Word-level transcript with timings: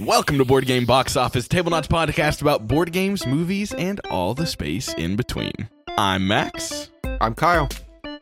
Welcome 0.00 0.38
to 0.38 0.44
Board 0.44 0.66
Game 0.66 0.86
Box 0.86 1.16
Office, 1.16 1.46
Tablenauts 1.46 1.86
podcast 1.86 2.42
about 2.42 2.66
board 2.66 2.92
games, 2.92 3.26
movies, 3.26 3.72
and 3.72 4.00
all 4.10 4.34
the 4.34 4.46
space 4.46 4.92
in 4.94 5.14
between. 5.14 5.52
I'm 5.96 6.26
Max, 6.26 6.90
I'm 7.20 7.34
Kyle. 7.34 7.68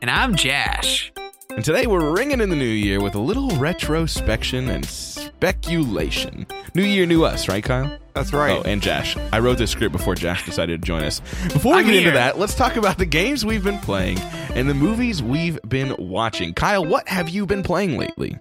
And 0.01 0.09
I'm 0.11 0.35
Jash. 0.35 1.11
and 1.49 1.65
today 1.65 1.87
we're 1.87 2.13
ringing 2.13 2.41
in 2.41 2.49
the 2.51 2.55
new 2.55 2.65
year 2.65 3.01
with 3.01 3.15
a 3.15 3.19
little 3.19 3.49
retrospection 3.51 4.69
and 4.69 4.85
speculation. 4.85 6.45
New 6.75 6.83
year, 6.83 7.07
new 7.07 7.23
us, 7.25 7.47
right, 7.47 7.63
Kyle? 7.63 7.97
That's 8.13 8.31
right. 8.33 8.59
Oh, 8.59 8.61
and 8.69 8.81
Jash. 8.81 9.17
I 9.31 9.39
wrote 9.39 9.57
this 9.57 9.71
script 9.71 9.93
before 9.93 10.13
Jash 10.13 10.45
decided 10.45 10.81
to 10.81 10.85
join 10.85 11.03
us. 11.03 11.21
Before 11.51 11.73
we 11.73 11.79
I'm 11.79 11.85
get 11.87 11.95
into 11.95 12.11
that, 12.11 12.37
let's 12.37 12.53
talk 12.53 12.75
about 12.75 12.99
the 12.99 13.05
games 13.07 13.45
we've 13.45 13.63
been 13.63 13.79
playing 13.79 14.19
and 14.19 14.69
the 14.69 14.75
movies 14.75 15.23
we've 15.23 15.59
been 15.67 15.95
watching. 15.97 16.53
Kyle, 16.53 16.85
what 16.85 17.07
have 17.07 17.29
you 17.29 17.47
been 17.47 17.63
playing 17.63 17.97
lately? 17.97 18.37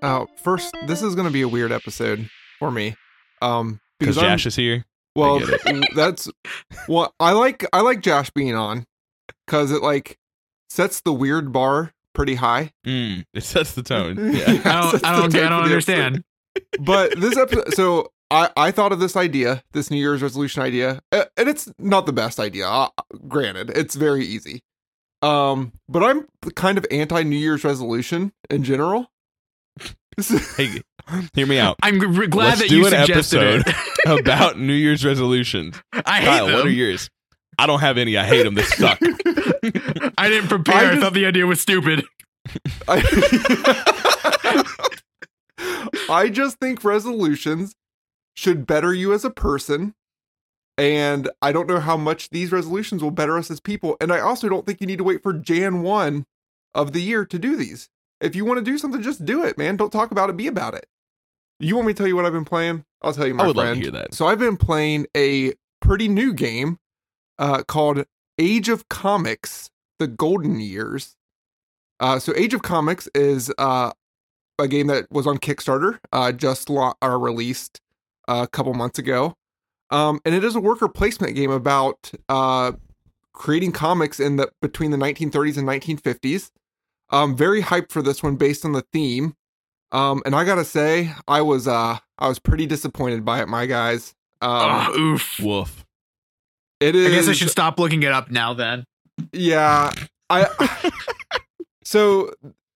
Uh, 0.00 0.24
first, 0.42 0.74
this 0.86 1.02
is 1.02 1.14
going 1.14 1.26
to 1.26 1.32
be 1.32 1.42
a 1.42 1.48
weird 1.48 1.72
episode 1.72 2.30
for 2.60 2.70
me. 2.70 2.94
Um, 3.42 3.80
Because 3.98 4.16
I'm- 4.18 4.38
is 4.38 4.54
here. 4.54 4.84
well, 5.16 5.40
get 5.40 5.60
that's 5.96 6.28
well, 6.86 7.12
I 7.18 7.32
like 7.32 7.66
I 7.72 7.80
like 7.80 8.00
Josh 8.02 8.30
being 8.30 8.54
on 8.54 8.86
because 9.46 9.72
it 9.72 9.82
like 9.82 10.16
sets 10.68 11.00
the 11.00 11.12
weird 11.12 11.52
bar 11.52 11.92
pretty 12.14 12.36
high. 12.36 12.70
Mm, 12.86 13.24
it 13.34 13.42
sets 13.42 13.72
the 13.72 13.82
tone. 13.82 14.16
Yeah. 14.36 14.44
I 14.46 14.52
don't, 14.52 15.04
I 15.04 15.20
don't, 15.20 15.34
I 15.34 15.48
don't 15.48 15.62
understand. 15.64 16.22
But 16.80 17.18
this 17.18 17.36
episode, 17.36 17.74
so 17.74 18.10
I 18.30 18.50
I 18.56 18.70
thought 18.72 18.92
of 18.92 18.98
this 19.00 19.16
idea, 19.16 19.62
this 19.72 19.90
New 19.90 19.98
Year's 19.98 20.20
resolution 20.22 20.62
idea, 20.62 21.00
and 21.12 21.48
it's 21.48 21.72
not 21.78 22.06
the 22.06 22.12
best 22.12 22.38
idea. 22.40 22.66
Uh, 22.66 22.88
granted, 23.28 23.70
it's 23.70 23.94
very 23.94 24.24
easy. 24.26 24.62
Um, 25.22 25.72
but 25.88 26.02
I'm 26.02 26.26
kind 26.56 26.76
of 26.78 26.84
anti 26.90 27.22
New 27.22 27.36
Year's 27.36 27.62
resolution 27.62 28.32
in 28.50 28.64
general. 28.64 29.10
This 30.20 30.30
is- 30.32 30.56
hey, 30.56 30.82
hear 31.34 31.46
me 31.46 31.58
out. 31.58 31.76
I'm 31.82 31.98
g- 31.98 32.26
glad 32.26 32.48
Let's 32.48 32.60
that 32.60 32.68
do 32.68 32.76
you 32.76 32.84
an 32.86 32.90
suggested 32.90 33.38
episode 33.64 33.74
it. 34.06 34.20
about 34.20 34.58
New 34.58 34.74
Year's 34.74 35.02
resolutions. 35.02 35.80
I 35.94 36.18
hate 36.20 36.26
Kyle, 36.26 36.46
them. 36.46 36.56
what 36.56 36.66
are 36.66 36.70
yours? 36.70 37.08
I 37.58 37.66
don't 37.66 37.80
have 37.80 37.96
any. 37.96 38.18
I 38.18 38.26
hate 38.26 38.42
them. 38.42 38.52
They 38.54 38.62
suck. 38.64 38.98
I 40.18 40.28
didn't 40.28 40.48
prepare. 40.48 40.74
I 40.74 40.92
I, 40.92 41.00
thought 41.00 41.14
the 41.14 41.24
idea 41.24 41.46
was 41.46 41.58
stupid. 41.58 42.04
I, 42.86 44.64
I 46.10 46.28
just 46.28 46.58
think 46.58 46.84
resolutions 46.84 47.74
should 48.36 48.66
better 48.66 48.92
you 48.92 49.14
as 49.14 49.24
a 49.24 49.30
person. 49.30 49.94
And 50.76 51.30
I 51.40 51.52
don't 51.52 51.66
know 51.66 51.80
how 51.80 51.96
much 51.96 52.28
these 52.28 52.52
resolutions 52.52 53.02
will 53.02 53.10
better 53.10 53.38
us 53.38 53.50
as 53.50 53.58
people. 53.60 53.96
And 54.02 54.12
I 54.12 54.20
also 54.20 54.50
don't 54.50 54.66
think 54.66 54.82
you 54.82 54.86
need 54.86 54.98
to 54.98 55.04
wait 55.04 55.22
for 55.22 55.32
Jan 55.32 55.80
1 55.82 56.24
of 56.74 56.92
the 56.92 57.00
year 57.00 57.24
to 57.24 57.38
do 57.38 57.56
these. 57.56 57.88
If 58.20 58.36
you 58.36 58.44
want 58.44 58.58
to 58.58 58.64
do 58.64 58.76
something, 58.78 59.02
just 59.02 59.24
do 59.24 59.44
it, 59.44 59.56
man. 59.56 59.76
Don't 59.76 59.92
talk 59.92 60.10
about 60.10 60.30
it, 60.30 60.36
be 60.36 60.46
about 60.46 60.74
it. 60.74 60.86
You 61.58 61.74
want 61.76 61.86
me 61.86 61.92
to 61.94 61.98
tell 61.98 62.06
you 62.06 62.16
what 62.16 62.24
I've 62.26 62.32
been 62.32 62.44
playing? 62.44 62.84
I'll 63.02 63.12
tell 63.12 63.26
you, 63.26 63.34
my 63.34 63.44
I 63.44 63.46
would 63.46 63.56
love 63.56 63.66
to 63.66 63.70
friend. 63.72 63.82
hear 63.82 63.90
that. 63.92 64.14
So 64.14 64.26
I've 64.26 64.38
been 64.38 64.56
playing 64.56 65.06
a 65.16 65.52
pretty 65.80 66.08
new 66.08 66.32
game 66.34 66.78
uh, 67.38 67.62
called 67.62 68.04
Age 68.38 68.68
of 68.68 68.88
Comics: 68.88 69.70
The 69.98 70.06
Golden 70.06 70.60
Years. 70.60 71.16
Uh, 71.98 72.18
so 72.18 72.32
Age 72.34 72.54
of 72.54 72.62
Comics 72.62 73.08
is 73.14 73.52
uh, 73.58 73.92
a 74.58 74.68
game 74.68 74.86
that 74.86 75.10
was 75.10 75.26
on 75.26 75.38
Kickstarter, 75.38 75.98
uh, 76.12 76.32
just 76.32 76.70
lo- 76.70 76.94
uh, 77.02 77.08
released 77.18 77.80
a 78.28 78.46
couple 78.46 78.72
months 78.74 78.98
ago, 78.98 79.34
um, 79.90 80.20
and 80.24 80.34
it 80.34 80.44
is 80.44 80.54
a 80.54 80.60
worker 80.60 80.88
placement 80.88 81.34
game 81.34 81.50
about 81.50 82.10
uh, 82.30 82.72
creating 83.34 83.72
comics 83.72 84.18
in 84.20 84.36
the 84.36 84.50
between 84.62 84.90
the 84.92 84.96
1930s 84.96 85.58
and 85.58 85.66
1950s. 85.68 86.50
Um, 87.10 87.36
very 87.36 87.62
hyped 87.62 87.90
for 87.90 88.02
this 88.02 88.22
one 88.22 88.36
based 88.36 88.64
on 88.64 88.72
the 88.72 88.84
theme. 88.92 89.34
Um, 89.92 90.22
and 90.24 90.34
I 90.34 90.44
gotta 90.44 90.64
say, 90.64 91.12
I 91.26 91.42
was 91.42 91.66
uh, 91.66 91.98
I 92.18 92.28
was 92.28 92.38
pretty 92.38 92.66
disappointed 92.66 93.24
by 93.24 93.42
it, 93.42 93.48
my 93.48 93.66
guys. 93.66 94.14
Um, 94.40 94.50
oh, 94.52 94.98
oof. 94.98 95.40
Woof. 95.40 95.84
it 96.78 96.94
is. 96.94 97.06
I 97.06 97.10
guess 97.10 97.28
I 97.28 97.32
should 97.32 97.50
stop 97.50 97.78
looking 97.78 98.02
it 98.02 98.12
up 98.12 98.30
now 98.30 98.54
then. 98.54 98.84
Yeah. 99.32 99.90
I 100.30 100.46
So 101.84 102.30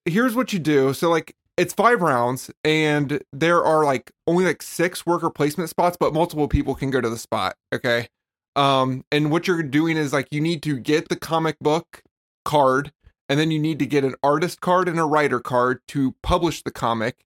here's 0.04 0.34
what 0.34 0.52
you 0.52 0.58
do. 0.58 0.92
So 0.92 1.08
like 1.08 1.36
it's 1.56 1.72
5 1.72 2.02
rounds 2.02 2.50
and 2.64 3.22
there 3.32 3.64
are 3.64 3.84
like 3.84 4.10
only 4.26 4.44
like 4.44 4.60
6 4.60 5.06
worker 5.06 5.30
placement 5.30 5.70
spots 5.70 5.96
but 5.98 6.12
multiple 6.12 6.48
people 6.48 6.74
can 6.74 6.90
go 6.90 7.00
to 7.00 7.08
the 7.08 7.16
spot, 7.16 7.54
okay? 7.72 8.08
Um 8.56 9.04
and 9.12 9.30
what 9.30 9.46
you're 9.46 9.62
doing 9.62 9.96
is 9.96 10.12
like 10.12 10.26
you 10.32 10.40
need 10.40 10.62
to 10.64 10.78
get 10.78 11.08
the 11.08 11.16
comic 11.16 11.56
book 11.60 12.02
card 12.44 12.92
and 13.28 13.38
then 13.40 13.50
you 13.50 13.58
need 13.58 13.78
to 13.78 13.86
get 13.86 14.04
an 14.04 14.14
artist 14.22 14.60
card 14.60 14.88
and 14.88 14.98
a 14.98 15.04
writer 15.04 15.40
card 15.40 15.80
to 15.88 16.14
publish 16.22 16.62
the 16.62 16.70
comic 16.70 17.24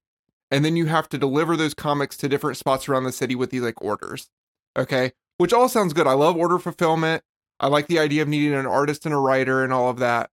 and 0.51 0.65
then 0.65 0.75
you 0.75 0.87
have 0.87 1.07
to 1.09 1.17
deliver 1.17 1.55
those 1.55 1.73
comics 1.73 2.17
to 2.17 2.29
different 2.29 2.57
spots 2.57 2.89
around 2.89 3.03
the 3.03 3.11
city 3.11 3.35
with 3.35 3.51
these 3.51 3.61
like 3.61 3.81
orders. 3.81 4.29
Okay? 4.77 5.11
Which 5.37 5.53
all 5.53 5.69
sounds 5.69 5.93
good. 5.93 6.07
I 6.07 6.13
love 6.13 6.35
order 6.35 6.57
fulfillment. 6.57 7.23
I 7.59 7.67
like 7.67 7.87
the 7.87 7.99
idea 7.99 8.21
of 8.23 8.27
needing 8.27 8.53
an 8.55 8.65
artist 8.65 9.05
and 9.05 9.13
a 9.13 9.19
writer 9.19 9.63
and 9.63 9.71
all 9.71 9.89
of 9.89 9.99
that. 9.99 10.31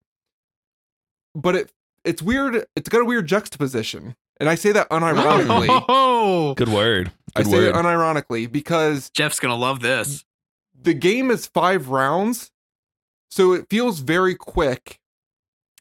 But 1.35 1.57
it 1.57 1.73
it's 2.05 2.23
weird. 2.23 2.65
It's 2.77 2.89
got 2.89 3.03
a 3.03 3.05
weird 3.05 3.27
juxtaposition. 3.27 4.17
And 4.39 4.49
I 4.49 4.55
say 4.55 4.73
that 4.73 4.89
unironically. 4.91 5.67
Oh, 5.89 6.55
Good 6.55 6.69
word. 6.69 7.13
I 7.35 7.43
say 7.43 7.53
word. 7.53 7.69
it 7.69 7.75
unironically 7.75 8.51
because 8.51 9.11
Jeff's 9.11 9.39
gonna 9.39 9.55
love 9.57 9.81
this. 9.81 10.25
the 10.81 10.95
game 10.95 11.31
is 11.31 11.47
5 11.47 11.89
rounds. 11.89 12.51
So 13.31 13.53
it 13.53 13.67
feels 13.69 14.01
very 14.01 14.35
quick 14.35 14.99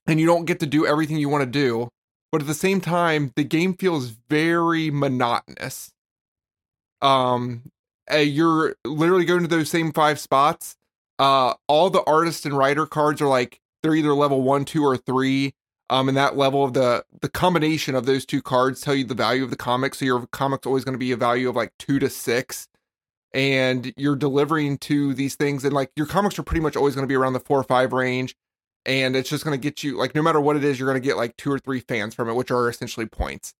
and 0.07 0.19
you 0.19 0.25
don't 0.25 0.45
get 0.45 0.59
to 0.59 0.65
do 0.65 0.85
everything 0.85 1.17
you 1.17 1.29
want 1.29 1.43
to 1.43 1.49
do. 1.49 1.89
But 2.31 2.41
at 2.41 2.47
the 2.47 2.53
same 2.53 2.81
time, 2.81 3.31
the 3.35 3.43
game 3.43 3.75
feels 3.75 4.07
very 4.29 4.91
monotonous. 4.91 5.91
Um 7.01 7.63
uh, 8.11 8.17
you're 8.17 8.75
literally 8.85 9.25
going 9.25 9.41
to 9.41 9.47
those 9.47 9.69
same 9.69 9.91
five 9.91 10.19
spots. 10.19 10.75
Uh 11.19 11.53
all 11.67 11.89
the 11.89 12.03
artist 12.03 12.45
and 12.45 12.57
writer 12.57 12.85
cards 12.85 13.21
are 13.21 13.27
like 13.27 13.59
they're 13.81 13.95
either 13.95 14.13
level 14.13 14.41
1, 14.41 14.65
2 14.65 14.83
or 14.83 14.97
3. 14.97 15.53
Um 15.89 16.09
and 16.09 16.17
that 16.17 16.35
level 16.37 16.63
of 16.63 16.73
the 16.73 17.05
the 17.21 17.29
combination 17.29 17.95
of 17.95 18.05
those 18.05 18.25
two 18.25 18.41
cards 18.41 18.81
tell 18.81 18.95
you 18.95 19.05
the 19.05 19.13
value 19.15 19.43
of 19.43 19.49
the 19.49 19.55
comic. 19.55 19.95
So 19.95 20.05
your 20.05 20.27
comic's 20.27 20.67
always 20.67 20.83
going 20.83 20.93
to 20.93 20.99
be 20.99 21.11
a 21.11 21.17
value 21.17 21.49
of 21.49 21.55
like 21.55 21.73
2 21.79 21.99
to 21.99 22.09
6 22.09 22.67
and 23.33 23.93
you're 23.97 24.15
delivering 24.15 24.77
to 24.77 25.13
these 25.13 25.35
things 25.35 25.65
and 25.65 25.73
like 25.73 25.91
your 25.95 26.07
comics 26.07 26.39
are 26.39 26.43
pretty 26.43 26.61
much 26.61 26.75
always 26.77 26.95
going 26.95 27.03
to 27.03 27.07
be 27.07 27.15
around 27.15 27.33
the 27.33 27.39
4 27.39 27.59
or 27.59 27.63
5 27.63 27.93
range 27.93 28.35
and 28.85 29.15
it's 29.15 29.29
just 29.29 29.43
going 29.43 29.57
to 29.57 29.61
get 29.61 29.83
you 29.83 29.97
like 29.97 30.13
no 30.15 30.21
matter 30.21 30.39
what 30.39 30.55
it 30.55 30.63
is 30.63 30.79
you're 30.79 30.87
going 30.89 31.01
to 31.01 31.05
get 31.05 31.17
like 31.17 31.35
two 31.37 31.51
or 31.51 31.59
three 31.59 31.79
fans 31.79 32.13
from 32.13 32.29
it 32.29 32.33
which 32.33 32.51
are 32.51 32.69
essentially 32.69 33.05
points. 33.05 33.53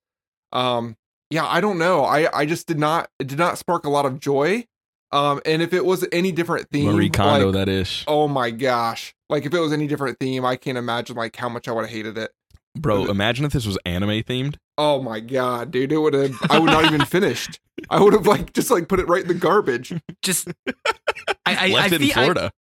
Um 0.52 0.96
yeah 1.32 1.46
i 1.48 1.60
don't 1.60 1.78
know. 1.80 2.04
I 2.06 2.30
i 2.38 2.46
just 2.46 2.68
did 2.68 2.78
not 2.80 3.10
it 3.20 3.28
did 3.28 3.38
not 3.40 3.58
spark 3.58 3.86
a 3.86 3.90
lot 3.90 4.06
of 4.06 4.20
joy. 4.20 4.66
Um 5.12 5.42
and 5.46 5.62
if 5.62 5.74
it 5.74 5.86
was 5.86 6.06
any 6.12 6.32
different 6.32 6.70
theme 6.70 6.94
Marie 6.94 7.10
Kondo, 7.10 7.48
like, 7.48 7.54
that 7.54 7.70
is. 7.70 8.04
oh 8.08 8.28
my 8.28 8.52
gosh. 8.52 9.14
Like 9.30 9.46
if 9.46 9.54
it 9.54 9.60
was 9.60 9.74
any 9.74 9.88
different 9.88 10.20
theme 10.20 10.46
i 10.46 10.56
can't 10.56 10.78
imagine 10.78 11.16
like 11.16 11.36
how 11.36 11.50
much 11.50 11.68
i 11.68 11.72
would 11.72 11.82
have 11.86 11.92
hated 11.94 12.18
it. 12.18 12.32
Bro, 12.78 13.06
imagine 13.06 13.46
if 13.46 13.54
this 13.54 13.66
was 13.66 13.78
anime 13.86 14.22
themed. 14.24 14.58
oh 14.78 15.02
my 15.02 15.20
god 15.22 15.72
dude 15.72 15.92
it 15.94 15.98
would 15.98 16.14
have 16.14 16.36
i 16.50 16.60
would 16.60 16.70
not 16.72 16.86
even 16.86 17.04
finished. 17.06 17.60
I 17.90 18.02
would 18.02 18.14
have 18.14 18.26
like 18.28 18.54
just 18.54 18.72
like 18.72 18.88
put 18.88 19.00
it 19.00 19.08
right 19.08 19.22
in 19.24 19.28
the 19.28 19.34
garbage. 19.34 19.94
Just 20.22 20.48
I 21.46 21.68
I, 21.68 21.68
Left 21.74 21.92
I, 21.92 21.96
it 21.96 22.02
in 22.02 22.08
feel- 22.08 22.10
I- 22.10 22.14
Florida. 22.24 22.52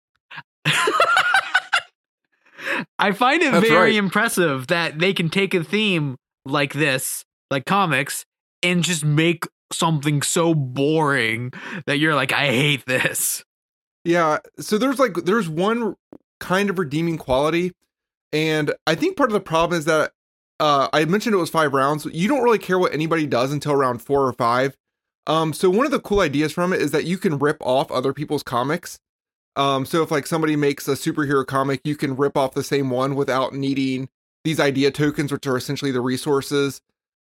I 2.99 3.11
find 3.11 3.41
it 3.41 3.51
That's 3.51 3.67
very 3.67 3.91
right. 3.91 3.95
impressive 3.95 4.67
that 4.67 4.99
they 4.99 5.13
can 5.13 5.29
take 5.29 5.53
a 5.53 5.63
theme 5.63 6.17
like 6.45 6.73
this, 6.73 7.23
like 7.51 7.65
comics, 7.65 8.25
and 8.63 8.83
just 8.83 9.03
make 9.03 9.47
something 9.71 10.21
so 10.21 10.53
boring 10.53 11.51
that 11.85 11.97
you're 11.99 12.15
like, 12.15 12.31
I 12.31 12.47
hate 12.47 12.85
this. 12.85 13.43
Yeah, 14.03 14.37
so 14.59 14.77
there's 14.77 14.99
like 14.99 15.13
there's 15.25 15.49
one 15.49 15.95
kind 16.39 16.69
of 16.69 16.77
redeeming 16.77 17.17
quality, 17.17 17.71
and 18.31 18.73
I 18.85 18.95
think 18.95 19.17
part 19.17 19.29
of 19.29 19.33
the 19.33 19.39
problem 19.39 19.77
is 19.79 19.85
that 19.85 20.11
uh, 20.59 20.87
I 20.93 21.05
mentioned 21.05 21.33
it 21.33 21.39
was 21.39 21.49
five 21.49 21.73
rounds. 21.73 22.05
You 22.05 22.27
don't 22.27 22.43
really 22.43 22.59
care 22.59 22.77
what 22.77 22.93
anybody 22.93 23.25
does 23.25 23.51
until 23.51 23.75
round 23.75 24.01
four 24.01 24.27
or 24.27 24.33
five. 24.33 24.77
Um, 25.27 25.53
so 25.53 25.69
one 25.69 25.85
of 25.85 25.91
the 25.91 25.99
cool 25.99 26.19
ideas 26.19 26.51
from 26.51 26.71
it 26.71 26.81
is 26.81 26.91
that 26.91 27.05
you 27.05 27.17
can 27.17 27.39
rip 27.39 27.57
off 27.61 27.91
other 27.91 28.13
people's 28.13 28.43
comics. 28.43 28.99
Um, 29.55 29.85
so 29.85 30.03
if 30.03 30.11
like 30.11 30.27
somebody 30.27 30.55
makes 30.55 30.87
a 30.87 30.91
superhero 30.91 31.45
comic, 31.45 31.81
you 31.83 31.95
can 31.95 32.15
rip 32.15 32.37
off 32.37 32.53
the 32.53 32.63
same 32.63 32.89
one 32.89 33.15
without 33.15 33.53
needing 33.53 34.09
these 34.43 34.59
idea 34.59 34.91
tokens, 34.91 35.31
which 35.31 35.47
are 35.47 35.57
essentially 35.57 35.91
the 35.91 36.01
resources. 36.01 36.81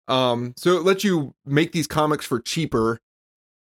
Um, 0.08 0.55
so 0.56 0.76
it 0.76 0.82
lets 0.82 1.05
you 1.05 1.34
make 1.44 1.73
these 1.73 1.87
comics 1.87 2.26
for 2.26 2.40
cheaper. 2.40 2.99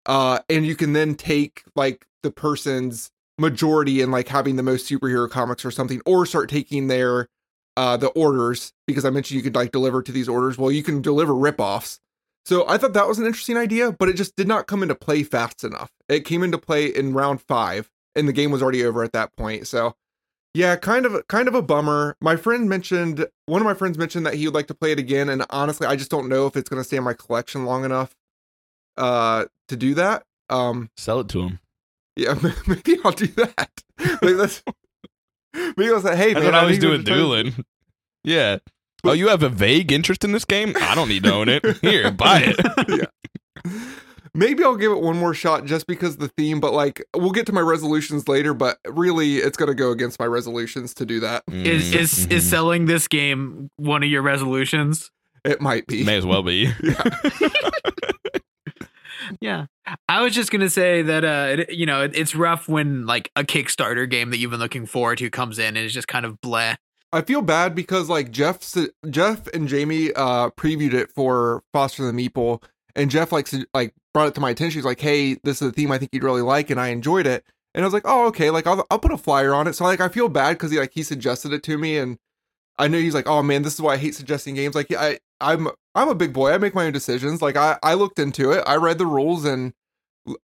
Uh, 0.06 0.38
and 0.48 0.66
you 0.66 0.76
can 0.76 0.92
then 0.92 1.14
take 1.14 1.64
like 1.74 2.06
the 2.22 2.30
person's 2.30 3.10
majority 3.38 4.00
in 4.00 4.10
like 4.10 4.28
having 4.28 4.56
the 4.56 4.62
most 4.62 4.88
superhero 4.88 5.30
comics 5.30 5.64
or 5.64 5.70
something, 5.70 6.00
or 6.06 6.26
start 6.26 6.48
taking 6.48 6.88
their 6.88 7.28
uh 7.76 7.96
the 7.96 8.08
orders 8.08 8.72
because 8.88 9.04
I 9.04 9.10
mentioned 9.10 9.36
you 9.36 9.42
could 9.42 9.54
like 9.54 9.70
deliver 9.70 10.02
to 10.02 10.12
these 10.12 10.28
orders. 10.28 10.58
Well, 10.58 10.72
you 10.72 10.82
can 10.82 11.00
deliver 11.00 11.32
ripoffs. 11.32 11.98
So 12.44 12.66
I 12.66 12.78
thought 12.78 12.94
that 12.94 13.06
was 13.06 13.18
an 13.18 13.26
interesting 13.26 13.58
idea, 13.58 13.92
but 13.92 14.08
it 14.08 14.16
just 14.16 14.34
did 14.34 14.48
not 14.48 14.66
come 14.66 14.82
into 14.82 14.94
play 14.94 15.22
fast 15.22 15.64
enough. 15.64 15.90
It 16.08 16.24
came 16.24 16.42
into 16.42 16.56
play 16.58 16.86
in 16.86 17.12
round 17.12 17.42
five, 17.42 17.90
and 18.18 18.28
the 18.28 18.32
game 18.32 18.50
was 18.50 18.62
already 18.62 18.84
over 18.84 19.02
at 19.02 19.12
that 19.12 19.34
point. 19.36 19.66
So 19.66 19.94
yeah, 20.54 20.76
kind 20.76 21.06
of 21.06 21.26
kind 21.28 21.46
of 21.48 21.54
a 21.54 21.62
bummer. 21.62 22.16
My 22.20 22.36
friend 22.36 22.68
mentioned 22.68 23.26
one 23.46 23.60
of 23.60 23.66
my 23.66 23.74
friends 23.74 23.96
mentioned 23.98 24.26
that 24.26 24.34
he 24.34 24.46
would 24.46 24.54
like 24.54 24.66
to 24.68 24.74
play 24.74 24.92
it 24.92 24.98
again, 24.98 25.28
and 25.28 25.44
honestly, 25.50 25.86
I 25.86 25.94
just 25.96 26.10
don't 26.10 26.28
know 26.28 26.46
if 26.46 26.56
it's 26.56 26.68
going 26.68 26.80
to 26.80 26.84
stay 26.84 26.96
in 26.96 27.04
my 27.04 27.14
collection 27.14 27.64
long 27.64 27.84
enough. 27.84 28.14
uh 28.96 29.44
to 29.68 29.76
do 29.76 29.94
that. 29.94 30.24
Um 30.50 30.90
Sell 30.96 31.20
it 31.20 31.28
to 31.28 31.42
him. 31.42 31.60
yeah, 32.16 32.34
maybe 32.66 32.98
I'll 33.04 33.12
do 33.12 33.26
that. 33.28 33.70
Like 34.22 34.36
that's 34.36 34.62
maybe 35.76 35.92
I'll 35.92 36.00
say, 36.00 36.16
hey 36.16 36.32
That's 36.34 36.44
man, 36.44 36.54
what 36.54 36.64
I 36.64 36.76
doing, 36.76 37.04
to- 37.04 37.14
Doolin. 37.14 37.64
Yeah. 38.24 38.58
Oh, 39.04 39.12
you 39.12 39.28
have 39.28 39.42
a 39.44 39.48
vague 39.48 39.92
interest 39.92 40.24
in 40.24 40.32
this 40.32 40.44
game? 40.44 40.74
I 40.80 40.94
don't 40.96 41.08
need 41.08 41.22
to 41.22 41.32
own 41.32 41.48
it. 41.48 41.64
Here, 41.82 42.10
buy 42.10 42.52
it. 42.56 43.08
Maybe 44.34 44.62
I'll 44.64 44.76
give 44.76 44.92
it 44.92 45.00
one 45.00 45.16
more 45.18 45.34
shot 45.34 45.64
just 45.64 45.86
because 45.86 46.14
of 46.14 46.20
the 46.20 46.28
theme, 46.28 46.60
but 46.60 46.72
like 46.72 47.04
we'll 47.16 47.30
get 47.32 47.46
to 47.46 47.52
my 47.52 47.60
resolutions 47.60 48.28
later, 48.28 48.54
but 48.54 48.78
really 48.86 49.36
it's 49.36 49.56
gonna 49.56 49.74
go 49.74 49.90
against 49.90 50.18
my 50.20 50.26
resolutions 50.26 50.94
to 50.94 51.06
do 51.06 51.20
that. 51.20 51.42
Is 51.48 51.92
is 51.94 52.26
Mhm. 52.26 52.32
is 52.32 52.48
selling 52.48 52.86
this 52.86 53.08
game 53.08 53.70
one 53.76 54.02
of 54.02 54.08
your 54.08 54.22
resolutions? 54.22 55.10
It 55.44 55.60
might 55.60 55.86
be. 55.86 56.04
May 56.04 56.16
as 56.16 56.26
well 56.26 56.42
be. 56.42 56.72
Yeah. 59.40 59.66
I 60.08 60.22
was 60.22 60.34
just 60.34 60.50
gonna 60.50 60.70
say 60.70 61.02
that 61.02 61.24
uh 61.24 61.60
it, 61.62 61.72
you 61.74 61.84
know 61.86 62.02
it, 62.02 62.12
it's 62.14 62.34
rough 62.34 62.66
when 62.68 63.04
like 63.04 63.30
a 63.36 63.42
Kickstarter 63.44 64.08
game 64.08 64.30
that 64.30 64.38
you've 64.38 64.50
been 64.52 64.60
looking 64.60 64.86
forward 64.86 65.18
to 65.18 65.28
comes 65.28 65.58
in 65.58 65.76
and 65.76 65.78
it's 65.78 65.92
just 65.92 66.08
kind 66.08 66.24
of 66.24 66.40
bleh. 66.40 66.76
I 67.12 67.20
feel 67.22 67.42
bad 67.42 67.74
because 67.74 68.08
like 68.08 68.30
Jeff 68.30 68.60
Jeff 69.10 69.46
and 69.48 69.68
Jamie 69.68 70.12
uh 70.14 70.50
previewed 70.50 70.94
it 70.94 71.10
for 71.10 71.62
Foster 71.74 72.04
the 72.10 72.12
Meeple 72.12 72.62
and 72.94 73.10
Jeff 73.10 73.32
like 73.32 73.48
like 73.74 73.94
brought 74.14 74.28
it 74.28 74.34
to 74.34 74.40
my 74.40 74.50
attention. 74.50 74.78
He's 74.78 74.84
like, 74.84 75.00
"Hey, 75.00 75.34
this 75.44 75.62
is 75.62 75.68
a 75.68 75.72
theme 75.72 75.92
I 75.92 75.98
think 75.98 76.10
you'd 76.12 76.24
really 76.24 76.42
like," 76.42 76.70
and 76.70 76.80
I 76.80 76.88
enjoyed 76.88 77.26
it. 77.26 77.44
And 77.74 77.84
I 77.84 77.86
was 77.86 77.94
like, 77.94 78.04
"Oh, 78.06 78.26
okay. 78.28 78.50
Like 78.50 78.66
I'll 78.66 78.86
I'll 78.90 78.98
put 78.98 79.12
a 79.12 79.18
flyer 79.18 79.54
on 79.54 79.66
it." 79.66 79.74
So 79.74 79.84
like 79.84 80.00
I 80.00 80.08
feel 80.08 80.28
bad 80.28 80.54
because 80.54 80.70
he 80.70 80.78
like 80.78 80.92
he 80.94 81.02
suggested 81.02 81.52
it 81.52 81.62
to 81.64 81.78
me, 81.78 81.98
and 81.98 82.18
I 82.78 82.88
know 82.88 82.98
he's 82.98 83.14
like, 83.14 83.28
"Oh 83.28 83.42
man, 83.42 83.62
this 83.62 83.74
is 83.74 83.80
why 83.80 83.94
I 83.94 83.98
hate 83.98 84.14
suggesting 84.14 84.54
games." 84.54 84.74
Like 84.74 84.92
I 84.92 85.18
I'm 85.40 85.68
I'm 85.94 86.08
a 86.08 86.14
big 86.14 86.32
boy. 86.32 86.52
I 86.52 86.58
make 86.58 86.74
my 86.74 86.86
own 86.86 86.92
decisions. 86.92 87.42
Like 87.42 87.56
I 87.56 87.78
I 87.82 87.94
looked 87.94 88.18
into 88.18 88.50
it. 88.52 88.62
I 88.66 88.76
read 88.76 88.98
the 88.98 89.06
rules 89.06 89.44
and 89.44 89.74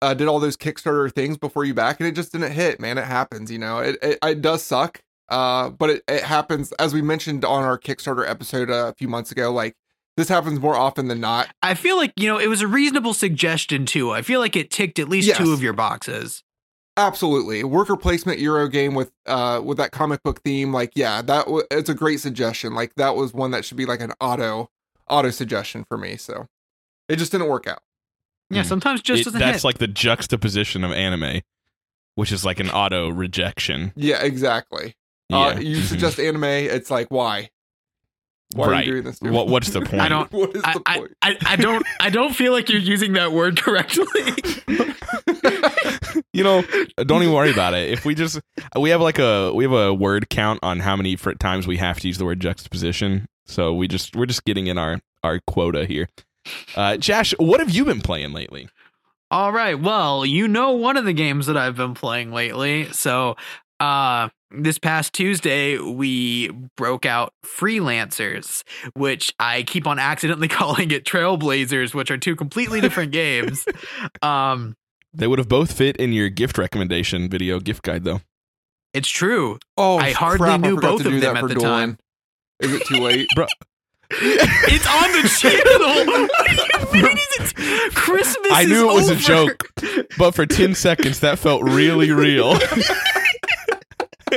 uh, 0.00 0.14
did 0.14 0.28
all 0.28 0.40
those 0.40 0.56
Kickstarter 0.56 1.12
things 1.12 1.36
before 1.36 1.64
you 1.64 1.74
back, 1.74 2.00
and 2.00 2.08
it 2.08 2.12
just 2.12 2.32
didn't 2.32 2.52
hit. 2.52 2.80
Man, 2.80 2.98
it 2.98 3.04
happens. 3.04 3.50
You 3.50 3.58
know, 3.58 3.78
it 3.78 3.96
it, 4.02 4.18
it 4.22 4.42
does 4.42 4.62
suck. 4.62 5.00
Uh, 5.28 5.70
but 5.70 5.88
it, 5.90 6.02
it 6.06 6.22
happens 6.22 6.72
as 6.72 6.92
we 6.92 7.00
mentioned 7.00 7.44
on 7.44 7.64
our 7.64 7.78
Kickstarter 7.78 8.28
episode 8.28 8.70
a 8.70 8.94
few 8.98 9.08
months 9.08 9.32
ago. 9.32 9.50
Like 9.52 9.74
this 10.16 10.28
happens 10.28 10.60
more 10.60 10.74
often 10.76 11.08
than 11.08 11.20
not. 11.20 11.48
I 11.62 11.74
feel 11.74 11.96
like 11.96 12.12
you 12.16 12.28
know 12.28 12.38
it 12.38 12.48
was 12.48 12.60
a 12.62 12.66
reasonable 12.68 13.14
suggestion 13.14 13.86
too. 13.86 14.10
I 14.12 14.22
feel 14.22 14.40
like 14.40 14.56
it 14.56 14.70
ticked 14.70 14.98
at 14.98 15.08
least 15.08 15.28
Yes. 15.28 15.38
two 15.38 15.52
of 15.52 15.62
your 15.62 15.72
boxes. 15.72 16.42
Absolutely, 16.96 17.64
worker 17.64 17.96
placement 17.96 18.38
Euro 18.38 18.68
game 18.68 18.94
with 18.94 19.10
uh 19.26 19.60
with 19.64 19.78
that 19.78 19.90
comic 19.90 20.22
book 20.22 20.40
theme. 20.44 20.72
Like, 20.72 20.92
yeah, 20.94 21.22
that 21.22 21.46
w- 21.46 21.64
it's 21.70 21.88
a 21.88 21.94
great 21.94 22.20
suggestion. 22.20 22.74
Like 22.74 22.94
that 22.94 23.16
was 23.16 23.34
one 23.34 23.50
that 23.50 23.64
should 23.64 23.76
be 23.76 23.86
like 23.86 24.00
an 24.00 24.12
auto 24.20 24.70
auto 25.10 25.30
suggestion 25.30 25.84
for 25.88 25.98
me. 25.98 26.16
So 26.16 26.46
it 27.08 27.16
just 27.16 27.32
didn't 27.32 27.48
work 27.48 27.66
out. 27.66 27.80
Yeah, 28.50 28.62
Hmm. 28.62 28.68
sometimes 28.68 29.02
just 29.02 29.22
It- 29.22 29.24
doesn't 29.24 29.40
that's 29.40 29.62
hit. 29.62 29.64
like 29.64 29.78
the 29.78 29.88
juxtaposition 29.88 30.84
of 30.84 30.92
anime, 30.92 31.40
which 32.14 32.30
is 32.30 32.44
like 32.44 32.60
an 32.60 32.70
auto 32.70 33.08
rejection. 33.08 33.92
Yeah, 33.96 34.22
exactly. 34.22 34.94
Yeah. 35.30 35.38
Uh, 35.38 35.58
you 35.58 35.82
suggest 35.82 36.20
anime, 36.20 36.44
it's 36.44 36.92
like 36.92 37.08
why? 37.10 37.50
Why 38.54 38.66
are 38.66 38.70
Right. 38.70 38.86
you 38.86 38.92
doing 38.92 39.04
this? 39.04 39.20
What, 39.20 39.48
what's 39.48 39.70
the 39.70 39.80
point? 39.82 40.00
I 40.02 40.08
don't- 40.08 40.32
what 40.32 40.54
is 40.56 40.62
I, 40.64 40.72
the 40.74 40.82
I, 40.86 40.98
point? 40.98 41.12
I, 41.22 41.36
I 41.46 41.56
don't 41.56 41.84
I 42.00 42.10
don't 42.10 42.34
feel 42.34 42.52
like 42.52 42.68
you're 42.68 42.80
using 42.80 43.14
that 43.14 43.32
word 43.32 43.60
correctly. 43.60 44.04
you 46.32 46.42
know, 46.44 46.62
don't 46.98 47.22
even 47.22 47.34
worry 47.34 47.50
about 47.50 47.74
it. 47.74 47.90
If 47.90 48.04
we 48.04 48.14
just 48.14 48.40
we 48.78 48.90
have 48.90 49.00
like 49.00 49.18
a 49.18 49.52
we 49.52 49.64
have 49.64 49.72
a 49.72 49.92
word 49.94 50.28
count 50.30 50.60
on 50.62 50.80
how 50.80 50.96
many 50.96 51.16
fr- 51.16 51.32
times 51.32 51.66
we 51.66 51.76
have 51.78 52.00
to 52.00 52.06
use 52.08 52.18
the 52.18 52.24
word 52.24 52.40
juxtaposition. 52.40 53.26
So 53.44 53.74
we 53.74 53.88
just 53.88 54.16
we're 54.16 54.26
just 54.26 54.44
getting 54.44 54.66
in 54.68 54.78
our 54.78 55.00
our 55.22 55.40
quota 55.46 55.84
here. 55.86 56.08
Uh, 56.76 56.96
Josh, 56.96 57.32
what 57.38 57.60
have 57.60 57.70
you 57.70 57.84
been 57.84 58.00
playing 58.00 58.32
lately? 58.32 58.68
All 59.30 59.52
right. 59.52 59.78
Well, 59.80 60.24
you 60.26 60.46
know 60.46 60.72
one 60.72 60.96
of 60.96 61.04
the 61.04 61.12
games 61.14 61.46
that 61.46 61.56
I've 61.56 61.76
been 61.76 61.94
playing 61.94 62.30
lately. 62.32 62.90
So, 62.92 63.36
uh 63.80 64.28
this 64.62 64.78
past 64.78 65.12
Tuesday 65.12 65.78
we 65.78 66.48
broke 66.76 67.04
out 67.06 67.32
Freelancers, 67.44 68.62
which 68.94 69.34
I 69.38 69.62
keep 69.64 69.86
on 69.86 69.98
accidentally 69.98 70.48
calling 70.60 70.90
it 70.90 71.04
Trailblazers, 71.04 71.94
which 71.94 72.10
are 72.10 72.18
two 72.18 72.36
completely 72.36 72.80
different 72.80 73.12
games. 73.22 73.64
Um 74.22 74.74
They 75.12 75.26
would 75.26 75.38
have 75.38 75.48
both 75.48 75.72
fit 75.72 75.96
in 75.96 76.12
your 76.12 76.28
gift 76.28 76.58
recommendation 76.58 77.28
video 77.28 77.60
gift 77.60 77.82
guide, 77.82 78.04
though. 78.04 78.20
it's 78.92 79.08
true. 79.08 79.58
oh, 79.76 79.98
I 79.98 80.12
hardly 80.12 80.46
crap, 80.46 80.60
knew 80.60 80.74
forgot 80.76 80.88
both 80.90 81.00
of 81.00 81.06
do 81.06 81.20
them 81.20 81.20
that 81.20 81.36
at 81.36 81.40
for 81.40 81.48
the 81.48 81.54
Dolan. 81.54 81.70
time. 81.90 81.98
Is 82.60 82.72
it 82.72 82.86
too 82.86 82.96
late? 83.00 83.28
It's 84.10 84.86
on 84.86 85.10
the 85.12 85.28
channel. 85.40 86.28
What 86.78 86.92
do 86.92 86.98
you 86.98 87.04
mean 87.04 87.16
is 87.40 87.52
it- 87.56 87.94
Christmas 87.94 88.52
I 88.52 88.64
knew 88.64 88.90
is 88.90 89.08
it 89.08 89.10
was 89.10 89.10
a 89.10 89.16
joke, 89.16 89.66
but 90.18 90.32
for 90.32 90.46
10 90.46 90.74
seconds, 90.74 91.20
that 91.20 91.38
felt 91.38 91.62
really 91.62 92.10
real. 92.12 92.56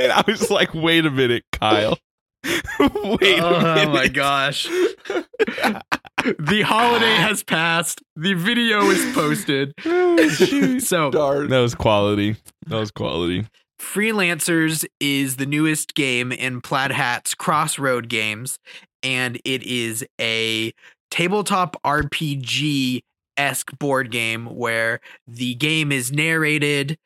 And 0.09 0.13
I 0.13 0.23
was 0.27 0.49
like, 0.49 0.73
wait 0.73 1.05
a 1.05 1.11
minute, 1.11 1.43
Kyle. 1.51 1.97
wait 2.79 3.39
a 3.39 3.45
Oh 3.45 3.75
minute. 3.75 3.91
my 3.93 4.07
gosh. 4.07 4.63
the 4.65 6.61
holiday 6.65 7.15
has 7.15 7.43
passed. 7.43 8.01
The 8.15 8.33
video 8.33 8.89
is 8.89 9.13
posted. 9.15 9.73
So, 10.81 11.11
Darn. 11.11 11.49
That 11.49 11.59
was 11.59 11.75
quality. 11.75 12.35
That 12.67 12.77
was 12.77 12.91
quality. 12.91 13.45
Freelancers 13.79 14.85
is 14.99 15.35
the 15.37 15.45
newest 15.45 15.93
game 15.93 16.31
in 16.31 16.61
Plaid 16.61 16.91
Hat's 16.91 17.35
Crossroad 17.35 18.09
Games, 18.09 18.57
and 19.03 19.39
it 19.45 19.63
is 19.63 20.05
a 20.19 20.73
tabletop 21.11 21.75
RPG 21.83 23.01
esque 23.37 23.77
board 23.77 24.11
game 24.11 24.45
where 24.47 24.99
the 25.27 25.53
game 25.55 25.91
is 25.91 26.11
narrated 26.11 26.97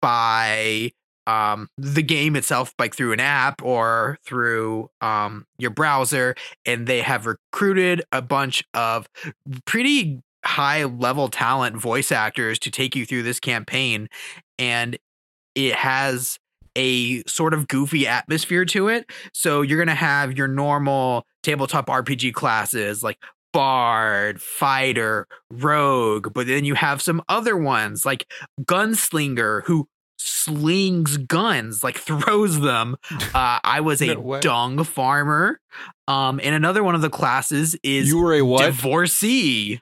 by 0.00 0.92
um 1.26 1.68
the 1.78 2.02
game 2.02 2.34
itself 2.36 2.74
like 2.78 2.94
through 2.94 3.12
an 3.12 3.20
app 3.20 3.62
or 3.62 4.18
through 4.26 4.88
um 5.00 5.46
your 5.58 5.70
browser 5.70 6.34
and 6.66 6.86
they 6.86 7.00
have 7.00 7.26
recruited 7.26 8.02
a 8.10 8.20
bunch 8.20 8.64
of 8.74 9.08
pretty 9.64 10.20
high 10.44 10.84
level 10.84 11.28
talent 11.28 11.76
voice 11.76 12.10
actors 12.10 12.58
to 12.58 12.70
take 12.70 12.96
you 12.96 13.06
through 13.06 13.22
this 13.22 13.38
campaign 13.38 14.08
and 14.58 14.98
it 15.54 15.74
has 15.74 16.38
a 16.76 17.22
sort 17.24 17.54
of 17.54 17.68
goofy 17.68 18.06
atmosphere 18.06 18.64
to 18.64 18.88
it. 18.88 19.10
So 19.34 19.62
you're 19.62 19.78
going 19.78 19.88
to 19.88 19.94
have 19.94 20.36
your 20.36 20.48
normal 20.48 21.26
tabletop 21.42 21.86
RPG 21.86 22.32
classes 22.32 23.02
like 23.02 23.18
bard, 23.52 24.40
fighter, 24.40 25.26
rogue, 25.50 26.32
but 26.32 26.46
then 26.46 26.64
you 26.64 26.74
have 26.74 27.02
some 27.02 27.22
other 27.28 27.56
ones 27.56 28.06
like 28.06 28.26
gunslinger 28.62 29.62
who 29.64 29.86
slings 30.18 31.16
guns, 31.16 31.82
like 31.84 31.96
throws 31.98 32.60
them. 32.60 32.96
Uh, 33.34 33.58
I 33.64 33.80
was 33.80 34.02
a 34.02 34.14
way. 34.16 34.40
dung 34.40 34.82
farmer. 34.84 35.58
Um, 36.06 36.38
and 36.42 36.54
another 36.54 36.82
one 36.84 36.94
of 36.94 37.00
the 37.00 37.08
classes 37.10 37.74
is 37.82 38.08
You 38.08 38.18
were 38.18 38.34
a 38.34 38.42
what? 38.42 38.66
divorcee. 38.66 39.80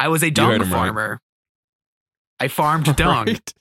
I 0.00 0.08
was 0.08 0.22
a 0.24 0.30
dung 0.30 0.52
him 0.54 0.62
right. 0.62 0.70
farmer. 0.70 1.20
I 2.40 2.48
farmed 2.48 2.94
dung 2.96 3.26
Right. 3.26 3.52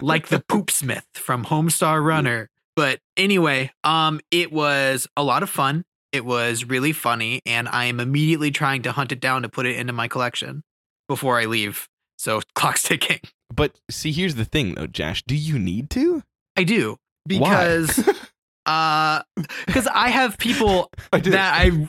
like 0.00 0.28
the 0.28 0.40
poop 0.48 0.70
smith 0.70 1.06
from 1.14 1.44
Homestar 1.46 2.04
Runner. 2.04 2.50
But 2.76 3.00
anyway, 3.16 3.72
um, 3.82 4.20
it 4.30 4.52
was 4.52 5.08
a 5.16 5.24
lot 5.24 5.42
of 5.42 5.50
fun. 5.50 5.84
It 6.12 6.24
was 6.24 6.64
really 6.64 6.92
funny, 6.92 7.40
and 7.44 7.68
I 7.68 7.86
am 7.86 7.98
immediately 8.00 8.50
trying 8.52 8.82
to 8.82 8.92
hunt 8.92 9.10
it 9.12 9.20
down 9.20 9.42
to 9.42 9.48
put 9.48 9.66
it 9.66 9.76
into 9.76 9.92
my 9.92 10.06
collection 10.08 10.62
before 11.08 11.40
I 11.40 11.46
leave. 11.46 11.88
So 12.16 12.40
clock's 12.54 12.82
ticking. 12.84 13.20
But 13.54 13.78
see, 13.90 14.12
here's 14.12 14.34
the 14.34 14.44
thing, 14.44 14.74
though, 14.74 14.86
Josh. 14.86 15.22
Do 15.24 15.34
you 15.34 15.58
need 15.58 15.90
to? 15.90 16.22
I 16.56 16.64
do 16.64 16.96
because 17.26 18.06
uh 18.66 19.22
because 19.66 19.86
I 19.86 20.08
have 20.08 20.38
people 20.38 20.90
I 21.12 21.20
that 21.20 21.54
I 21.54 21.88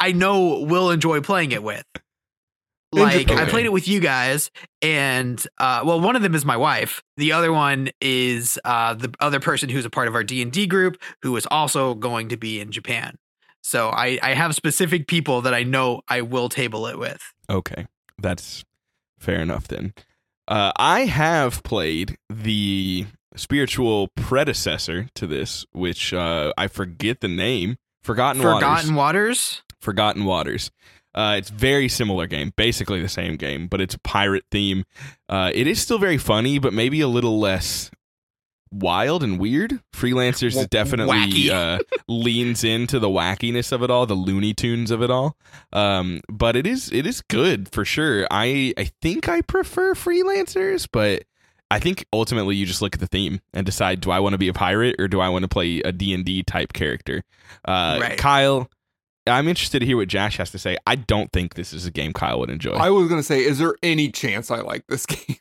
I 0.00 0.12
know 0.12 0.60
will 0.60 0.90
enjoy 0.90 1.20
playing 1.20 1.52
it 1.52 1.62
with. 1.62 1.84
Like 2.90 3.30
I 3.30 3.44
played 3.44 3.66
it 3.66 3.72
with 3.72 3.86
you 3.86 4.00
guys, 4.00 4.50
and 4.80 5.38
uh, 5.58 5.82
well, 5.84 6.00
one 6.00 6.16
of 6.16 6.22
them 6.22 6.34
is 6.34 6.46
my 6.46 6.56
wife. 6.56 7.02
The 7.18 7.32
other 7.32 7.52
one 7.52 7.90
is 8.00 8.58
uh, 8.64 8.94
the 8.94 9.12
other 9.20 9.40
person 9.40 9.68
who's 9.68 9.84
a 9.84 9.90
part 9.90 10.08
of 10.08 10.14
our 10.14 10.24
D 10.24 10.40
and 10.40 10.50
D 10.50 10.66
group, 10.66 10.96
who 11.20 11.36
is 11.36 11.46
also 11.50 11.92
going 11.92 12.30
to 12.30 12.38
be 12.38 12.60
in 12.60 12.72
Japan. 12.72 13.18
So 13.62 13.90
I 13.90 14.18
I 14.22 14.32
have 14.32 14.54
specific 14.54 15.06
people 15.06 15.42
that 15.42 15.52
I 15.52 15.64
know 15.64 16.00
I 16.08 16.22
will 16.22 16.48
table 16.48 16.86
it 16.86 16.98
with. 16.98 17.20
Okay, 17.50 17.86
that's 18.16 18.64
fair 19.18 19.40
enough 19.40 19.68
then. 19.68 19.92
Uh, 20.48 20.72
I 20.76 21.00
have 21.00 21.62
played 21.62 22.16
the 22.30 23.06
spiritual 23.36 24.08
predecessor 24.16 25.08
to 25.14 25.26
this, 25.26 25.66
which 25.72 26.14
uh, 26.14 26.54
I 26.56 26.68
forget 26.68 27.20
the 27.20 27.28
name. 27.28 27.76
Forgotten, 28.02 28.40
Forgotten 28.40 28.94
Waters. 28.94 28.96
Waters. 28.96 29.62
Forgotten 29.80 30.24
Waters. 30.24 30.70
Uh, 31.14 31.34
it's 31.36 31.50
very 31.50 31.88
similar 31.88 32.26
game, 32.26 32.52
basically 32.56 33.02
the 33.02 33.08
same 33.08 33.36
game, 33.36 33.66
but 33.66 33.80
it's 33.80 33.94
a 33.94 33.98
pirate 34.00 34.44
theme. 34.50 34.84
Uh, 35.28 35.50
it 35.54 35.66
is 35.66 35.80
still 35.80 35.98
very 35.98 36.18
funny, 36.18 36.58
but 36.58 36.72
maybe 36.72 37.00
a 37.00 37.08
little 37.08 37.38
less 37.38 37.90
wild 38.70 39.22
and 39.22 39.38
weird. 39.38 39.80
Freelancers 39.94 40.52
W- 40.52 40.66
definitely 40.68 41.50
uh, 41.50 41.78
leans 42.08 42.64
into 42.64 42.98
the 42.98 43.08
wackiness 43.08 43.72
of 43.72 43.82
it 43.82 43.90
all, 43.90 44.06
the 44.06 44.14
Looney 44.14 44.54
Tunes 44.54 44.90
of 44.90 45.02
it 45.02 45.10
all. 45.10 45.36
Um, 45.72 46.20
but 46.28 46.56
it 46.56 46.66
is 46.66 46.90
it 46.92 47.06
is 47.06 47.20
good 47.22 47.70
for 47.72 47.84
sure. 47.84 48.26
I 48.30 48.74
I 48.78 48.90
think 49.02 49.28
I 49.28 49.40
prefer 49.42 49.94
freelancers, 49.94 50.88
but 50.90 51.24
I 51.70 51.78
think 51.78 52.06
ultimately 52.12 52.56
you 52.56 52.64
just 52.64 52.80
look 52.80 52.94
at 52.94 53.00
the 53.00 53.06
theme 53.06 53.40
and 53.52 53.66
decide: 53.66 54.00
do 54.00 54.10
I 54.10 54.20
want 54.20 54.32
to 54.32 54.38
be 54.38 54.48
a 54.48 54.54
pirate 54.54 54.96
or 54.98 55.08
do 55.08 55.20
I 55.20 55.28
want 55.28 55.42
to 55.42 55.48
play 55.48 55.80
a 55.80 55.92
D 55.92 56.14
and 56.14 56.24
D 56.24 56.42
type 56.42 56.72
character? 56.72 57.22
Uh, 57.64 57.98
Right. 58.00 58.16
Kyle, 58.18 58.70
I'm 59.26 59.46
interested 59.48 59.80
to 59.80 59.86
hear 59.86 59.98
what 59.98 60.08
Josh 60.08 60.38
has 60.38 60.50
to 60.52 60.58
say. 60.58 60.78
I 60.86 60.94
don't 60.94 61.30
think 61.32 61.54
this 61.54 61.74
is 61.74 61.84
a 61.84 61.90
game 61.90 62.14
Kyle 62.14 62.40
would 62.40 62.48
enjoy. 62.48 62.72
I 62.72 62.88
was 62.88 63.08
gonna 63.10 63.22
say, 63.22 63.40
is 63.44 63.58
there 63.58 63.74
any 63.82 64.10
chance 64.10 64.50
I 64.50 64.60
like 64.60 64.86
this 64.88 65.04
game? 65.06 65.36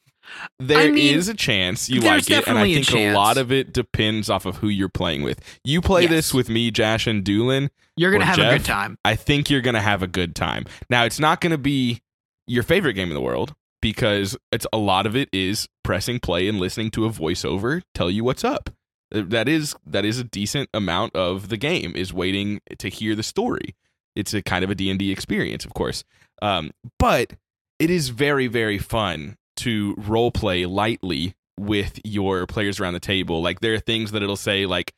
There 0.60 0.80
is 0.80 0.88
I 0.88 0.92
mean, 0.92 1.36
a 1.36 1.38
chance 1.38 1.90
you 1.90 2.02
like 2.02 2.24
it, 2.24 2.30
and 2.30 2.36
I 2.36 2.40
definitely 2.40 2.74
a 2.76 2.84
think 2.84 3.12
a, 3.12 3.14
lot 3.14 3.38
of 3.38 3.52
it 3.52 3.74
depends 3.74 4.30
off 4.30 4.46
of 4.46 4.58
who 4.58 4.68
you're 4.68 4.90
playing 4.90 5.24
with. 5.24 5.40
You 5.64 5.82
play 5.82 6.04
Yes. 6.04 6.12
this 6.12 6.34
with 6.34 6.50
me, 6.50 6.72
Josh, 6.72 7.08
and 7.08 7.24
Doolin. 7.24 7.70
You're 7.96 8.12
gonna 8.12 8.26
have 8.26 8.40
a 8.40 8.58
good 8.58 8.66
time. 8.66 8.98
I 9.06 9.16
think 9.16 9.50
you're 9.50 9.62
gonna 9.62 9.82
have 9.82 10.04
a 10.04 10.08
good 10.08 10.36
time. 10.36 10.66
Now, 10.90 11.04
it's 11.06 11.20
not 11.20 11.42
gonna 11.42 11.58
be 11.58 12.02
your 12.46 12.64
favorite 12.64 12.94
game 12.94 13.10
in 13.10 13.14
the 13.14 13.22
world 13.22 13.54
because 13.82 14.38
it's 14.52 14.66
a 14.74 14.78
lot 14.78 15.06
of 15.06 15.16
it 15.16 15.30
is 15.32 15.68
pressing 15.84 16.20
play 16.20 16.48
and 16.48 16.60
listening 16.60 16.92
to 16.92 17.06
a 17.06 17.10
voiceover 17.10 17.82
tell 17.94 18.10
you 18.10 18.24
what's 18.24 18.44
up. 18.44 18.70
That 19.12 19.48
is 19.48 19.76
that 19.86 20.04
is 20.06 20.20
a 20.20 20.24
decent 20.24 20.70
amount 20.74 21.16
of 21.16 21.50
the 21.50 21.58
game 21.58 21.94
is 21.96 22.14
waiting 22.14 22.60
to 22.78 22.90
hear 22.90 23.16
the 23.16 23.24
story. 23.24 23.76
It's 24.16 24.34
a 24.34 24.42
kind 24.42 24.64
of 24.64 24.72
a 24.72 24.76
D&D 24.76 25.12
experience, 25.12 25.64
of 25.64 25.74
course. 25.74 26.04
Um, 26.42 26.72
but 27.00 27.34
it 27.80 27.90
is 27.90 28.10
very 28.10 28.48
very 28.48 28.78
fun 28.78 29.38
to 29.58 29.96
role 29.98 30.32
play 30.32 30.66
lightly 30.66 31.36
with 31.60 32.00
your 32.04 32.46
players 32.46 32.80
around 32.80 32.94
the 32.94 33.00
table. 33.00 33.42
Like 33.42 33.60
there 33.60 33.74
are 33.74 33.80
things 33.80 34.12
that 34.12 34.24
it'll 34.24 34.36
say 34.36 34.66
like 34.66 34.94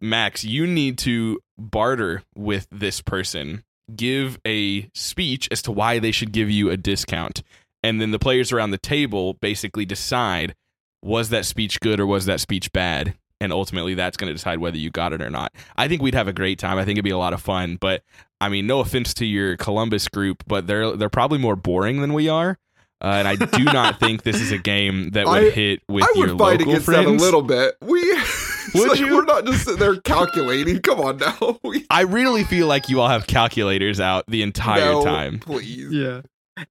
Max, 0.00 0.44
you 0.44 0.66
need 0.66 0.98
to 0.98 1.40
barter 1.58 2.22
with 2.34 2.66
this 2.70 3.00
person. 3.00 3.64
Give 3.94 4.38
a 4.46 4.88
speech 4.94 5.48
as 5.50 5.62
to 5.62 5.72
why 5.72 5.98
they 5.98 6.12
should 6.12 6.32
give 6.32 6.48
you 6.48 6.70
a 6.70 6.76
discount. 6.76 7.42
And 7.82 8.00
then 8.00 8.10
the 8.10 8.18
players 8.18 8.52
around 8.52 8.70
the 8.70 8.78
table 8.78 9.34
basically 9.34 9.84
decide 9.84 10.54
was 11.02 11.30
that 11.30 11.44
speech 11.46 11.80
good 11.80 11.98
or 11.98 12.06
was 12.06 12.26
that 12.26 12.40
speech 12.40 12.72
bad? 12.72 13.14
And 13.42 13.52
ultimately, 13.54 13.94
that's 13.94 14.18
going 14.18 14.28
to 14.28 14.34
decide 14.34 14.58
whether 14.58 14.76
you 14.76 14.90
got 14.90 15.14
it 15.14 15.22
or 15.22 15.30
not. 15.30 15.52
I 15.74 15.88
think 15.88 16.02
we'd 16.02 16.14
have 16.14 16.28
a 16.28 16.32
great 16.32 16.58
time. 16.58 16.76
I 16.76 16.84
think 16.84 16.96
it'd 16.96 17.04
be 17.04 17.10
a 17.10 17.18
lot 17.18 17.32
of 17.32 17.40
fun. 17.40 17.78
But 17.80 18.02
I 18.38 18.50
mean, 18.50 18.66
no 18.66 18.80
offense 18.80 19.14
to 19.14 19.26
your 19.26 19.56
Columbus 19.56 20.08
group, 20.08 20.44
but 20.46 20.66
they're 20.66 20.94
they're 20.94 21.08
probably 21.08 21.38
more 21.38 21.56
boring 21.56 22.02
than 22.02 22.12
we 22.12 22.28
are. 22.28 22.58
Uh, 23.02 23.06
and 23.06 23.26
I 23.28 23.36
do 23.36 23.64
not 23.64 23.98
think 24.00 24.22
this 24.24 24.40
is 24.40 24.52
a 24.52 24.58
game 24.58 25.10
that 25.10 25.26
would 25.26 25.44
I- 25.44 25.50
hit 25.50 25.82
with 25.88 26.04
I 26.04 26.12
your 26.14 26.28
would 26.28 26.38
fight 26.38 26.58
local 26.58 26.70
against 26.72 26.84
friends. 26.86 27.06
that 27.06 27.08
a 27.08 27.24
little 27.24 27.42
bit. 27.42 27.74
We 27.80 28.00
would 28.74 28.88
like, 28.90 29.00
you? 29.00 29.14
We're 29.16 29.24
not 29.24 29.46
just 29.46 29.64
sitting 29.64 29.80
there 29.80 29.96
calculating. 30.00 30.80
Come 30.80 31.00
on 31.00 31.16
now. 31.16 31.58
We, 31.64 31.86
I 31.90 32.02
really 32.02 32.44
feel 32.44 32.66
like 32.66 32.88
you 32.88 33.00
all 33.00 33.08
have 33.08 33.26
calculators 33.26 34.00
out 34.00 34.24
the 34.28 34.42
entire 34.42 34.92
no, 34.92 35.04
time. 35.04 35.38
please. 35.38 35.90
Yeah. 35.90 36.22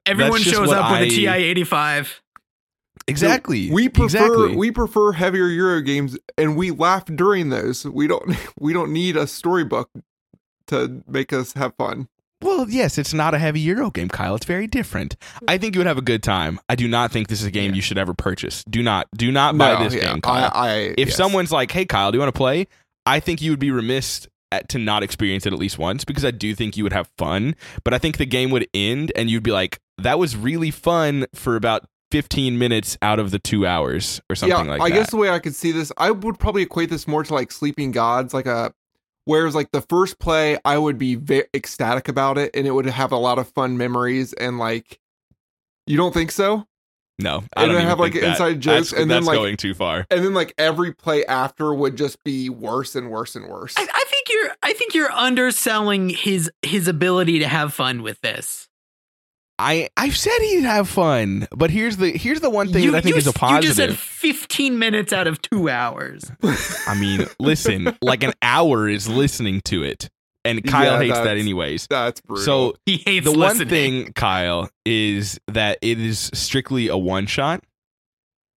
Everyone 0.06 0.42
shows 0.42 0.68
what 0.68 0.78
up 0.78 0.92
with 0.92 1.00
I- 1.02 1.06
a 1.06 1.10
TI 1.10 1.28
85. 1.28 2.22
Exactly. 3.08 3.72
We 3.72 3.90
prefer 3.90 4.06
Exactly. 4.06 4.56
we 4.56 4.70
prefer 4.72 5.14
heavier 5.14 5.48
Euro 5.48 5.82
games, 5.82 6.16
and 6.38 6.56
we 6.56 6.70
laugh 6.70 7.06
during 7.06 7.50
those. 7.50 7.86
We 7.86 8.06
don't 8.06 8.36
we 8.60 8.72
don't 8.72 8.94
need 8.94 9.18
a 9.18 9.26
storybook 9.26 9.90
to 10.68 11.02
make 11.08 11.34
us 11.34 11.54
have 11.54 11.74
fun. 11.76 12.08
Well, 12.42 12.70
yes, 12.70 12.98
it's 12.98 13.14
not 13.14 13.34
a 13.34 13.40
heavy 13.40 13.60
Euro 13.62 13.92
game, 13.92 14.10
Kyle. 14.10 14.36
It's 14.36 14.46
very 14.46 14.68
different. 14.68 15.16
I 15.48 15.58
think 15.58 15.76
you 15.76 15.80
would 15.80 15.88
have 15.88 15.98
a 15.98 16.02
good 16.04 16.24
time. 16.24 16.60
I 16.70 16.76
do 16.76 16.88
not 16.88 17.12
think 17.12 17.28
this 17.28 17.42
is 17.42 17.48
a 17.48 17.52
game 17.52 17.72
Yeah. 17.72 17.76
you 17.76 17.82
should 17.82 17.98
ever 17.98 18.14
purchase. 18.14 18.64
Do 18.70 18.82
not, 18.82 19.08
do 19.16 19.32
not 19.32 19.58
buy 19.58 19.74
No, 19.74 19.84
this 19.84 19.94
yeah, 19.94 20.14
game, 20.14 20.22
Kyle. 20.22 20.52
I, 20.54 20.68
I, 20.68 20.76
if 20.98 21.10
yes. 21.10 21.16
someone's 21.16 21.52
like, 21.52 21.72
"Hey, 21.72 21.86
Kyle, 21.86 22.12
do 22.12 22.18
you 22.18 22.22
want 22.22 22.34
to 22.34 22.38
play?" 22.38 22.68
I 23.06 23.20
think 23.20 23.42
you 23.42 23.52
would 23.52 23.60
be 23.60 23.72
remiss 23.72 24.28
at, 24.52 24.70
to 24.70 24.80
not 24.80 25.04
experience 25.04 25.46
it 25.46 25.54
at 25.54 25.60
least 25.60 25.78
once 25.78 26.06
because 26.06 26.24
I 26.26 26.32
do 26.32 26.56
think 26.56 26.78
you 26.78 26.84
would 26.84 26.94
have 26.94 27.10
fun. 27.18 27.56
But 27.84 27.94
I 27.94 27.98
think 27.98 28.18
the 28.18 28.26
game 28.26 28.52
would 28.52 28.68
end 28.74 29.12
and 29.16 29.30
you'd 29.30 29.44
be 29.44 29.52
like, 29.52 29.80
"That 29.98 30.18
was 30.20 30.36
really 30.38 30.72
fun 30.72 31.26
for 31.34 31.56
about." 31.56 31.86
15 32.12 32.58
minutes 32.58 32.98
out 33.04 33.20
of 33.20 33.30
the 33.30 33.38
two 33.38 33.68
hours 33.68 34.20
or 34.32 34.36
something 34.36 34.66
yeah, 34.66 34.72
like 34.72 34.82
I 34.82 34.90
that. 34.90 34.96
I 34.96 34.98
guess 34.98 35.12
the 35.12 35.18
way 35.18 35.30
I 35.30 35.38
could 35.38 35.54
see 35.54 35.72
this, 35.72 35.92
I 35.96 36.10
would 36.10 36.40
probably 36.40 36.64
equate 36.64 36.90
this 36.90 37.08
more 37.08 37.24
to 37.24 37.34
like 37.36 37.52
Sleeping 37.52 37.92
Gods, 37.92 38.34
like 38.34 38.48
a. 38.48 38.74
Whereas 39.30 39.54
like 39.54 39.70
the 39.72 39.82
first 39.82 40.18
play, 40.18 40.58
I 40.66 40.78
would 40.80 40.98
be 40.98 41.14
very 41.14 41.46
ecstatic 41.54 42.08
about 42.08 42.40
it, 42.40 42.50
and 42.56 42.66
it 42.66 42.72
would 42.72 42.88
have 42.88 43.12
a 43.12 43.18
lot 43.18 43.38
of 43.38 43.48
fun 43.50 43.78
memories, 43.78 44.34
and 44.34 44.58
like, 44.58 45.00
you 45.86 45.98
don't 45.98 46.14
think 46.14 46.32
so? 46.32 46.66
no, 47.22 47.44
I 47.56 47.64
and 47.64 47.70
don't 47.72 47.76
then 47.76 47.88
have, 47.88 48.00
like, 48.00 48.14
that. 48.14 48.24
inside 48.24 48.62
jokes, 48.62 48.92
That's, 48.92 48.92
and 48.94 49.02
then, 49.12 49.18
that's 49.18 49.28
like- 49.28 49.36
going 49.38 49.58
too 49.58 49.74
far. 49.74 50.08
And 50.10 50.24
then 50.24 50.34
like 50.34 50.54
every 50.58 50.94
play 50.94 51.26
after 51.26 51.74
would 51.74 51.98
just 51.98 52.24
be 52.24 52.50
worse 52.50 52.96
and 52.96 53.12
worse 53.12 53.36
and 53.36 53.48
worse. 53.48 53.74
I, 53.78 53.82
I 53.84 54.06
think 54.08 54.30
you're 54.30 54.52
I 54.64 54.72
think 54.74 54.94
you're 54.96 55.12
underselling 55.12 56.10
his 56.10 56.50
his 56.62 56.88
ability 56.88 57.40
to 57.40 57.48
have 57.48 57.74
fun 57.74 58.02
with 58.04 58.22
this. 58.22 58.69
I 59.60 59.90
I've 59.98 60.16
said 60.18 60.38
he'd 60.42 60.64
have 60.64 60.88
fun, 60.90 61.48
but 61.52 61.70
here's 61.70 61.98
the 61.98 62.12
here's 62.12 62.40
the 62.40 62.50
one 62.50 62.72
thing 62.72 62.84
you, 62.84 62.92
that 62.92 62.98
I 63.00 63.02
think 63.02 63.16
you 63.16 63.20
is 63.20 63.28
a 63.28 63.30
s- 63.30 63.52
You 63.52 63.62
just 63.62 63.76
said 63.78 63.98
15 63.98 64.80
minutes 64.80 65.12
out 65.14 65.28
of 65.28 65.42
two 65.42 65.70
hours. 65.70 66.32
I 66.88 66.96
mean, 67.00 67.26
listen, 67.40 67.96
like 68.02 68.24
an 68.24 68.34
hour 68.42 68.88
is 68.88 69.08
listening 69.10 69.62
to 69.66 69.84
it, 69.84 70.10
and 70.46 70.64
Kyle 70.64 70.94
Yeah, 70.94 71.00
hates 71.00 71.20
that 71.20 71.38
anyways. 71.38 71.88
That's 71.90 72.22
brutal. 72.22 72.46
So 72.46 72.76
He 72.86 72.98
hates 73.06 73.26
the 73.26 73.38
one 73.38 73.58
thing, 73.68 74.14
Kyle, 74.14 74.70
is 74.86 75.40
that 75.48 75.78
it 75.82 76.00
is 76.00 76.32
strictly 76.34 76.88
a 76.88 76.98
one 76.98 77.26
shot. 77.28 77.64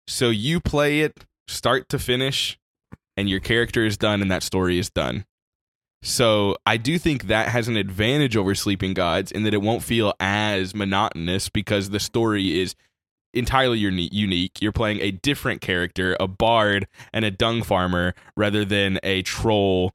So 0.06 0.30
you 0.30 0.60
play 0.60 1.00
it 1.00 1.24
start 1.48 1.88
to 1.90 1.98
finish, 1.98 2.58
and 3.16 3.28
your 3.28 3.40
character 3.40 3.84
is 3.84 3.96
done, 3.96 4.22
and 4.22 4.30
that 4.30 4.42
story 4.42 4.78
is 4.78 4.88
done. 4.90 5.24
So 6.02 6.56
I 6.66 6.76
do 6.76 6.98
think 6.98 7.28
that 7.28 7.48
has 7.48 7.68
an 7.68 7.76
advantage 7.76 8.36
over 8.36 8.54
Sleeping 8.54 8.92
Gods 8.92 9.30
in 9.30 9.44
that 9.44 9.54
it 9.54 9.62
won't 9.62 9.82
feel 9.84 10.14
as 10.18 10.74
monotonous 10.74 11.48
because 11.48 11.90
the 11.90 12.00
story 12.00 12.60
is 12.60 12.74
entirely 13.32 13.78
unique. 13.78 14.60
You're 14.60 14.72
playing 14.72 15.00
a 15.00 15.12
different 15.12 15.60
character, 15.60 16.16
a 16.18 16.26
bard 16.26 16.88
and 17.12 17.24
a 17.24 17.30
dung 17.30 17.62
farmer, 17.62 18.14
rather 18.36 18.64
than 18.64 18.98
a 19.04 19.22
troll 19.22 19.92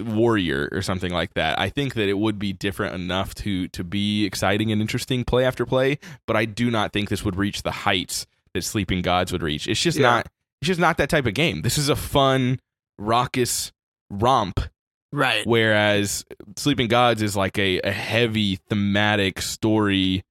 warrior 0.00 0.68
or 0.70 0.82
something 0.82 1.12
like 1.12 1.34
that. 1.34 1.58
I 1.58 1.70
think 1.70 1.94
that 1.94 2.08
it 2.08 2.18
would 2.18 2.38
be 2.38 2.52
different 2.52 2.94
enough 2.94 3.34
to 3.36 3.68
to 3.68 3.82
be 3.82 4.24
exciting 4.24 4.70
and 4.70 4.80
interesting 4.80 5.24
play 5.24 5.44
after 5.44 5.64
play, 5.66 5.98
but 6.26 6.36
I 6.36 6.44
do 6.44 6.70
not 6.70 6.92
think 6.92 7.08
this 7.08 7.24
would 7.24 7.36
reach 7.36 7.62
the 7.62 7.72
heights 7.72 8.26
that 8.54 8.62
Sleeping 8.62 9.02
Gods 9.02 9.32
would 9.32 9.42
reach. 9.42 9.66
It's 9.66 9.80
just 9.80 9.98
Yeah. 9.98 10.08
not 10.08 10.26
it's 10.60 10.68
just 10.68 10.78
not 10.80 10.98
that 10.98 11.08
type 11.08 11.26
of 11.26 11.34
game. 11.34 11.62
This 11.62 11.78
is 11.78 11.88
a 11.88 11.96
fun 11.96 12.60
raucous 12.98 13.72
romp 14.08 14.60
Right. 15.12 15.46
whereas 15.46 16.24
Sleeping 16.56 16.88
Gods 16.88 17.22
is 17.22 17.36
like 17.36 17.58
a, 17.58 17.80
a 17.80 17.92
heavy 17.92 18.56
thematic 18.68 19.40
story 19.40 20.24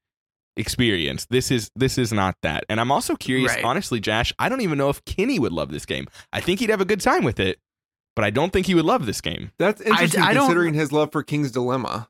experience. 0.58 1.26
This 1.30 1.50
is 1.52 1.72
this 1.76 1.98
is 1.98 2.14
not 2.14 2.36
that. 2.44 2.66
And 2.70 2.80
I'm 2.80 2.92
also 2.92 3.16
curious, 3.16 3.54
Right. 3.56 3.64
honestly, 3.64 4.00
Josh, 4.00 4.34
I 4.40 4.48
don't 4.50 4.62
even 4.62 4.78
know 4.78 4.90
if 4.90 5.04
Kenny 5.06 5.40
would 5.40 5.52
love 5.54 5.70
this 5.72 5.86
game. 5.86 6.08
I 6.32 6.40
think 6.42 6.60
he'd 6.60 6.70
have 6.70 6.82
a 6.82 6.86
good 6.86 7.02
time 7.02 7.24
with 7.24 7.40
it, 7.40 7.60
but 8.16 8.24
I 8.26 8.30
don't 8.30 8.54
think 8.54 8.68
he 8.68 8.76
would 8.76 8.86
love 8.86 9.06
this 9.06 9.22
game. 9.22 9.52
that's 9.58 9.82
interesting 9.82 10.22
I 10.22 10.34
don't- 10.34 10.46
considering 10.48 10.74
his 10.74 10.92
love 10.92 11.12
for 11.12 11.24
King's 11.24 11.52
Dilemma. 11.52 12.10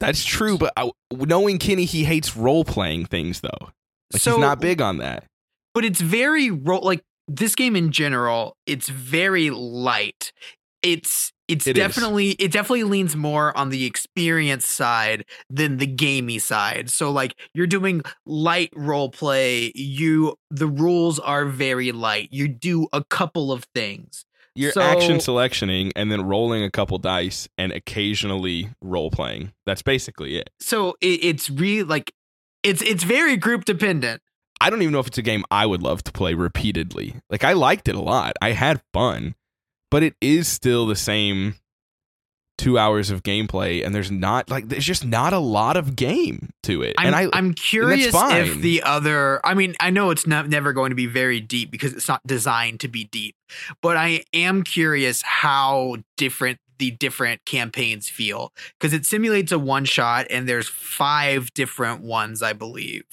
That's 0.00 0.24
true, 0.24 0.58
but 0.58 0.72
I, 0.76 0.90
knowing 1.12 1.58
Kenny, 1.58 1.84
he 1.84 2.04
hates 2.04 2.36
role 2.36 2.64
playing 2.64 3.06
things 3.06 3.40
though. 3.40 3.70
Like 4.12 4.20
so 4.22 4.32
he's 4.32 4.40
not 4.40 4.60
big 4.60 4.80
on 4.80 4.98
that. 4.98 5.24
but 5.72 5.84
it's 5.84 6.00
very 6.00 6.50
ro- 6.50 6.78
like 6.80 7.02
this 7.26 7.54
game 7.54 7.74
in 7.74 7.90
general 7.90 8.54
it's 8.66 8.88
very 8.90 9.48
light 9.50 10.30
it's 10.84 11.32
it's 11.48 11.66
It 11.66 11.76
is. 11.76 11.82
definitely 11.82 12.30
it 12.32 12.52
definitely 12.52 12.84
leans 12.84 13.16
more 13.16 13.56
on 13.56 13.70
the 13.70 13.84
experience 13.84 14.66
side 14.66 15.24
than 15.50 15.78
the 15.78 15.86
gamey 15.86 16.38
side 16.38 16.88
so 16.90 17.10
like 17.10 17.34
you're 17.54 17.66
doing 17.66 18.02
light 18.26 18.70
role 18.76 19.08
play 19.10 19.72
you 19.74 20.36
the 20.50 20.66
rules 20.68 21.18
are 21.18 21.44
very 21.46 21.90
light 21.92 22.28
you 22.30 22.46
do 22.48 22.86
a 22.92 23.02
couple 23.04 23.50
of 23.52 23.64
things 23.74 24.24
You're 24.54 24.72
So- 24.72 24.82
action 24.82 25.18
selectioning 25.20 25.90
and 25.96 26.10
then 26.12 26.22
rolling 26.22 26.62
a 26.62 26.70
couple 26.70 26.98
dice 26.98 27.48
and 27.58 27.72
occasionally 27.72 28.68
role 28.80 29.10
playing. 29.10 29.52
That's 29.66 29.82
basically 29.82 30.36
it. 30.38 30.50
so 30.60 30.94
it, 31.00 31.24
it's 31.24 31.50
really 31.50 31.82
like 31.82 32.12
it's 32.62 32.80
it's 32.82 33.02
very 33.04 33.36
group 33.36 33.64
dependent 33.64 34.22
I 34.60 34.70
don't 34.70 34.80
even 34.80 34.92
know 34.92 35.00
if 35.00 35.08
it's 35.08 35.18
a 35.18 35.22
game 35.22 35.44
I 35.50 35.66
would 35.66 35.82
love 35.82 36.04
to 36.04 36.12
play 36.12 36.32
repeatedly. 36.34 37.16
Like 37.28 37.44
I 37.44 37.52
liked 37.52 37.88
it 37.88 37.96
a 37.96 38.00
lot. 38.00 38.32
I 38.40 38.52
had 38.52 38.80
fun, 38.94 39.34
but 39.94 40.02
it 40.02 40.16
is 40.20 40.48
still 40.48 40.86
the 40.86 40.96
same 40.96 41.54
2 42.58 42.76
hours 42.76 43.10
of 43.10 43.22
gameplay 43.22 43.86
and 43.86 43.94
there's 43.94 44.10
not 44.10 44.50
like 44.50 44.68
there's 44.68 44.84
just 44.84 45.04
not 45.04 45.32
a 45.32 45.38
lot 45.38 45.76
of 45.76 45.94
game 45.94 46.50
to 46.64 46.82
it. 46.82 46.96
I'm, 46.98 47.06
and 47.06 47.14
I 47.14 47.28
I'm 47.32 47.54
curious 47.54 48.12
if 48.12 48.60
the 48.60 48.82
other. 48.82 49.40
I 49.46 49.54
mean, 49.54 49.76
I 49.78 49.90
know 49.90 50.10
it's 50.10 50.26
not 50.26 50.48
never 50.48 50.72
going 50.72 50.90
to 50.90 50.96
be 50.96 51.06
very 51.06 51.38
deep 51.38 51.70
because 51.70 51.92
it's 51.92 52.08
not 52.08 52.20
designed 52.26 52.80
to 52.80 52.88
be 52.88 53.04
deep, 53.04 53.36
but 53.80 53.96
I 53.96 54.24
am 54.32 54.64
curious 54.64 55.22
how 55.22 55.98
different 56.16 56.58
the 56.80 56.90
different 56.90 57.44
campaigns 57.44 58.08
feel 58.08 58.52
because 58.80 58.92
it 58.92 59.06
simulates 59.06 59.52
a 59.52 59.60
one 59.60 59.84
shot 59.84 60.26
and 60.28 60.48
there's 60.48 60.68
five 60.68 61.54
different 61.54 62.00
ones, 62.00 62.42
I 62.42 62.52
believe. 62.52 63.04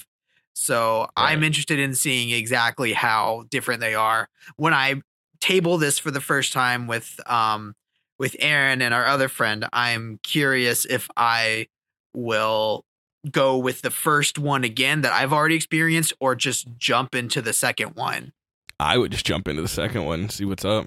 So 0.55 1.07
I'm 1.15 1.43
interested 1.43 1.77
in 1.77 1.93
seeing 1.93 2.31
exactly 2.31 2.93
how 2.93 3.45
different 3.51 3.81
they 3.81 3.93
are. 3.93 4.29
When 4.55 4.73
I 4.73 5.01
table 5.41 5.77
this 5.77 5.99
for 5.99 6.11
the 6.11 6.21
first 6.21 6.53
time 6.53 6.87
with 6.87 7.19
um 7.25 7.75
with 8.17 8.35
Aaron 8.39 8.81
and 8.81 8.93
our 8.93 9.07
other 9.07 9.27
friend, 9.27 9.67
I'm 9.73 10.19
curious 10.21 10.85
if 10.85 11.09
I 11.17 11.67
will 12.13 12.85
go 13.29 13.57
with 13.57 13.81
the 13.81 13.91
first 13.91 14.37
one 14.37 14.63
again 14.63 15.01
that 15.01 15.11
I've 15.11 15.33
already 15.33 15.55
experienced 15.55 16.13
or 16.19 16.35
just 16.35 16.67
jump 16.77 17.15
into 17.15 17.41
the 17.41 17.51
second 17.53 17.95
one. 17.95 18.31
I 18.79 18.97
would 18.97 19.11
just 19.11 19.25
jump 19.25 19.47
into 19.47 19.61
the 19.61 19.67
second 19.67 20.05
one, 20.05 20.21
and 20.21 20.31
see 20.31 20.45
what's 20.45 20.65
up, 20.65 20.85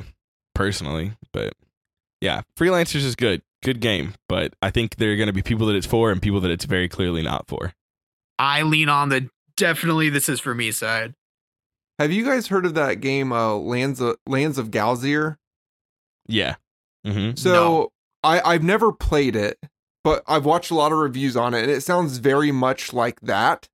personally. 0.54 1.12
But 1.32 1.54
yeah, 2.20 2.42
freelancers 2.58 3.04
is 3.04 3.14
good, 3.14 3.42
good 3.62 3.80
game. 3.80 4.14
But 4.28 4.54
I 4.62 4.70
think 4.70 4.96
there 4.96 5.12
are 5.12 5.16
going 5.16 5.28
to 5.28 5.32
be 5.32 5.42
people 5.42 5.66
that 5.66 5.76
it's 5.76 5.86
for 5.86 6.10
and 6.10 6.22
people 6.22 6.40
that 6.40 6.50
it's 6.50 6.64
very 6.64 6.88
clearly 6.88 7.22
not 7.22 7.48
for. 7.48 7.72
I 8.38 8.62
lean 8.62 8.88
on 8.88 9.08
the 9.10 9.28
definitely 9.56 10.08
this 10.08 10.28
is 10.28 10.40
for 10.40 10.54
me 10.54 10.72
side. 10.72 11.14
Have 11.98 12.10
you 12.12 12.24
guys 12.24 12.48
heard 12.48 12.66
of 12.66 12.74
that 12.74 13.00
game, 13.00 13.32
uh, 13.32 13.54
Lands 13.54 14.00
of 14.00 14.16
Lands 14.26 14.58
of 14.58 14.70
Galzyr? 14.70 15.36
Yeah. 16.26 16.56
Mm-hmm. 17.06 17.36
So 17.36 17.52
No. 17.52 17.88
I 18.22 18.40
I've 18.54 18.62
never 18.62 18.92
played 18.92 19.36
it, 19.36 19.58
but 20.02 20.22
I've 20.26 20.44
watched 20.44 20.70
a 20.70 20.74
lot 20.74 20.92
of 20.92 20.98
reviews 20.98 21.36
on 21.36 21.54
it, 21.54 21.62
and 21.62 21.70
it 21.70 21.82
sounds 21.82 22.18
very 22.18 22.50
much 22.52 22.92
like 22.92 23.20
that. 23.20 23.68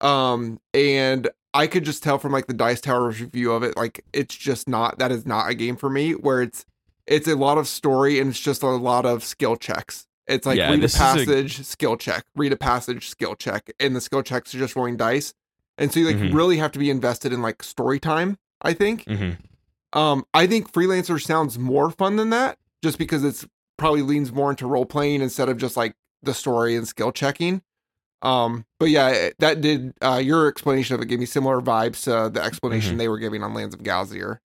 Um, 0.00 0.60
and 0.74 1.28
I 1.54 1.66
could 1.66 1.84
just 1.84 2.02
tell 2.02 2.18
from 2.18 2.32
like 2.32 2.46
the 2.46 2.54
Dice 2.54 2.80
Tower's 2.80 3.20
review 3.20 3.52
of 3.52 3.62
it, 3.62 3.76
like 3.76 4.04
it's 4.12 4.36
just 4.36 4.68
not 4.68 4.98
that 4.98 5.10
is 5.10 5.24
not 5.26 5.48
a 5.48 5.54
game 5.54 5.76
for 5.76 5.88
me. 5.88 6.12
Where 6.12 6.42
it's 6.42 6.66
it's 7.06 7.26
a 7.28 7.34
lot 7.36 7.56
of 7.56 7.66
story 7.66 8.20
and 8.20 8.30
it's 8.30 8.40
just 8.40 8.62
a 8.62 8.66
lot 8.68 9.06
of 9.06 9.24
skill 9.24 9.56
checks. 9.56 10.06
It's 10.26 10.44
like 10.46 10.58
Yeah, 10.58 10.68
read 10.70 10.80
a 10.80 10.82
this 10.82 10.94
is 10.94 11.00
a- 11.00 11.02
passage, 11.02 11.64
skill 11.64 11.96
check, 11.96 12.26
read 12.36 12.52
a 12.52 12.56
passage, 12.56 13.08
skill 13.08 13.34
check, 13.34 13.70
and 13.80 13.96
the 13.96 14.00
skill 14.02 14.22
checks 14.22 14.54
are 14.54 14.58
just 14.58 14.76
rolling 14.76 14.98
dice. 14.98 15.32
And 15.78 15.92
so 15.92 16.00
you 16.00 16.06
like 16.06 16.16
Mhm. 16.16 16.34
really 16.34 16.56
have 16.58 16.72
to 16.72 16.78
be 16.78 16.90
invested 16.90 17.32
in 17.32 17.40
like 17.40 17.62
story 17.62 17.98
time. 18.00 18.36
I 18.60 18.72
think. 18.74 19.04
Mm-hmm. 19.04 19.98
Um, 19.98 20.26
I 20.34 20.46
think 20.46 20.72
freelancer 20.72 21.22
sounds 21.22 21.58
more 21.58 21.90
fun 21.90 22.16
than 22.16 22.30
that, 22.30 22.58
just 22.82 22.98
because 22.98 23.24
it's 23.24 23.46
probably 23.78 24.02
leans 24.02 24.32
more 24.32 24.50
into 24.50 24.66
role 24.66 24.84
playing 24.84 25.22
instead 25.22 25.48
of 25.48 25.56
just 25.56 25.76
like 25.76 25.94
the 26.22 26.34
story 26.34 26.74
and 26.76 26.86
skill 26.86 27.12
checking. 27.12 27.62
Um, 28.20 28.66
but 28.80 28.90
yeah, 28.90 29.28
that 29.38 29.60
did 29.60 29.92
uh, 30.02 30.20
your 30.22 30.48
explanation 30.48 30.96
of 30.96 31.00
it 31.00 31.06
gave 31.06 31.20
me 31.20 31.26
similar 31.26 31.60
vibes 31.60 32.02
to 32.04 32.28
the 32.30 32.42
explanation 32.44 32.96
Mhm. 32.96 32.98
they 32.98 33.08
were 33.08 33.18
giving 33.18 33.44
on 33.44 33.54
Lands 33.54 33.74
of 33.76 33.82
Galzyr. 33.82 34.38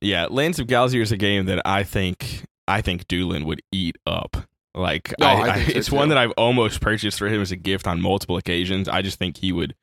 Yeah, 0.00 0.26
Lands 0.30 0.58
of 0.60 0.68
Galzyr 0.68 1.02
is 1.02 1.10
a 1.12 1.16
game 1.16 1.46
that 1.46 1.60
I 1.66 1.82
think 1.82 2.44
I 2.68 2.80
think 2.80 3.08
Doolin 3.08 3.44
would 3.44 3.62
eat 3.72 3.96
up. 4.06 4.36
Like 4.74 5.12
No, 5.18 5.26
I, 5.26 5.30
I 5.32 5.52
I- 5.54 5.64
so 5.64 5.72
it's 5.78 5.90
one 5.90 6.08
that 6.10 6.18
I've 6.18 6.32
almost 6.32 6.80
purchased 6.80 7.18
for 7.18 7.26
him 7.28 7.40
as 7.42 7.50
a 7.50 7.56
gift 7.56 7.86
on 7.88 8.00
multiple 8.00 8.36
occasions. 8.36 8.88
I 8.88 9.02
just 9.02 9.18
think 9.18 9.38
he 9.38 9.50
would 9.52 9.74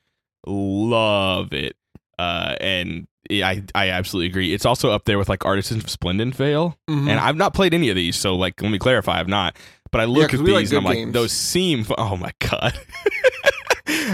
love 0.48 1.54
it. 1.54 1.76
Uh, 2.20 2.56
and 2.62 3.08
yeah, 3.30 3.48
I 3.48 3.64
I 3.74 3.90
absolutely 3.90 4.28
agree. 4.28 4.54
It's 4.54 4.66
also 4.66 4.92
up 4.92 5.06
there 5.06 5.18
with 5.18 5.30
like 5.30 5.46
Artisans 5.46 5.84
of 5.84 5.90
Splendid 5.90 6.36
Vale, 6.36 6.78
Mhm. 6.90 7.10
and 7.10 7.20
I've 7.20 7.36
not 7.38 7.54
played 7.54 7.74
any 7.74 7.90
of 7.90 7.96
these. 7.96 8.16
So 8.16 8.36
like, 8.36 8.62
let 8.62 8.72
me 8.72 8.78
clarify, 8.80 9.20
I've 9.20 9.28
not. 9.28 9.56
But 9.92 10.02
I 10.02 10.06
look 10.06 10.32
'cause 10.32 10.40
at 10.40 10.46
we 10.46 10.52
like 10.54 10.62
these 10.64 10.72
and 10.74 10.86
I'm 10.88 10.94
good 10.94 11.06
like, 11.06 11.14
those 11.14 11.32
seem. 11.32 11.86
Oh 11.98 12.18
my 12.18 12.32
god. 12.40 12.78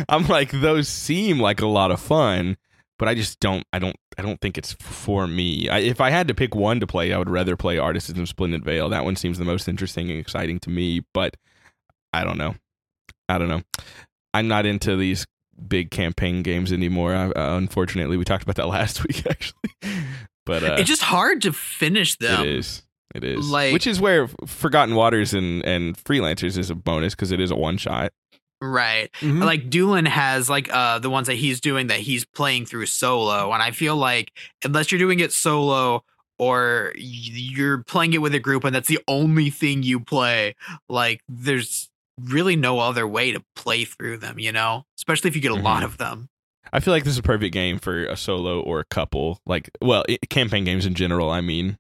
I'm 0.10 0.28
like, 0.28 0.52
those 0.52 0.88
seem 0.88 1.40
like 1.40 1.62
a 1.62 1.68
lot 1.68 1.92
of 1.92 2.00
fun, 2.00 2.58
but 2.98 3.08
I 3.08 3.16
just 3.16 3.40
don't. 3.40 3.64
I 3.74 3.80
don't. 3.80 3.96
I 4.18 4.22
don't 4.22 4.40
think 4.42 4.58
it's 4.58 4.74
for 4.74 5.26
me. 5.28 5.70
I, 5.70 5.80
if 5.80 6.02
I 6.02 6.10
had 6.10 6.28
to 6.28 6.34
pick 6.34 6.54
one 6.56 6.80
to 6.82 6.88
play, 6.88 7.14
I 7.14 7.18
would 7.18 7.30
rather 7.30 7.56
play 7.56 7.78
Artisans 7.78 8.18
of 8.20 8.28
Splendid 8.28 8.64
Vale. 8.66 8.90
That 8.90 9.06
one 9.06 9.16
seems 9.16 9.38
the 9.38 9.46
most 9.46 9.68
interesting 9.68 10.10
and 10.12 10.20
exciting 10.20 10.60
to 10.62 10.70
me. 10.70 11.02
But 11.14 11.38
I 12.14 12.24
don't 12.24 12.38
know. 12.38 12.56
I 13.28 13.38
don't 13.38 13.50
know. 13.50 13.62
I'm 14.34 14.48
not 14.48 14.66
into 14.66 14.96
these 14.96 15.26
big 15.68 15.92
campaign 15.92 16.42
games 16.44 16.72
anymore. 16.72 17.13
I, 17.16 17.25
uh, 17.30 17.58
unfortunately, 17.58 18.18
we 18.18 18.24
talked 18.25 18.44
about 18.44 18.56
that 18.56 18.68
last 18.78 19.04
week 19.08 19.25
actually. 19.30 20.04
But 20.46 20.63
uh, 20.63 20.75
it's 20.80 20.88
just 20.89 21.01
hard 21.04 21.42
to 21.44 21.54
finish 21.54 22.18
them. 22.18 22.42
it 22.42 22.48
is. 22.48 22.84
It 23.16 23.24
is. 23.24 23.50
Like- 23.50 23.74
Which 23.74 23.88
is 23.88 24.00
where 24.00 24.28
Forgotten 24.46 24.96
Waters 24.96 25.34
and 25.34 25.63
and 25.66 25.98
Freelancers 25.98 26.58
is 26.58 26.70
a 26.70 26.75
bonus 26.75 27.13
because 27.16 27.32
it 27.32 27.39
is 27.39 27.51
a 27.51 27.56
one 27.56 27.78
shot. 27.78 28.12
Right. 28.62 29.10
Mhm. 29.22 29.44
Like 29.44 29.70
Doolin 29.70 30.06
has 30.06 30.50
like 30.50 30.72
uh 30.74 31.00
the 31.00 31.10
ones 31.10 31.28
that 31.28 31.36
he's 31.36 31.62
doing 31.62 31.88
that 31.88 32.00
he's 32.00 32.25
playing 32.25 32.66
through 32.66 32.88
solo. 32.88 33.51
And 33.54 33.63
I 33.63 33.72
feel 33.72 33.96
like 33.96 34.32
unless 34.66 34.92
you're 34.92 35.00
doing 35.00 35.19
it 35.22 35.32
solo 35.32 36.04
or 36.38 36.91
you're 36.95 37.84
playing 37.84 38.13
it 38.13 38.17
with 38.19 38.34
a 38.36 38.39
group 38.39 38.63
and 38.63 38.74
that's 38.76 38.88
the 38.88 39.00
only 39.08 39.50
thing 39.50 39.84
you 39.84 40.00
play, 40.00 40.56
like 40.89 41.22
there's 41.30 41.88
really 42.25 42.55
no 42.55 42.79
other 42.79 43.08
way 43.08 43.32
to 43.32 43.43
play 43.55 43.86
through 43.86 44.17
them, 44.17 44.39
you 44.39 44.51
know? 44.51 44.86
Especially 44.97 45.29
if 45.29 45.36
you 45.36 45.41
get 45.41 45.51
a 45.51 45.55
lot 45.55 45.82
Mhm. 45.82 45.86
of 45.86 45.97
them. 45.97 46.29
I 46.71 46.79
feel 46.79 46.93
like 46.93 47.03
this 47.03 47.13
is 47.13 47.17
a 47.19 47.23
perfect 47.23 47.53
game 47.53 47.79
for 47.79 48.05
a 48.05 48.15
solo 48.15 48.62
or 48.62 48.79
a 48.79 48.86
couple. 48.86 49.39
Like, 49.45 49.69
well, 49.82 50.03
i 50.10 50.17
campaign 50.29 50.65
games 50.65 50.86
in 50.86 50.93
general. 50.93 51.29
I 51.29 51.41
mean, 51.41 51.77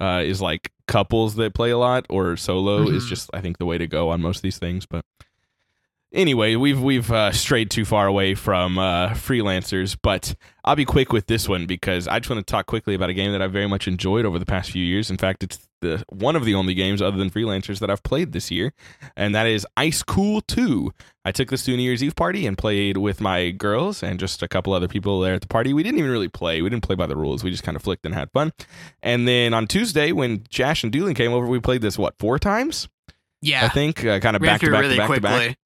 uh, 0.00 0.22
is 0.24 0.40
like 0.42 0.72
couples 0.86 1.36
that 1.36 1.54
play 1.54 1.70
a 1.70 1.78
lot 1.78 2.06
or 2.10 2.36
solo 2.36 2.88
is 2.90 3.04
Mhm. 3.04 3.08
just 3.08 3.30
I 3.32 3.40
think 3.40 3.58
the 3.58 3.66
way 3.66 3.78
to 3.78 3.86
go 3.86 4.10
on 4.10 4.20
most 4.20 4.36
of 4.38 4.42
these 4.42 4.58
things. 4.58 4.84
But 4.86 5.04
anyway, 6.12 6.56
we've 6.56 6.80
we've 6.80 7.10
uh, 7.10 7.32
strayed 7.32 7.70
too 7.70 7.84
far 7.84 8.06
away 8.06 8.34
from 8.34 8.78
uh, 8.78 9.10
freelancers. 9.10 9.96
But 10.00 10.34
I'll 10.64 10.76
be 10.76 10.84
quick 10.84 11.12
with 11.12 11.26
this 11.26 11.48
one 11.48 11.66
because 11.66 12.08
I 12.08 12.18
just 12.18 12.30
want 12.30 12.46
to 12.46 12.50
talk 12.50 12.66
quickly 12.66 12.94
about 12.94 13.10
a 13.10 13.14
game 13.14 13.32
that 13.32 13.42
I 13.42 13.46
very 13.46 13.66
much 13.66 13.88
enjoyed 13.88 14.24
over 14.24 14.38
the 14.38 14.46
past 14.46 14.70
few 14.70 14.84
years. 14.84 15.10
In 15.10 15.16
fact, 15.16 15.42
it's 15.42 15.66
the 15.80 16.04
one 16.08 16.36
of 16.36 16.44
the 16.44 16.54
only 16.54 16.74
games 16.74 17.00
other 17.00 17.16
than 17.16 17.30
freelancers 17.30 17.78
that 17.80 17.90
I've 17.90 18.02
played 18.02 18.32
this 18.32 18.50
year, 18.50 18.72
and 19.16 19.34
that 19.34 19.46
is 19.46 19.66
Ice 19.76 20.02
Cool 20.02 20.40
Two. 20.42 20.92
I 21.24 21.32
took 21.32 21.50
this 21.50 21.64
to 21.64 21.74
a 21.74 21.76
New 21.76 21.82
Year's 21.82 22.02
Eve 22.02 22.16
party 22.16 22.46
and 22.46 22.56
played 22.56 22.96
with 22.96 23.20
my 23.20 23.50
girls 23.50 24.02
and 24.02 24.18
just 24.18 24.42
a 24.42 24.48
couple 24.48 24.72
other 24.72 24.88
people 24.88 25.20
there 25.20 25.34
at 25.34 25.42
the 25.42 25.48
party. 25.48 25.74
We 25.74 25.82
didn't 25.82 25.98
even 25.98 26.10
really 26.10 26.28
play. 26.28 26.62
We 26.62 26.70
didn't 26.70 26.82
play 26.82 26.96
by 26.96 27.06
the 27.06 27.16
rules. 27.16 27.44
We 27.44 27.50
just 27.50 27.62
kind 27.62 27.76
of 27.76 27.82
flicked 27.82 28.06
and 28.06 28.14
had 28.14 28.30
fun. 28.32 28.52
And 29.02 29.28
then 29.28 29.52
on 29.52 29.66
Tuesday, 29.66 30.12
when 30.12 30.44
Jash 30.48 30.82
and 30.82 30.90
Doolin 30.90 31.14
came 31.14 31.32
over, 31.32 31.46
we 31.46 31.60
played 31.60 31.82
this 31.82 31.98
what 31.98 32.14
four 32.18 32.38
times? 32.38 32.88
Yeah. 33.42 33.64
I 33.64 33.68
think 33.68 34.04
uh, 34.04 34.20
kind 34.20 34.34
of 34.36 34.42
Ran 34.42 34.54
back 34.54 34.60
to 34.60 34.70
back 34.70 34.80
really 34.80 34.94
to 34.94 35.00
back 35.00 35.06
to 35.08 35.20
quickly. 35.20 35.48
back. 35.48 35.58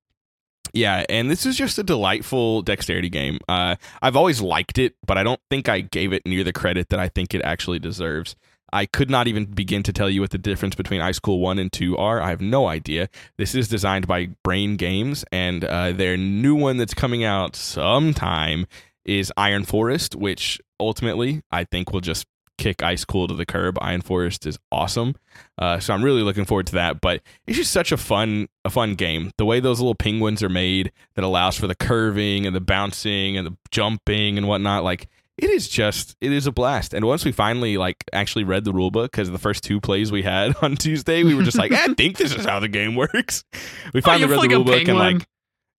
Yeah, 0.74 1.04
and 1.08 1.30
this 1.30 1.46
is 1.46 1.56
just 1.56 1.78
a 1.78 1.84
delightful 1.84 2.60
dexterity 2.62 3.08
game. 3.08 3.38
Uh, 3.48 3.76
I've 4.02 4.16
always 4.16 4.42
liked 4.42 4.76
it, 4.76 4.96
but 5.06 5.16
I 5.16 5.22
don't 5.22 5.40
think 5.48 5.68
I 5.68 5.80
gave 5.80 6.12
it 6.12 6.26
near 6.26 6.42
the 6.42 6.52
credit 6.52 6.88
that 6.88 6.98
I 6.98 7.08
think 7.08 7.32
it 7.32 7.42
actually 7.42 7.78
deserves. 7.78 8.34
I 8.72 8.86
could 8.86 9.08
not 9.08 9.28
even 9.28 9.44
begin 9.44 9.84
to 9.84 9.92
tell 9.92 10.10
you 10.10 10.20
what 10.20 10.30
the 10.30 10.38
difference 10.38 10.74
between 10.74 11.00
Ice 11.00 11.20
Cool 11.20 11.38
1 11.38 11.60
and 11.60 11.72
2 11.72 11.96
are. 11.96 12.20
I 12.20 12.30
have 12.30 12.40
no 12.40 12.66
idea. 12.66 13.08
This 13.38 13.54
is 13.54 13.68
designed 13.68 14.08
by 14.08 14.30
Brain 14.42 14.76
Games, 14.76 15.24
and 15.30 15.64
uh, 15.64 15.92
their 15.92 16.16
new 16.16 16.56
one 16.56 16.76
that's 16.76 16.92
coming 16.92 17.22
out 17.22 17.54
sometime 17.54 18.66
is 19.04 19.32
Iron 19.36 19.64
Forest, 19.64 20.16
which 20.16 20.60
ultimately 20.80 21.42
I 21.52 21.62
think 21.62 21.92
will 21.92 22.00
just 22.00 22.26
kick 22.64 22.82
Ice 22.82 23.04
Cool 23.04 23.28
to 23.28 23.34
the 23.34 23.44
curb. 23.46 23.78
Iron 23.82 24.00
Forest 24.00 24.46
is 24.46 24.58
awesome. 24.72 25.14
Uh, 25.58 25.78
so 25.78 25.92
I'm 25.94 26.02
really 26.02 26.22
looking 26.22 26.44
forward 26.44 26.66
to 26.68 26.72
that. 26.74 27.00
But 27.00 27.20
it's 27.46 27.56
just 27.58 27.72
such 27.72 27.92
a 27.92 27.96
fun 27.96 28.48
a 28.64 28.70
fun 28.70 28.94
game. 28.94 29.30
The 29.38 29.44
way 29.44 29.60
those 29.60 29.80
little 29.80 29.94
penguins 29.94 30.42
are 30.42 30.48
made 30.48 30.90
that 31.14 31.24
allows 31.24 31.56
for 31.58 31.66
the 31.66 31.74
curving 31.74 32.46
and 32.46 32.56
the 32.56 32.60
bouncing 32.60 33.36
and 33.36 33.46
the 33.46 33.56
jumping 33.70 34.38
and 34.38 34.48
whatnot. 34.48 34.82
Like 34.84 35.08
it 35.36 35.50
is 35.50 35.68
just 35.68 36.16
it 36.20 36.32
is 36.32 36.46
a 36.46 36.52
blast. 36.52 36.94
And 36.94 37.04
once 37.04 37.24
we 37.24 37.32
finally 37.32 37.76
like 37.76 37.96
actually 38.12 38.44
read 38.44 38.64
the 38.64 38.72
rule 38.72 38.90
book 38.90 39.10
because 39.10 39.30
the 39.30 39.38
first 39.38 39.62
two 39.64 39.80
plays 39.80 40.10
we 40.10 40.22
had 40.22 40.54
on 40.62 40.76
Tuesday, 40.76 41.22
we 41.24 41.34
were 41.34 41.42
just 41.42 41.58
like, 41.58 41.72
"Eh, 41.72 41.86
I 41.90 41.94
think 41.94 42.16
this 42.16 42.34
is 42.34 42.44
how 42.46 42.60
the 42.60 42.68
game 42.68 42.94
works. 42.96 43.44
We 43.92 44.00
finally 44.00 44.24
Oh, 44.32 44.40
read 44.40 44.50
the 44.50 44.54
rule 44.56 44.64
book 44.64 44.88
and 44.88 44.98
like. 44.98 45.26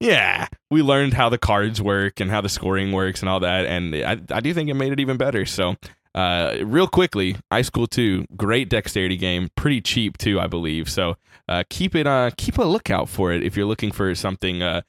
Yeah, 0.02 0.48
we 0.70 0.82
learned 0.82 1.14
how 1.14 1.30
the 1.30 1.38
cards 1.38 1.82
work 1.82 2.20
and 2.20 2.30
how 2.30 2.42
the 2.42 2.50
scoring 2.50 2.92
works 2.92 3.22
and 3.22 3.30
all 3.30 3.40
that, 3.40 3.66
and 3.66 3.96
I, 3.96 4.20
I 4.30 4.42
do 4.42 4.54
think 4.54 4.70
it 4.70 4.74
made 4.74 4.92
it 4.92 5.00
even 5.00 5.16
better. 5.16 5.46
So, 5.46 5.78
uh, 6.16 6.56
real 6.64 6.88
quickly, 6.88 7.36
Ice 7.52 7.70
Cool 7.70 7.88
Two, 7.88 8.26
great 8.36 8.70
dexterity 8.70 9.18
game, 9.18 9.50
pretty 9.56 9.82
cheap 9.82 10.18
too, 10.18 10.40
I 10.40 10.48
believe. 10.48 10.90
So, 10.90 11.18
uh, 11.48 11.64
keep 11.70 11.94
it, 11.96 12.08
uh, 12.08 12.32
keep 12.38 12.58
a 12.58 12.64
lookout 12.64 13.08
for 13.10 13.32
it 13.34 13.44
if 13.44 13.56
you're 13.56 13.68
looking 13.68 13.92
for 13.92 14.16
something 14.16 14.64
uh, 14.64 14.82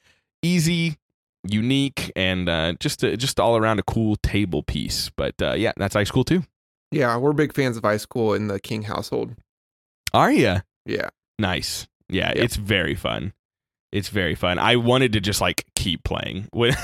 easy, 0.42 0.96
unique, 1.46 2.10
and 2.16 2.48
uh, 2.48 2.74
just 2.80 3.02
a, 3.02 3.16
just 3.16 3.38
all 3.40 3.56
around 3.56 3.78
a 3.78 3.82
cool 3.82 4.16
table 4.16 4.62
piece. 4.62 5.10
But 5.16 5.34
uh, 5.42 5.52
yeah, 5.54 5.72
that's 5.76 5.96
Ice 5.96 6.10
Cool 6.10 6.24
Two. 6.24 6.44
yeah, 6.92 7.16
we're 7.16 7.32
big 7.32 7.52
fans 7.52 7.76
of 7.76 7.84
Ice 7.84 8.06
Cool 8.06 8.32
in 8.34 8.46
the 8.48 8.60
King 8.60 8.82
household. 8.82 9.34
Are 10.14 10.30
you? 10.32 10.56
Yeah. 10.86 11.10
Nice. 11.38 11.86
Yeah, 12.08 12.28
Yep. 12.36 12.44
it's 12.44 12.56
very 12.56 12.94
fun. 12.94 13.32
It's 13.96 14.08
very 14.10 14.34
fun. 14.34 14.58
I 14.58 14.76
wanted 14.76 15.14
to 15.14 15.20
just 15.20 15.40
like 15.40 15.64
keep 15.74 16.04
playing 16.04 16.48
when 16.52 16.74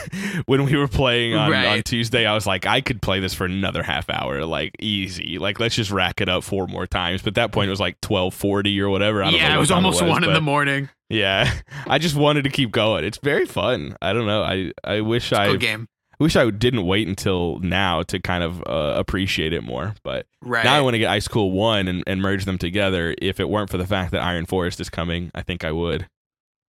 when 0.46 0.64
we 0.64 0.76
were 0.76 0.88
playing 0.88 1.34
on, 1.34 1.52
on 1.52 1.82
Tuesday. 1.82 2.24
I 2.24 2.32
was 2.34 2.46
like, 2.46 2.64
I 2.66 2.80
could 2.80 3.02
play 3.02 3.20
this 3.20 3.34
for 3.34 3.44
another 3.44 3.82
half 3.82 4.08
hour, 4.08 4.44
like 4.46 4.74
easy. 4.80 5.38
Like 5.38 5.60
let's 5.60 5.74
just 5.74 5.90
rack 5.90 6.20
it 6.22 6.28
up 6.30 6.42
four 6.42 6.66
more 6.66 6.86
times. 6.86 7.20
But 7.20 7.32
at 7.32 7.34
that 7.34 7.52
point, 7.52 7.68
it 7.68 7.70
was 7.70 7.80
like 7.80 8.00
twelve 8.00 8.32
forty 8.32 8.80
or 8.80 8.88
whatever. 8.88 9.22
I 9.22 9.30
don't 9.30 9.38
Yeah, 9.40 9.48
what 9.50 9.56
it 9.56 9.60
was 9.60 9.70
almost 9.70 10.02
one 10.02 10.24
in 10.24 10.32
the 10.32 10.40
morning. 10.40 10.88
Yeah, 11.10 11.52
I 11.86 11.98
just 11.98 12.16
wanted 12.16 12.44
to 12.44 12.50
keep 12.50 12.70
going. 12.70 13.04
It's 13.04 13.18
very 13.18 13.44
fun. 13.44 13.94
I 14.00 14.14
don't 14.14 14.26
know. 14.26 14.42
I 14.42 14.72
I 14.82 15.02
wish 15.02 15.34
I 15.34 15.54
game. 15.56 15.88
wish 16.18 16.34
I 16.34 16.48
didn't 16.50 16.86
wait 16.86 17.06
until 17.08 17.58
now 17.58 18.02
to 18.04 18.20
kind 18.20 18.42
of 18.42 18.62
uh, 18.66 18.94
appreciate 18.96 19.52
it 19.52 19.62
more. 19.62 19.94
But 20.02 20.24
Right. 20.40 20.64
now 20.64 20.74
I 20.76 20.80
want 20.80 20.94
to 20.94 20.98
get 20.98 21.10
Ice 21.10 21.28
Cool 21.28 21.50
One 21.52 21.88
and, 21.88 22.02
and 22.06 22.22
merge 22.22 22.46
them 22.46 22.56
together. 22.56 23.14
If 23.20 23.38
it 23.38 23.50
weren't 23.50 23.68
for 23.68 23.76
the 23.76 23.86
fact 23.86 24.12
that 24.12 24.22
Iron 24.22 24.46
Forest 24.46 24.80
is 24.80 24.88
coming, 24.88 25.30
I 25.34 25.42
think 25.42 25.62
I 25.62 25.72
would. 25.72 26.06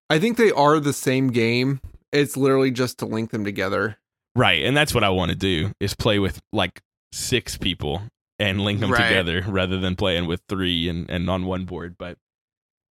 I 0.09 0.19
think 0.19 0.37
they 0.37 0.51
are 0.51 0.79
the 0.79 0.93
same 0.93 1.29
game 1.29 1.79
it's 2.13 2.37
literally 2.37 2.71
just 2.71 2.99
to 2.99 3.05
link 3.05 3.31
them 3.31 3.43
together. 3.43 3.97
Right, 4.35 4.63
and 4.63 4.77
that's 4.77 4.93
what 4.93 5.03
I 5.03 5.09
want 5.09 5.29
to 5.29 5.35
do 5.35 5.71
is 5.79 5.95
play 5.95 6.19
with 6.19 6.39
like 6.53 6.81
six 7.11 7.57
people 7.57 8.03
and 8.39 8.61
link 8.61 8.79
them 8.79 8.91
Right. 8.91 9.07
together 9.07 9.43
rather 9.47 9.79
than 9.79 9.95
playing 9.95 10.27
with 10.27 10.41
three 10.47 10.87
and, 10.89 11.09
and 11.09 11.29
on 11.29 11.45
one 11.45 11.65
board. 11.65 11.95
But 11.97 12.17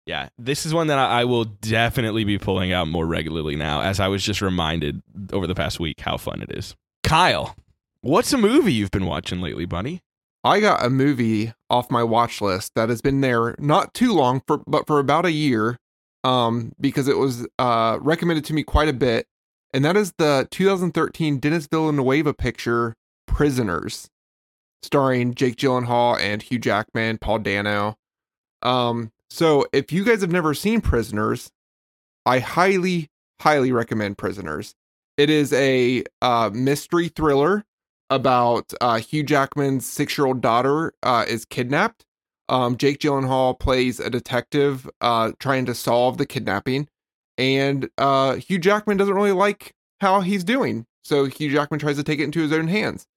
yeah, 0.07 0.29
this 0.37 0.65
is 0.65 0.73
one 0.73 0.87
that 0.87 0.97
I, 0.97 1.21
I 1.21 1.25
will 1.25 1.45
definitely 1.45 2.23
be 2.23 2.37
pulling 2.39 2.73
out 2.73 2.87
more 2.87 3.05
regularly 3.05 3.55
now, 3.55 3.81
as 3.81 3.99
I 3.99 4.07
was 4.07 4.23
just 4.23 4.41
reminded 4.41 5.01
over 5.31 5.45
the 5.47 5.55
past 5.55 5.79
week 5.79 5.99
how 6.01 6.17
fun 6.17 6.41
it 6.41 6.51
is. 6.51 6.75
Kyle, 7.03 7.55
what's 8.01 8.33
a 8.33 8.37
movie 8.37 8.73
you've 8.73 8.91
been 8.91 9.05
watching 9.05 9.41
lately, 9.41 9.65
buddy? 9.65 10.01
I 10.43 10.59
got 10.59 10.83
a 10.83 10.89
movie 10.89 11.53
off 11.69 11.91
my 11.91 12.03
watch 12.03 12.41
list 12.41 12.71
that 12.75 12.89
has 12.89 13.01
been 13.01 13.21
there 13.21 13.55
not 13.59 13.93
too 13.93 14.13
long 14.13 14.41
for 14.47 14.63
but 14.65 14.87
for 14.87 14.97
about 14.97 15.25
a 15.25 15.31
year 15.31 15.77
um 16.23 16.71
because 16.79 17.07
it 17.07 17.17
was 17.17 17.47
uh 17.59 17.97
recommended 18.01 18.45
to 18.45 18.53
me 18.53 18.63
quite 18.63 18.89
a 18.89 18.93
bit 18.93 19.27
and 19.73 19.83
that 19.85 19.95
is 19.97 20.13
the 20.17 20.47
2013 20.51 21.39
Dennis 21.39 21.67
Villanueva 21.67 22.33
picture 22.33 22.95
Prisoners 23.27 24.09
starring 24.83 25.33
Jake 25.33 25.55
Gyllenhaal 25.55 26.19
and 26.19 26.41
Hugh 26.41 26.59
Jackman, 26.59 27.17
Paul 27.17 27.39
Dano. 27.39 27.97
Um 28.61 29.11
so 29.29 29.65
if 29.71 29.91
you 29.91 30.03
guys 30.03 30.21
have 30.21 30.31
never 30.31 30.53
seen 30.53 30.81
Prisoners, 30.81 31.49
I 32.25 32.39
highly 32.39 33.09
highly 33.39 33.71
recommend 33.71 34.17
Prisoners. 34.17 34.75
It 35.17 35.29
is 35.29 35.53
a 35.53 36.03
uh 36.21 36.49
mystery 36.53 37.07
thriller 37.09 37.65
about 38.11 38.73
uh, 38.81 38.97
Hugh 38.97 39.23
Jackman's 39.23 39.87
six 39.87 40.17
year 40.17 40.27
old 40.27 40.41
daughter 40.41 40.93
uh, 41.01 41.25
is 41.27 41.45
kidnapped. 41.45 42.05
Um, 42.51 42.77
Jake 42.77 42.99
Gyllenhaal 42.99 43.59
plays 43.59 43.99
a 43.99 44.09
detective 44.09 44.87
uh, 44.99 45.31
trying 45.39 45.65
to 45.65 45.73
solve 45.73 46.17
the 46.17 46.25
kidnapping, 46.27 46.87
and 47.37 47.89
uh, 47.97 48.35
Hugh 48.35 48.59
Jackman 48.59 48.97
doesn't 48.97 49.15
really 49.15 49.31
like 49.31 49.73
how 50.01 50.21
he's 50.21 50.43
doing. 50.43 50.85
So 51.03 51.25
Hugh 51.25 51.51
Jackman 51.51 51.79
tries 51.79 51.95
to 51.95 52.03
take 52.03 52.19
it 52.19 52.25
into 52.25 52.41
his 52.41 52.51
own 52.51 52.67
hands. 52.67 53.07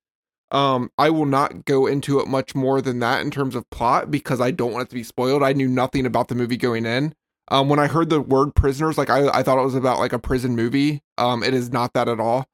Um, 0.50 0.90
I 0.96 1.10
will 1.10 1.26
not 1.26 1.66
go 1.66 1.86
into 1.86 2.20
it 2.20 2.28
much 2.28 2.54
more 2.54 2.80
than 2.80 3.00
that 3.00 3.20
in 3.22 3.30
terms 3.30 3.54
of 3.54 3.68
plot 3.70 4.10
because 4.10 4.40
I 4.40 4.52
don't 4.52 4.72
want 4.72 4.86
it 4.86 4.90
to 4.90 4.94
be 4.94 5.02
spoiled. 5.02 5.42
I 5.42 5.52
knew 5.52 5.68
nothing 5.68 6.06
about 6.06 6.28
the 6.28 6.34
movie 6.34 6.56
going 6.56 6.86
in. 6.86 7.12
Um, 7.48 7.68
when 7.68 7.78
I 7.78 7.88
heard 7.88 8.08
the 8.08 8.20
word 8.20 8.54
prisoners, 8.54 8.96
like 8.96 9.10
I, 9.10 9.28
I 9.28 9.42
thought 9.42 9.58
it 9.58 9.64
was 9.64 9.74
about 9.74 9.98
like 9.98 10.12
a 10.12 10.18
prison 10.18 10.54
movie. 10.54 11.02
Um, 11.18 11.42
it 11.42 11.52
is 11.52 11.72
not 11.72 11.92
that 11.92 12.08
at 12.08 12.20
all 12.20 12.46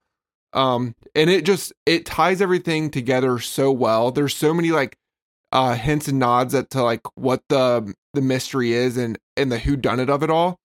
um 0.52 0.94
and 1.14 1.30
it 1.30 1.44
just 1.44 1.72
it 1.86 2.04
ties 2.04 2.42
everything 2.42 2.90
together 2.90 3.38
so 3.38 3.70
well 3.70 4.10
there's 4.10 4.34
so 4.34 4.52
many 4.52 4.70
like 4.70 4.96
uh 5.52 5.74
hints 5.74 6.08
and 6.08 6.18
nods 6.18 6.54
at 6.54 6.70
to 6.70 6.82
like 6.82 7.02
what 7.16 7.42
the 7.48 7.92
the 8.14 8.20
mystery 8.22 8.72
is 8.72 8.96
and 8.96 9.18
and 9.36 9.50
the 9.50 9.58
who 9.58 9.76
done 9.76 10.00
it 10.00 10.10
of 10.10 10.22
it 10.22 10.30
all 10.30 10.58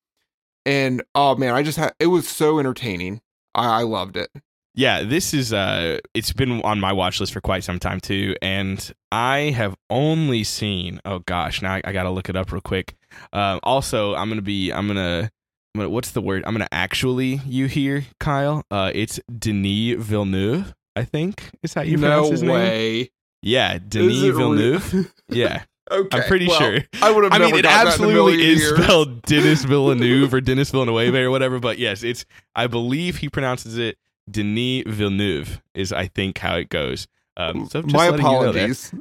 and 0.66 1.04
oh 1.16 1.36
man 1.36 1.54
i 1.54 1.64
just 1.64 1.78
had 1.78 1.94
it 2.00 2.08
was 2.08 2.28
so 2.28 2.60
entertaining 2.60 3.22
i 3.54 3.80
i 3.80 3.84
loved 3.84 4.18
it 4.18 4.30
Yeah, 4.78 5.04
this 5.04 5.34
is 5.34 5.54
uh 5.54 6.00
it's 6.14 6.34
been 6.34 6.62
on 6.64 6.80
my 6.82 6.92
watch 6.92 7.20
list 7.22 7.32
for 7.32 7.40
quite 7.40 7.64
some 7.64 7.80
time 7.80 8.02
too 8.02 8.36
and 8.42 8.92
I 9.10 9.52
have 9.56 9.74
only 9.90 10.44
seen 10.44 11.00
oh 11.06 11.20
gosh, 11.20 11.62
now 11.62 11.76
I, 11.76 11.82
I 11.86 11.94
got 11.94 12.04
to 12.04 12.10
look 12.10 12.28
it 12.28 12.36
up 12.36 12.52
real 12.52 12.60
quick. 12.60 12.96
Um 13.32 13.62
also, 13.64 14.16
I'm 14.16 14.28
going 14.28 14.38
to 14.38 14.44
be 14.44 14.74
I'm 14.74 14.88
going 14.88 14.98
to 14.98 15.32
I'm 15.74 15.80
gonna, 15.80 15.90
what's 15.90 16.12
the 16.12 16.20
word? 16.22 16.44
I'm 16.46 16.54
going 16.54 16.68
to 16.68 16.74
actually 16.74 17.40
you 17.46 17.68
here, 17.68 18.04
Kyle. 18.20 18.64
Uh 18.70 18.92
it's 18.94 19.18
Denis 19.40 19.96
Villeneuve, 20.04 20.74
I 20.98 21.06
think. 21.06 21.52
Is 21.64 21.74
that 21.76 21.88
you 21.88 21.96
no 21.96 22.08
pronounce 22.08 22.30
his 22.32 22.44
name? 22.44 23.08
Yeah, 23.46 23.78
Denis 23.78 24.16
Is 24.16 24.24
it 24.24 24.28
re- 24.32 24.38
Villeneuve. 24.38 25.14
yeah. 25.30 25.64
okay 25.92 26.18
I'm 26.18 26.24
pretty 26.28 26.48
well, 26.48 26.58
sure. 26.60 26.80
i 27.02 27.12
would 27.12 27.26
have 27.26 27.34
I 27.34 27.38
mean, 27.38 27.54
it 27.56 27.62
got 27.62 27.70
that 27.70 27.82
in 27.82 27.88
a 27.88 27.90
absolutely 27.92 28.44
is 28.44 28.60
years. 28.60 28.84
spelled 28.84 29.22
Dennis 29.28 29.64
Villeneuve 29.64 30.34
or 30.34 30.42
Dennis 30.42 30.72
Villeneuve 30.72 31.14
or 31.14 31.30
whatever, 31.30 31.60
but 31.60 31.78
yes, 31.78 32.02
it's. 32.04 32.26
I 32.56 32.66
believe 32.68 33.18
he 33.18 33.30
pronounces 33.30 33.78
it 33.78 33.98
Denis 34.30 34.84
Villeneuve 34.88 35.62
is 35.76 35.94
I 35.94 36.08
think 36.08 36.40
how 36.40 36.56
it 36.56 36.70
goes. 36.70 37.08
Um, 37.38 37.68
so 37.70 37.82
just 37.84 37.94
my 37.94 38.10
letting 38.10 38.26
you 38.26 38.32
know 38.32 38.40
apologies 38.50 38.94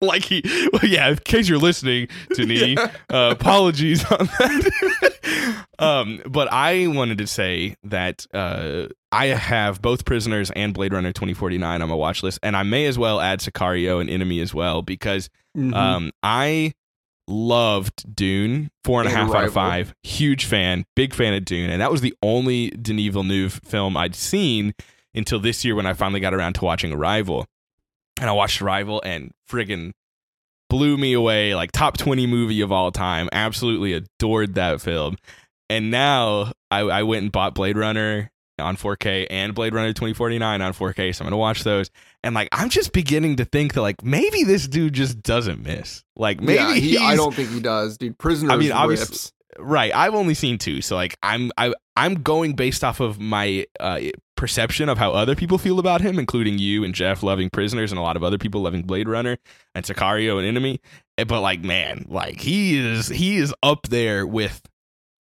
like 0.00 0.24
he, 0.24 0.42
well, 0.72 0.84
yeah. 0.84 1.08
In 1.08 1.16
case 1.16 1.48
you're 1.48 1.58
listening, 1.58 2.08
Denis, 2.34 2.60
Yeah. 2.62 2.90
uh, 3.10 3.30
apologies 3.32 4.04
on 4.04 4.26
that. 4.26 5.09
Um, 5.78 6.20
but 6.26 6.52
I 6.52 6.86
wanted 6.88 7.18
to 7.18 7.26
say 7.26 7.76
that 7.84 8.26
uh, 8.34 8.86
I 9.12 9.26
have 9.26 9.80
both 9.82 10.04
Prisoners 10.04 10.50
and 10.50 10.74
Blade 10.74 10.92
Runner 10.92 11.12
2049 11.12 11.82
on 11.82 11.88
my 11.88 11.94
watch 11.94 12.22
list, 12.22 12.38
and 12.42 12.56
I 12.56 12.62
may 12.62 12.86
as 12.86 12.98
well 12.98 13.20
add 13.20 13.40
Sicario 13.40 14.00
and 14.00 14.08
Enemy 14.10 14.40
as 14.40 14.52
well 14.54 14.82
because 14.82 15.28
Mhm. 15.56 15.74
um, 15.74 16.10
I 16.22 16.72
loved 17.26 18.14
Dune, 18.14 18.70
four 18.84 19.00
and 19.00 19.08
a 19.08 19.12
half 19.12 19.20
and 19.22 19.30
a 19.30 19.32
And 19.32 19.34
half 19.34 19.42
out 19.44 19.48
of 19.48 19.54
five. 19.54 19.94
Huge 20.02 20.44
fan, 20.44 20.84
big 20.96 21.14
fan 21.14 21.32
of 21.34 21.44
Dune, 21.44 21.70
and 21.70 21.80
that 21.80 21.90
was 21.92 22.00
the 22.00 22.14
only 22.22 22.70
Denis 22.70 23.12
Villeneuve 23.12 23.60
film 23.64 23.96
I'd 23.96 24.14
seen 24.14 24.74
until 25.14 25.38
this 25.40 25.64
year 25.64 25.74
when 25.74 25.86
I 25.86 25.92
finally 25.92 26.20
got 26.20 26.34
around 26.34 26.54
to 26.54 26.64
watching 26.64 26.92
Arrival. 26.92 27.46
And 28.20 28.28
I 28.28 28.32
watched 28.32 28.60
Arrival 28.60 29.00
and 29.04 29.32
friggin' 29.50 29.92
blew 30.68 30.96
me 30.96 31.12
away, 31.14 31.54
like 31.54 31.72
top 31.72 31.96
twenty 31.96 32.26
movie 32.26 32.60
of 32.60 32.70
all 32.70 32.92
time. 32.92 33.28
Absolutely 33.32 33.92
adored 33.92 34.54
that 34.54 34.80
film. 34.80 35.16
And 35.70 35.90
now 35.90 36.52
I, 36.70 36.80
I 36.80 37.02
went 37.04 37.22
and 37.22 37.32
bought 37.32 37.54
Blade 37.54 37.78
Runner 37.78 38.30
on 38.58 38.76
4K 38.76 39.28
and 39.30 39.54
Blade 39.54 39.72
Runner 39.72 39.92
2049 39.94 40.60
on 40.60 40.72
4K. 40.74 41.14
So 41.14 41.24
I'm 41.24 41.26
gonna 41.26 41.38
watch 41.38 41.64
those. 41.64 41.90
And 42.22 42.34
like 42.34 42.48
I'm 42.52 42.68
just 42.68 42.92
beginning 42.92 43.36
to 43.36 43.44
think 43.46 43.72
that 43.74 43.80
like 43.80 44.04
maybe 44.04 44.44
this 44.44 44.68
dude 44.68 44.92
just 44.92 45.22
doesn't 45.22 45.62
miss. 45.62 46.04
Like 46.16 46.40
maybe 46.42 46.54
yeah, 46.58 46.74
he, 46.74 46.98
I 46.98 47.16
don't 47.16 47.34
think 47.34 47.50
he 47.50 47.60
does, 47.60 47.96
dude. 47.96 48.18
Prisoners 48.18 48.52
I 48.52 48.56
mean, 48.56 48.72
obviously- 48.72 49.14
rips. 49.14 49.32
right. 49.58 49.94
I've 49.94 50.14
only 50.14 50.34
seen 50.34 50.58
two, 50.58 50.82
so 50.82 50.96
like 50.96 51.16
I'm 51.22 51.52
I 51.56 51.72
I'm 51.96 52.16
going 52.22 52.54
based 52.54 52.82
off 52.84 53.00
of 53.00 53.18
my 53.20 53.64
uh, 53.78 54.00
perception 54.36 54.88
of 54.88 54.98
how 54.98 55.12
other 55.12 55.34
people 55.36 55.56
feel 55.56 55.78
about 55.78 56.00
him, 56.00 56.18
including 56.18 56.58
you 56.58 56.82
and 56.84 56.94
Jeff 56.94 57.22
loving 57.22 57.48
Prisoners 57.48 57.92
and 57.92 57.98
a 57.98 58.02
lot 58.02 58.16
of 58.16 58.24
other 58.24 58.38
people 58.38 58.60
loving 58.62 58.82
Blade 58.82 59.08
Runner 59.08 59.38
and 59.74 59.84
Sicario 59.84 60.36
and 60.38 60.46
Enemy. 60.46 60.80
Eh, 61.16 61.24
But 61.24 61.40
like, 61.42 61.62
man, 61.62 62.06
like 62.08 62.40
he 62.40 62.76
is 62.76 63.08
he 63.08 63.36
is 63.38 63.54
up 63.62 63.86
there 63.88 64.26
with. 64.26 64.62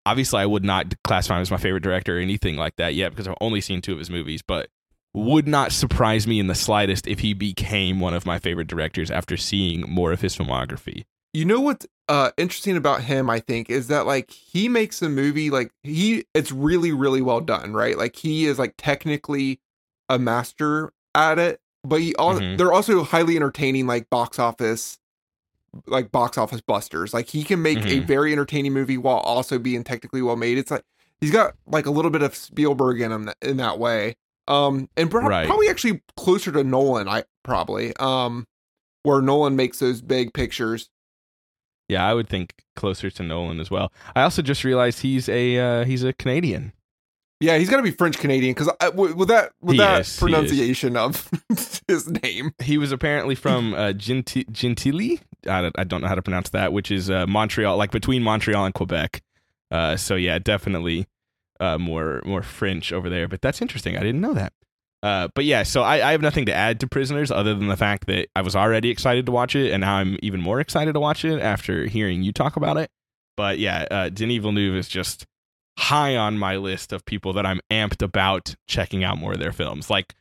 Obviously, 0.08 0.40
I 0.40 0.46
would 0.46 0.64
not 0.64 0.94
classify 1.04 1.36
him 1.36 1.42
as 1.42 1.50
my 1.50 1.56
favorite 1.58 1.82
director 1.82 2.16
or 2.16 2.20
anything 2.20 2.56
like 2.56 2.76
that 2.76 2.94
yet 2.94 3.10
because 3.10 3.28
I've 3.28 3.36
only 3.40 3.60
seen 3.60 3.82
two 3.82 3.92
of 3.92 3.98
his 3.98 4.08
movies. 4.10 4.40
But 4.46 4.68
would 5.14 5.48
not 5.48 5.72
surprise 5.72 6.26
me 6.26 6.38
in 6.38 6.46
the 6.46 6.54
slightest 6.54 7.06
if 7.06 7.20
he 7.20 7.34
became 7.34 7.98
one 8.00 8.14
of 8.14 8.24
my 8.26 8.38
favorite 8.38 8.68
directors 8.68 9.10
after 9.10 9.36
seeing 9.36 9.80
more 9.82 10.12
of 10.12 10.20
his 10.20 10.36
filmography. 10.36 11.04
You 11.34 11.44
know 11.44 11.60
what's 11.60 11.86
uh 12.08 12.30
interesting 12.38 12.76
about 12.76 13.02
him, 13.02 13.28
I 13.28 13.40
think, 13.40 13.68
is 13.68 13.88
that 13.88 14.06
like 14.06 14.30
he 14.30 14.68
makes 14.68 15.02
a 15.02 15.08
movie 15.08 15.50
like 15.50 15.72
he 15.82 16.24
it's 16.34 16.52
really, 16.52 16.92
really 16.92 17.20
well 17.20 17.40
done, 17.40 17.72
right? 17.72 17.98
Like 17.98 18.16
he 18.16 18.46
is 18.46 18.58
like 18.58 18.74
technically 18.78 19.60
a 20.08 20.18
master 20.18 20.92
at 21.14 21.38
it, 21.38 21.60
but 21.84 22.00
he 22.00 22.14
all 22.14 22.34
Mhm. 22.34 22.56
they're 22.56 22.72
also 22.72 23.02
highly 23.04 23.36
entertaining, 23.36 23.86
like 23.86 24.08
box 24.08 24.38
office 24.38 24.98
like 25.86 26.10
box 26.12 26.36
office 26.38 26.60
busters. 26.60 27.12
Like 27.14 27.28
he 27.28 27.44
can 27.44 27.62
make 27.62 27.78
a 27.78 28.00
Mhm. 28.00 28.06
very 28.06 28.32
entertaining 28.32 28.72
movie 28.72 28.98
while 28.98 29.18
also 29.18 29.58
being 29.58 29.84
technically 29.84 30.22
well 30.22 30.36
made. 30.36 30.58
It's 30.58 30.70
like 30.70 30.82
he's 31.20 31.30
got 31.30 31.54
like 31.66 31.86
a 31.86 31.90
little 31.90 32.10
bit 32.10 32.22
of 32.22 32.34
Spielberg 32.34 33.00
in 33.00 33.12
him 33.12 33.24
th- 33.26 33.36
in 33.42 33.56
that 33.58 33.78
way. 33.78 34.16
Um 34.46 34.88
and 34.96 35.12
Right. 35.12 35.46
probably 35.46 35.68
actually 35.68 36.02
closer 36.16 36.50
to 36.52 36.64
Nolan, 36.64 37.08
I 37.08 37.24
probably. 37.44 37.94
Um 37.96 38.46
where 39.02 39.20
Nolan 39.22 39.56
makes 39.56 39.78
those 39.78 40.00
big 40.02 40.32
pictures. 40.34 40.90
Yeah, 41.88 42.06
I 42.06 42.12
would 42.14 42.28
think 42.28 42.52
closer 42.76 43.10
to 43.10 43.22
Nolan 43.22 43.60
as 43.60 43.70
well. 43.70 43.90
I 44.14 44.22
also 44.22 44.42
just 44.42 44.62
realized 44.64 45.00
he's 45.00 45.28
a 45.28 45.56
uh, 45.58 45.84
he's 45.84 46.02
a 46.04 46.12
Canadian. 46.12 46.72
Yeah, 47.40 47.56
he's 47.56 47.70
got 47.70 47.76
to 47.76 47.82
be 47.84 47.92
French 47.92 48.18
Canadian 48.18 48.52
because 48.52 48.68
with 48.94 49.28
that 49.28 49.52
with 49.60 49.74
He 49.74 49.78
that 49.78 50.00
is, 50.00 50.18
pronunciation 50.18 50.96
of 50.96 51.30
his 51.88 52.08
name. 52.22 52.52
He 52.60 52.78
was 52.78 52.90
apparently 52.90 53.36
from 53.36 53.74
uh, 53.74 53.92
Genti- 53.92 54.44
Gentilly. 54.44 55.20
I 55.48 55.62
don't, 55.62 55.78
I 55.78 55.84
don't 55.84 56.00
know 56.00 56.08
how 56.08 56.16
to 56.16 56.22
pronounce 56.22 56.50
that, 56.50 56.72
which 56.72 56.90
is 56.90 57.10
uh, 57.10 57.26
Montreal, 57.26 57.76
like 57.76 57.92
between 57.92 58.22
Montreal 58.24 58.64
and 58.64 58.74
Quebec. 58.74 59.22
Uh, 59.70 59.96
so 59.96 60.16
yeah, 60.16 60.38
definitely 60.40 61.06
uh, 61.60 61.78
more 61.78 62.22
more 62.24 62.42
French 62.42 62.92
over 62.92 63.08
there. 63.08 63.28
But 63.28 63.40
that's 63.40 63.62
interesting. 63.62 63.96
I 63.96 64.00
didn't 64.00 64.20
know 64.20 64.34
that. 64.34 64.52
Uh, 65.00 65.28
but 65.34 65.44
yeah, 65.44 65.62
so 65.62 65.82
I, 65.82 66.08
I 66.08 66.10
have 66.10 66.22
nothing 66.22 66.46
to 66.46 66.54
add 66.54 66.80
to 66.80 66.88
Prisoners 66.88 67.30
other 67.30 67.54
than 67.54 67.68
the 67.68 67.76
fact 67.76 68.08
that 68.08 68.28
I 68.34 68.40
was 68.40 68.56
already 68.56 68.90
excited 68.90 69.26
to 69.26 69.32
watch 69.32 69.54
it, 69.54 69.70
and 69.72 69.82
now 69.82 69.94
I'm 69.94 70.18
even 70.22 70.40
more 70.40 70.58
excited 70.58 70.94
to 70.94 71.00
watch 71.00 71.24
it 71.24 71.40
after 71.40 71.86
hearing 71.86 72.22
you 72.24 72.32
talk 72.32 72.56
about 72.56 72.78
it. 72.78 72.90
But 73.36 73.60
yeah, 73.60 73.86
uh, 73.92 74.08
Denis 74.08 74.38
Villeneuve 74.38 74.74
is 74.74 74.88
just 74.88 75.24
high 75.78 76.16
on 76.16 76.36
my 76.36 76.56
list 76.56 76.92
of 76.92 77.04
people 77.04 77.32
that 77.32 77.46
I'm 77.46 77.60
amped 77.70 78.02
about 78.02 78.56
checking 78.66 79.04
out 79.04 79.16
more 79.16 79.32
of 79.32 79.38
their 79.38 79.52
films. 79.52 79.88
Like, 79.88 80.16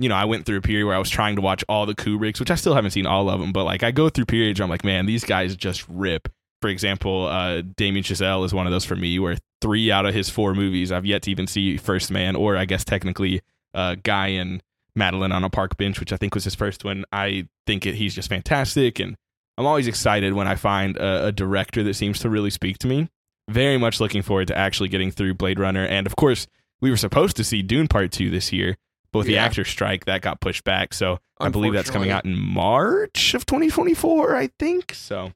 you 0.00 0.08
know, 0.08 0.16
I 0.16 0.24
went 0.24 0.46
through 0.46 0.58
a 0.58 0.62
period 0.62 0.84
where 0.84 0.96
I 0.96 0.98
was 0.98 1.08
trying 1.08 1.36
to 1.36 1.42
watch 1.42 1.64
all 1.68 1.86
the 1.86 1.94
Kubricks, 1.94 2.40
which 2.40 2.50
I 2.50 2.56
still 2.56 2.74
haven't 2.74 2.90
seen 2.90 3.06
all 3.06 3.30
of 3.30 3.40
them, 3.40 3.52
but 3.52 3.64
like 3.64 3.84
I 3.84 3.92
go 3.92 4.08
through 4.08 4.24
periods 4.24 4.58
where 4.58 4.64
I'm 4.64 4.70
like, 4.70 4.84
man, 4.84 5.06
these 5.06 5.24
guys 5.24 5.54
just 5.54 5.86
rip. 5.88 6.28
For 6.60 6.68
example, 6.68 7.26
uh, 7.26 7.62
Damien 7.76 8.02
Chazelle 8.02 8.44
is 8.44 8.52
one 8.52 8.66
of 8.66 8.72
those 8.72 8.84
for 8.84 8.96
me, 8.96 9.18
where 9.18 9.36
three 9.62 9.92
out 9.92 10.06
of 10.06 10.12
his 10.12 10.28
four 10.28 10.54
movies 10.54 10.90
I've 10.90 11.06
yet 11.06 11.22
to 11.22 11.30
even 11.30 11.46
see 11.46 11.76
First 11.76 12.10
Man, 12.10 12.34
or 12.34 12.56
I 12.56 12.64
guess 12.64 12.84
technically 12.84 13.42
uh, 13.72 13.94
Guy 14.02 14.28
and 14.28 14.60
Madeline 14.96 15.32
on 15.32 15.44
a 15.44 15.50
Park 15.50 15.76
Bench, 15.76 16.00
which 16.00 16.12
I 16.12 16.16
think 16.16 16.34
was 16.34 16.44
his 16.44 16.56
first 16.56 16.84
one. 16.84 17.04
I 17.12 17.46
think 17.66 17.86
it, 17.86 17.94
he's 17.94 18.14
just 18.14 18.28
fantastic, 18.28 18.98
and 18.98 19.16
I'm 19.56 19.66
always 19.66 19.86
excited 19.86 20.32
when 20.32 20.48
I 20.48 20.56
find 20.56 20.96
a, 20.96 21.26
a 21.26 21.32
director 21.32 21.82
that 21.84 21.94
seems 21.94 22.18
to 22.20 22.28
really 22.28 22.50
speak 22.50 22.78
to 22.78 22.88
me. 22.88 23.08
Very 23.50 23.76
much 23.78 24.00
looking 24.00 24.22
forward 24.22 24.48
to 24.48 24.56
actually 24.56 24.88
getting 24.88 25.10
through 25.10 25.34
Blade 25.34 25.58
Runner. 25.58 25.84
And 25.84 26.06
of 26.06 26.16
course, 26.16 26.46
we 26.80 26.90
were 26.90 26.96
supposed 26.96 27.36
to 27.36 27.44
see 27.44 27.62
Dune 27.62 27.88
Part 27.88 28.12
2 28.12 28.30
this 28.30 28.52
year, 28.52 28.76
but 29.12 29.20
with 29.20 29.26
the 29.26 29.38
actor 29.38 29.64
strike, 29.64 30.04
that 30.06 30.22
got 30.22 30.40
pushed 30.40 30.64
back. 30.64 30.94
So 30.94 31.18
I 31.38 31.48
believe 31.48 31.72
that's 31.72 31.90
coming 31.90 32.10
out 32.10 32.24
in 32.24 32.38
March 32.38 33.34
of 33.34 33.46
2024, 33.46 34.36
I 34.36 34.50
think. 34.58 34.94
So 34.94 35.32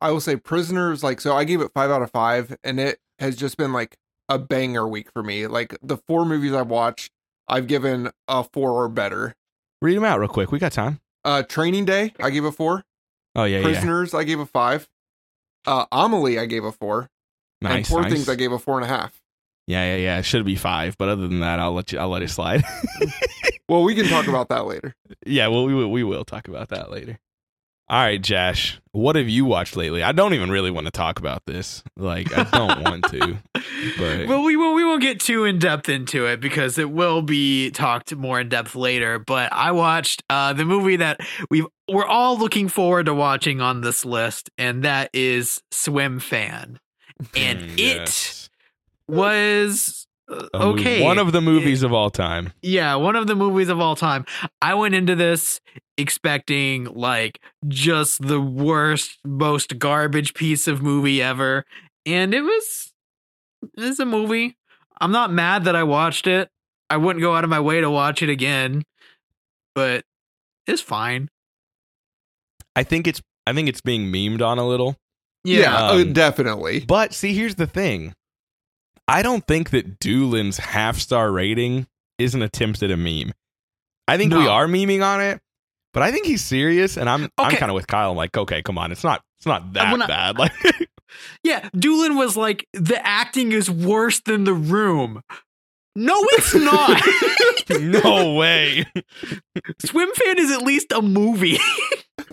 I 0.00 0.10
will 0.10 0.20
say 0.20 0.36
Prisoners, 0.36 1.02
like, 1.02 1.20
so 1.20 1.34
I 1.34 1.44
gave 1.44 1.60
it 1.60 1.70
five 1.74 1.90
out 1.90 2.02
of 2.02 2.10
five, 2.10 2.56
and 2.62 2.78
it 2.78 2.98
has 3.18 3.36
just 3.36 3.56
been 3.56 3.72
like 3.72 3.96
a 4.28 4.38
banger 4.38 4.86
week 4.86 5.10
for 5.12 5.22
me. 5.22 5.46
Like, 5.46 5.76
the 5.82 5.96
four 5.96 6.24
movies 6.24 6.52
I've 6.52 6.68
watched, 6.68 7.12
I've 7.48 7.66
given 7.66 8.10
a 8.28 8.44
four 8.44 8.72
or 8.72 8.88
better. 8.88 9.34
read 9.82 9.96
them 9.96 10.04
out 10.04 10.18
real 10.18 10.28
quick. 10.28 10.52
We 10.52 10.58
got 10.58 10.72
time. 10.72 11.00
Uh, 11.24 11.42
Training 11.42 11.84
Day, 11.86 12.12
I 12.20 12.30
gave 12.30 12.44
a 12.44 12.52
four. 12.52 12.84
Oh, 13.34 13.44
yeah, 13.44 13.58
yeah. 13.58 13.64
Prisoners, 13.64 14.14
I 14.14 14.24
gave 14.24 14.38
a 14.38 14.46
five. 14.46 14.88
Uh, 15.66 15.86
Amelie, 15.90 16.38
I 16.38 16.46
gave 16.46 16.64
a 16.64 16.72
four. 16.72 17.08
And 17.66 17.74
Nice. 17.74 17.88
Poor 17.88 18.02
nice. 18.02 18.12
Things, 18.12 18.28
I 18.28 18.34
gave 18.34 18.52
a 18.52 18.58
four 18.58 18.76
and 18.76 18.84
a 18.84 18.88
half. 18.88 19.20
Yeah, 19.66 19.94
yeah, 19.94 19.96
yeah. 19.96 20.18
It 20.18 20.24
should 20.24 20.44
be 20.44 20.56
five, 20.56 20.96
but 20.98 21.08
other 21.08 21.26
than 21.26 21.40
that, 21.40 21.58
I'll 21.58 21.72
let 21.72 21.90
you. 21.92 21.98
I'll 21.98 22.10
let 22.10 22.22
it 22.22 22.30
slide. 22.30 22.62
Well, 23.68 23.82
we 23.82 23.94
can 23.94 24.06
talk 24.06 24.26
about 24.26 24.50
that 24.50 24.66
later. 24.66 24.94
yeah, 25.26 25.46
well, 25.48 25.64
we 25.64 25.74
will. 25.74 25.90
We 25.90 26.04
will 26.04 26.24
talk 26.24 26.48
about 26.48 26.68
that 26.68 26.90
later. 26.90 27.18
All 27.88 27.98
right, 27.98 28.20
Josh. 28.20 28.80
What 28.92 29.16
have 29.16 29.28
you 29.28 29.44
watched 29.44 29.76
lately? 29.76 30.02
I 30.02 30.12
don't 30.12 30.32
even 30.34 30.50
really 30.50 30.70
want 30.70 30.86
to 30.86 30.90
talk 30.90 31.18
about 31.18 31.42
this. 31.46 31.82
Like, 31.96 32.36
I 32.36 32.44
don't 32.44 32.82
want 32.82 33.04
to. 33.10 33.38
But 33.98 34.28
well, 34.28 34.42
we 34.42 34.56
won't 34.56 34.76
we 34.76 34.84
won't 34.84 35.02
get 35.02 35.20
too 35.20 35.44
in 35.44 35.58
depth 35.58 35.90
into 35.90 36.24
it 36.24 36.40
because 36.40 36.78
it 36.78 36.90
will 36.90 37.20
be 37.20 37.70
talked 37.70 38.14
more 38.16 38.40
in 38.40 38.48
depth 38.48 38.74
later. 38.74 39.18
But 39.18 39.52
I 39.52 39.72
watched 39.72 40.22
uh, 40.30 40.54
the 40.54 40.64
movie 40.64 40.96
that 40.96 41.20
we 41.50 41.66
we're 41.86 42.06
all 42.06 42.38
looking 42.38 42.68
forward 42.68 43.06
to 43.06 43.14
watching 43.14 43.60
on 43.60 43.82
this 43.82 44.04
list, 44.04 44.48
and 44.56 44.84
that 44.84 45.10
is 45.12 45.60
Swim 45.70 46.18
Fan, 46.18 46.78
and 47.36 47.60
Mm, 47.60 47.72
it 47.78 47.78
yes. 47.78 48.50
was 49.08 50.06
uh, 50.30 50.48
okay. 50.54 51.02
One 51.02 51.18
of 51.18 51.32
the 51.32 51.42
movies 51.42 51.82
of 51.82 51.92
all 51.92 52.08
time. 52.10 52.52
yeah, 52.62 52.94
one 52.94 53.14
of 53.14 53.26
the 53.26 53.34
movies 53.34 53.68
of 53.68 53.78
all 53.80 53.94
time. 53.94 54.24
I 54.62 54.72
went 54.74 54.94
into 54.94 55.14
this 55.14 55.60
expecting 55.98 56.84
like 56.84 57.40
just 57.68 58.26
the 58.26 58.40
worst, 58.40 59.18
most 59.24 59.78
garbage 59.78 60.32
piece 60.34 60.66
of 60.66 60.80
movie 60.82 61.20
ever, 61.22 61.64
and 62.06 62.32
it 62.32 62.40
was 62.40 62.92
it's 63.76 63.98
a 63.98 64.06
movie. 64.06 64.56
I'm 65.00 65.12
not 65.12 65.30
mad 65.32 65.64
that 65.64 65.76
I 65.76 65.82
watched 65.82 66.26
it. 66.26 66.48
I 66.88 66.96
wouldn't 66.96 67.22
go 67.22 67.34
out 67.34 67.44
of 67.44 67.50
my 67.50 67.60
way 67.60 67.80
to 67.82 67.90
watch 67.90 68.22
it 68.22 68.30
again, 68.30 68.84
but 69.74 70.04
it's 70.66 70.80
fine. 70.82 71.28
I 72.74 72.82
think 72.82 73.06
it's. 73.06 73.20
I 73.46 73.52
think 73.52 73.68
it's 73.68 73.82
being 73.82 74.10
memed 74.10 74.40
on 74.40 74.58
a 74.58 74.66
little. 74.66 74.96
Yeah, 75.44 75.76
uh, 75.76 75.94
Um, 76.00 76.12
definitely. 76.12 76.80
But 76.80 77.12
see, 77.14 77.34
here's 77.34 77.54
the 77.56 77.66
thing. 77.66 78.14
I 79.06 79.22
don't 79.22 79.46
think 79.46 79.70
that 79.70 80.00
Doolin's 80.00 80.56
half 80.58 80.98
star 80.98 81.30
rating 81.30 81.86
is 82.18 82.34
an 82.34 82.42
attempt 82.42 82.82
at 82.82 82.90
a 82.90 82.96
meme. 82.96 83.32
I 84.08 84.16
think 84.16 84.32
we 84.32 84.46
are 84.46 84.66
memeing 84.66 85.04
on 85.04 85.20
it, 85.20 85.40
but 85.92 86.02
I 86.02 86.10
think 86.10 86.26
he's 86.26 86.42
serious, 86.42 86.96
and 86.96 87.08
I'm 87.08 87.28
I'm 87.38 87.54
kind 87.56 87.70
of 87.70 87.74
with 87.74 87.86
Kyle. 87.86 88.10
I'm 88.12 88.16
like, 88.16 88.36
okay, 88.36 88.62
come 88.62 88.78
on, 88.78 88.92
it's 88.92 89.04
not 89.04 89.22
it's 89.38 89.46
not 89.46 89.72
that 89.74 90.00
I- 90.02 90.06
bad. 90.06 90.38
Like, 90.38 90.52
Yeah, 91.44 91.68
Doolin 91.76 92.16
was 92.16 92.36
like, 92.36 92.66
the 92.72 93.00
acting 93.06 93.52
is 93.52 93.70
worse 93.70 94.20
than 94.20 94.44
the 94.44 94.52
room. 94.54 95.22
No, 95.94 96.14
it's 96.32 96.54
not. 96.54 97.00
no 98.04 98.34
way. 98.34 98.84
Swim 99.84 100.10
Fan 100.12 100.38
is 100.40 100.50
at 100.50 100.62
least 100.62 100.90
a 100.90 101.00
movie. 101.00 101.58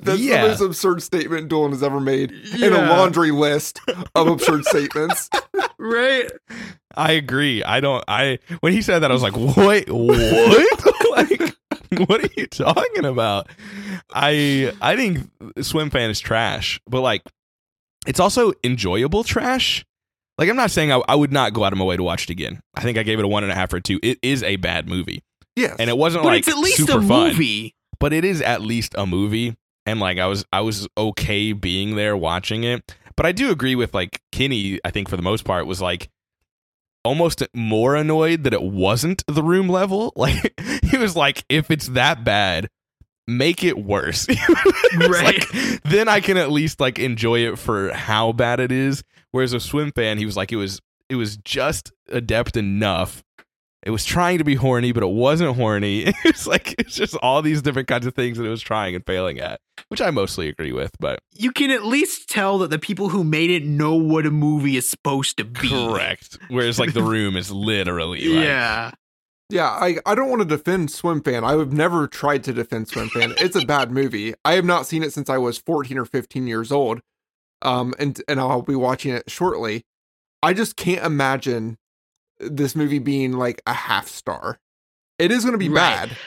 That's 0.01 0.19
yeah. 0.19 0.41
the 0.43 0.47
most 0.49 0.61
absurd 0.61 1.03
statement 1.03 1.47
Dolan 1.47 1.71
has 1.71 1.83
ever 1.83 1.99
made 1.99 2.31
in 2.31 2.73
a 2.73 2.89
laundry 2.89 3.31
list 3.31 3.79
of 4.15 4.27
absurd 4.27 4.65
statements. 4.65 5.29
right? 5.77 6.29
I 6.95 7.11
agree. 7.13 7.63
I 7.63 7.79
don't. 7.79 8.03
I 8.07 8.39
when 8.61 8.73
he 8.73 8.81
said 8.81 8.99
that, 8.99 9.11
I 9.11 9.13
was 9.13 9.23
like, 9.23 9.35
"What? 9.37 9.89
what? 9.89 11.11
like, 11.11 11.55
what 12.09 12.23
are 12.23 12.29
you 12.35 12.47
talking 12.47 13.05
about?" 13.05 13.47
I 14.13 14.73
I 14.81 14.95
think 14.95 15.29
Swim 15.61 15.89
Fan 15.89 16.09
is 16.09 16.19
trash, 16.19 16.81
but 16.87 17.01
like, 17.01 17.21
it's 18.07 18.19
also 18.19 18.53
enjoyable 18.63 19.23
trash. 19.23 19.85
Like, 20.37 20.49
I'm 20.49 20.55
not 20.55 20.71
saying 20.71 20.91
I, 20.91 21.01
I 21.07 21.15
would 21.15 21.31
not 21.31 21.53
go 21.53 21.63
out 21.63 21.71
of 21.71 21.77
my 21.79 21.85
way 21.85 21.97
to 21.97 22.03
watch 22.03 22.23
it 22.23 22.29
again. 22.31 22.61
I 22.73 22.81
think 22.81 22.97
I 22.97 23.03
gave 23.03 23.19
it 23.19 23.25
a 23.25 23.27
one 23.27 23.43
and 23.43 23.51
a 23.51 23.55
half 23.55 23.71
or 23.73 23.79
two. 23.79 23.99
It 24.01 24.17
is 24.23 24.41
a 24.43 24.55
bad 24.55 24.87
movie, 24.89 25.23
Yes. 25.55 25.75
and 25.79 25.89
it 25.89 25.97
wasn't 25.97 26.23
But 26.23 26.29
like 26.29 26.39
it's 26.39 26.47
at 26.47 26.57
least 26.57 26.77
super 26.77 26.97
a 26.99 27.01
fun, 27.03 27.27
movie. 27.29 27.75
but 27.99 28.11
it 28.11 28.25
is 28.25 28.41
at 28.41 28.61
least 28.61 28.95
a 28.97 29.05
movie. 29.05 29.55
And 29.85 29.99
like, 29.99 30.19
I 30.19 30.27
was 30.27 30.45
I 30.51 30.61
was 30.61 30.87
okay 30.97 31.53
being 31.53 31.95
there 31.95 32.15
watching 32.15 32.63
it. 32.63 32.95
But 33.15 33.25
I 33.25 33.31
do 33.31 33.51
agree 33.51 33.75
with 33.75 33.93
like 33.93 34.21
Kenny. 34.31 34.79
I 34.85 34.91
think 34.91 35.09
for 35.09 35.17
the 35.17 35.23
most 35.23 35.43
part 35.43 35.65
was 35.65 35.81
like 35.81 36.09
almost 37.03 37.43
more 37.53 37.95
annoyed 37.95 38.43
that 38.43 38.53
it 38.53 38.61
wasn't 38.61 39.23
the 39.27 39.43
room 39.43 39.67
level. 39.67 40.13
Like 40.21 40.59
he 40.83 40.97
was 40.97 41.15
like, 41.15 41.43
if 41.49 41.71
it's 41.71 41.87
that 41.89 42.23
bad, 42.23 42.69
make 43.27 43.63
it 43.63 43.77
worse. 43.77 44.27
Right. 44.99 45.23
like, 45.53 45.81
then 45.83 46.09
I 46.09 46.19
can 46.19 46.35
at 46.35 46.51
least 46.51 46.81
like 46.81 46.99
enjoy 46.99 47.39
it 47.49 47.57
for 47.57 47.93
how 47.93 48.33
bad 48.33 48.59
it 48.59 48.71
is. 48.71 49.03
Whereas 49.31 49.53
a 49.53 49.59
swim 49.59 49.93
fan, 49.93 50.17
he 50.17 50.25
was 50.25 50.35
like, 50.35 50.51
it 50.51 50.57
was 50.57 50.81
it 51.09 51.15
was 51.15 51.37
just 51.37 51.91
adept 52.09 52.57
enough. 52.57 53.23
It 53.83 53.89
was 53.89 54.05
trying 54.05 54.37
to 54.37 54.43
be 54.43 54.55
horny, 54.55 54.91
but 54.91 55.01
it 55.03 55.09
wasn't 55.09 55.55
horny. 55.55 56.13
It's 56.25 56.45
like 56.47 56.75
it's 56.77 56.95
just 56.95 57.15
all 57.17 57.41
these 57.41 57.61
different 57.61 57.87
kinds 57.87 58.05
of 58.05 58.13
things 58.13 58.37
that 58.37 58.45
it 58.45 58.49
was 58.49 58.61
trying 58.61 58.93
and 58.95 59.05
failing 59.05 59.39
at, 59.39 59.59
which 59.89 60.01
I 60.01 60.11
mostly 60.11 60.47
agree 60.49 60.71
with. 60.71 60.91
But 60.99 61.19
You 61.33 61.51
can 61.51 61.71
at 61.71 61.83
least 61.85 62.29
tell 62.29 62.57
that 62.59 62.69
the 62.69 62.77
people 62.79 63.09
who 63.09 63.23
made 63.23 63.49
it 63.49 63.65
know 63.65 63.95
what 63.95 64.25
a 64.25 64.31
movie 64.31 64.77
is 64.77 64.89
supposed 64.89 65.37
to 65.37 65.43
be. 65.45 65.69
correct. 65.69 66.37
Whereas 66.49 66.77
like 66.79 66.93
the 66.93 67.01
room 67.15 67.35
is 67.35 67.51
literally 67.51 68.23
like, 68.27 68.45
Yeah. 68.45 68.91
Yeah, 69.49 69.67
I, 69.69 69.97
I 70.05 70.15
don't 70.15 70.29
want 70.29 70.41
to 70.43 70.47
defend 70.47 70.91
Swim 70.91 71.21
Fan. 71.21 71.43
I 71.43 71.57
have 71.57 71.73
never 71.73 72.07
tried 72.07 72.43
to 72.45 72.53
defend 72.53 72.87
Swim 72.87 73.09
Fan. 73.09 73.33
It's 73.37 73.55
a 73.57 73.65
bad 73.65 73.91
movie. 73.91 74.33
I 74.45 74.53
have 74.53 74.63
not 74.63 74.85
seen 74.85 75.03
it 75.03 75.11
since 75.11 75.29
I 75.29 75.37
was 75.39 75.57
14 75.57 75.97
or 75.97 76.05
15 76.05 76.47
years 76.47 76.71
old. 76.71 77.01
Um 77.61 77.93
and 77.99 78.21
and 78.27 78.39
I'll 78.39 78.61
be 78.61 78.75
watching 78.75 79.13
it 79.13 79.29
shortly. 79.29 79.83
I 80.41 80.53
just 80.53 80.75
can't 80.77 81.05
imagine 81.05 81.77
this 82.41 82.75
movie 82.75 82.99
being 82.99 83.33
like 83.33 83.61
a 83.65 83.73
half 83.73 84.07
star. 84.07 84.59
It 85.19 85.31
is 85.31 85.43
going 85.43 85.53
to 85.53 85.57
be 85.57 85.69
Right. 85.69 86.09
bad. 86.09 86.17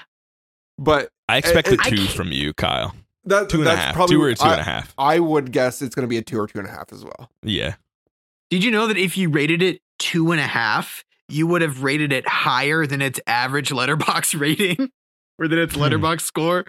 But 0.79 1.09
I 1.29 1.37
expected 1.39 1.81
a 1.81 1.91
two 1.91 2.07
from 2.07 2.33
you, 2.33 2.53
Kyle. 2.55 2.95
that, 3.25 3.49
Two 3.49 3.59
and 3.59 3.67
a 3.67 3.71
that's 3.71 3.81
half. 3.81 3.95
probably 3.95 4.17
Two 4.17 4.23
or 4.23 4.35
two 4.35 4.45
I, 4.45 4.53
and 4.53 4.61
a 4.61 4.65
half. 4.65 4.95
I 4.99 5.19
would 5.21 5.53
guess 5.53 5.83
it's 5.83 5.95
going 5.95 6.03
to 6.05 6.09
be 6.09 6.19
a 6.19 6.23
2 6.23 6.39
or 6.39 6.47
two 6.47 6.59
and 6.59 6.69
a 6.69 6.71
half 6.71 6.93
as 6.93 7.05
well. 7.05 7.31
Yeah. 7.43 7.75
Did 8.51 8.63
you 8.65 8.71
know 8.71 8.87
that 8.87 8.97
if 8.97 9.17
you 9.17 9.31
rated 9.31 9.63
it 9.63 9.81
two 9.99 10.33
and 10.33 10.41
a 10.41 10.47
half, 10.47 11.05
you 11.29 11.47
would 11.47 11.63
have 11.63 11.83
rated 11.83 12.13
it 12.13 12.29
higher 12.29 12.87
than 12.87 13.01
its 13.01 13.19
average 13.27 13.71
Letterboxd 13.71 14.39
rating? 14.41 14.91
Or 15.39 15.49
than 15.49 15.59
its 15.59 15.75
Hmm. 15.75 15.83
Letterboxd 15.83 16.21
score? 16.21 16.65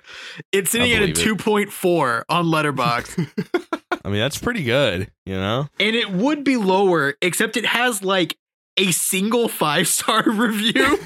It's 0.51 0.71
sitting 0.71 0.91
at 0.93 1.03
a 1.03 1.11
believe 1.13 1.17
it. 1.17 1.37
2.4 1.37 2.23
on 2.29 2.45
Letterboxd. 2.45 3.81
I 4.05 4.09
mean, 4.09 4.19
that's 4.19 4.37
pretty 4.39 4.63
good, 4.63 5.11
you 5.25 5.35
know? 5.35 5.67
and 5.79 5.95
it 5.95 6.11
would 6.11 6.43
be 6.43 6.57
lower, 6.57 7.15
except 7.21 7.57
it 7.57 7.65
has 7.65 8.03
like 8.03 8.37
a 8.77 8.91
single 8.91 9.47
five 9.47 9.87
star 9.87 10.23
review. 10.29 10.99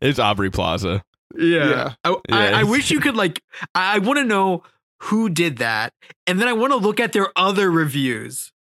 It's 0.00 0.18
Aubrey 0.18 0.50
Plaza. 0.50 1.02
Yeah. 1.36 1.68
Yeah. 1.70 1.94
I, 2.04 2.16
I, 2.30 2.46
I 2.60 2.62
wish 2.64 2.90
you 2.90 3.00
could 3.00 3.16
like 3.16 3.42
I, 3.74 3.96
I 3.96 3.98
want 3.98 4.18
to 4.18 4.24
know 4.24 4.62
who 5.02 5.28
did 5.28 5.58
that. 5.58 5.92
And 6.26 6.40
then 6.40 6.48
I 6.48 6.52
want 6.52 6.72
to 6.72 6.76
look 6.76 7.00
at 7.00 7.12
their 7.12 7.28
other 7.36 7.70
reviews. 7.70 8.52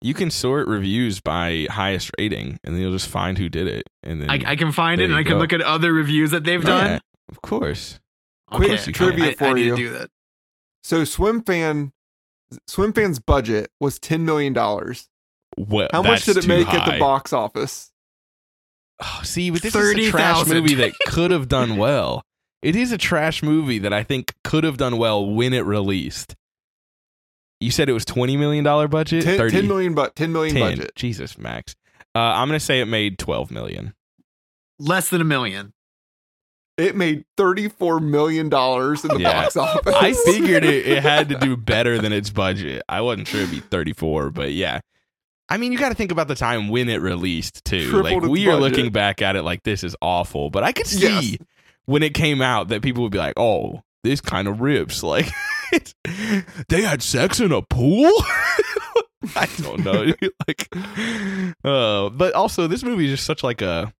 You 0.00 0.14
can 0.14 0.30
sort 0.30 0.68
reviews 0.68 1.20
by 1.20 1.66
highest 1.70 2.10
rating, 2.18 2.60
and 2.62 2.74
then 2.74 2.80
you'll 2.82 2.92
just 2.92 3.08
find 3.08 3.36
who 3.36 3.48
did 3.48 3.66
it. 3.66 3.82
And 4.04 4.22
then 4.22 4.30
I, 4.30 4.40
I 4.52 4.56
can 4.56 4.70
find 4.70 5.00
it 5.00 5.04
and 5.04 5.12
you 5.14 5.18
I 5.18 5.22
can 5.24 5.32
go. 5.32 5.38
look 5.38 5.52
at 5.52 5.60
other 5.60 5.92
reviews 5.92 6.30
that 6.30 6.44
they've 6.44 6.62
done. 6.62 6.86
Yeah, 6.86 6.98
of 7.28 7.42
course. 7.42 7.98
Quick 8.50 8.68
course 8.68 8.86
you 8.86 8.92
can. 8.92 9.06
trivia 9.08 9.26
I, 9.26 9.30
I 9.30 9.34
for 9.34 9.54
need 9.54 9.64
you. 9.64 9.70
to 9.76 9.76
do 9.76 9.90
that. 9.90 10.10
So 10.84 11.02
Swim 11.04 11.42
Fan 11.42 11.92
Swim 12.68 12.92
Fan's 12.92 13.18
budget 13.18 13.70
was 13.80 13.98
10 13.98 14.24
million 14.24 14.52
dollars. 14.52 15.08
Well, 15.58 15.88
How 15.92 16.02
much 16.02 16.24
did 16.24 16.36
it 16.36 16.42
too 16.42 16.48
make 16.48 16.68
at 16.68 16.90
the 16.90 16.98
box 16.98 17.32
office? 17.32 17.90
Oh, 19.02 19.20
see, 19.24 19.50
but 19.50 19.62
this 19.62 19.74
is 19.74 19.90
a 19.90 20.10
trash 20.10 20.38
30,000. 20.38 20.56
movie 20.56 20.74
that 20.76 20.92
could 21.06 21.30
have 21.30 21.48
done 21.48 21.76
well. 21.76 22.22
It 22.62 22.74
is 22.76 22.90
a 22.92 22.98
trash 22.98 23.42
movie 23.42 23.78
that 23.78 23.92
I 23.92 24.02
think 24.02 24.34
could 24.44 24.64
have 24.64 24.76
done 24.76 24.98
well 24.98 25.24
when 25.26 25.52
it 25.52 25.64
released. 25.64 26.34
You 27.60 27.70
said 27.70 27.88
it 27.88 27.92
was 27.92 28.04
twenty 28.04 28.36
million 28.36 28.64
dollar 28.64 28.86
budget. 28.88 29.24
10, 29.24 29.36
30. 29.36 29.56
10 29.56 29.68
million 29.68 29.94
but 29.94 30.14
10 30.16 30.32
million 30.32 30.54
10. 30.56 30.76
budget. 30.76 30.94
Jesus, 30.96 31.36
Max. 31.38 31.74
Uh, 32.14 32.18
I'm 32.20 32.48
gonna 32.48 32.60
say 32.60 32.80
it 32.80 32.86
made 32.86 33.18
twelve 33.18 33.50
million. 33.50 33.94
Less 34.78 35.08
than 35.10 35.20
a 35.20 35.24
million. 35.24 35.72
It 36.76 36.94
made 36.94 37.24
34 37.36 37.98
million 37.98 38.48
dollars 38.48 39.04
in 39.04 39.08
the 39.12 39.20
Yeah. 39.20 39.42
box 39.42 39.56
office. 39.56 39.92
I 39.94 40.12
figured 40.12 40.64
it, 40.64 40.86
it 40.86 41.02
had 41.02 41.28
to 41.30 41.36
do 41.38 41.56
better 41.56 41.98
than 41.98 42.12
its 42.12 42.30
budget. 42.30 42.82
I 42.88 43.00
wasn't 43.00 43.26
sure 43.26 43.40
it'd 43.40 43.50
be 43.52 43.58
34, 43.60 44.30
but 44.30 44.52
yeah. 44.52 44.78
I 45.48 45.56
mean, 45.56 45.72
you 45.72 45.78
got 45.78 45.88
to 45.88 45.94
think 45.94 46.12
about 46.12 46.28
the 46.28 46.34
time 46.34 46.68
when 46.68 46.88
it 46.88 47.00
released 47.00 47.64
too. 47.64 47.88
Tripled 47.90 48.22
like 48.24 48.30
we 48.30 48.48
are 48.48 48.56
looking 48.56 48.90
back 48.92 49.22
at 49.22 49.34
it 49.36 49.42
like 49.42 49.62
this 49.62 49.82
is 49.82 49.96
awful, 50.02 50.50
but 50.50 50.62
I 50.62 50.72
could 50.72 50.86
see 50.86 51.30
Yes. 51.30 51.36
when 51.86 52.02
it 52.02 52.12
came 52.14 52.42
out 52.42 52.68
that 52.68 52.82
people 52.82 53.02
would 53.02 53.12
be 53.12 53.18
like, 53.18 53.34
"Oh, 53.38 53.82
this 54.04 54.20
kind 54.20 54.46
of 54.48 54.60
rips." 54.60 55.02
Like 55.08 55.30
they 56.68 56.80
had 56.82 57.02
sex 57.02 57.40
in 57.40 57.52
a 57.52 57.60
pool. 57.62 58.10
I 59.36 59.46
don't 59.60 59.84
know. 59.84 60.12
like, 60.48 60.68
uh, 61.64 62.08
but 62.10 62.32
also 62.34 62.66
this 62.66 62.82
movie 62.82 63.04
is 63.06 63.10
just 63.12 63.26
such 63.26 63.42
like 63.42 63.60
a 63.62 63.92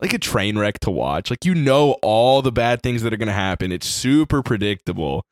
like 0.00 0.12
a 0.12 0.18
train 0.18 0.58
wreck 0.58 0.80
to 0.80 0.90
watch. 0.90 1.30
Like 1.30 1.44
you 1.44 1.54
know 1.54 1.92
all 2.02 2.42
the 2.42 2.52
bad 2.52 2.82
things 2.82 3.02
that 3.02 3.12
are 3.12 3.16
gonna 3.16 3.32
happen. 3.32 3.72
It's 3.72 3.86
super 3.86 4.42
predictable. 4.42 5.24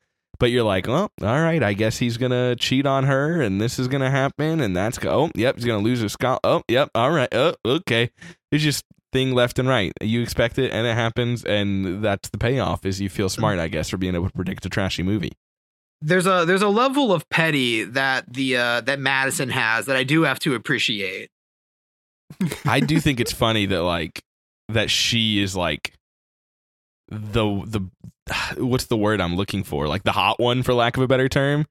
But 0.43 0.51
you're 0.51 0.63
like, 0.63 0.87
well, 0.87 1.09
all 1.21 1.41
right, 1.41 1.63
I 1.63 1.71
guess 1.71 1.99
he's 1.99 2.17
gonna 2.17 2.57
cheat 2.57 2.85
on 2.85 3.05
her, 3.05 3.41
and 3.41 3.61
this 3.61 3.79
is 3.79 3.87
gonna 3.87 4.11
happen, 4.11 4.59
and 4.59 4.75
that's 4.75 4.97
go. 4.97 5.09
Oh, 5.09 5.31
yep, 5.35 5.55
he's 5.55 5.63
gonna 5.63 5.81
lose 5.81 6.01
his 6.01 6.11
skull. 6.11 6.41
Oh, 6.43 6.63
yep, 6.67 6.89
all 6.93 7.11
right. 7.11 7.29
Oh, 7.31 7.55
okay. 7.65 8.11
It's 8.51 8.61
just 8.61 8.83
thing 9.13 9.33
left 9.33 9.57
and 9.57 9.69
right. 9.69 9.93
You 10.01 10.21
expect 10.21 10.59
it, 10.59 10.73
and 10.73 10.85
it 10.85 10.95
happens, 10.95 11.45
and 11.45 12.03
that's 12.03 12.27
the 12.27 12.37
payoff. 12.37 12.85
Is 12.85 12.99
you 12.99 13.07
feel 13.07 13.29
smart, 13.29 13.57
I 13.57 13.69
guess, 13.69 13.87
for 13.87 13.95
being 13.95 14.15
able 14.15 14.27
to 14.27 14.33
predict 14.33 14.65
a 14.65 14.69
trashy 14.69 15.01
movie. 15.01 15.31
There's 16.01 16.27
a 16.27 16.43
there's 16.45 16.61
a 16.61 16.67
level 16.67 17.13
of 17.13 17.29
petty 17.29 17.85
that 17.85 18.25
the 18.33 18.57
uh, 18.57 18.81
that 18.81 18.99
Madison 18.99 19.47
has 19.47 19.85
that 19.85 19.95
I 19.95 20.03
do 20.03 20.23
have 20.23 20.39
to 20.39 20.55
appreciate. 20.55 21.29
I 22.65 22.81
do 22.81 22.99
think 22.99 23.21
it's 23.21 23.31
funny 23.31 23.65
that 23.67 23.83
like 23.83 24.21
that 24.67 24.89
she 24.89 25.41
is 25.41 25.55
like 25.55 25.93
the 27.07 27.63
the 27.65 27.89
what's 28.57 28.85
the 28.85 28.97
word 28.97 29.21
I'm 29.21 29.35
looking 29.35 29.63
for? 29.63 29.87
Like 29.87 30.03
the 30.03 30.11
hot 30.11 30.39
one 30.39 30.63
for 30.63 30.73
lack 30.73 30.97
of 30.97 31.03
a 31.03 31.07
better 31.07 31.29
term. 31.29 31.65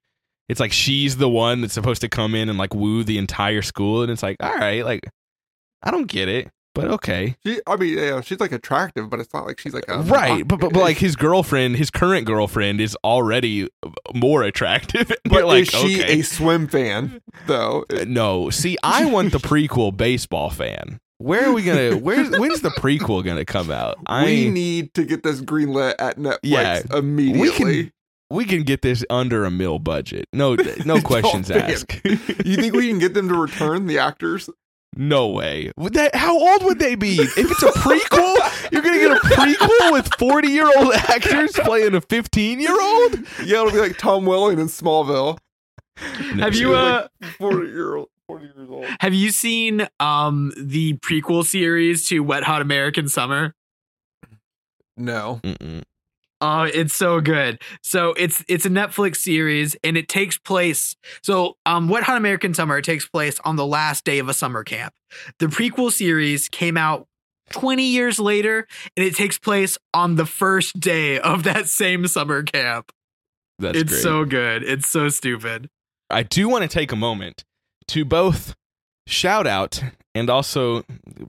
It's 0.48 0.60
like 0.60 0.72
she's 0.72 1.16
the 1.16 1.28
one 1.28 1.60
that's 1.60 1.74
supposed 1.74 2.00
to 2.02 2.08
come 2.08 2.34
in 2.34 2.48
and 2.48 2.58
like 2.58 2.74
woo 2.74 3.04
the 3.04 3.18
entire 3.18 3.62
school 3.62 4.02
and 4.02 4.10
it's 4.10 4.22
like, 4.22 4.36
all 4.40 4.54
right, 4.54 4.84
like 4.84 5.08
I 5.82 5.90
don't 5.90 6.08
get 6.08 6.28
it, 6.28 6.50
but 6.74 6.86
okay. 6.90 7.36
She, 7.44 7.60
I 7.66 7.76
mean, 7.76 7.98
yeah, 7.98 8.20
she's 8.22 8.40
like 8.40 8.52
attractive, 8.52 9.10
but 9.10 9.20
it's 9.20 9.32
not 9.34 9.46
like 9.46 9.60
she's 9.60 9.74
like 9.74 9.84
a 9.88 9.98
right, 10.00 10.46
but, 10.46 10.58
but 10.58 10.72
but 10.72 10.80
like 10.80 10.96
his 10.98 11.16
girlfriend, 11.16 11.76
his 11.76 11.90
current 11.90 12.26
girlfriend 12.26 12.80
is 12.80 12.96
already 13.04 13.68
more 14.14 14.42
attractive. 14.42 15.12
But 15.24 15.44
like, 15.44 15.62
is 15.62 15.68
she 15.68 16.02
okay. 16.02 16.20
a 16.20 16.22
swim 16.22 16.66
fan 16.68 17.20
though? 17.46 17.84
Uh, 17.90 18.04
no, 18.06 18.50
see, 18.50 18.76
I 18.82 19.06
want 19.06 19.32
the 19.32 19.38
prequel 19.38 19.96
baseball 19.96 20.50
fan. 20.50 21.00
Where 21.22 21.48
are 21.48 21.52
we 21.52 21.62
gonna? 21.62 21.96
Where's 21.96 22.30
when's 22.30 22.60
the 22.60 22.70
prequel 22.70 23.24
gonna 23.24 23.44
come 23.44 23.70
out? 23.70 23.96
I 24.06 24.24
we 24.24 24.50
need 24.50 24.94
to 24.94 25.04
get 25.04 25.22
this 25.22 25.40
greenlit 25.40 25.94
at 25.98 26.18
Netflix 26.18 26.38
Yeah, 26.42 26.82
immediately. 26.92 27.40
we 27.40 27.50
can 27.84 27.92
we 28.30 28.44
can 28.44 28.62
get 28.64 28.82
this 28.82 29.04
under 29.10 29.44
a 29.44 29.50
mill 29.50 29.78
budget. 29.78 30.26
No, 30.32 30.56
no 30.84 31.00
questions 31.02 31.50
asked. 31.50 32.00
you 32.04 32.56
think 32.56 32.74
we 32.74 32.88
can 32.88 32.98
get 32.98 33.14
them 33.14 33.28
to 33.28 33.34
return 33.34 33.86
the 33.86 33.98
actors? 33.98 34.48
no 34.94 35.28
way. 35.28 35.72
Would 35.78 35.94
that? 35.94 36.14
How 36.14 36.38
old 36.38 36.64
would 36.64 36.78
they 36.78 36.96
be? 36.96 37.16
If 37.18 37.38
it's 37.38 37.62
a 37.62 37.70
prequel, 37.72 38.70
you're 38.72 38.82
gonna 38.82 38.98
get 38.98 39.12
a 39.12 39.20
prequel 39.20 39.92
with 39.92 40.12
forty 40.18 40.48
year 40.48 40.70
old 40.76 40.92
actors 40.92 41.52
playing 41.52 41.94
a 41.94 42.00
fifteen 42.00 42.60
year 42.60 42.78
old. 42.78 43.14
Yeah, 43.44 43.60
it'll 43.60 43.70
be 43.70 43.78
like 43.78 43.96
Tom 43.96 44.26
Welling 44.26 44.58
in 44.58 44.66
Smallville. 44.66 45.38
Have 45.96 46.54
you 46.56 46.74
uh 46.74 47.06
Forty 47.38 47.68
year 47.68 47.96
old, 47.96 48.08
forty 48.40 48.46
years 48.56 48.68
old. 48.70 48.86
have 49.00 49.14
you 49.14 49.30
seen 49.30 49.88
um 50.00 50.52
the 50.56 50.94
prequel 50.98 51.44
series 51.44 52.06
to 52.08 52.20
Wet 52.20 52.44
Hot 52.44 52.62
American 52.62 53.08
Summer? 53.08 53.54
No. 54.96 55.40
Mm-mm. 55.42 55.82
Oh, 56.40 56.62
it's 56.62 56.94
so 56.94 57.20
good. 57.20 57.62
So 57.82 58.14
it's 58.16 58.44
it's 58.48 58.66
a 58.66 58.70
Netflix 58.70 59.16
series 59.18 59.76
and 59.84 59.96
it 59.96 60.08
takes 60.08 60.38
place 60.38 60.96
so 61.22 61.56
um 61.66 61.88
Wet 61.88 62.02
Hot 62.02 62.16
American 62.16 62.52
Summer 62.52 62.80
takes 62.80 63.06
place 63.06 63.38
on 63.44 63.56
the 63.56 63.66
last 63.66 64.04
day 64.04 64.18
of 64.18 64.28
a 64.28 64.34
summer 64.34 64.64
camp. 64.64 64.92
The 65.38 65.46
prequel 65.46 65.92
series 65.92 66.48
came 66.48 66.76
out 66.76 67.06
20 67.50 67.84
years 67.84 68.18
later 68.18 68.66
and 68.96 69.06
it 69.06 69.14
takes 69.14 69.38
place 69.38 69.78
on 69.94 70.16
the 70.16 70.26
first 70.26 70.80
day 70.80 71.20
of 71.20 71.44
that 71.44 71.68
same 71.68 72.06
summer 72.08 72.42
camp. 72.42 72.90
That's 73.58 73.78
it's 73.78 73.92
great. 73.92 74.02
so 74.02 74.24
good. 74.24 74.64
It's 74.64 74.88
so 74.88 75.08
stupid. 75.10 75.68
I 76.10 76.24
do 76.24 76.48
want 76.48 76.62
to 76.62 76.68
take 76.68 76.90
a 76.92 76.96
moment 76.96 77.44
to 77.88 78.04
both 78.04 78.54
shout 79.06 79.46
out 79.46 79.82
and 80.14 80.30
also 80.30 80.84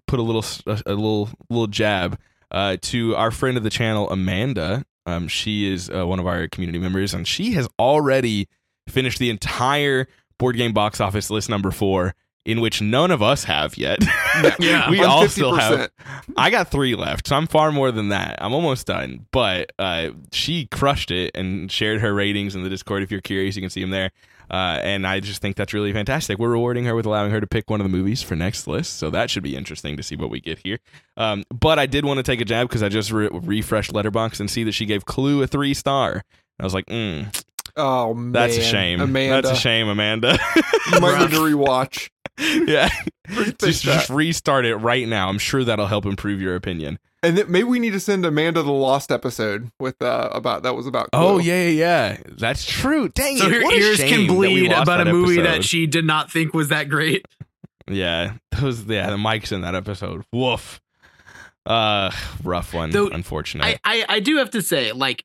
put 0.07 0.19
a 0.19 0.21
little 0.21 0.45
a, 0.67 0.81
a 0.85 0.93
little 0.93 1.29
little 1.49 1.67
jab 1.67 2.19
uh, 2.51 2.77
to 2.81 3.15
our 3.15 3.31
friend 3.31 3.57
of 3.57 3.63
the 3.63 3.69
channel 3.69 4.09
Amanda. 4.09 4.85
Um, 5.05 5.27
she 5.27 5.71
is 5.71 5.89
uh, 5.89 6.05
one 6.07 6.19
of 6.19 6.27
our 6.27 6.47
community 6.47 6.79
members, 6.79 7.13
and 7.13 7.27
she 7.27 7.53
has 7.53 7.67
already 7.77 8.47
finished 8.87 9.19
the 9.19 9.29
entire 9.29 10.07
board 10.37 10.55
game 10.55 10.73
box 10.73 11.01
office 11.01 11.29
list 11.29 11.49
number 11.49 11.71
four, 11.71 12.15
in 12.45 12.61
which 12.61 12.81
none 12.81 13.11
of 13.11 13.21
us 13.21 13.45
have 13.45 13.77
yet. 13.77 13.99
Yeah. 14.59 14.89
we 14.89 15.03
all 15.03 15.27
still 15.27 15.53
have. 15.53 15.91
I 16.35 16.49
got 16.49 16.69
three 16.71 16.95
left, 16.95 17.27
so 17.27 17.35
I'm 17.35 17.45
far 17.45 17.71
more 17.71 17.91
than 17.91 18.09
that. 18.09 18.39
I'm 18.41 18.51
almost 18.51 18.87
done. 18.87 19.27
But 19.31 19.71
uh, 19.77 20.09
she 20.31 20.65
crushed 20.65 21.11
it 21.11 21.29
and 21.35 21.71
shared 21.71 22.01
her 22.01 22.15
ratings 22.15 22.55
in 22.55 22.63
the 22.63 22.69
Discord. 22.69 23.03
If 23.03 23.11
you're 23.11 23.21
curious, 23.21 23.55
you 23.55 23.61
can 23.61 23.69
see 23.69 23.81
them 23.81 23.91
there. 23.91 24.11
Uh, 24.51 24.79
and 24.82 25.08
I 25.08 25.19
just 25.19 25.41
think 25.41 25.56
that's 25.56 25.73
really 25.73 25.93
fantastic. 25.93 26.38
We're 26.38 26.49
rewarding 26.49 26.86
her 26.86 26.95
with 26.95 27.06
allowing 27.06 27.32
her 27.32 27.39
to 27.41 27.47
pick 27.47 27.69
one 27.69 27.79
of 27.79 27.86
the 27.86 27.89
movies 27.95 28.21
for 28.21 28.36
next 28.36 28.67
list, 28.67 28.97
so 28.97 29.10
that 29.10 29.29
should 29.29 29.43
be 29.43 29.56
interesting 29.56 29.97
to 29.97 30.03
see 30.03 30.15
what 30.15 30.29
we 30.29 30.39
get 30.39 30.60
here. 30.60 30.79
Um, 31.17 31.43
but 31.49 31.79
I 31.79 31.86
did 31.86 32.06
want 32.06 32.17
to 32.17 32.23
take 32.23 32.41
a 32.41 32.45
jab 32.45 32.67
because 32.67 32.84
I 32.84 32.89
just 32.89 33.12
re- 33.12 33.29
refreshed 33.32 33.93
Letterboxd 33.93 34.39
and 34.39 34.49
see 34.49 34.63
that 34.63 34.73
she 34.73 34.86
gave 34.86 35.06
Clue 35.06 35.41
a 35.43 35.47
three 35.47 35.73
star. 35.73 36.23
I 36.60 36.63
was 36.63 36.73
like, 36.73 36.86
mm, 36.86 37.34
Oh 37.75 38.13
man, 38.13 38.32
that's 38.34 38.58
a 38.58 38.62
shame. 38.62 39.01
Amanda. 39.01 39.41
That's 39.41 39.58
a 39.58 39.62
shame, 39.62 39.88
Amanda. 39.88 40.38
You 40.91 40.99
might 40.99 41.19
need 41.19 41.32
to 41.32 41.38
rewatch. 41.39 42.10
yeah, 42.67 42.89
just, 43.59 43.83
just 43.83 44.09
restart 44.09 44.65
it 44.65 44.75
right 44.77 45.07
now. 45.07 45.29
I'm 45.29 45.37
sure 45.37 45.63
that'll 45.63 45.87
help 45.87 46.05
improve 46.05 46.41
your 46.41 46.55
opinion. 46.55 46.97
And 47.21 47.37
then 47.37 47.49
maybe 47.49 47.63
we 47.63 47.79
need 47.79 47.93
to 47.93 47.99
send 47.99 48.25
Amanda 48.25 48.63
the 48.63 48.71
lost 48.71 49.11
episode 49.11 49.71
with 49.79 50.01
uh 50.01 50.29
about 50.33 50.63
that 50.63 50.75
was 50.75 50.87
about. 50.87 51.09
Oh 51.13 51.35
Clue. 51.35 51.41
yeah, 51.43 51.67
yeah, 51.67 51.69
yeah. 51.69 52.17
That's 52.37 52.65
true. 52.65 53.07
Dang 53.09 53.37
So 53.37 53.47
it! 53.47 53.53
her 53.53 53.63
what 53.63 53.75
ears 53.75 53.97
can 53.97 54.27
bleed 54.27 54.71
about 54.71 55.01
a 55.01 55.05
that 55.05 55.11
movie 55.11 55.41
that 55.41 55.63
she 55.63 55.85
did 55.87 56.05
not 56.05 56.31
think 56.31 56.53
was 56.53 56.69
that 56.69 56.89
great. 56.89 57.25
Yeah, 57.89 58.33
those. 58.59 58.83
Yeah, 58.83 59.09
the 59.09 59.17
mics 59.17 59.51
in 59.51 59.61
that 59.61 59.75
episode. 59.75 60.23
Woof. 60.33 60.81
Uh, 61.65 62.11
rough 62.43 62.73
one. 62.73 62.89
Though, 62.89 63.07
unfortunate. 63.07 63.63
I, 63.65 63.79
I 63.83 64.05
I 64.09 64.19
do 64.19 64.37
have 64.37 64.49
to 64.51 64.61
say, 64.61 64.91
like, 64.91 65.23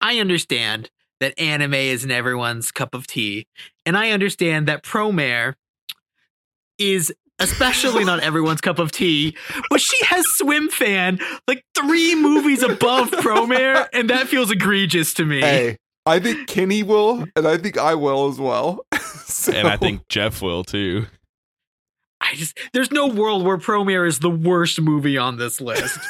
I 0.00 0.18
understand 0.20 0.90
that 1.20 1.38
anime 1.38 1.74
isn't 1.74 2.10
everyone's 2.10 2.70
cup 2.70 2.94
of 2.94 3.06
tea, 3.08 3.46
and 3.84 3.96
I 3.96 4.10
understand 4.10 4.68
that 4.68 4.84
Promare 4.84 5.54
is 6.78 7.12
especially 7.40 8.04
not 8.04 8.20
everyone's 8.20 8.60
cup 8.60 8.78
of 8.78 8.90
tea. 8.90 9.36
But 9.70 9.80
she 9.80 9.96
has 10.06 10.26
Swim 10.26 10.68
Fan 10.68 11.20
like 11.46 11.64
three 11.74 12.14
movies 12.14 12.62
above 12.62 13.10
Promare, 13.12 13.86
and 13.92 14.10
that 14.10 14.28
feels 14.28 14.50
egregious 14.50 15.14
to 15.14 15.24
me. 15.24 15.40
Hey, 15.40 15.76
I 16.06 16.18
think 16.18 16.48
Kenny 16.48 16.82
will, 16.82 17.24
and 17.36 17.46
I 17.46 17.56
think 17.58 17.78
I 17.78 17.94
will 17.94 18.28
as 18.28 18.38
well. 18.38 18.84
So- 19.28 19.52
and 19.52 19.68
I 19.68 19.76
think 19.76 20.08
Jeff 20.08 20.40
will 20.42 20.64
too. 20.64 21.06
I 22.20 22.34
just 22.34 22.58
there's 22.72 22.90
no 22.90 23.06
world 23.06 23.44
where 23.44 23.58
Promare 23.58 24.08
is 24.08 24.18
the 24.18 24.30
worst 24.30 24.80
movie 24.80 25.16
on 25.18 25.36
this 25.36 25.60
list. 25.60 25.98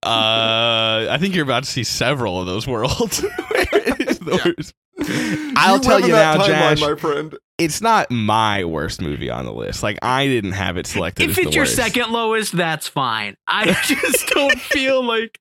Uh, 0.00 1.08
I 1.10 1.18
think 1.20 1.34
you're 1.34 1.42
about 1.44 1.64
to 1.64 1.68
see 1.70 1.82
several 1.82 2.40
of 2.40 2.46
those 2.46 2.66
worlds. 2.68 3.20
The 3.50 4.40
Yeah. 4.44 4.52
worst. 4.56 4.74
I'll 5.56 5.76
You 5.76 5.82
tell 5.82 6.00
you 6.00 6.08
that 6.12 6.38
now, 6.38 6.44
timeline, 6.46 6.76
Josh. 6.76 6.80
my 6.80 6.94
friend. 6.96 7.38
It's 7.58 7.80
not 7.80 8.10
my 8.10 8.64
worst 8.64 9.00
movie 9.00 9.30
on 9.30 9.44
the 9.44 9.52
list. 9.52 9.82
Like 9.82 9.98
I 10.02 10.26
didn't 10.26 10.52
have 10.52 10.76
it 10.76 10.86
selected. 10.86 11.24
if 11.24 11.30
as 11.30 11.38
it's 11.38 11.46
the 11.48 11.52
your 11.54 11.62
worst. 11.64 11.76
second 11.76 12.10
lowest, 12.12 12.56
that's 12.56 12.86
fine. 12.88 13.36
I 13.46 13.72
just 13.84 14.28
don't 14.28 14.58
feel 14.60 15.02
like 15.04 15.38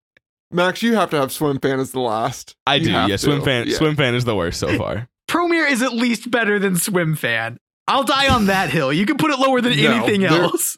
Max, 0.52 0.82
you 0.82 0.96
have 0.96 1.10
to 1.10 1.18
have 1.18 1.32
Swim 1.32 1.60
Fan 1.60 1.80
as 1.80 1.92
the 1.92 2.00
last. 2.00 2.56
I 2.66 2.76
You 2.76 2.86
do. 2.86 2.92
have 2.92 3.10
Yeah, 3.10 3.16
Swim. 3.18 3.42
Fan. 3.44 3.68
Yeah. 3.68 3.76
Swim 3.78 3.96
Fan 3.96 4.16
is 4.16 4.24
the 4.26 4.36
worst 4.36 4.60
so 4.60 4.78
far. 4.78 5.10
Promare 5.30 5.70
is 5.70 5.82
at 5.82 5.92
least 5.94 6.32
better 6.32 6.58
than 6.58 6.78
Swim 6.78 7.16
Fan. 7.16 7.58
I'll 7.88 8.04
die 8.06 8.30
on 8.30 8.46
that 8.46 8.70
hill. 8.70 8.92
You 8.94 9.06
can 9.06 9.18
put 9.18 9.30
it 9.32 9.40
lower 9.40 9.60
than 9.62 9.76
No, 9.78 9.92
anything 9.92 10.22
there- 10.22 10.32
else. 10.44 10.78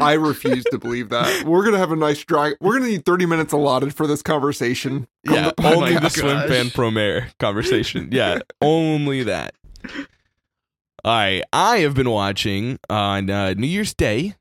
I 0.00 0.14
refuse 0.14 0.64
to 0.64 0.78
believe 0.78 1.08
that. 1.10 1.44
We're 1.44 1.64
gonna 1.64 1.78
have 1.78 1.92
a 1.92 1.96
nice 1.96 2.22
drag. 2.24 2.56
We're 2.60 2.74
gonna 2.78 2.90
need 2.90 3.04
thirty 3.04 3.26
minutes 3.26 3.52
allotted 3.52 3.94
for 3.94 4.06
this 4.06 4.22
conversation. 4.22 5.06
Yeah, 5.24 5.50
to 5.50 5.66
only 5.66 5.92
podcast. 5.92 6.00
the 6.02 6.10
Swim. 6.10 6.48
Fan 6.48 6.66
Promare 6.66 7.38
conversation. 7.38 8.08
Yeah, 8.12 8.40
only 8.60 9.22
that. 9.24 9.54
All 11.04 11.12
right, 11.12 11.42
I 11.52 11.78
have 11.78 11.94
been 11.94 12.10
watching 12.10 12.78
on 12.90 13.30
uh, 13.30 13.54
New 13.54 13.66
Year's 13.68 13.94
Day. 13.94 14.34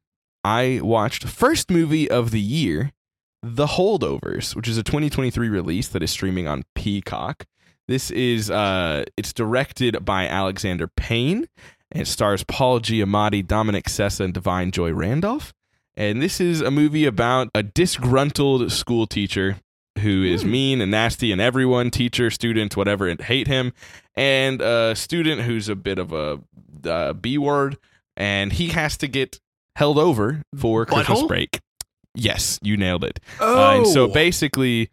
I 0.43 0.79
watched 0.84 1.21
the 1.23 1.27
first 1.27 1.69
movie 1.71 2.10
of 2.10 2.31
the 2.31 2.39
year, 2.39 2.91
The 3.43 3.65
Holdovers, 3.67 4.55
which 4.55 4.67
is 4.67 4.77
a 4.77 4.84
2023 4.84 5.49
release 5.49 5.88
that 5.89 6.03
is 6.03 6.12
streaming 6.12 6.47
on 6.47 6.63
Peacock. 6.75 7.45
This 7.88 8.10
is 8.10 8.49
uh, 8.49 9.03
it's 9.15 9.31
directed 9.34 10.03
by 10.03 10.27
Alexander 10.27 10.88
Payne 10.88 11.47
and 11.95 12.01
it 12.01 12.07
stars 12.07 12.43
Paul 12.43 12.81
Giamatti, 12.81 13.45
Dominic 13.45 13.85
Sessa, 13.85 14.25
and 14.25 14.33
Da'Vine 14.33 14.71
Joy 14.71 14.91
Randolph. 14.91 15.53
And 15.95 16.21
this 16.21 16.41
is 16.41 16.59
a 16.61 16.69
movie 16.69 17.05
about 17.05 17.49
a 17.55 17.63
disgruntled 17.63 18.71
school 18.71 19.07
teacher 19.07 19.57
who 19.99 20.23
is 20.23 20.43
Hmm. 20.43 20.51
mean 20.51 20.81
and 20.81 20.91
nasty, 20.91 21.31
and 21.31 21.39
everyone, 21.39 21.89
teacher, 21.89 22.29
student, 22.29 22.75
whatever, 22.75 23.07
and 23.07 23.21
hate 23.21 23.47
him, 23.47 23.71
and 24.13 24.61
a 24.61 24.93
student 24.93 25.41
who's 25.43 25.69
a 25.69 25.75
bit 25.75 25.97
of 25.97 26.11
a 26.11 26.41
uh, 26.85 27.13
B 27.13 27.37
word, 27.37 27.77
and 28.17 28.51
he 28.51 28.67
has 28.67 28.97
to 28.97 29.07
get 29.07 29.39
held 29.77 29.97
over 29.97 30.41
for 30.57 30.85
Christmas 30.85 31.21
Butthole? 31.21 31.27
break. 31.29 31.61
Yes, 32.13 32.59
you 32.61 32.75
nailed 32.75 33.05
it. 33.05 33.21
Oh, 33.39 33.57
Uh, 33.57 33.77
and 33.77 33.87
so 33.87 34.07
basically, 34.09 34.89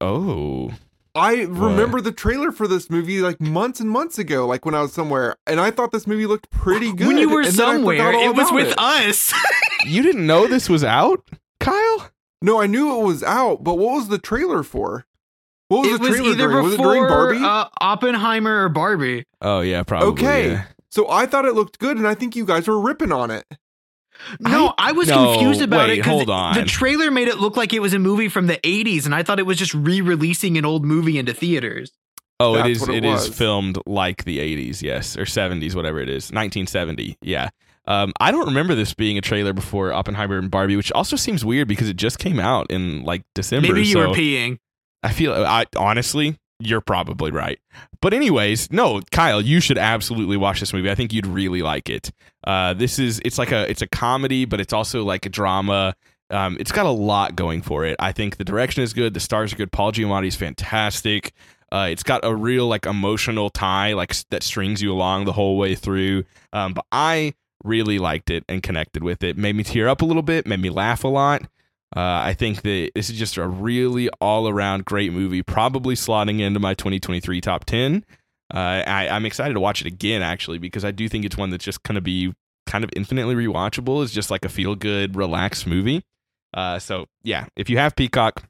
oh, 0.00 0.72
I 1.14 1.42
remember 1.42 2.00
the 2.00 2.12
trailer 2.12 2.52
for 2.52 2.66
this 2.66 2.88
movie 2.88 3.20
like 3.20 3.40
months 3.40 3.80
and 3.80 3.90
months 3.90 4.18
ago, 4.18 4.46
like 4.46 4.64
when 4.64 4.74
I 4.74 4.80
was 4.80 4.92
somewhere, 4.94 5.36
and 5.46 5.60
I 5.60 5.70
thought 5.70 5.92
this 5.92 6.06
movie 6.06 6.26
looked 6.26 6.50
pretty 6.50 6.90
good. 6.92 7.06
When 7.06 7.18
you 7.18 7.28
were 7.28 7.40
and 7.40 7.48
I 7.48 7.50
somewhere, 7.50 8.12
it 8.12 8.34
was 8.34 8.50
with 8.52 8.68
it. 8.68 8.78
us. 8.78 9.32
You 9.84 10.02
didn't 10.04 10.28
know 10.28 10.46
this 10.46 10.68
was 10.68 10.84
out, 10.84 11.28
Kyle? 11.58 12.08
No, 12.40 12.60
I 12.62 12.68
knew 12.68 13.00
it 13.00 13.04
was 13.04 13.24
out, 13.24 13.64
but 13.64 13.78
what 13.78 13.94
was 13.94 14.06
the 14.08 14.18
trailer 14.18 14.62
for? 14.62 15.06
What 15.66 15.80
was 15.86 15.94
it 15.94 16.02
the 16.02 16.08
was 16.08 16.16
trailer 16.16 16.30
either 16.30 16.48
during? 16.48 16.64
Was 16.64 16.74
it 16.74 16.80
during 16.80 17.08
Barbie? 17.08 17.38
uh, 17.42 17.64
Oppenheimer 17.80 18.64
or 18.64 18.68
Barbie. 18.68 19.24
Oh 19.40 19.60
yeah, 19.60 19.82
probably. 19.82 20.08
Okay. 20.10 20.50
yeah. 20.52 20.64
so 20.88 21.10
I 21.10 21.26
thought 21.26 21.46
it 21.46 21.54
looked 21.54 21.80
good, 21.80 21.96
and 21.96 22.06
I 22.06 22.14
think 22.14 22.36
you 22.36 22.44
guys 22.44 22.68
were 22.68 22.78
ripping 22.80 23.10
on 23.10 23.32
it. 23.32 23.44
No, 24.40 24.72
I, 24.78 24.92
was 24.92 25.08
no, 25.08 25.32
confused 25.32 25.62
about 25.62 25.88
wait, 25.88 25.94
it 25.94 25.96
because 25.98 26.12
hold 26.12 26.30
on. 26.30 26.54
the 26.54 26.64
trailer 26.64 27.10
made 27.10 27.28
it 27.28 27.38
look 27.38 27.56
like 27.56 27.72
it 27.72 27.80
was 27.80 27.92
a 27.92 27.98
movie 27.98 28.28
from 28.28 28.46
the 28.46 28.58
80s, 28.58 29.04
and 29.04 29.14
I 29.14 29.22
thought 29.22 29.38
it 29.38 29.46
was 29.46 29.58
just 29.58 29.74
re-releasing 29.74 30.56
an 30.56 30.64
old 30.64 30.84
movie 30.84 31.18
into 31.18 31.34
theaters. 31.34 31.92
Oh, 32.40 32.54
it 32.54 32.58
That's 32.58 32.68
is. 32.68 32.80
what 32.80 32.90
it 32.90 33.04
It 33.04 33.08
is 33.08 33.28
filmed 33.28 33.78
like 33.86 34.24
the 34.24 34.38
'80s, 34.38 34.82
yes, 34.82 35.16
or 35.16 35.24
'70s, 35.24 35.76
whatever 35.76 36.00
it 36.00 36.08
is, 36.08 36.32
1970. 36.32 37.16
Yeah. 37.22 37.50
Um, 37.86 38.12
I 38.20 38.30
don't 38.30 38.46
remember 38.46 38.74
this 38.74 38.94
being 38.94 39.18
a 39.18 39.20
trailer 39.20 39.52
before 39.52 39.92
Oppenheimer 39.92 40.38
and 40.38 40.50
Barbie, 40.50 40.76
which 40.76 40.90
also 40.92 41.16
seems 41.16 41.44
weird 41.44 41.68
because 41.68 41.88
it 41.88 41.96
just 41.96 42.18
came 42.18 42.40
out 42.40 42.70
in 42.70 43.04
like 43.04 43.22
December. 43.34 43.68
Maybe 43.68 43.86
you 43.86 43.92
so 43.92 44.08
were 44.08 44.14
peeing. 44.14 44.58
I 45.02 45.12
feel. 45.12 45.32
I 45.34 45.66
honestly, 45.76 46.38
you're 46.66 46.80
probably 46.80 47.30
right. 47.30 47.58
But 48.00 48.14
anyways, 48.14 48.70
no, 48.72 49.00
Kyle, 49.10 49.40
you 49.40 49.60
should 49.60 49.78
absolutely 49.78 50.36
watch 50.36 50.60
this 50.60 50.72
movie. 50.72 50.90
I 50.90 50.94
think 50.94 51.12
you'd 51.12 51.26
really 51.26 51.62
like 51.62 51.88
it. 51.88 52.10
Uh, 52.44 52.74
this 52.74 52.98
is. 52.98 53.20
It's 53.24 53.38
like 53.38 53.52
a. 53.52 53.68
It's 53.70 53.82
a 53.82 53.86
comedy, 53.86 54.44
but 54.44 54.60
it's 54.60 54.72
also 54.72 55.04
like 55.04 55.26
a 55.26 55.28
drama. 55.28 55.94
Um, 56.30 56.56
it's 56.58 56.72
got 56.72 56.86
a 56.86 56.90
lot 56.90 57.36
going 57.36 57.62
for 57.62 57.84
it. 57.84 57.96
I 57.98 58.12
think 58.12 58.38
the 58.38 58.44
direction 58.44 58.82
is 58.82 58.92
good. 58.92 59.14
The 59.14 59.20
stars 59.20 59.52
are 59.52 59.56
good. 59.56 59.70
Paul 59.70 59.92
Giamatti 59.92 60.28
is 60.28 60.36
fantastic. 60.36 61.32
Uh, 61.70 61.88
it's 61.90 62.02
got 62.02 62.24
a 62.24 62.34
real 62.34 62.66
like 62.66 62.86
emotional 62.86 63.50
tie, 63.50 63.92
like 63.94 64.14
that 64.30 64.42
strings 64.42 64.82
you 64.82 64.92
along 64.92 65.24
the 65.24 65.32
whole 65.32 65.56
way 65.56 65.74
through. 65.74 66.24
Um, 66.52 66.74
but 66.74 66.84
I 66.90 67.34
really 67.64 67.98
liked 67.98 68.30
it 68.30 68.44
and 68.48 68.62
connected 68.62 69.04
with 69.04 69.22
it. 69.22 69.36
Made 69.36 69.56
me 69.56 69.62
tear 69.62 69.88
up 69.88 70.02
a 70.02 70.04
little 70.04 70.22
bit. 70.22 70.46
Made 70.46 70.60
me 70.60 70.70
laugh 70.70 71.04
a 71.04 71.08
lot. 71.08 71.42
Uh, 71.94 72.20
I 72.24 72.34
think 72.34 72.62
that 72.62 72.90
this 72.94 73.10
is 73.10 73.18
just 73.18 73.36
a 73.36 73.46
really 73.46 74.08
all 74.20 74.48
around 74.48 74.84
great 74.84 75.12
movie, 75.12 75.42
probably 75.42 75.94
slotting 75.94 76.40
into 76.40 76.58
my 76.58 76.74
2023 76.74 77.40
top 77.40 77.64
10. 77.66 78.04
Uh, 78.52 78.82
I, 78.86 79.08
I'm 79.08 79.26
excited 79.26 79.54
to 79.54 79.60
watch 79.60 79.82
it 79.82 79.86
again, 79.86 80.22
actually, 80.22 80.58
because 80.58 80.84
I 80.84 80.90
do 80.90 81.08
think 81.08 81.24
it's 81.24 81.36
one 81.36 81.50
that's 81.50 81.64
just 81.64 81.82
going 81.82 81.96
to 81.96 82.00
be 82.00 82.32
kind 82.66 82.84
of 82.84 82.90
infinitely 82.96 83.34
rewatchable. 83.34 84.02
It's 84.02 84.12
just 84.12 84.30
like 84.30 84.44
a 84.44 84.48
feel 84.48 84.74
good, 84.74 85.16
relaxed 85.16 85.66
movie. 85.66 86.02
Uh, 86.54 86.78
so, 86.78 87.06
yeah, 87.22 87.46
if 87.56 87.68
you 87.68 87.78
have 87.78 87.94
Peacock, 87.94 88.42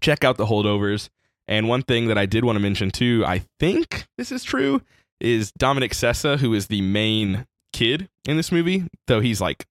check 0.00 0.24
out 0.24 0.36
The 0.36 0.46
Holdovers. 0.46 1.08
And 1.48 1.68
one 1.68 1.82
thing 1.82 2.08
that 2.08 2.18
I 2.18 2.26
did 2.26 2.44
want 2.44 2.56
to 2.56 2.60
mention 2.60 2.90
too, 2.90 3.24
I 3.26 3.44
think 3.60 4.06
this 4.18 4.32
is 4.32 4.42
true, 4.42 4.82
is 5.20 5.52
Dominic 5.52 5.92
Sessa, 5.92 6.38
who 6.38 6.52
is 6.54 6.66
the 6.66 6.82
main 6.82 7.46
kid 7.72 8.08
in 8.26 8.36
this 8.36 8.50
movie, 8.50 8.84
though 9.06 9.20
he's 9.20 9.40
like 9.40 9.66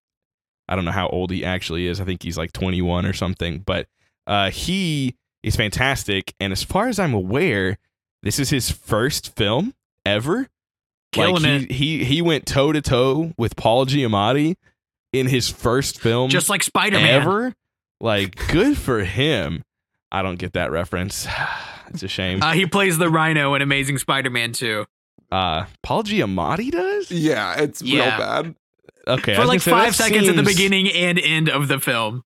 I 0.68 0.76
don't 0.76 0.86
know 0.86 0.91
how 0.91 1.07
old 1.09 1.32
he 1.32 1.45
actually 1.45 1.88
is. 1.88 1.99
I 2.01 2.05
think 2.05 2.24
he's 2.24 2.38
like 2.38 2.51
21 2.53 3.05
or 3.05 3.13
something, 3.13 3.59
but 3.59 3.88
uh, 4.28 4.49
he 4.49 5.16
is 5.43 5.55
fantastic. 5.55 6.34
And 6.39 6.51
as 6.51 6.63
far 6.63 6.88
as 6.88 6.97
I'm 6.99 7.13
aware, 7.13 7.78
this 8.24 8.39
is 8.39 8.49
his 8.49 8.72
first 8.72 9.36
film 9.36 9.74
ever. 10.05 10.47
Killing 11.11 11.43
like 11.43 11.72
he, 11.72 11.99
he 11.99 12.03
he 12.05 12.22
went 12.22 12.45
toe 12.45 12.74
to 12.74 12.82
toe 12.82 13.32
with 13.38 13.55
Paul 13.55 13.86
Giamatti 13.86 14.55
in 15.13 15.28
his 15.28 15.49
first 15.49 15.99
film 16.01 16.30
Just 16.30 16.49
like 16.49 16.61
Spider-Man. 16.63 17.07
ever. 17.07 17.53
Like 18.01 18.36
good 18.49 18.78
for 18.78 18.99
him. 19.05 19.63
I 20.11 20.22
don't 20.24 20.38
get 20.38 20.53
that 20.53 20.72
reference. 20.72 21.28
It's 21.89 22.01
a 22.01 22.07
shame. 22.07 22.41
Uh, 22.41 22.53
he 22.53 22.66
plays 22.66 22.97
the 22.97 23.09
Rhino 23.09 23.53
in 23.53 23.61
Amazing 23.61 23.99
Spider-Man 23.99 24.53
2. 24.53 24.86
Uh, 25.32 25.66
Paul 25.84 26.03
Giamatti 26.03 26.72
does. 26.72 27.11
Yeah, 27.11 27.61
it's 27.61 27.82
Yeah. 27.84 28.01
real 28.09 28.18
bad. 28.18 28.55
Okay, 29.07 29.35
For 29.35 29.45
like 29.45 29.61
say, 29.61 29.71
five 29.71 29.87
that 29.95 30.03
seconds 30.03 30.27
at 30.27 30.35
the 30.35 30.43
beginning 30.43 30.89
and 30.91 31.19
end 31.19 31.49
of 31.49 31.67
the 31.67 31.79
film. 31.79 32.23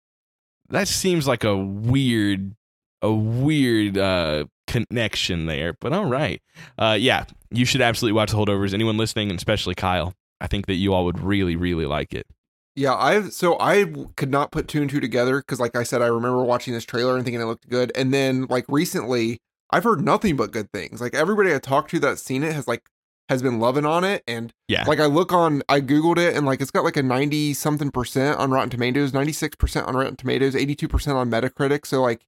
that 0.70 0.88
seems 0.88 1.28
like 1.28 1.44
a 1.44 1.56
weird 1.58 2.56
a 3.02 3.12
weird 3.12 3.98
uh 3.98 4.46
connection 4.68 5.46
there 5.46 5.74
but 5.80 5.94
all 5.94 6.06
right 6.06 6.42
uh 6.78 6.96
yeah 7.00 7.26
you 7.50 7.66
should 7.66 7.82
absolutely 7.82 8.14
watch 8.14 8.30
the 8.32 8.38
holdovers 8.38 8.74
anyone 8.74 8.98
listening 8.98 9.30
and 9.30 9.38
especially 9.40 9.74
kyle 9.74 10.14
i 10.42 10.48
think 10.48 10.68
that 10.68 10.76
you 10.76 10.94
all 10.94 11.06
would 11.06 11.20
really 11.20 11.56
really 11.56 11.86
like 11.86 12.14
it 12.14 12.28
Yeah, 12.76 12.94
I've 12.94 13.34
so 13.34 13.58
I 13.60 13.86
could 14.16 14.30
not 14.30 14.52
put 14.52 14.68
two 14.68 14.82
and 14.82 14.90
two 14.90 15.00
together 15.00 15.40
because, 15.40 15.60
like 15.60 15.76
I 15.76 15.84
said, 15.84 16.02
I 16.02 16.08
remember 16.08 16.44
watching 16.44 16.74
this 16.74 16.86
trailer 16.86 17.16
and 17.16 17.26
thinking 17.26 17.42
it 17.42 17.46
looked 17.46 17.68
good, 17.68 17.92
and 17.96 18.14
then 18.14 18.46
like 18.48 18.66
recently, 18.70 19.40
I've 19.72 19.84
heard 19.84 20.00
nothing 20.02 20.36
but 20.38 20.52
good 20.52 20.72
things. 20.72 21.02
Like 21.02 21.14
everybody 21.16 21.54
I 21.54 21.58
talked 21.60 21.90
to 21.92 22.00
that's 22.00 22.22
seen 22.22 22.44
it 22.44 22.54
has 22.54 22.68
like 22.68 22.84
has 23.30 23.42
been 23.42 23.60
loving 23.60 23.86
on 23.86 24.04
it, 24.04 24.24
and 24.28 24.52
yeah 24.68 24.84
like 24.86 25.00
I 25.00 25.06
look 25.06 25.32
on, 25.32 25.62
I 25.70 25.80
googled 25.82 26.18
it, 26.18 26.36
and 26.36 26.46
like 26.46 26.60
it's 26.62 26.72
got 26.72 26.84
like 26.84 26.98
a 26.98 27.04
ninety 27.04 27.54
something 27.54 27.92
percent 27.92 28.38
on 28.40 28.52
Rotten 28.52 28.70
Tomatoes, 28.70 29.14
ninety 29.14 29.32
six 29.34 29.56
percent 29.56 29.88
on 29.88 29.96
Rotten 29.96 30.16
Tomatoes, 30.18 30.56
eighty 30.56 30.76
two 30.76 30.88
percent 30.88 31.16
on 31.16 31.30
Metacritic. 31.30 31.86
So 31.86 32.02
like, 32.02 32.26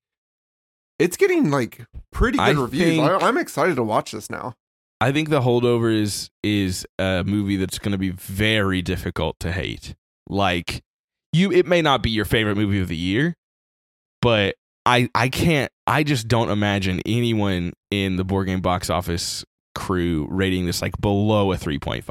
it's 1.00 1.18
getting 1.18 1.50
like 1.52 1.86
pretty 2.12 2.38
good 2.38 2.44
I 2.58 2.62
reviews. 2.62 2.84
think- 2.98 3.04
I, 3.04 3.28
I'm 3.28 3.38
excited 3.38 3.76
to 3.76 3.84
watch 3.84 4.12
this 4.12 4.30
now. 4.30 4.54
i 5.02 5.12
think 5.12 5.30
the 5.30 5.42
holdover 5.42 5.92
is 5.94 6.30
is 6.44 6.86
a 7.00 7.24
movie 7.26 7.58
that's 7.58 7.80
going 7.80 7.92
to 7.94 7.98
be 7.98 8.12
very 8.12 8.82
difficult 8.84 9.40
to 9.40 9.52
hate 9.52 9.96
like 10.30 10.84
you 11.34 11.52
it 11.52 11.66
may 11.66 11.82
not 11.82 12.04
be 12.04 12.12
your 12.12 12.26
favorite 12.26 12.56
movie 12.56 12.80
of 12.80 12.88
the 12.88 12.96
year 12.96 13.34
but 14.22 14.56
i 14.86 15.10
i 15.16 15.28
can't 15.30 15.72
i 15.88 16.04
just 16.04 16.28
don't 16.28 16.50
imagine 16.52 17.02
anyone 17.08 17.74
in 17.90 18.18
the 18.18 18.24
board 18.24 18.46
game 18.48 18.62
box 18.62 18.90
office 18.92 19.44
crew 19.76 20.28
rating 20.30 20.66
this 20.66 20.82
like 20.82 21.00
below 21.00 21.52
a 21.52 21.58
3.5 21.58 22.08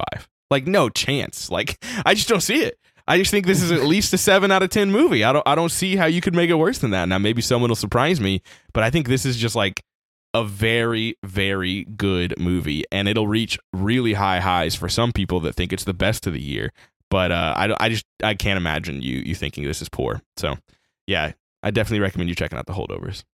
like 0.50 0.66
no 0.66 0.88
chance 0.88 1.50
like 1.50 1.82
i 2.06 2.14
just 2.14 2.28
don't 2.28 2.40
see 2.40 2.62
it 2.62 2.78
i 3.06 3.18
just 3.18 3.30
think 3.30 3.46
this 3.46 3.62
is 3.62 3.72
at 3.72 3.84
least 3.84 4.12
a 4.12 4.18
7 4.18 4.50
out 4.50 4.62
of 4.62 4.70
10 4.70 4.90
movie 4.90 5.24
i 5.24 5.32
don't 5.32 5.46
i 5.46 5.54
don't 5.54 5.70
see 5.70 5.96
how 5.96 6.06
you 6.06 6.20
could 6.20 6.34
make 6.34 6.50
it 6.50 6.54
worse 6.54 6.78
than 6.78 6.90
that 6.90 7.08
now 7.08 7.18
maybe 7.18 7.42
someone 7.42 7.70
will 7.70 7.76
surprise 7.76 8.20
me 8.20 8.42
but 8.72 8.82
i 8.82 8.90
think 8.90 9.08
this 9.08 9.24
is 9.24 9.36
just 9.36 9.54
like 9.56 9.82
a 10.32 10.44
very 10.44 11.16
very 11.24 11.84
good 11.96 12.38
movie 12.38 12.84
and 12.92 13.08
it'll 13.08 13.26
reach 13.26 13.58
really 13.72 14.12
high 14.12 14.38
highs 14.38 14.76
for 14.76 14.88
some 14.88 15.12
people 15.12 15.40
that 15.40 15.54
think 15.54 15.72
it's 15.72 15.84
the 15.84 15.92
best 15.92 16.26
of 16.26 16.32
the 16.32 16.40
year 16.40 16.70
but 17.10 17.32
uh, 17.32 17.54
I, 17.56 17.76
I 17.84 17.88
just 17.88 18.06
I 18.22 18.34
can't 18.34 18.56
imagine 18.56 19.02
you 19.02 19.18
you 19.18 19.34
thinking 19.34 19.64
this 19.64 19.82
is 19.82 19.88
poor. 19.88 20.22
So 20.36 20.56
yeah, 21.06 21.32
I 21.62 21.70
definitely 21.70 22.00
recommend 22.00 22.28
you 22.28 22.34
checking 22.34 22.56
out 22.56 22.66
the 22.66 22.72
holdovers. 22.72 23.24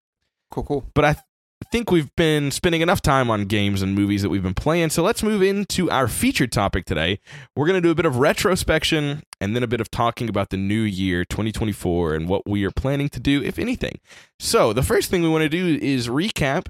Cool, 0.50 0.64
cool. 0.64 0.90
But 0.94 1.04
I 1.04 1.16
th- 1.62 1.70
think 1.70 1.90
we've 1.90 2.14
been 2.16 2.50
spending 2.50 2.80
enough 2.80 3.02
time 3.02 3.30
on 3.30 3.44
games 3.44 3.82
and 3.82 3.94
movies 3.94 4.22
that 4.22 4.28
we've 4.28 4.42
been 4.42 4.54
playing. 4.54 4.90
So 4.90 5.02
let's 5.02 5.22
move 5.22 5.42
into 5.42 5.90
our 5.90 6.08
featured 6.08 6.52
topic 6.52 6.84
today. 6.84 7.18
We're 7.54 7.66
gonna 7.66 7.80
do 7.80 7.90
a 7.90 7.94
bit 7.94 8.06
of 8.06 8.14
retrospection 8.14 9.22
and 9.40 9.54
then 9.54 9.62
a 9.62 9.66
bit 9.66 9.80
of 9.80 9.90
talking 9.90 10.28
about 10.28 10.50
the 10.50 10.56
new 10.56 10.80
year 10.80 11.24
2024 11.24 12.14
and 12.14 12.28
what 12.28 12.48
we 12.48 12.64
are 12.64 12.70
planning 12.70 13.08
to 13.10 13.20
do, 13.20 13.42
if 13.42 13.58
anything. 13.58 14.00
So 14.38 14.72
the 14.72 14.82
first 14.82 15.10
thing 15.10 15.22
we 15.22 15.28
want 15.28 15.42
to 15.42 15.48
do 15.48 15.78
is 15.80 16.08
recap. 16.08 16.68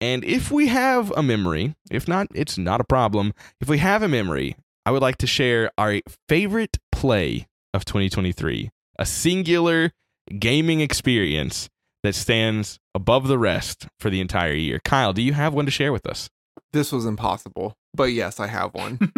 And 0.00 0.24
if 0.24 0.50
we 0.50 0.66
have 0.66 1.12
a 1.16 1.22
memory, 1.22 1.74
if 1.90 2.08
not, 2.08 2.26
it's 2.34 2.58
not 2.58 2.80
a 2.80 2.84
problem. 2.84 3.32
If 3.60 3.68
we 3.68 3.78
have 3.78 4.02
a 4.02 4.08
memory, 4.08 4.56
I 4.84 4.90
would 4.90 5.02
like 5.02 5.16
to 5.18 5.26
share 5.26 5.70
our 5.78 6.00
favorite 6.28 6.78
play 6.90 7.46
of 7.72 7.84
2023, 7.84 8.70
a 8.98 9.06
singular 9.06 9.92
gaming 10.38 10.80
experience 10.80 11.68
that 12.02 12.14
stands 12.14 12.78
above 12.94 13.28
the 13.28 13.38
rest 13.38 13.86
for 13.98 14.10
the 14.10 14.20
entire 14.20 14.54
year. 14.54 14.80
Kyle, 14.84 15.12
do 15.12 15.22
you 15.22 15.32
have 15.32 15.54
one 15.54 15.64
to 15.64 15.70
share 15.70 15.92
with 15.92 16.06
us? 16.06 16.28
This 16.72 16.92
was 16.92 17.06
impossible, 17.06 17.74
but 17.94 18.04
yes, 18.04 18.40
I 18.40 18.46
have 18.46 18.74
one. 18.74 18.98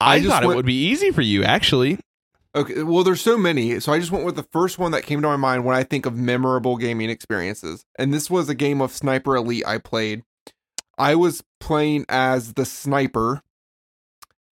I, 0.00 0.14
I 0.14 0.18
just 0.20 0.30
thought 0.30 0.44
it 0.44 0.48
would 0.48 0.66
be 0.66 0.86
easy 0.86 1.10
for 1.10 1.22
you, 1.22 1.44
actually. 1.44 1.98
Okay, 2.54 2.82
well, 2.82 3.04
there's 3.04 3.20
so 3.20 3.38
many, 3.38 3.78
so 3.78 3.92
I 3.92 4.00
just 4.00 4.10
went 4.10 4.24
with 4.24 4.34
the 4.34 4.46
first 4.50 4.78
one 4.78 4.90
that 4.92 5.04
came 5.04 5.22
to 5.22 5.28
my 5.28 5.36
mind 5.36 5.64
when 5.64 5.76
I 5.76 5.84
think 5.84 6.04
of 6.04 6.16
memorable 6.16 6.76
gaming 6.76 7.08
experiences. 7.08 7.84
And 7.96 8.12
this 8.12 8.28
was 8.28 8.48
a 8.48 8.54
game 8.54 8.80
of 8.80 8.90
Sniper 8.90 9.36
Elite 9.36 9.66
I 9.66 9.78
played. 9.78 10.24
I 10.98 11.14
was 11.14 11.42
playing 11.60 12.06
as 12.08 12.54
the 12.54 12.64
sniper, 12.64 13.40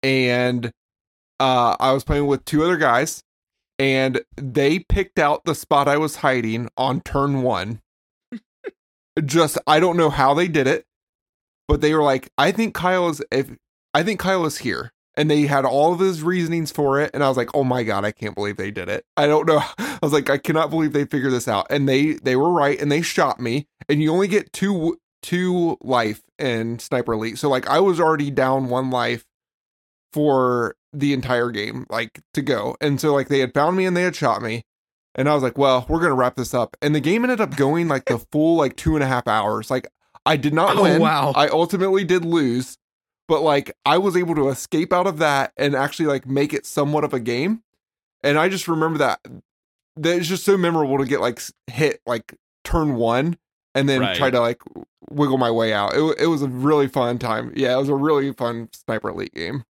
and 0.02 0.72
uh, 1.38 1.76
I 1.78 1.92
was 1.92 2.02
playing 2.02 2.26
with 2.26 2.44
two 2.44 2.64
other 2.64 2.76
guys, 2.76 3.22
and 3.78 4.22
they 4.36 4.78
picked 4.78 5.18
out 5.18 5.44
the 5.44 5.54
spot 5.54 5.88
I 5.88 5.96
was 5.96 6.16
hiding 6.16 6.68
on 6.76 7.00
turn 7.00 7.42
one. 7.42 7.80
just 9.24 9.58
I 9.66 9.80
don't 9.80 9.96
know 9.96 10.10
how 10.10 10.34
they 10.34 10.48
did 10.48 10.66
it, 10.66 10.86
but 11.68 11.80
they 11.80 11.94
were 11.94 12.02
like, 12.02 12.30
"I 12.38 12.52
think 12.52 12.74
Kyle 12.74 13.08
is 13.08 13.22
if 13.30 13.50
I 13.92 14.02
think 14.02 14.20
Kyle 14.20 14.46
is 14.46 14.58
here." 14.58 14.92
and 15.16 15.30
they 15.30 15.42
had 15.42 15.64
all 15.64 15.92
of 15.92 16.00
his 16.00 16.22
reasonings 16.22 16.70
for 16.70 17.00
it 17.00 17.10
and 17.14 17.22
i 17.22 17.28
was 17.28 17.36
like 17.36 17.50
oh 17.54 17.64
my 17.64 17.82
god 17.82 18.04
i 18.04 18.12
can't 18.12 18.34
believe 18.34 18.56
they 18.56 18.70
did 18.70 18.88
it 18.88 19.04
i 19.16 19.26
don't 19.26 19.46
know 19.46 19.62
i 19.78 19.98
was 20.02 20.12
like 20.12 20.30
i 20.30 20.38
cannot 20.38 20.70
believe 20.70 20.92
they 20.92 21.04
figured 21.04 21.32
this 21.32 21.48
out 21.48 21.66
and 21.70 21.88
they 21.88 22.14
they 22.14 22.36
were 22.36 22.52
right 22.52 22.80
and 22.80 22.90
they 22.90 23.02
shot 23.02 23.40
me 23.40 23.66
and 23.88 24.02
you 24.02 24.12
only 24.12 24.28
get 24.28 24.52
two 24.52 24.98
two 25.22 25.78
life 25.80 26.22
in 26.38 26.78
sniper 26.78 27.14
elite 27.14 27.38
so 27.38 27.48
like 27.48 27.66
i 27.68 27.80
was 27.80 28.00
already 28.00 28.30
down 28.30 28.68
one 28.68 28.90
life 28.90 29.24
for 30.12 30.76
the 30.94 31.12
entire 31.12 31.50
game 31.50 31.86
like 31.90 32.20
to 32.32 32.40
go 32.42 32.76
and 32.80 33.00
so 33.00 33.12
like 33.12 33.28
they 33.28 33.40
had 33.40 33.52
found 33.52 33.76
me 33.76 33.84
and 33.84 33.96
they 33.96 34.02
had 34.02 34.14
shot 34.14 34.40
me 34.40 34.62
and 35.14 35.28
i 35.28 35.34
was 35.34 35.42
like 35.42 35.58
well 35.58 35.84
we're 35.88 36.00
gonna 36.00 36.14
wrap 36.14 36.36
this 36.36 36.54
up 36.54 36.76
and 36.80 36.94
the 36.94 37.00
game 37.00 37.24
ended 37.24 37.40
up 37.40 37.56
going 37.56 37.88
like 37.88 38.04
the 38.06 38.18
full 38.18 38.56
like 38.56 38.76
two 38.76 38.94
and 38.94 39.02
a 39.02 39.06
half 39.06 39.26
hours 39.28 39.70
like 39.70 39.86
I 40.26 40.36
did 40.38 40.54
not 40.54 40.78
Oh, 40.78 40.84
win. 40.84 41.02
wow. 41.02 41.32
I 41.36 41.48
ultimately 41.48 42.02
did 42.02 42.24
lose, 42.24 42.78
but 43.28 43.42
like 43.42 43.76
I 43.84 43.98
was 43.98 44.16
able 44.16 44.34
to 44.36 44.48
escape 44.48 44.90
out 44.90 45.06
of 45.06 45.18
that 45.18 45.52
and 45.58 45.74
actually 45.76 46.06
like 46.06 46.26
make 46.26 46.54
it 46.54 46.64
somewhat 46.64 47.04
of 47.04 47.12
a 47.12 47.20
game. 47.20 47.62
And 48.22 48.38
I 48.38 48.48
just 48.48 48.66
remember 48.66 48.96
that 49.00 49.20
that 49.96 50.16
it's 50.16 50.26
just 50.28 50.44
so 50.46 50.56
memorable 50.56 50.96
to 50.96 51.04
get 51.04 51.20
like 51.20 51.42
hit 51.66 52.00
like 52.06 52.36
turn 52.64 52.94
one 52.94 53.36
and 53.74 53.86
then 53.86 54.00
Right. 54.00 54.16
try 54.16 54.30
to 54.30 54.40
like 54.40 54.62
wiggle 55.10 55.36
my 55.36 55.50
way 55.50 55.74
out. 55.74 55.92
It, 55.94 56.16
it 56.20 56.26
was 56.28 56.40
a 56.40 56.48
really 56.48 56.88
fun 56.88 57.18
time. 57.18 57.52
Yeah, 57.54 57.74
it 57.74 57.80
was 57.80 57.90
a 57.90 57.94
really 57.94 58.32
fun 58.32 58.70
Sniper 58.72 59.10
Elite 59.10 59.34
game. 59.34 59.64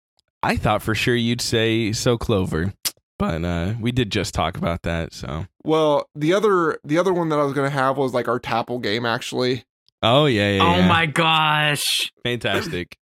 I 0.44 0.56
thought 0.58 0.82
for 0.82 0.94
sure 0.94 1.16
you'd 1.16 1.41
say 1.41 1.91
so 1.94 2.18
Clover, 2.18 2.74
but 3.18 3.44
uh, 3.46 3.74
we 3.80 3.91
did 3.91 4.12
just 4.12 4.34
talk 4.34 4.58
about 4.58 4.82
that. 4.84 5.14
So, 5.14 5.46
Well, 5.64 6.10
the 6.16 6.34
other 6.34 6.80
the 6.84 6.98
other 6.98 7.14
one 7.14 7.30
that 7.30 7.39
I 7.39 7.44
was 7.44 7.54
gonna 7.54 7.70
have 7.70 7.98
was 7.98 8.14
like 8.14 8.28
our 8.28 8.39
Tapple 8.39 8.80
game 8.82 9.06
actually. 9.06 9.64
oh 10.02 10.26
yeah, 10.26 10.52
yeah, 10.52 10.64
Oh 10.64 10.82
my 10.88 11.06
gosh. 11.06 12.12
fantastic. 12.24 12.98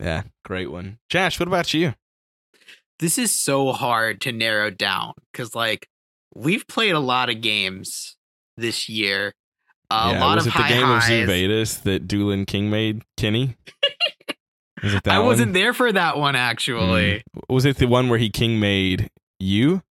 Yeah, 0.00 0.22
great 0.44 0.70
one. 0.70 0.98
Josh, 1.08 1.38
what 1.38 1.46
about 1.48 1.72
you? 1.74 1.94
This 2.98 3.18
is 3.18 3.32
so 3.34 3.72
hard 3.72 4.20
to 4.22 4.32
narrow 4.32 4.70
down 4.70 5.12
because, 5.32 5.54
like, 5.56 5.88
we've 6.34 6.66
played 6.68 6.92
a 6.94 7.00
lot 7.00 7.28
of 7.30 7.40
games 7.40 8.16
this 8.56 8.88
year. 8.88 9.32
A 9.90 10.10
yeah, 10.12 10.20
lot 10.24 10.36
was 10.36 10.46
of 10.46 10.54
it 10.54 10.56
the 10.56 10.68
game 10.68 10.82
highs. 10.86 11.10
of 11.10 11.28
Zuvatus 11.28 11.82
that 11.82 12.06
Doolin 12.08 12.46
King 12.46 12.70
made, 12.70 13.02
Kenny? 13.16 13.56
Was 14.82 14.94
it 14.94 15.04
that 15.04 15.14
I 15.14 15.18
wasn't 15.20 15.52
there 15.54 15.72
for 15.72 15.92
that 15.92 16.18
one 16.18 16.34
actually. 16.36 17.22
Mm. 17.36 17.42
Was 17.48 17.64
it 17.64 17.76
the 17.78 17.86
one 17.86 18.08
where 18.08 18.18
he 18.18 18.30
king 18.30 18.58
made 18.60 19.10
you? 19.38 19.82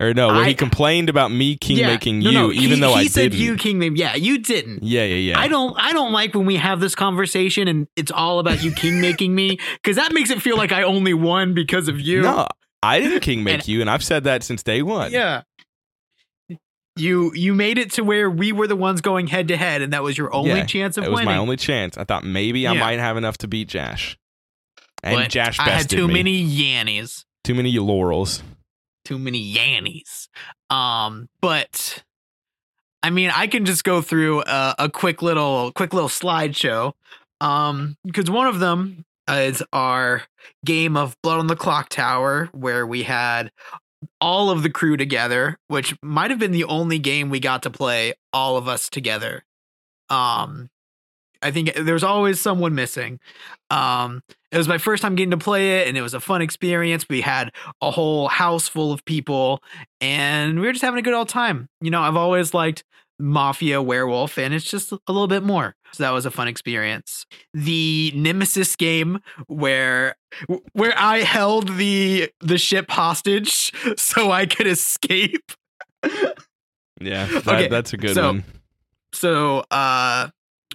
Or 0.00 0.14
no, 0.14 0.28
where 0.28 0.36
I- 0.44 0.48
he 0.48 0.54
complained 0.54 1.10
about 1.10 1.30
me 1.30 1.56
king 1.56 1.76
Yeah, 1.76 1.88
making 1.88 2.20
no, 2.20 2.30
you, 2.30 2.38
no, 2.38 2.52
even 2.52 2.70
he, 2.76 2.80
though 2.80 2.94
he 2.94 3.00
I 3.02 3.06
said 3.08 3.32
didn't. 3.32 3.38
you 3.44 3.56
king 3.56 3.78
name. 3.78 3.94
Yeah, 3.94 4.14
you 4.16 4.38
didn't. 4.38 4.82
yeah, 4.82 5.04
yeah, 5.04 5.16
yeah. 5.16 5.38
I 5.38 5.48
don't. 5.48 5.76
I 5.78 5.92
don't 5.92 6.12
like 6.12 6.34
when 6.34 6.46
we 6.46 6.56
have 6.56 6.80
this 6.80 6.94
conversation 6.94 7.68
and 7.68 7.86
it's 7.94 8.10
all 8.10 8.38
about 8.38 8.62
you 8.64 8.72
king 8.72 9.00
making 9.02 9.34
me 9.34 9.58
because 9.82 9.96
that 9.96 10.12
makes 10.14 10.30
it 10.30 10.40
feel 10.40 10.56
like 10.56 10.72
I 10.72 10.82
only 10.82 11.12
won 11.14 11.52
because 11.52 11.88
of 11.88 12.00
you. 12.00 12.22
No, 12.22 12.46
I 12.82 13.00
didn't 13.00 13.20
king 13.20 13.44
make 13.44 13.54
And- 13.60 13.68
you, 13.68 13.80
and 13.82 13.90
I've 13.90 14.02
said 14.02 14.24
that 14.24 14.42
since 14.42 14.62
day 14.62 14.80
one. 14.82 15.12
Yeah. 15.12 15.42
You 16.96 17.32
you 17.34 17.54
made 17.54 17.78
it 17.78 17.92
to 17.92 18.02
where 18.04 18.28
we 18.30 18.52
were 18.52 18.66
the 18.66 18.76
ones 18.76 19.00
going 19.00 19.26
head 19.26 19.48
to 19.48 19.56
head, 19.56 19.80
and 19.82 19.92
that 19.94 20.02
was 20.02 20.18
your 20.18 20.32
only 20.34 20.50
Yeah, 20.50 20.64
chance 20.66 20.96
of 20.98 21.02
winning. 21.02 21.08
it 21.08 21.12
was 21.12 21.18
winning. 21.20 21.34
my 21.34 21.40
only 21.40 21.56
chance. 21.56 21.96
I 21.96 22.04
thought 22.04 22.24
maybe 22.24 22.68
I 22.68 22.74
might 22.74 22.98
have 22.98 23.16
enough 23.16 23.38
to 23.38 23.48
beat 23.48 23.68
Jash, 23.68 24.18
and 25.02 25.16
But 25.16 25.30
Jash 25.30 25.58
I 25.58 25.70
had 25.70 25.88
too 25.88 26.06
me. 26.06 26.14
many 26.14 26.38
yannies. 26.38 27.24
too 27.44 27.54
many 27.54 27.78
laurels. 27.78 28.42
Too 29.04 29.18
many 29.18 29.38
yannies. 29.38 30.28
Um, 30.70 31.28
but 31.40 32.04
I 33.02 33.10
mean, 33.10 33.30
I 33.34 33.46
can 33.46 33.64
just 33.64 33.84
go 33.84 34.00
through 34.02 34.42
a, 34.42 34.74
a 34.80 34.88
quick 34.90 35.22
little 35.22 35.72
quick 35.72 35.92
little 35.94 36.08
slideshow. 36.10 36.92
Um, 37.40 37.96
because 38.04 38.30
one 38.30 38.46
of 38.46 38.60
them 38.60 39.04
is 39.28 39.62
our 39.72 40.22
game 40.64 40.96
of 40.96 41.16
Blood 41.22 41.38
on 41.40 41.46
the 41.48 41.56
Clocktower, 41.56 42.48
where 42.54 42.86
we 42.86 43.02
had 43.02 43.50
all 44.20 44.50
of 44.50 44.62
the 44.62 44.70
crew 44.70 44.96
together, 44.96 45.58
which 45.68 45.94
might 46.02 46.30
have 46.30 46.38
been 46.38 46.52
the 46.52 46.64
only 46.64 46.98
game 46.98 47.30
we 47.30 47.40
got 47.40 47.62
to 47.64 47.70
play 47.70 48.14
all 48.32 48.56
of 48.56 48.68
us 48.68 48.88
together. 48.88 49.44
Um, 50.10 50.68
I 51.42 51.50
think 51.50 51.74
there's 51.74 52.04
always 52.04 52.40
someone 52.40 52.74
missing. 52.74 53.18
Um, 53.70 54.22
it 54.50 54.58
was 54.58 54.68
my 54.68 54.78
first 54.78 55.02
time 55.02 55.16
getting 55.16 55.32
to 55.32 55.36
play 55.38 55.80
it, 55.80 55.88
and 55.88 55.96
it 55.96 56.02
was 56.02 56.14
a 56.14 56.20
fun 56.20 56.42
experience. 56.42 57.08
We 57.08 57.20
had 57.20 57.50
a 57.80 57.90
whole 57.90 58.28
house 58.28 58.68
full 58.68 58.92
of 58.92 59.04
people, 59.04 59.62
and 60.00 60.60
we 60.60 60.66
were 60.66 60.72
just 60.72 60.84
having 60.84 60.98
a 60.98 61.02
good 61.02 61.14
old 61.14 61.28
time. 61.28 61.68
You 61.80 61.90
know, 61.90 62.00
I've 62.00 62.16
always 62.16 62.54
liked 62.54 62.84
Mafia 63.22 63.80
Werewolf, 63.80 64.36
and 64.36 64.52
it's 64.52 64.68
just 64.68 64.90
a 64.90 64.98
little 65.06 65.28
bit 65.28 65.44
more. 65.44 65.76
So 65.92 66.02
that 66.02 66.10
was 66.10 66.26
a 66.26 66.30
fun 66.30 66.48
experience. 66.48 67.24
The 67.54 68.12
Nemesis 68.16 68.74
game, 68.74 69.20
where 69.46 70.16
where 70.72 70.94
I 70.96 71.18
held 71.18 71.76
the 71.76 72.30
the 72.40 72.58
ship 72.58 72.90
hostage 72.90 73.70
so 73.96 74.32
I 74.32 74.46
could 74.46 74.66
escape. 74.66 75.52
Yeah, 77.00 77.26
that, 77.26 77.46
Okay, 77.48 77.68
that's 77.68 77.92
a 77.92 77.96
good 77.96 78.14
so- 78.14 78.26
one. 78.26 78.44
So, 79.14 79.58
uh, 79.70 80.28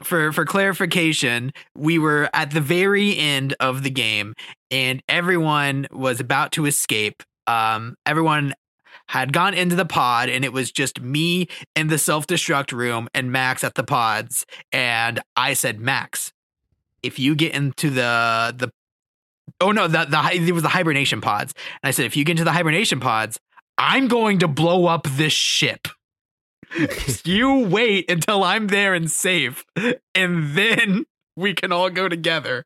for 0.04 0.32
for 0.32 0.46
clarification, 0.46 1.52
we 1.76 1.98
were 2.00 2.30
at 2.34 2.52
the 2.52 2.62
very 2.62 3.18
end 3.18 3.56
of 3.60 3.82
the 3.84 3.90
game, 3.90 4.36
and 4.70 5.02
everyone 5.10 5.88
was 5.92 6.20
about 6.20 6.52
to 6.54 6.66
escape. 6.68 7.24
Um, 7.48 7.96
everyone 8.06 8.54
had 9.10 9.34
gone 9.34 9.54
into 9.54 9.76
the 9.76 9.86
pod, 9.86 10.30
and 10.30 10.44
it 10.44 10.54
was 10.54 10.72
just 10.72 11.02
me 11.02 11.48
in 11.76 11.88
the 11.88 11.98
self 11.98 12.28
destruct 12.28 12.72
room 12.72 13.08
and 13.14 13.32
Max 13.32 13.64
at 13.64 13.76
the 13.76 13.84
pods. 13.84 14.46
And 14.72 15.20
I 15.36 15.54
said, 15.54 15.80
Max, 15.80 16.32
if 17.04 17.20
you 17.20 17.36
get 17.36 17.54
into 17.54 17.90
the 17.90 18.54
the 18.56 18.72
oh 19.62 19.72
no 19.72 19.88
the 19.88 20.06
the 20.06 20.48
it 20.48 20.52
was 20.52 20.64
the 20.64 20.70
hibernation 20.70 21.22
pods, 21.22 21.54
and 21.82 21.88
I 21.88 21.92
said, 21.92 22.06
if 22.06 22.18
you 22.18 22.24
get 22.24 22.34
into 22.34 22.44
the 22.44 22.52
hibernation 22.52 23.00
pods, 23.00 23.40
I'm 23.78 24.08
going 24.08 24.40
to 24.40 24.48
blow 24.48 24.88
up 24.88 25.08
this 25.08 25.34
ship 25.34 25.88
you 27.24 27.68
wait 27.68 28.10
until 28.10 28.44
I'm 28.44 28.68
there 28.68 28.94
and 28.94 29.10
safe, 29.10 29.66
and 30.16 30.56
then 30.56 31.06
we 31.36 31.54
can 31.54 31.72
all 31.72 31.90
go 31.90 32.10
together. 32.10 32.66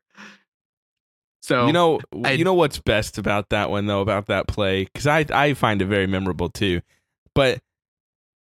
So 1.42 1.66
you 1.66 1.72
know, 1.72 2.00
I- 2.24 2.32
you 2.32 2.44
know 2.44 2.54
what's 2.54 2.78
best 2.78 3.18
about 3.18 3.48
that 3.50 3.68
one 3.70 3.86
though, 3.86 4.00
about 4.00 4.26
that 4.26 4.46
play, 4.46 4.84
because 4.84 5.06
I 5.06 5.26
I 5.32 5.54
find 5.54 5.82
it 5.82 5.86
very 5.86 6.06
memorable 6.06 6.48
too. 6.48 6.80
But 7.34 7.60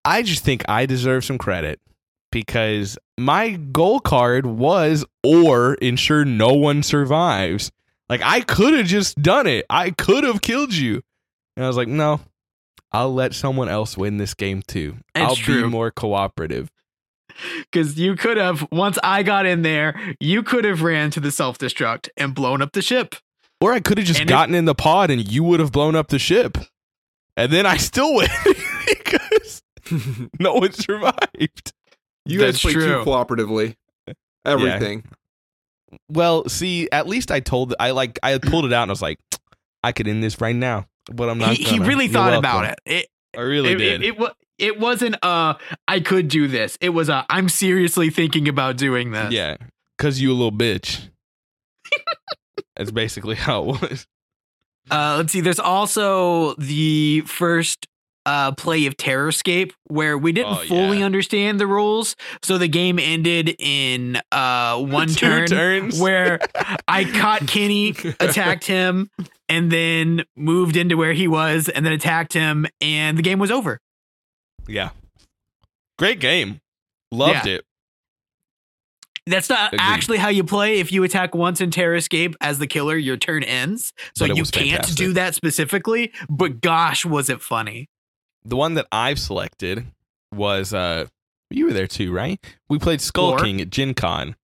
I 0.04 0.22
just 0.22 0.44
think 0.44 0.64
I 0.68 0.84
deserve 0.86 1.24
some 1.24 1.38
credit 1.38 1.80
because 2.32 2.98
my 3.18 3.50
goal 3.52 4.00
card 4.00 4.46
was 4.46 5.04
or 5.22 5.74
ensure 5.74 6.24
no 6.24 6.52
one 6.54 6.82
survives. 6.82 7.70
Like 8.08 8.22
I 8.24 8.40
could 8.40 8.74
have 8.74 8.86
just 8.86 9.20
done 9.22 9.46
it. 9.46 9.64
I 9.70 9.90
could 9.90 10.24
have 10.24 10.40
killed 10.42 10.74
you. 10.74 11.02
And 11.56 11.64
I 11.64 11.68
was 11.68 11.76
like, 11.76 11.88
no, 11.88 12.20
I'll 12.92 13.12
let 13.12 13.34
someone 13.34 13.68
else 13.68 13.96
win 13.96 14.16
this 14.16 14.34
game 14.34 14.62
too. 14.66 14.96
It's 15.14 15.24
I'll 15.24 15.36
true. 15.36 15.64
be 15.64 15.68
more 15.68 15.90
cooperative. 15.90 16.70
Because 17.70 17.98
you 17.98 18.16
could 18.16 18.36
have 18.36 18.66
once 18.72 18.98
I 19.02 19.22
got 19.22 19.46
in 19.46 19.62
there, 19.62 19.98
you 20.20 20.42
could 20.42 20.64
have 20.64 20.82
ran 20.82 21.10
to 21.12 21.20
the 21.20 21.30
self 21.30 21.58
destruct 21.58 22.08
and 22.16 22.34
blown 22.34 22.62
up 22.62 22.72
the 22.72 22.82
ship. 22.82 23.14
Or 23.60 23.72
I 23.72 23.80
could 23.80 23.98
have 23.98 24.06
just 24.06 24.20
And 24.20 24.30
if- 24.30 24.34
gotten 24.34 24.54
in 24.54 24.64
the 24.66 24.74
pod 24.74 25.10
and 25.10 25.26
you 25.30 25.42
would 25.44 25.60
have 25.60 25.72
blown 25.72 25.94
up 25.96 26.08
the 26.08 26.18
ship. 26.18 26.58
And 27.36 27.52
then 27.52 27.66
I 27.66 27.76
still 27.76 28.14
win 28.14 28.28
because 28.86 29.62
no 30.40 30.54
one 30.54 30.72
survived. 30.72 31.72
You 32.24 32.38
guys 32.38 32.54
That's 32.54 32.62
play 32.62 32.72
true. 32.72 32.86
too 33.04 33.10
cooperatively. 33.10 33.76
Everything. 34.44 35.04
Well, 36.10 36.48
see, 36.48 36.88
at 36.92 37.06
least 37.08 37.30
I 37.30 37.40
told 37.40 37.74
I 37.80 37.92
like 37.92 38.18
I 38.22 38.36
pulled 38.38 38.64
it 38.66 38.72
out 38.72 38.82
and 38.82 38.90
I 38.90 38.92
was 38.92 39.02
like, 39.02 39.18
I 39.82 39.92
could 39.92 40.06
end 40.08 40.22
this 40.22 40.40
right 40.40 40.54
now, 40.54 40.86
but 41.12 41.30
I'm 41.30 41.38
not. 41.38 41.54
He, 41.56 41.64
he 41.64 41.76
gonna. 41.78 41.88
really 41.88 42.04
You're 42.04 42.12
thought 42.14 42.30
welcome. 42.32 42.38
about 42.38 42.64
it. 42.64 42.78
It 42.84 43.06
I 43.36 43.40
really 43.42 43.72
it, 43.72 43.76
did. 43.78 44.02
it, 44.02 44.06
it, 44.08 44.18
wa- 44.18 44.32
it 44.58 44.78
wasn't 44.80 45.16
a 45.22 45.56
I 45.86 46.00
could 46.00 46.28
do 46.28 46.48
this. 46.48 46.76
It 46.80 46.90
was 46.90 47.08
a 47.08 47.24
I'm 47.30 47.48
seriously 47.48 48.10
thinking 48.10 48.48
about 48.48 48.76
doing 48.76 49.10
this. 49.12 49.32
yeah, 49.32 49.56
because 49.96 50.20
you 50.20 50.30
a 50.30 50.34
little 50.34 50.52
bitch. 50.52 51.08
That's 52.76 52.90
basically 52.90 53.34
how 53.36 53.62
it 53.70 53.80
was. 53.82 54.06
Uh, 54.90 55.14
let's 55.18 55.32
see. 55.32 55.40
There's 55.40 55.58
also 55.60 56.54
the 56.54 57.22
first 57.26 57.86
uh, 58.24 58.52
play 58.52 58.86
of 58.86 58.96
Terrorscape 58.96 59.72
where 59.88 60.16
we 60.16 60.32
didn't 60.32 60.52
Oh, 60.52 60.64
fully 60.66 60.98
yeah. 61.00 61.04
understand 61.06 61.58
the 61.60 61.66
rules, 61.66 62.14
so 62.42 62.56
the 62.58 62.68
game 62.68 62.98
ended 62.98 63.54
in 63.58 64.20
uh, 64.32 64.76
one 64.82 65.08
turn 65.08 65.46
turns. 65.46 66.00
where 66.00 66.38
I 66.86 67.04
caught 67.04 67.46
Kenny, 67.48 67.90
attacked 68.20 68.64
him, 68.66 69.10
and 69.48 69.70
then 69.72 70.24
moved 70.36 70.76
into 70.76 70.96
where 70.96 71.12
he 71.14 71.26
was, 71.28 71.68
and 71.68 71.84
then 71.84 71.92
attacked 71.92 72.32
him, 72.32 72.66
and 72.80 73.18
the 73.18 73.22
game 73.22 73.38
was 73.38 73.50
over. 73.50 73.80
Yeah, 74.68 74.90
great 75.98 76.20
game. 76.20 76.60
Loved 77.10 77.46
Yeah. 77.46 77.54
it. 77.56 77.64
That's 79.26 79.50
not 79.50 79.74
Agreed. 79.74 79.80
actually 79.84 80.18
how 80.18 80.28
you 80.30 80.42
play. 80.42 80.78
If 80.80 80.90
you 80.90 81.04
attack 81.04 81.34
once 81.34 81.60
in 81.60 81.70
Terrorscape 81.70 82.34
as 82.40 82.58
the 82.58 82.66
killer, 82.66 82.96
your 82.96 83.18
turn 83.18 83.42
ends. 83.44 83.92
So 84.16 84.24
you 84.24 84.34
can't 84.44 84.54
fantastic. 84.70 84.96
do 84.96 85.12
that 85.14 85.34
specifically. 85.34 86.12
But 86.30 86.60
gosh, 86.62 87.04
was 87.04 87.28
it 87.28 87.42
funny! 87.42 87.88
The 88.44 88.56
one 88.56 88.74
that 88.74 88.86
I've 88.90 89.18
selected 89.18 89.86
was 90.32 90.72
uh, 90.72 91.06
you 91.50 91.66
were 91.66 91.72
there 91.74 91.86
too, 91.86 92.10
right? 92.12 92.38
We 92.70 92.78
played 92.78 93.00
Skull. 93.02 93.36
King 93.38 93.60
at 93.60 93.68
Gen 93.70 93.92
Con. 93.94 94.34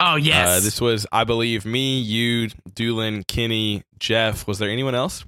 Oh 0.00 0.16
yes, 0.16 0.48
Uh, 0.48 0.60
this 0.60 0.80
was, 0.80 1.06
I 1.12 1.22
believe, 1.22 1.64
me, 1.64 2.00
you, 2.00 2.48
Doolin, 2.74 3.22
Kenny, 3.28 3.84
Jeff. 4.00 4.48
Was 4.48 4.58
there 4.58 4.68
anyone 4.68 4.96
else? 4.96 5.24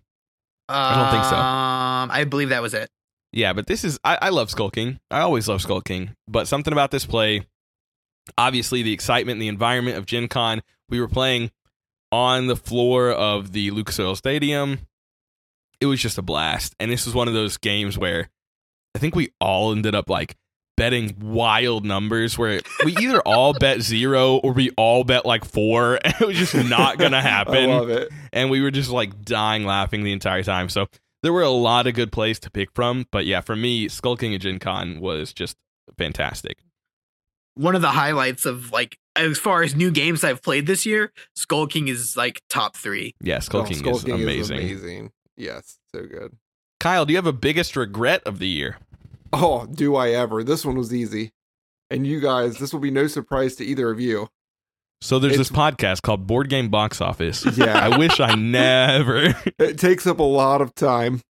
I 0.69 0.97
don't 0.97 1.11
think 1.13 1.25
so. 1.25 1.37
Um, 1.37 2.11
I 2.11 2.25
believe 2.29 2.49
that 2.49 2.61
was 2.63 2.75
it. 2.75 2.91
Yeah, 3.37 3.53
but 3.53 3.67
this 3.67 3.85
is 3.85 4.01
I, 4.03 4.17
I 4.23 4.29
love 4.31 4.51
Skull 4.51 4.71
King. 4.71 4.99
I 5.11 5.21
always 5.21 5.47
love 5.47 5.61
Skull 5.61 5.83
King, 5.83 6.15
But 6.27 6.49
something 6.49 6.73
about 6.73 6.91
this 6.91 7.05
play, 7.05 7.47
obviously 8.39 8.81
the 8.83 8.95
excitement, 8.95 9.35
and 9.35 9.43
the 9.43 9.49
environment 9.49 9.99
of 9.99 10.07
Gen 10.07 10.27
Con. 10.27 10.63
We 10.89 10.99
were 11.01 11.07
playing 11.09 11.51
on 12.11 12.47
the 12.47 12.57
floor 12.57 13.11
of 13.11 13.53
the 13.53 13.71
Lucas 13.73 14.01
Oil 14.01 14.17
Stadium. 14.17 14.79
It 15.83 15.87
was 15.87 16.01
just 16.01 16.17
a 16.17 16.23
blast. 16.23 16.75
And 16.81 16.91
this 16.91 17.05
was 17.05 17.15
one 17.15 17.29
of 17.29 17.35
those 17.35 17.59
games 17.59 17.99
where 17.99 18.31
I 18.95 18.99
think 19.01 19.15
we 19.15 19.35
all 19.39 19.71
ended 19.71 19.95
up 19.95 20.09
like 20.09 20.35
betting 20.79 21.15
wild 21.21 21.85
numbers 21.85 22.39
where 22.39 22.63
we 22.87 22.97
either 22.97 23.21
all 23.27 23.53
bet 23.53 23.83
zero 23.83 24.37
or 24.37 24.53
we 24.53 24.71
all 24.79 25.05
bet 25.05 25.27
like 25.27 25.45
four. 25.45 25.99
And 26.03 26.15
it 26.21 26.27
was 26.27 26.39
just 26.39 26.55
not 26.55 26.97
gonna 26.97 27.21
happen. 27.37 27.69
love 27.69 27.91
it. 27.91 28.09
and 28.33 28.49
we 28.49 28.63
were 28.63 28.71
just 28.71 28.89
like 28.89 29.23
dying 29.27 29.65
laughing 29.67 30.05
the 30.05 30.13
entire 30.13 30.43
time. 30.43 30.71
So 30.71 30.87
there 31.27 31.33
were 31.33 31.43
a 31.43 31.51
lot 31.51 31.89
of 31.89 31.95
good 31.95 32.13
plays 32.13 32.39
to 32.39 32.49
pick 32.53 32.69
from. 32.73 33.05
But 33.11 33.27
yeah, 33.27 33.41
for 33.41 33.57
me, 33.57 33.89
Skull 33.89 34.17
King 34.17 34.33
at 34.33 34.43
Gen 34.43 34.61
Con 34.61 35.01
was 35.01 35.33
just 35.33 35.57
fantastic. 35.99 36.59
One 37.57 37.75
of 37.75 37.83
the 37.83 37.91
highlights 37.91 38.47
of 38.47 38.71
like 38.71 38.97
as 39.17 39.37
far 39.37 39.65
as 39.65 39.75
new 39.75 39.91
games 39.91 40.23
I've 40.23 40.41
played 40.41 40.69
this 40.69 40.87
year, 40.87 41.13
Skull 41.35 41.67
King 41.67 41.89
is 41.89 42.17
like 42.17 42.43
top 42.49 42.77
three. 42.77 43.17
Yeah, 43.21 43.39
Oh, 43.39 43.41
Skull 43.41 43.65
King, 43.65 43.79
Skulking 43.79 44.15
is 44.19 44.23
amazing. 44.23 44.59
amazing. 44.59 45.13
Yes, 45.37 45.79
so 45.93 46.07
good. 46.07 46.37
Kyle, 46.79 47.05
do 47.05 47.13
you 47.13 47.17
have 47.17 47.27
a 47.27 47.33
biggest 47.33 47.75
regret 47.75 48.23
of 48.25 48.39
the 48.39 48.47
year? 48.47 48.77
Oh, 49.33 49.67
do 49.67 49.97
I 49.97 50.11
ever? 50.11 50.45
This 50.45 50.65
one 50.65 50.77
was 50.77 50.95
easy. 50.95 51.33
And 51.91 52.07
you 52.07 52.21
guys, 52.21 52.59
this 52.59 52.73
will 52.73 52.81
be 52.81 52.93
no 52.93 53.09
surprise 53.09 53.57
to 53.57 53.65
either 53.65 53.91
of 53.91 53.99
you. 53.99 54.29
So 55.03 55.19
there's 55.19 55.37
this 55.37 55.51
podcast 55.51 56.03
called 56.03 56.27
Board 56.27 56.49
Game 56.49 56.69
Box 56.69 57.01
Office. 57.01 57.45
Yeah. 57.57 57.79
I 57.79 57.97
wish 57.99 58.19
I 58.19 58.35
never, 58.35 59.35
It 59.59 59.79
takes 59.79 60.07
up 60.07 60.19
a 60.19 60.23
lot 60.25 60.61
of 60.61 60.75
time. 60.75 61.21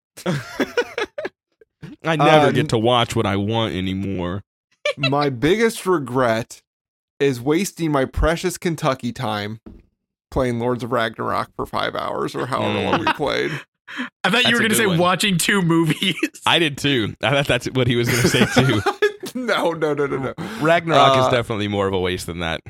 I 2.03 2.15
never 2.15 2.47
Uh, 2.47 2.51
get 2.51 2.69
to 2.69 2.77
watch 2.77 3.15
what 3.15 3.25
I 3.25 3.35
want 3.35 3.73
anymore. 3.75 4.43
my 4.97 5.29
biggest 5.29 5.85
regret 5.85 6.61
is 7.19 7.41
wasting 7.41 7.91
my 7.91 8.05
precious 8.05 8.57
Kentucky 8.57 9.11
time 9.11 9.59
playing 10.31 10.59
Lords 10.59 10.83
of 10.83 10.91
Ragnarok 10.91 11.49
for 11.55 11.65
five 11.65 11.95
hours 11.95 12.35
or 12.35 12.45
however 12.47 12.79
long 12.81 12.99
we 13.05 13.11
played. 13.13 13.51
I 14.23 14.29
thought 14.29 14.43
That's 14.43 14.49
you 14.49 14.55
were 14.55 14.59
going 14.59 14.71
to 14.71 14.75
say 14.77 14.85
one. 14.85 14.97
watching 14.97 15.37
two 15.37 15.61
movies. 15.61 16.15
I 16.45 16.59
did 16.59 16.77
too. 16.77 17.15
I 17.23 17.31
thought 17.31 17.47
that's 17.47 17.67
what 17.71 17.87
he 17.87 17.95
was 17.95 18.09
going 18.09 18.21
to 18.21 18.27
say 18.29 18.45
too. 18.53 18.81
no, 19.39 19.71
no, 19.71 19.93
no, 19.93 20.05
no, 20.05 20.17
no. 20.17 20.33
Ragnarok 20.59 21.17
is 21.17 21.25
Uh, 21.25 21.31
definitely 21.31 21.67
more 21.69 21.87
of 21.87 21.93
a 21.93 21.99
waste 21.99 22.25
than 22.27 22.39
that. 22.39 22.61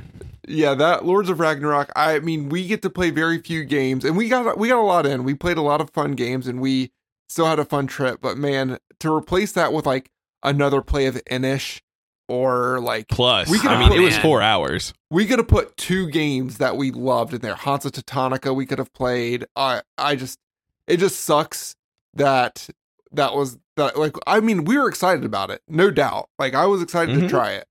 Yeah, 0.47 0.73
that 0.75 1.05
Lords 1.05 1.29
of 1.29 1.39
Ragnarok. 1.39 1.91
I 1.95 2.19
mean, 2.19 2.49
we 2.49 2.65
get 2.67 2.81
to 2.83 2.89
play 2.89 3.09
very 3.09 3.37
few 3.39 3.63
games, 3.65 4.05
and 4.05 4.15
we 4.17 4.29
got 4.29 4.57
we 4.57 4.69
got 4.69 4.79
a 4.79 4.81
lot 4.81 5.05
in. 5.05 5.23
We 5.23 5.33
played 5.33 5.57
a 5.57 5.61
lot 5.61 5.81
of 5.81 5.89
fun 5.91 6.13
games, 6.13 6.47
and 6.47 6.61
we 6.61 6.91
still 7.29 7.45
had 7.45 7.59
a 7.59 7.65
fun 7.65 7.87
trip. 7.87 8.19
But 8.21 8.37
man, 8.37 8.77
to 9.01 9.13
replace 9.13 9.51
that 9.53 9.73
with 9.73 9.85
like 9.85 10.09
another 10.43 10.81
play 10.81 11.05
of 11.07 11.19
Inis, 11.29 11.81
or 12.29 12.79
like 12.79 13.07
Plus, 13.09 13.49
we 13.49 13.59
could 13.59 13.71
I 13.71 13.79
mean, 13.79 13.89
put- 13.89 13.97
it 13.97 14.01
was 14.03 14.17
four 14.19 14.41
hours. 14.41 14.93
we 15.11 15.25
could 15.25 15.39
have 15.39 15.47
put 15.47 15.75
two 15.77 16.09
games 16.09 16.57
that 16.59 16.77
we 16.77 16.91
loved 16.91 17.33
in 17.33 17.41
there. 17.41 17.55
Hansa 17.55 17.91
Teutonica 17.91 18.55
we 18.55 18.65
could 18.65 18.79
have 18.79 18.93
played. 18.93 19.45
I 19.55 19.81
I 19.97 20.15
just 20.15 20.39
it 20.87 20.97
just 20.97 21.19
sucks 21.21 21.75
that 22.13 22.69
that 23.11 23.33
was 23.35 23.57
that 23.75 23.97
like 23.97 24.15
I 24.25 24.39
mean 24.39 24.63
we 24.63 24.77
were 24.77 24.87
excited 24.87 25.25
about 25.25 25.49
it, 25.51 25.61
no 25.67 25.91
doubt. 25.91 26.29
Like 26.39 26.53
I 26.53 26.65
was 26.67 26.81
excited 26.81 27.15
to 27.19 27.25
Mhm. 27.25 27.29
try 27.29 27.51
it. 27.51 27.67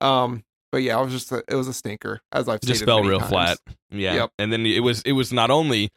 Um, 0.00 0.42
but 0.76 0.82
yeah, 0.82 1.00
it 1.00 1.04
was 1.04 1.12
just 1.14 1.32
a, 1.32 1.42
it 1.48 1.54
was 1.54 1.68
a 1.68 1.72
stinker 1.72 2.20
as 2.32 2.48
I've 2.48 2.60
just 2.60 2.84
fell 2.84 3.02
real 3.02 3.18
times. 3.20 3.30
flat. 3.30 3.58
Yeah. 3.90 4.14
Yep. 4.14 4.30
And 4.38 4.52
then 4.52 4.66
it 4.66 4.80
was 4.80 5.00
it 5.02 5.12
was 5.12 5.32
not 5.32 5.50
only 5.50 5.88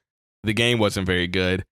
the 0.43 0.53
game 0.53 0.79
wasn't 0.79 1.05
very 1.05 1.27
good 1.27 1.65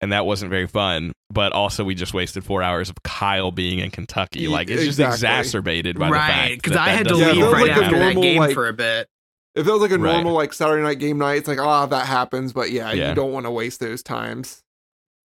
and 0.00 0.12
that 0.12 0.24
wasn't 0.24 0.50
very 0.50 0.66
fun, 0.66 1.12
but 1.30 1.52
also 1.52 1.84
we 1.84 1.94
just 1.94 2.14
wasted 2.14 2.42
four 2.44 2.62
hours 2.62 2.88
of 2.88 2.96
Kyle 3.02 3.50
being 3.50 3.80
in 3.80 3.90
Kentucky. 3.90 4.40
Ye- 4.40 4.48
Like 4.48 4.70
it's 4.70 4.82
just 4.96 4.98
exacerbated 4.98 5.98
by 5.98 6.08
the 6.08 6.14
fact 6.14 6.54
because 6.56 6.72
that 6.72 6.88
I 6.88 6.90
had 6.90 7.04
to 7.04 7.10
doesn't 7.10 7.26
Yeah, 7.26 7.32
leave 7.34 7.44
it 7.44 7.48
right 7.52 7.62
like 7.68 7.70
a 7.70 7.84
after 7.84 7.98
that 7.98 8.04
normal, 8.06 8.22
game 8.22 8.38
like- 8.38 8.54
for 8.54 8.66
a 8.68 8.72
bit. 8.72 9.08
If 9.54 9.68
it 9.68 9.70
was 9.70 9.80
like 9.82 9.92
a 9.92 9.98
Right. 9.98 10.12
normal 10.14 10.32
like 10.32 10.52
Saturday 10.52 10.82
night 10.82 10.98
game 10.98 11.18
night, 11.18 11.34
it's 11.36 11.46
like 11.48 11.60
ah 11.60 11.86
that 11.86 12.06
happens, 12.06 12.52
but 12.52 12.72
yeah, 12.72 12.90
Yeah. 12.92 13.10
you 13.10 13.14
don't 13.14 13.30
want 13.32 13.46
to 13.46 13.50
waste 13.52 13.78
those 13.78 14.02
times. 14.02 14.63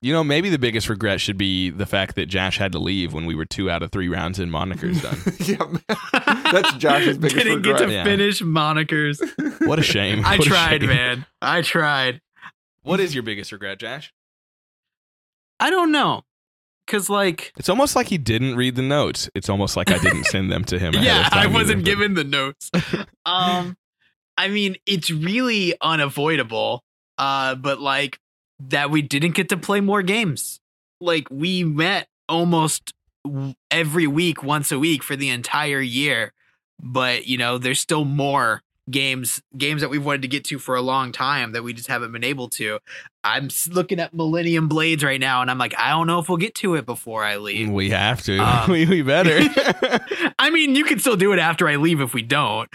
You 0.01 0.13
know, 0.13 0.23
maybe 0.23 0.49
the 0.49 0.57
biggest 0.59 0.87
regret 0.87 1.19
should 1.19 1.37
be 1.37 1.69
the 1.69 1.85
fact 1.85 2.15
that 2.15 2.27
Josh 2.27 2.57
had 2.57 2.71
to 2.71 2.79
leave 2.79 3.11
when 3.11 3.25
we 3.25 3.35
were 3.35 3.43
two 3.45 3.69
out 3.69 3.83
of 3.83 3.91
three 3.91 4.07
rounds 4.07 4.39
in 4.39 4.49
Moniker's 4.49 5.01
done. 5.01 5.17
yeah, 5.39 5.57
man. 5.65 6.43
that's 6.53 6.73
Josh's 6.77 7.17
biggest 7.17 7.35
Didn't 7.43 7.63
get 7.63 7.71
regret. 7.73 7.89
to 7.89 7.93
Yeah. 7.93 8.03
finish 8.05 8.41
monikers. 8.41 9.67
What 9.67 9.77
a 9.77 9.83
shame. 9.83 10.23
I 10.25 10.37
What 10.37 10.47
a 10.47 10.49
tried, 10.49 10.81
shame. 10.81 10.89
man. 10.89 11.25
I 11.41 11.61
tried. 11.63 12.21
What 12.83 13.01
is 13.01 13.13
your 13.13 13.23
biggest 13.23 13.51
regret, 13.51 13.77
Josh? 13.79 14.13
I 15.59 15.69
don't 15.69 15.91
know. 15.91 16.21
Cause 16.87 17.09
like 17.09 17.51
It's 17.57 17.69
almost 17.69 17.95
like 17.95 18.07
he 18.07 18.17
didn't 18.17 18.55
read 18.55 18.75
the 18.75 18.81
notes. 18.81 19.29
It's 19.35 19.47
almost 19.49 19.75
like 19.77 19.91
I 19.91 19.99
didn't 19.99 20.23
send 20.23 20.49
them 20.51 20.63
to 20.65 20.79
him. 20.79 20.93
yeah, 20.99 21.27
I 21.31 21.45
wasn't 21.47 21.79
but- 21.79 21.85
given 21.85 22.13
the 22.15 22.23
notes. 22.23 22.71
um 23.25 23.75
I 24.37 24.47
mean, 24.47 24.77
it's 24.87 25.11
really 25.11 25.75
unavoidable. 25.81 26.83
Uh 27.17 27.53
but 27.55 27.79
like 27.81 28.17
that 28.59 28.91
we 28.91 29.01
didn't 29.01 29.35
get 29.35 29.49
to 29.49 29.57
play 29.57 29.81
more 29.81 30.01
games. 30.01 30.59
Like 30.99 31.27
we 31.31 31.63
met 31.63 32.07
almost 32.27 32.93
every 33.71 34.07
week 34.07 34.43
once 34.43 34.71
a 34.71 34.79
week 34.79 35.03
for 35.03 35.15
the 35.15 35.29
entire 35.29 35.81
year. 35.81 36.33
But, 36.81 37.27
you 37.27 37.37
know, 37.37 37.57
there's 37.57 37.79
still 37.79 38.05
more 38.05 38.61
games 38.89 39.39
games 39.55 39.81
that 39.81 39.89
we've 39.89 40.03
wanted 40.03 40.23
to 40.23 40.27
get 40.27 40.43
to 40.43 40.57
for 40.57 40.75
a 40.75 40.81
long 40.81 41.11
time 41.11 41.51
that 41.51 41.63
we 41.63 41.73
just 41.73 41.87
haven't 41.87 42.11
been 42.11 42.23
able 42.23 42.49
to. 42.49 42.79
I'm 43.23 43.49
looking 43.69 43.99
at 43.99 44.13
Millennium 44.13 44.67
Blades 44.67 45.03
right 45.03 45.19
now 45.19 45.41
and 45.41 45.51
I'm 45.51 45.57
like, 45.57 45.77
I 45.77 45.91
don't 45.91 46.07
know 46.07 46.19
if 46.19 46.29
we'll 46.29 46.37
get 46.37 46.55
to 46.55 46.75
it 46.75 46.85
before 46.85 47.23
I 47.23 47.37
leave. 47.37 47.69
We 47.69 47.91
have 47.91 48.23
to. 48.23 48.37
Um, 48.39 48.71
we, 48.71 48.85
we 48.85 49.01
better. 49.01 49.39
I 50.39 50.49
mean, 50.49 50.75
you 50.75 50.85
can 50.85 50.99
still 50.99 51.17
do 51.17 51.33
it 51.33 51.39
after 51.39 51.67
I 51.67 51.75
leave 51.75 52.01
if 52.01 52.13
we 52.13 52.21
don't. 52.21 52.69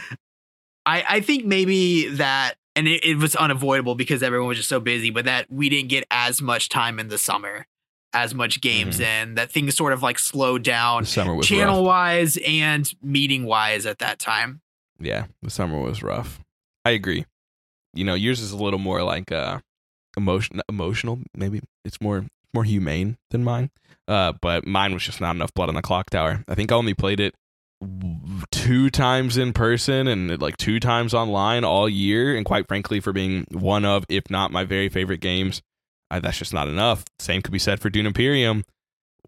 I 0.86 1.04
I 1.08 1.20
think 1.20 1.46
maybe 1.46 2.08
that, 2.10 2.54
and 2.76 2.88
it, 2.88 3.04
it 3.04 3.16
was 3.16 3.36
unavoidable 3.36 3.94
because 3.94 4.22
everyone 4.22 4.48
was 4.48 4.58
just 4.58 4.68
so 4.68 4.80
busy, 4.80 5.10
but 5.10 5.24
that 5.24 5.50
we 5.50 5.68
didn't 5.68 5.88
get 5.88 6.04
as 6.10 6.42
much 6.42 6.68
time 6.68 6.98
in 6.98 7.08
the 7.08 7.18
summer, 7.18 7.66
as 8.12 8.34
much 8.34 8.60
games, 8.60 9.00
and 9.00 9.36
that 9.38 9.50
things 9.50 9.76
sort 9.76 9.92
of 9.92 10.02
like 10.02 10.18
slowed 10.18 10.62
down 10.62 11.04
summer 11.04 11.34
was 11.34 11.46
channel 11.46 11.78
rough. 11.78 11.86
wise 11.86 12.38
and 12.46 12.92
meeting 13.02 13.44
wise 13.44 13.86
at 13.86 13.98
that 13.98 14.18
time. 14.18 14.60
Yeah, 14.98 15.26
the 15.42 15.50
summer 15.50 15.80
was 15.80 16.02
rough. 16.02 16.40
I 16.84 16.90
agree. 16.90 17.26
You 17.92 18.04
know, 18.04 18.14
yours 18.14 18.40
is 18.40 18.52
a 18.52 18.56
little 18.56 18.78
more 18.78 19.02
like 19.02 19.30
uh 19.32 19.60
emotion 20.16 20.60
emotional, 20.68 21.20
maybe. 21.34 21.60
It's 21.84 22.00
more 22.00 22.26
more 22.52 22.64
humane 22.64 23.16
than 23.30 23.44
mine. 23.44 23.70
Uh 24.08 24.32
but 24.40 24.66
mine 24.66 24.94
was 24.94 25.02
just 25.02 25.20
not 25.20 25.34
enough 25.34 25.54
blood 25.54 25.68
on 25.68 25.74
the 25.74 25.82
clock 25.82 26.10
tower. 26.10 26.44
I 26.48 26.54
think 26.54 26.70
I 26.70 26.74
only 26.74 26.94
played 26.94 27.20
it 27.20 27.34
two 28.50 28.90
times 28.90 29.36
in 29.36 29.52
person 29.52 30.06
and 30.08 30.40
like 30.40 30.56
two 30.56 30.80
times 30.80 31.14
online 31.14 31.64
all 31.64 31.88
year 31.88 32.36
and 32.36 32.44
quite 32.44 32.66
frankly 32.68 33.00
for 33.00 33.12
being 33.12 33.46
one 33.52 33.84
of 33.84 34.04
if 34.08 34.24
not 34.30 34.50
my 34.52 34.64
very 34.64 34.88
favorite 34.88 35.20
games, 35.20 35.62
uh, 36.10 36.20
that's 36.20 36.38
just 36.38 36.54
not 36.54 36.68
enough. 36.68 37.04
Same 37.18 37.42
could 37.42 37.52
be 37.52 37.58
said 37.58 37.80
for 37.80 37.90
Dune 37.90 38.06
Imperium. 38.06 38.64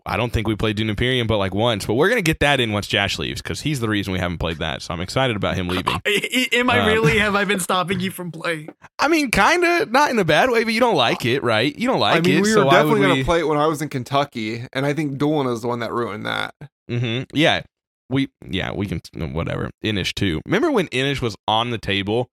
I 0.09 0.17
don't 0.17 0.33
think 0.33 0.47
we 0.47 0.55
played 0.55 0.77
Dune 0.77 0.89
Imperium 0.89 1.27
but 1.27 1.39
like 1.39 1.53
once, 1.53 1.85
but 1.85 1.95
we're 1.95 2.09
going 2.09 2.19
to 2.23 2.23
get 2.23 2.39
that 2.39 2.61
in 2.61 2.71
once 2.73 2.87
Josh 2.87 3.19
leaves 3.19 3.43
cuz 3.43 3.63
he's 3.63 3.81
the 3.81 3.89
reason 3.89 4.13
we 4.13 4.21
haven't 4.21 4.39
played 4.39 4.59
that. 4.59 4.81
So 4.83 4.95
I'm 4.95 5.01
excited 5.01 5.35
about 5.35 5.57
him 5.57 5.67
leaving. 5.69 5.95
I- 6.07 6.47
I- 6.53 6.57
Am 6.57 6.71
I 6.71 6.79
Um, 6.81 6.87
really? 6.87 7.19
Have 7.27 7.35
I 7.35 7.45
been 7.45 7.59
stopping 7.59 7.99
you 7.99 8.13
from 8.13 8.31
playing? 8.31 8.69
I 9.01 9.09
mean, 9.09 9.33
kind 9.33 9.65
of, 9.65 9.91
not 9.91 10.11
in 10.11 10.19
a 10.21 10.25
bad 10.25 10.49
way, 10.51 10.63
but 10.63 10.73
you 10.73 10.81
don't 10.81 10.95
like 10.95 11.25
it, 11.25 11.43
right? 11.43 11.77
You 11.77 11.89
don't 11.89 11.99
like 11.99 12.19
I 12.19 12.21
mean, 12.21 12.39
it. 12.39 12.43
we 12.43 12.53
so 12.53 12.61
were 12.61 12.67
why 12.67 12.73
definitely 12.75 13.01
would 13.01 13.09
gonna 13.09 13.25
play 13.25 13.41
it 13.41 13.49
when 13.49 13.59
I 13.59 13.67
was 13.67 13.83
in 13.83 13.89
Kentucky, 13.89 14.65
and 14.73 14.87
I 14.87 14.93
think 14.95 15.19
Doolin 15.19 15.49
is 15.49 15.63
the 15.63 15.69
one 15.69 15.81
that 15.81 15.93
ruined 15.93 16.25
that. 16.27 16.55
hmm 16.89 17.23
Yeah, 17.35 17.63
we, 18.09 18.29
yeah, 18.49 18.73
we 18.73 18.87
can, 18.87 19.01
whatever. 19.33 19.71
Inis 19.83 20.13
too. 20.13 20.41
Remember 20.47 20.71
when 20.71 20.87
Inis 20.89 21.21
was 21.21 21.37
on 21.49 21.71
the 21.71 21.79
table 21.79 22.29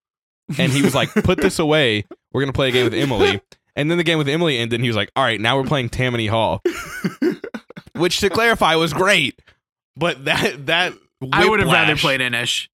and 0.58 0.72
he 0.72 0.82
was 0.82 0.94
like, 0.94 1.12
"Put 1.12 1.40
this 1.40 1.58
away. 1.58 2.04
We're 2.32 2.42
gonna 2.42 2.52
play 2.52 2.68
a 2.68 2.72
game 2.72 2.84
with 2.84 2.94
Emily." 2.94 3.40
And 3.76 3.90
then 3.90 3.98
the 3.98 4.04
game 4.04 4.18
with 4.18 4.28
Emily 4.28 4.58
ended, 4.58 4.74
and 4.78 4.84
he 4.84 4.88
was 4.88 4.96
like, 4.96 5.10
"All 5.16 5.24
right, 5.24 5.40
now 5.40 5.56
we're 5.56 5.66
playing 5.66 5.88
Tammany 5.88 6.26
Hall," 6.26 6.62
which, 7.94 8.20
to 8.20 8.30
clarify, 8.30 8.76
was 8.76 8.92
great. 8.92 9.40
But 9.96 10.24
that 10.26 10.66
that 10.66 10.92
I 11.32 11.48
would 11.48 11.60
have 11.60 11.70
rather 11.70 11.96
played 11.96 12.20
Inis. 12.20 12.68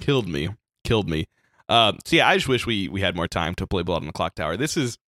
killed 0.00 0.28
me, 0.28 0.50
killed 0.84 1.08
me. 1.08 1.26
Uh, 1.68 1.92
so 2.04 2.16
yeah, 2.16 2.28
I 2.28 2.36
just 2.36 2.48
wish 2.48 2.66
we 2.66 2.88
we 2.88 3.00
had 3.00 3.16
more 3.16 3.28
time 3.28 3.54
to 3.56 3.66
play 3.66 3.82
Blood 3.82 4.02
on 4.02 4.06
the 4.06 4.12
Clocktower. 4.12 4.58
This 4.58 4.76
is 4.76 4.98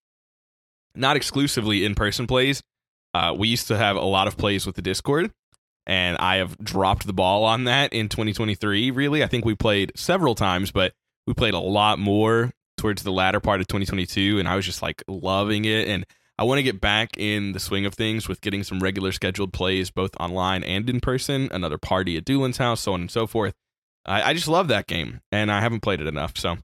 not 0.94 1.16
exclusively 1.16 1.84
in 1.84 1.94
person 1.94 2.26
plays. 2.26 2.62
Uh, 3.12 3.34
we 3.36 3.48
used 3.48 3.68
to 3.68 3.76
have 3.76 3.96
a 3.96 4.04
lot 4.04 4.26
of 4.28 4.36
plays 4.36 4.66
with 4.66 4.76
the 4.76 4.82
Discord, 4.82 5.32
and 5.87 6.16
I 6.18 6.37
have 6.37 6.59
dropped 6.59 7.07
the 7.07 7.12
ball 7.12 7.45
on 7.45 7.64
that 7.64 7.93
in 7.93 8.09
2023. 8.09 8.91
Really, 8.91 9.24
I 9.24 9.26
think 9.26 9.45
we 9.45 9.55
played 9.55 9.93
several 9.97 10.35
times, 10.35 10.70
but 10.70 10.93
we 11.26 11.35
played 11.35 11.55
a 11.55 11.59
lot 11.59 11.99
more 11.99 12.53
towards 12.76 13.03
the 13.03 13.12
latter 13.12 13.41
part 13.41 13.61
of 13.61 13.66
2022, 13.66 14.39
and 14.39 14.49
I 14.49 14.57
was 14.57 14.64
just 14.64 14.83
like 14.83 15.03
loving 15.07 15.64
it. 15.64 15.89
And 15.89 16.07
I 16.39 16.45
want 16.45 16.59
to 16.59 16.62
get 16.62 16.81
back 16.81 17.18
in 17.18 17.53
the 17.53 17.61
swing 17.61 17.85
of 17.87 17.95
things 17.95 18.28
with 18.28 18.41
getting 18.41 18.62
some 18.62 18.81
regular 18.81 19.12
scheduled 19.12 19.53
plays, 19.53 19.91
both 19.91 20.16
online 20.18 20.64
and 20.64 20.89
in 20.89 21.01
person. 21.01 21.49
Another 21.53 21.78
party 21.78 22.16
at 22.16 22.24
Doolin's 22.24 22.59
house, 22.59 22.81
so 22.81 22.95
on 22.95 23.03
and 23.03 23.11
so 23.11 23.26
forth. 23.26 23.55
I, 24.07 24.31
I 24.31 24.35
just 24.35 24.49
love 24.49 24.68
that 24.68 24.87
game, 24.87 25.20
and 25.31 25.53
I 25.53 25.61
haven't 25.61 25.81
played 25.81 26.01
it 26.01 26.07
enough. 26.07 26.33
So 26.37 26.57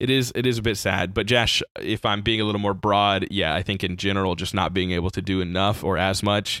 it 0.00 0.10
is 0.10 0.32
it 0.34 0.46
is 0.46 0.58
a 0.58 0.62
bit 0.62 0.76
sad. 0.76 1.14
But 1.14 1.26
Josh, 1.26 1.62
if 1.80 2.04
I'm 2.04 2.22
being 2.22 2.40
a 2.40 2.44
little 2.44 2.60
more 2.60 2.74
broad, 2.74 3.28
yeah, 3.30 3.54
I 3.54 3.62
think 3.62 3.84
in 3.84 3.96
general, 3.96 4.34
just 4.34 4.54
not 4.54 4.74
being 4.74 4.90
able 4.90 5.10
to 5.10 5.22
do 5.22 5.40
enough 5.40 5.84
or 5.84 5.96
as 5.96 6.22
much 6.22 6.60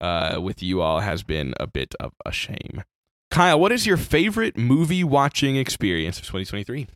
uh, 0.00 0.38
with 0.40 0.62
you 0.62 0.80
all 0.82 1.00
has 1.00 1.22
been 1.22 1.54
a 1.58 1.66
bit 1.66 1.94
of 2.00 2.12
a 2.24 2.32
shame. 2.32 2.82
Kyle, 3.30 3.58
what 3.58 3.72
is 3.72 3.86
your 3.86 3.96
favorite 3.96 4.56
movie 4.56 5.04
watching 5.04 5.56
experience 5.56 6.18
of 6.18 6.24
2023? 6.24 6.86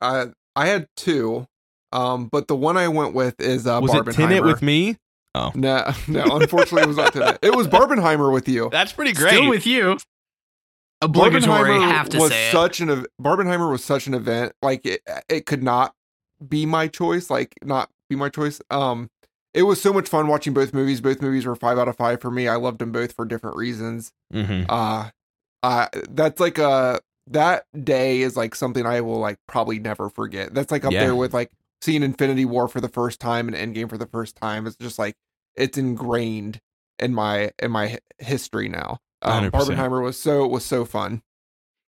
I 0.00 0.26
I 0.56 0.66
had 0.66 0.88
two, 0.96 1.46
um, 1.92 2.26
but 2.30 2.48
the 2.48 2.56
one 2.56 2.76
I 2.76 2.88
went 2.88 3.14
with 3.14 3.40
is 3.40 3.66
uh, 3.66 3.80
was 3.80 3.94
it 3.94 4.04
Barbenheimer. 4.04 4.14
Tenet 4.14 4.44
with 4.44 4.62
me? 4.62 4.96
Oh. 5.34 5.52
No, 5.54 5.90
no. 6.08 6.24
Unfortunately, 6.36 6.82
it 6.82 6.88
was 6.88 6.96
not 6.96 7.12
Tenet. 7.12 7.38
It 7.42 7.54
was 7.54 7.68
Barbenheimer 7.68 8.32
with 8.32 8.48
you. 8.48 8.68
That's 8.70 8.92
pretty 8.92 9.12
great. 9.12 9.34
Still 9.34 9.48
with 9.48 9.66
you. 9.66 9.98
Obligatory, 11.00 11.70
Barbenheimer 11.70 11.90
have 11.90 12.08
to 12.08 12.18
was 12.18 12.30
say 12.30 12.48
it. 12.48 12.52
such 12.52 12.80
an 12.80 13.06
Barbenheimer 13.22 13.70
was 13.70 13.84
such 13.84 14.06
an 14.08 14.14
event. 14.14 14.52
Like 14.62 14.84
it, 14.84 15.00
it 15.28 15.46
could 15.46 15.62
not 15.62 15.94
be 16.46 16.66
my 16.66 16.88
choice. 16.88 17.30
Like 17.30 17.54
not 17.62 17.88
be 18.10 18.16
my 18.16 18.28
choice. 18.28 18.60
Um, 18.70 19.08
it 19.54 19.62
was 19.62 19.80
so 19.80 19.92
much 19.92 20.08
fun 20.08 20.28
watching 20.28 20.52
both 20.54 20.72
movies. 20.74 21.00
Both 21.00 21.20
movies 21.22 21.46
were 21.46 21.56
five 21.56 21.78
out 21.78 21.88
of 21.88 21.96
five 21.96 22.20
for 22.20 22.30
me. 22.30 22.48
I 22.48 22.56
loved 22.56 22.78
them 22.78 22.92
both 22.92 23.12
for 23.12 23.24
different 23.24 23.56
reasons. 23.56 24.12
hmm 24.32 24.62
Uh, 24.68 25.10
uh, 25.62 25.88
that's 26.10 26.38
like 26.40 26.58
a 26.58 27.00
that 27.30 27.64
day 27.84 28.20
is 28.22 28.36
like 28.36 28.54
something 28.54 28.86
I 28.86 29.00
will 29.00 29.18
like 29.18 29.36
probably 29.48 29.78
never 29.78 30.08
forget. 30.10 30.54
That's 30.54 30.70
like 30.70 30.84
up 30.84 30.92
Yeah. 30.92 31.00
there 31.00 31.16
with 31.16 31.34
like 31.34 31.50
seeing 31.82 32.02
Infinity 32.02 32.44
War 32.44 32.68
for 32.68 32.80
the 32.80 32.88
first 32.88 33.20
time 33.20 33.48
and 33.48 33.56
Endgame 33.56 33.88
for 33.88 33.98
the 33.98 34.06
first 34.06 34.36
time. 34.36 34.66
It's 34.66 34.76
just 34.76 34.98
like 34.98 35.14
it's 35.56 35.76
ingrained 35.76 36.60
in 36.98 37.14
my 37.14 37.50
in 37.60 37.70
my 37.70 37.98
history 38.18 38.68
now. 38.68 38.98
Um, 39.22 39.50
100%. 39.50 39.50
Barbenheimer 39.52 40.02
was 40.02 40.18
so 40.18 40.46
was 40.46 40.64
so 40.64 40.84
fun. 40.84 41.22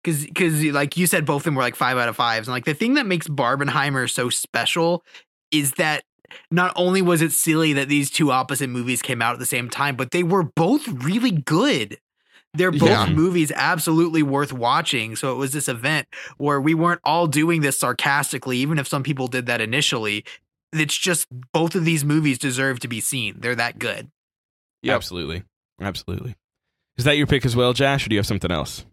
because 0.03 0.25
because 0.25 0.63
like 0.65 0.95
you 0.95 1.05
said 1.07 1.25
both 1.25 1.41
of 1.41 1.43
them 1.45 1.55
were 1.55 1.61
like 1.63 1.75
five 1.75 1.97
out 1.97 2.07
of 2.07 2.15
fives 2.15 2.47
and 2.47 2.53
like 2.53 2.65
the 2.65 2.73
thing 2.73 2.93
that 2.93 3.05
makes 3.05 3.27
barbenheimer 3.27 4.09
so 4.09 4.29
special 4.29 5.03
is 5.51 5.73
that 5.73 6.03
not 6.51 6.73
only 6.75 7.01
was 7.01 7.21
it 7.21 7.31
silly 7.31 7.73
that 7.73 7.89
these 7.89 8.09
two 8.09 8.31
opposite 8.31 8.69
movies 8.69 9.01
came 9.01 9.21
out 9.21 9.33
at 9.33 9.39
the 9.39 9.45
same 9.45 9.69
time 9.69 9.95
but 9.95 10.11
they 10.11 10.23
were 10.23 10.43
both 10.43 10.87
really 10.87 11.31
good 11.31 11.97
they're 12.53 12.71
both 12.71 12.81
Yeah. 12.89 13.09
movies 13.09 13.51
absolutely 13.55 14.23
worth 14.23 14.51
watching 14.53 15.15
so 15.15 15.31
it 15.31 15.35
was 15.37 15.51
this 15.53 15.67
event 15.67 16.07
where 16.37 16.59
we 16.61 16.73
weren't 16.73 17.01
all 17.03 17.27
doing 17.27 17.61
this 17.61 17.79
sarcastically 17.79 18.57
even 18.57 18.79
if 18.79 18.87
some 18.87 19.03
people 19.03 19.27
did 19.27 19.45
that 19.45 19.61
initially 19.61 20.23
it's 20.73 20.97
just 20.97 21.27
both 21.53 21.75
of 21.75 21.85
these 21.85 22.03
movies 22.03 22.37
deserve 22.37 22.79
to 22.81 22.87
be 22.87 22.99
seen 22.99 23.35
they're 23.39 23.55
that 23.55 23.79
good 23.79 24.09
Yep. 24.83 24.95
Absolutely. 24.95 25.43
Absolutely. 25.81 26.35
Is 26.97 27.05
that 27.05 27.17
your 27.17 27.25
pick 27.25 27.45
as 27.45 27.55
well, 27.55 27.73
Josh, 27.73 28.05
or 28.05 28.09
do 28.09 28.15
you 28.15 28.19
have 28.19 28.27
something 28.27 28.51
else? 28.51 28.85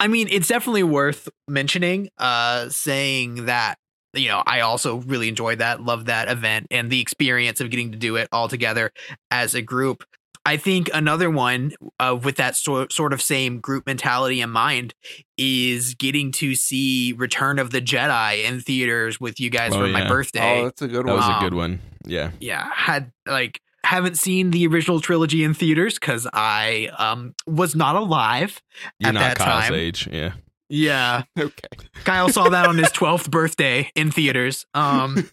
I 0.00 0.08
mean, 0.08 0.26
it's 0.30 0.48
definitely 0.48 0.82
worth 0.82 1.28
mentioning, 1.48 2.08
uh, 2.18 2.68
saying 2.70 3.46
that, 3.46 3.78
you 4.16 4.28
know, 4.28 4.42
I 4.46 4.60
also 4.60 4.96
really 4.96 5.28
enjoyed 5.28 5.58
that, 5.58 5.82
loved 5.82 6.06
that 6.06 6.28
event 6.28 6.66
and 6.70 6.90
the 6.90 7.00
experience 7.00 7.60
of 7.60 7.70
getting 7.70 7.92
to 7.92 7.98
do 7.98 8.16
it 8.16 8.28
all 8.32 8.48
together 8.48 8.90
as 9.30 9.54
a 9.54 9.62
group. 9.62 10.04
I 10.44 10.56
think 10.58 10.88
another 10.94 11.28
one 11.28 11.72
uh, 11.98 12.16
with 12.22 12.36
that 12.36 12.54
sort 12.54 12.92
sort 12.92 13.12
of 13.12 13.20
same 13.20 13.58
group 13.58 13.84
mentality 13.84 14.40
in 14.40 14.50
mind 14.50 14.94
is 15.36 15.94
getting 15.94 16.30
to 16.32 16.54
see 16.54 17.12
Return 17.14 17.58
of 17.58 17.70
the 17.70 17.80
Jedi 17.80 18.44
in 18.44 18.60
theaters 18.60 19.18
with 19.20 19.40
you 19.40 19.50
guys 19.50 19.72
Oh, 19.74 19.80
for 19.80 19.86
yeah. 19.86 19.92
my 19.92 20.08
birthday. 20.08 20.60
Oh, 20.60 20.64
that's 20.64 20.82
a 20.82 20.86
good 20.88 21.04
That 21.06 21.10
one. 21.12 21.16
was 21.16 21.26
Wow. 21.28 21.38
a 21.38 21.40
good 21.42 21.54
one. 21.54 21.80
Yeah. 22.06 22.30
yeah, 22.40 22.68
had 22.72 23.10
like 23.26 23.60
haven't 23.82 24.18
seen 24.18 24.52
the 24.52 24.66
original 24.68 25.00
trilogy 25.00 25.42
in 25.42 25.52
theaters 25.54 25.98
because 25.98 26.28
I 26.32 26.90
um 26.96 27.34
was 27.48 27.74
not 27.74 27.96
alive. 27.96 28.60
You're 29.00 29.08
At 29.08 29.14
not 29.14 29.20
that 29.20 29.38
Kyle's 29.38 29.64
time. 29.64 29.74
age. 29.74 30.08
Yeah. 30.12 30.32
Yeah, 30.68 31.22
Okay. 31.38 31.68
Kyle 32.04 32.28
saw 32.28 32.48
that 32.48 32.66
on 32.66 32.76
his 32.78 32.88
12th 32.88 33.30
birthday 33.30 33.90
in 33.94 34.10
theaters. 34.10 34.66
Um, 34.74 35.28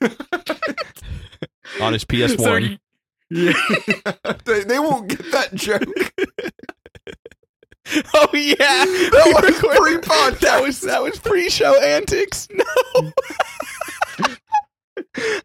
On 1.81 1.93
his 1.93 2.05
PS1. 2.05 2.77
yeah. 3.31 3.53
they, 4.45 4.63
they 4.63 4.77
won't 4.79 5.07
get 5.09 5.31
that 5.31 5.53
joke. 5.55 5.81
oh 8.13 8.27
yeah. 8.33 8.55
That 8.57 9.41
was 9.43 9.59
pre-podcast. 9.59 10.39
That 10.39 10.61
was 10.61 10.81
that 10.81 11.01
was 11.01 11.19
pre-show 11.19 11.79
antics. 11.81 12.47
No. 12.51 12.63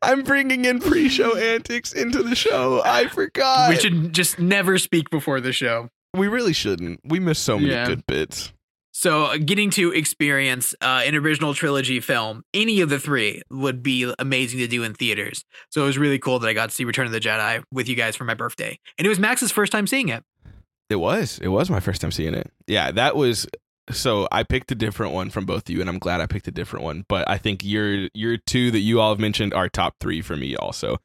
I'm 0.03 0.23
bringing 0.23 0.65
in 0.65 0.81
pre-show 0.81 1.37
antics 1.37 1.93
into 1.93 2.23
the 2.23 2.35
show. 2.35 2.83
I 2.85 3.09
forgot. 3.09 3.71
we 3.71 3.77
should 3.77 4.13
just 4.15 4.39
never 4.39 4.79
speak 4.79 5.11
before 5.11 5.41
the 5.41 5.53
show. 5.53 5.89
We 6.15 6.29
really 6.29 6.53
shouldn't. 6.53 7.01
We 7.05 7.21
miss 7.21 7.39
so 7.39 7.59
many 7.59 7.73
Yeah. 7.73 7.87
good 7.87 8.07
bits. 8.07 8.53
So, 8.99 9.27
uh, 9.27 9.37
getting 9.37 9.71
to 9.71 9.93
experience 9.93 10.75
uh, 10.81 11.03
an 11.07 11.15
original 11.15 11.55
trilogy 11.55 12.01
film, 12.01 12.43
any 12.53 12.81
of 12.81 12.89
the 12.89 12.99
three 12.99 13.43
would 13.49 13.81
be 13.81 14.13
amazing 14.19 14.59
to 14.59 14.67
do 14.67 14.83
in 14.83 14.93
theaters. 14.93 15.45
So, 15.71 15.85
it 15.85 15.87
was 15.87 15.97
really 15.97 16.19
cool 16.19 16.41
that 16.41 16.49
I 16.49 16.53
got 16.53 16.71
to 16.71 16.75
see 16.75 16.85
Return 16.85 17.07
of 17.07 17.13
the 17.13 17.21
Jedi 17.21 17.63
with 17.71 17.89
you 17.89 17.95
guys 17.95 18.17
for 18.17 18.25
my 18.25 18.35
birthday. 18.35 18.77
And 18.99 19.07
it 19.07 19.09
was 19.09 19.21
Max's 19.21 19.53
first 19.53 19.71
time 19.71 19.87
seeing 19.87 20.09
it. 20.09 20.25
It 20.91 20.97
was. 20.97 21.39
It 21.41 21.47
was 21.47 21.71
my 21.71 21.79
first 21.79 22.01
time 22.01 22.11
seeing 22.11 22.35
it. 22.35 22.51
Yeah, 22.67 22.91
that 22.91 23.15
was 23.15 23.47
so 23.93 24.27
I 24.33 24.43
picked 24.43 24.73
a 24.73 24.75
different 24.75 25.13
one 25.13 25.31
from 25.31 25.47
both 25.47 25.69
of 25.69 25.71
you 25.73 25.81
and 25.81 25.89
I'm 25.89 26.01
glad 26.01 26.21
I 26.21 26.27
picked 26.27 26.49
a 26.49 26.53
different 26.53 26.85
one, 26.85 27.05
but 27.09 27.31
I 27.31 27.39
think 27.39 27.65
your 27.65 28.09
your 28.15 28.37
two 28.37 28.73
that 28.73 28.81
you 28.81 29.01
all 29.01 29.11
have 29.11 29.21
mentioned 29.21 29.55
are 29.55 29.69
top 29.69 29.95
3 30.01 30.23
for 30.23 30.35
me 30.35 30.57
also. 30.57 30.97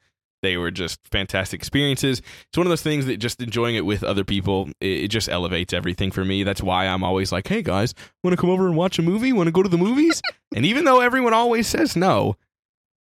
They 0.44 0.56
were 0.58 0.70
just 0.70 1.00
fantastic 1.08 1.58
experiences. 1.58 2.20
It's 2.48 2.58
one 2.58 2.66
of 2.66 2.70
those 2.70 2.82
things 2.82 3.06
that 3.06 3.16
just 3.16 3.40
enjoying 3.40 3.74
it 3.76 3.86
with 3.86 4.04
other 4.04 4.24
people, 4.24 4.68
it, 4.80 5.04
it 5.04 5.08
just 5.08 5.28
elevates 5.28 5.72
everything 5.72 6.10
for 6.10 6.24
me. 6.24 6.44
That's 6.44 6.62
why 6.62 6.86
I'm 6.86 7.02
always 7.02 7.32
like, 7.32 7.48
"Hey 7.48 7.62
guys, 7.62 7.94
want 8.22 8.36
to 8.36 8.40
come 8.40 8.50
over 8.50 8.66
and 8.66 8.76
watch 8.76 8.98
a 8.98 9.02
movie? 9.02 9.32
Want 9.32 9.48
to 9.48 9.52
go 9.52 9.62
to 9.62 9.68
the 9.68 9.78
movies?" 9.78 10.20
and 10.54 10.66
even 10.66 10.84
though 10.84 11.00
everyone 11.00 11.32
always 11.32 11.66
says 11.66 11.96
no, 11.96 12.36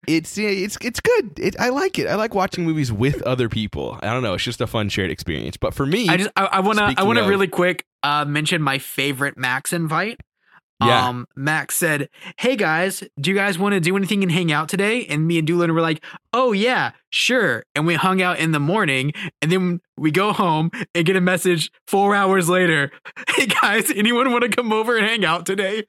it's 0.06 0.36
it's 0.38 0.76
it's 0.80 1.00
good. 1.00 1.38
It, 1.38 1.58
I 1.60 1.68
like 1.68 1.98
it. 1.98 2.06
I 2.06 2.14
like 2.14 2.34
watching 2.34 2.64
movies 2.64 2.90
with 2.90 3.22
other 3.22 3.48
people. 3.48 3.98
I 4.02 4.06
don't 4.06 4.22
know. 4.22 4.34
It's 4.34 4.44
just 4.44 4.60
a 4.60 4.66
fun 4.66 4.88
shared 4.88 5.10
experience. 5.10 5.56
But 5.56 5.74
for 5.74 5.86
me, 5.86 6.08
I 6.08 6.16
just, 6.16 6.30
I, 6.36 6.44
I 6.46 6.60
want 6.60 6.78
to, 6.78 6.94
I 6.96 7.02
want 7.02 7.18
to 7.18 7.24
really 7.24 7.48
quick 7.48 7.84
uh, 8.02 8.24
mention 8.24 8.62
my 8.62 8.78
favorite 8.78 9.36
Max 9.36 9.72
invite. 9.72 10.20
Yeah. 10.82 11.08
Um, 11.08 11.26
Max 11.36 11.76
said, 11.76 12.08
"Hey 12.38 12.56
guys, 12.56 13.02
do 13.20 13.30
you 13.30 13.36
guys 13.36 13.58
want 13.58 13.74
to 13.74 13.80
do 13.80 13.96
anything 13.96 14.22
and 14.22 14.32
hang 14.32 14.50
out 14.50 14.68
today?" 14.68 15.04
And 15.06 15.26
me 15.26 15.38
and 15.38 15.46
Doolin 15.46 15.74
were 15.74 15.80
like, 15.80 16.02
"Oh 16.32 16.52
yeah, 16.52 16.92
sure." 17.10 17.64
And 17.74 17.86
we 17.86 17.94
hung 17.94 18.22
out 18.22 18.38
in 18.38 18.52
the 18.52 18.60
morning, 18.60 19.12
and 19.42 19.52
then 19.52 19.80
we 19.98 20.10
go 20.10 20.32
home 20.32 20.70
and 20.94 21.04
get 21.04 21.16
a 21.16 21.20
message 21.20 21.70
four 21.86 22.14
hours 22.14 22.48
later. 22.48 22.90
Hey 23.36 23.46
guys, 23.46 23.90
anyone 23.94 24.30
want 24.32 24.42
to 24.42 24.48
come 24.50 24.72
over 24.72 24.96
and 24.96 25.06
hang 25.06 25.24
out 25.24 25.46
today? 25.46 25.84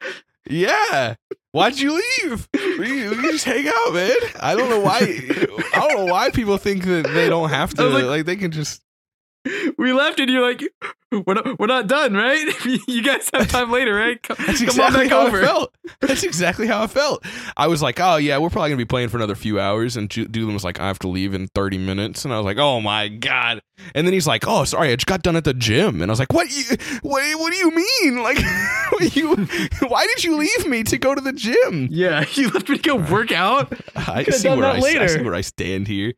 Yeah. 0.49 1.15
Why'd 1.51 1.77
you 1.79 1.93
leave? 1.95 2.47
We, 2.53 3.09
we 3.09 3.15
just 3.31 3.43
hang 3.45 3.67
out, 3.67 3.93
man. 3.93 4.15
I 4.39 4.55
don't 4.55 4.69
know 4.69 4.79
why. 4.79 4.99
I 5.01 5.87
don't 5.87 6.05
know 6.05 6.11
why 6.13 6.29
people 6.29 6.57
think 6.57 6.83
that 6.85 7.07
they 7.13 7.27
don't 7.29 7.49
have 7.49 7.73
to. 7.75 7.83
Like, 7.87 8.05
like- 8.05 8.25
they 8.25 8.35
can 8.37 8.51
just. 8.51 8.81
We 9.77 9.91
left, 9.91 10.19
and 10.19 10.29
you're 10.29 10.47
like, 10.47 10.63
"We're 11.11 11.33
not, 11.33 11.59
we're 11.59 11.65
not 11.65 11.87
done, 11.87 12.13
right? 12.13 12.53
you 12.87 13.01
guys 13.01 13.29
have 13.33 13.47
time 13.47 13.71
later, 13.71 13.95
right? 13.95 14.21
Come, 14.23 14.37
That's 14.45 14.61
exactly 14.61 14.85
on 14.85 14.93
back 14.93 15.09
how 15.09 15.27
over." 15.27 15.41
I 15.41 15.45
felt. 15.45 15.75
That's 15.99 16.23
exactly 16.23 16.67
how 16.67 16.83
I 16.83 16.87
felt. 16.87 17.25
I 17.57 17.67
was 17.67 17.81
like, 17.81 17.99
oh 17.99 18.17
yeah, 18.17 18.37
we're 18.37 18.49
probably 18.51 18.69
gonna 18.69 18.77
be 18.77 18.85
playing 18.85 19.09
for 19.09 19.17
another 19.17 19.33
few 19.35 19.59
hours, 19.59 19.97
and 19.97 20.09
Doolin 20.09 20.53
was 20.53 20.63
like, 20.63 20.79
I 20.79 20.87
have 20.87 20.99
to 20.99 21.07
leave 21.07 21.33
in 21.33 21.47
thirty 21.47 21.79
minutes, 21.79 22.23
and 22.23 22.33
I 22.33 22.37
was 22.37 22.45
like, 22.45 22.57
oh 22.57 22.81
my 22.81 23.07
god. 23.07 23.61
And 23.95 24.05
then 24.05 24.13
he's 24.13 24.27
like, 24.27 24.47
oh 24.47 24.63
sorry, 24.63 24.91
I 24.91 24.95
just 24.95 25.07
got 25.07 25.23
done 25.23 25.35
at 25.35 25.43
the 25.43 25.55
gym, 25.55 26.01
and 26.03 26.11
I 26.11 26.11
was 26.11 26.19
like, 26.19 26.33
what? 26.33 26.51
You, 26.51 26.77
what? 27.01 27.39
What 27.39 27.51
do 27.51 27.57
you 27.57 27.71
mean? 27.71 28.23
Like, 28.91 29.15
you? 29.15 29.35
Why 29.87 30.05
did 30.05 30.23
you 30.23 30.37
leave 30.37 30.67
me 30.67 30.83
to 30.83 30.97
go 30.97 31.15
to 31.15 31.21
the 31.21 31.33
gym? 31.33 31.87
Yeah, 31.89 32.25
you 32.33 32.49
left 32.49 32.69
me 32.69 32.77
to 32.77 32.81
go 32.81 32.95
work 32.95 33.31
out. 33.31 33.73
I 33.95 34.23
see 34.25 34.49
where 34.49 34.65
I, 34.65 34.75
I 34.77 35.07
see 35.07 35.21
where 35.21 35.33
I 35.33 35.41
stand 35.41 35.87
here. 35.87 36.13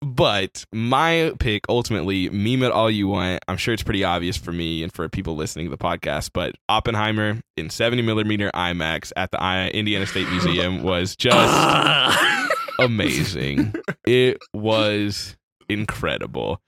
But 0.00 0.64
my 0.72 1.32
pick 1.38 1.64
ultimately, 1.68 2.28
meme 2.30 2.62
it 2.62 2.72
all 2.72 2.90
you 2.90 3.08
want. 3.08 3.42
I'm 3.48 3.56
sure 3.56 3.74
it's 3.74 3.82
pretty 3.82 4.04
obvious 4.04 4.36
for 4.36 4.52
me 4.52 4.82
and 4.82 4.92
for 4.92 5.08
people 5.08 5.36
listening 5.36 5.66
to 5.66 5.70
the 5.70 5.78
podcast. 5.78 6.30
But 6.32 6.54
Oppenheimer 6.68 7.40
in 7.56 7.70
70 7.70 8.02
millimeter 8.02 8.50
IMAX 8.54 9.12
at 9.16 9.30
the 9.30 9.70
Indiana 9.74 10.06
State 10.06 10.28
Museum 10.30 10.82
was 10.82 11.16
just 11.16 12.52
amazing. 12.78 13.74
It 14.06 14.38
was 14.52 15.36
incredible. 15.68 16.60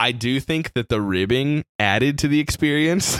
I 0.00 0.12
do 0.12 0.40
think 0.40 0.72
that 0.74 0.88
the 0.88 1.00
ribbing 1.00 1.64
added 1.78 2.18
to 2.18 2.28
the 2.28 2.40
experience 2.40 3.18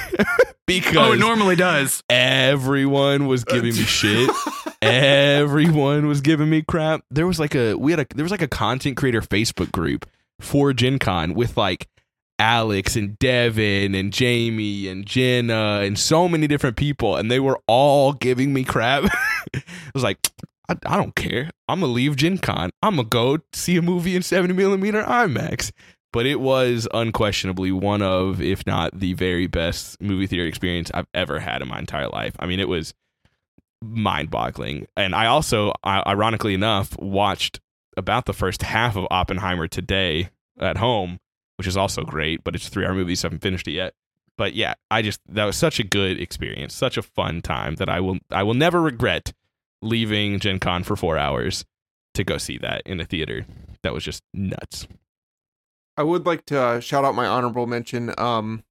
because 0.66 0.96
oh, 0.98 1.12
it 1.12 1.18
normally 1.18 1.56
does. 1.56 2.02
everyone 2.10 3.26
was 3.26 3.44
giving 3.44 3.74
me 3.74 3.82
shit. 3.82 4.28
Everyone 4.84 6.06
was 6.06 6.20
giving 6.20 6.50
me 6.50 6.62
crap. 6.62 7.04
There 7.10 7.26
was 7.26 7.40
like 7.40 7.54
a 7.54 7.74
we 7.74 7.92
had 7.92 8.00
a 8.00 8.06
there 8.14 8.24
was 8.24 8.30
like 8.30 8.42
a 8.42 8.48
content 8.48 8.96
creator 8.96 9.20
Facebook 9.20 9.72
group 9.72 10.08
for 10.40 10.72
Gen 10.72 10.98
Con 10.98 11.34
with 11.34 11.56
like 11.56 11.88
Alex 12.38 12.96
and 12.96 13.18
Devin 13.18 13.94
and 13.94 14.12
Jamie 14.12 14.88
and 14.88 15.06
Jenna 15.06 15.80
and 15.82 15.98
so 15.98 16.28
many 16.28 16.46
different 16.46 16.76
people, 16.76 17.16
and 17.16 17.30
they 17.30 17.40
were 17.40 17.60
all 17.66 18.12
giving 18.12 18.52
me 18.52 18.64
crap. 18.64 19.04
I 19.54 19.62
was 19.94 20.02
like, 20.02 20.18
I, 20.68 20.76
I 20.86 20.96
don't 20.96 21.14
care. 21.14 21.50
I'm 21.68 21.80
gonna 21.80 21.92
leave 21.92 22.16
Gen 22.16 22.38
Con. 22.38 22.70
I'm 22.82 22.96
gonna 22.96 23.08
go 23.08 23.38
see 23.52 23.76
a 23.76 23.82
movie 23.82 24.16
in 24.16 24.22
70 24.22 24.54
millimeter 24.54 25.02
IMAX. 25.02 25.72
But 26.12 26.26
it 26.26 26.38
was 26.38 26.86
unquestionably 26.94 27.72
one 27.72 28.00
of, 28.00 28.40
if 28.40 28.64
not 28.68 28.96
the 28.96 29.14
very 29.14 29.48
best 29.48 30.00
movie 30.00 30.28
theater 30.28 30.46
experience 30.46 30.88
I've 30.94 31.08
ever 31.12 31.40
had 31.40 31.60
in 31.60 31.66
my 31.66 31.80
entire 31.80 32.08
life. 32.08 32.36
I 32.38 32.46
mean, 32.46 32.60
it 32.60 32.68
was 32.68 32.94
mind 33.84 34.30
boggling. 34.30 34.86
And 34.96 35.14
I 35.14 35.26
also, 35.26 35.72
ironically 35.84 36.54
enough, 36.54 36.98
watched 36.98 37.60
about 37.96 38.26
the 38.26 38.32
first 38.32 38.62
half 38.62 38.96
of 38.96 39.06
Oppenheimer 39.10 39.68
today 39.68 40.30
at 40.58 40.78
home, 40.78 41.20
which 41.56 41.66
is 41.66 41.76
also 41.76 42.02
great, 42.02 42.42
but 42.44 42.54
it's 42.54 42.66
a 42.66 42.70
three 42.70 42.84
hour 42.84 42.94
movie, 42.94 43.14
so 43.14 43.26
I 43.26 43.28
haven't 43.28 43.42
finished 43.42 43.68
it 43.68 43.72
yet. 43.72 43.94
But 44.36 44.54
yeah, 44.54 44.74
I 44.90 45.02
just 45.02 45.20
that 45.28 45.44
was 45.44 45.56
such 45.56 45.78
a 45.78 45.84
good 45.84 46.20
experience, 46.20 46.74
such 46.74 46.96
a 46.96 47.02
fun 47.02 47.40
time 47.40 47.76
that 47.76 47.88
I 47.88 48.00
will 48.00 48.18
I 48.30 48.42
will 48.42 48.54
never 48.54 48.82
regret 48.82 49.32
leaving 49.80 50.40
Gen 50.40 50.58
Con 50.58 50.82
for 50.82 50.96
four 50.96 51.16
hours 51.18 51.64
to 52.14 52.24
go 52.24 52.38
see 52.38 52.58
that 52.58 52.82
in 52.84 53.00
a 53.00 53.04
theater. 53.04 53.46
That 53.82 53.92
was 53.92 54.02
just 54.02 54.22
nuts. 54.32 54.88
I 55.96 56.02
would 56.02 56.26
like 56.26 56.46
to 56.46 56.60
uh, 56.60 56.80
shout 56.80 57.04
out 57.04 57.14
my 57.14 57.26
honorable 57.26 57.66
mention. 57.66 58.12
Um, 58.18 58.64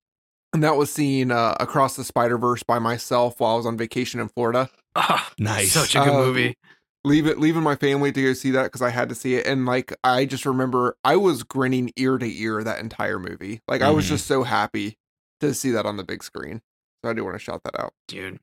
and 0.51 0.63
that 0.63 0.75
was 0.75 0.91
seeing 0.91 1.31
uh, 1.31 1.55
Across 1.59 1.95
the 1.95 2.03
Spider 2.03 2.37
Verse 2.37 2.63
by 2.63 2.79
myself 2.79 3.39
while 3.39 3.53
I 3.53 3.57
was 3.57 3.65
on 3.65 3.77
vacation 3.77 4.19
in 4.19 4.27
Florida. 4.27 4.69
Oh, 4.95 5.29
Nice. 5.39 5.71
Such 5.71 5.95
a 5.95 5.99
good 5.99 6.09
Uh, 6.13 6.25
movie. 6.25 6.57
Leave 7.05 7.27
it, 7.27 7.37
leaving 7.39 7.63
my 7.63 7.75
family 7.75 8.11
to 8.13 8.21
go 8.21 8.33
see 8.33 8.51
that 8.51 8.63
because 8.63 8.81
I 8.81 8.89
had 8.89 9.09
to 9.09 9.15
see 9.15 9.35
it, 9.35 9.45
and 9.45 9.65
like 9.65 9.93
I 10.05 10.23
just 10.25 10.45
remember 10.45 10.95
I 11.03 11.17
was 11.17 11.43
grinning 11.43 11.91
ear 11.97 12.17
to 12.17 12.25
ear 12.41 12.63
that 12.63 12.79
entire 12.79 13.19
movie. 13.19 13.61
Like 13.67 13.81
I 13.81 13.89
was 13.89 14.05
Mhm. 14.05 14.09
just 14.09 14.25
so 14.27 14.43
happy 14.43 14.97
to 15.41 15.53
see 15.53 15.71
that 15.71 15.85
on 15.85 15.97
the 15.97 16.03
big 16.05 16.23
screen. 16.23 16.61
So 17.03 17.09
I 17.09 17.13
do 17.13 17.25
want 17.25 17.35
to 17.35 17.39
shout 17.43 17.61
that 17.65 17.77
out. 17.77 17.93
dude. 18.07 18.39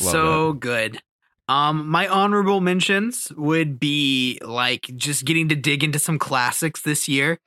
Love 0.00 0.10
so 0.10 0.52
good. 0.54 1.00
Um, 1.48 1.86
my 1.88 2.08
honorable 2.08 2.60
mentions 2.60 3.30
would 3.36 3.78
be 3.78 4.38
like 4.42 4.90
just 4.96 5.24
getting 5.24 5.48
to 5.50 5.54
dig 5.54 5.84
into 5.84 5.98
some 6.00 6.18
classics 6.18 6.80
this 6.82 7.06
year. 7.08 7.38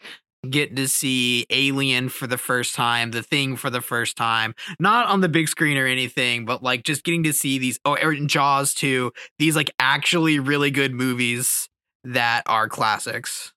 Get 0.49 0.75
to 0.75 0.87
see 0.87 1.45
Alien 1.49 2.09
for 2.09 2.27
the 2.27 2.37
first 2.37 2.75
time, 2.75 3.11
The 3.11 3.23
Thing 3.23 3.55
for 3.55 3.69
the 3.69 3.81
first 3.81 4.17
time, 4.17 4.55
not 4.79 5.07
on 5.07 5.21
the 5.21 5.29
big 5.29 5.47
screen 5.47 5.77
or 5.77 5.85
anything, 5.85 6.45
but 6.45 6.61
like 6.63 6.83
just 6.83 7.03
getting 7.03 7.23
to 7.23 7.33
see 7.33 7.57
these. 7.57 7.79
Oh, 7.85 7.97
or 8.01 8.13
in 8.13 8.27
Jaws 8.27 8.73
too. 8.73 9.11
These 9.39 9.55
like 9.55 9.71
actually 9.79 10.39
really 10.39 10.71
good 10.71 10.93
movies 10.93 11.69
that 12.03 12.43
are 12.45 12.67
classics. 12.69 13.53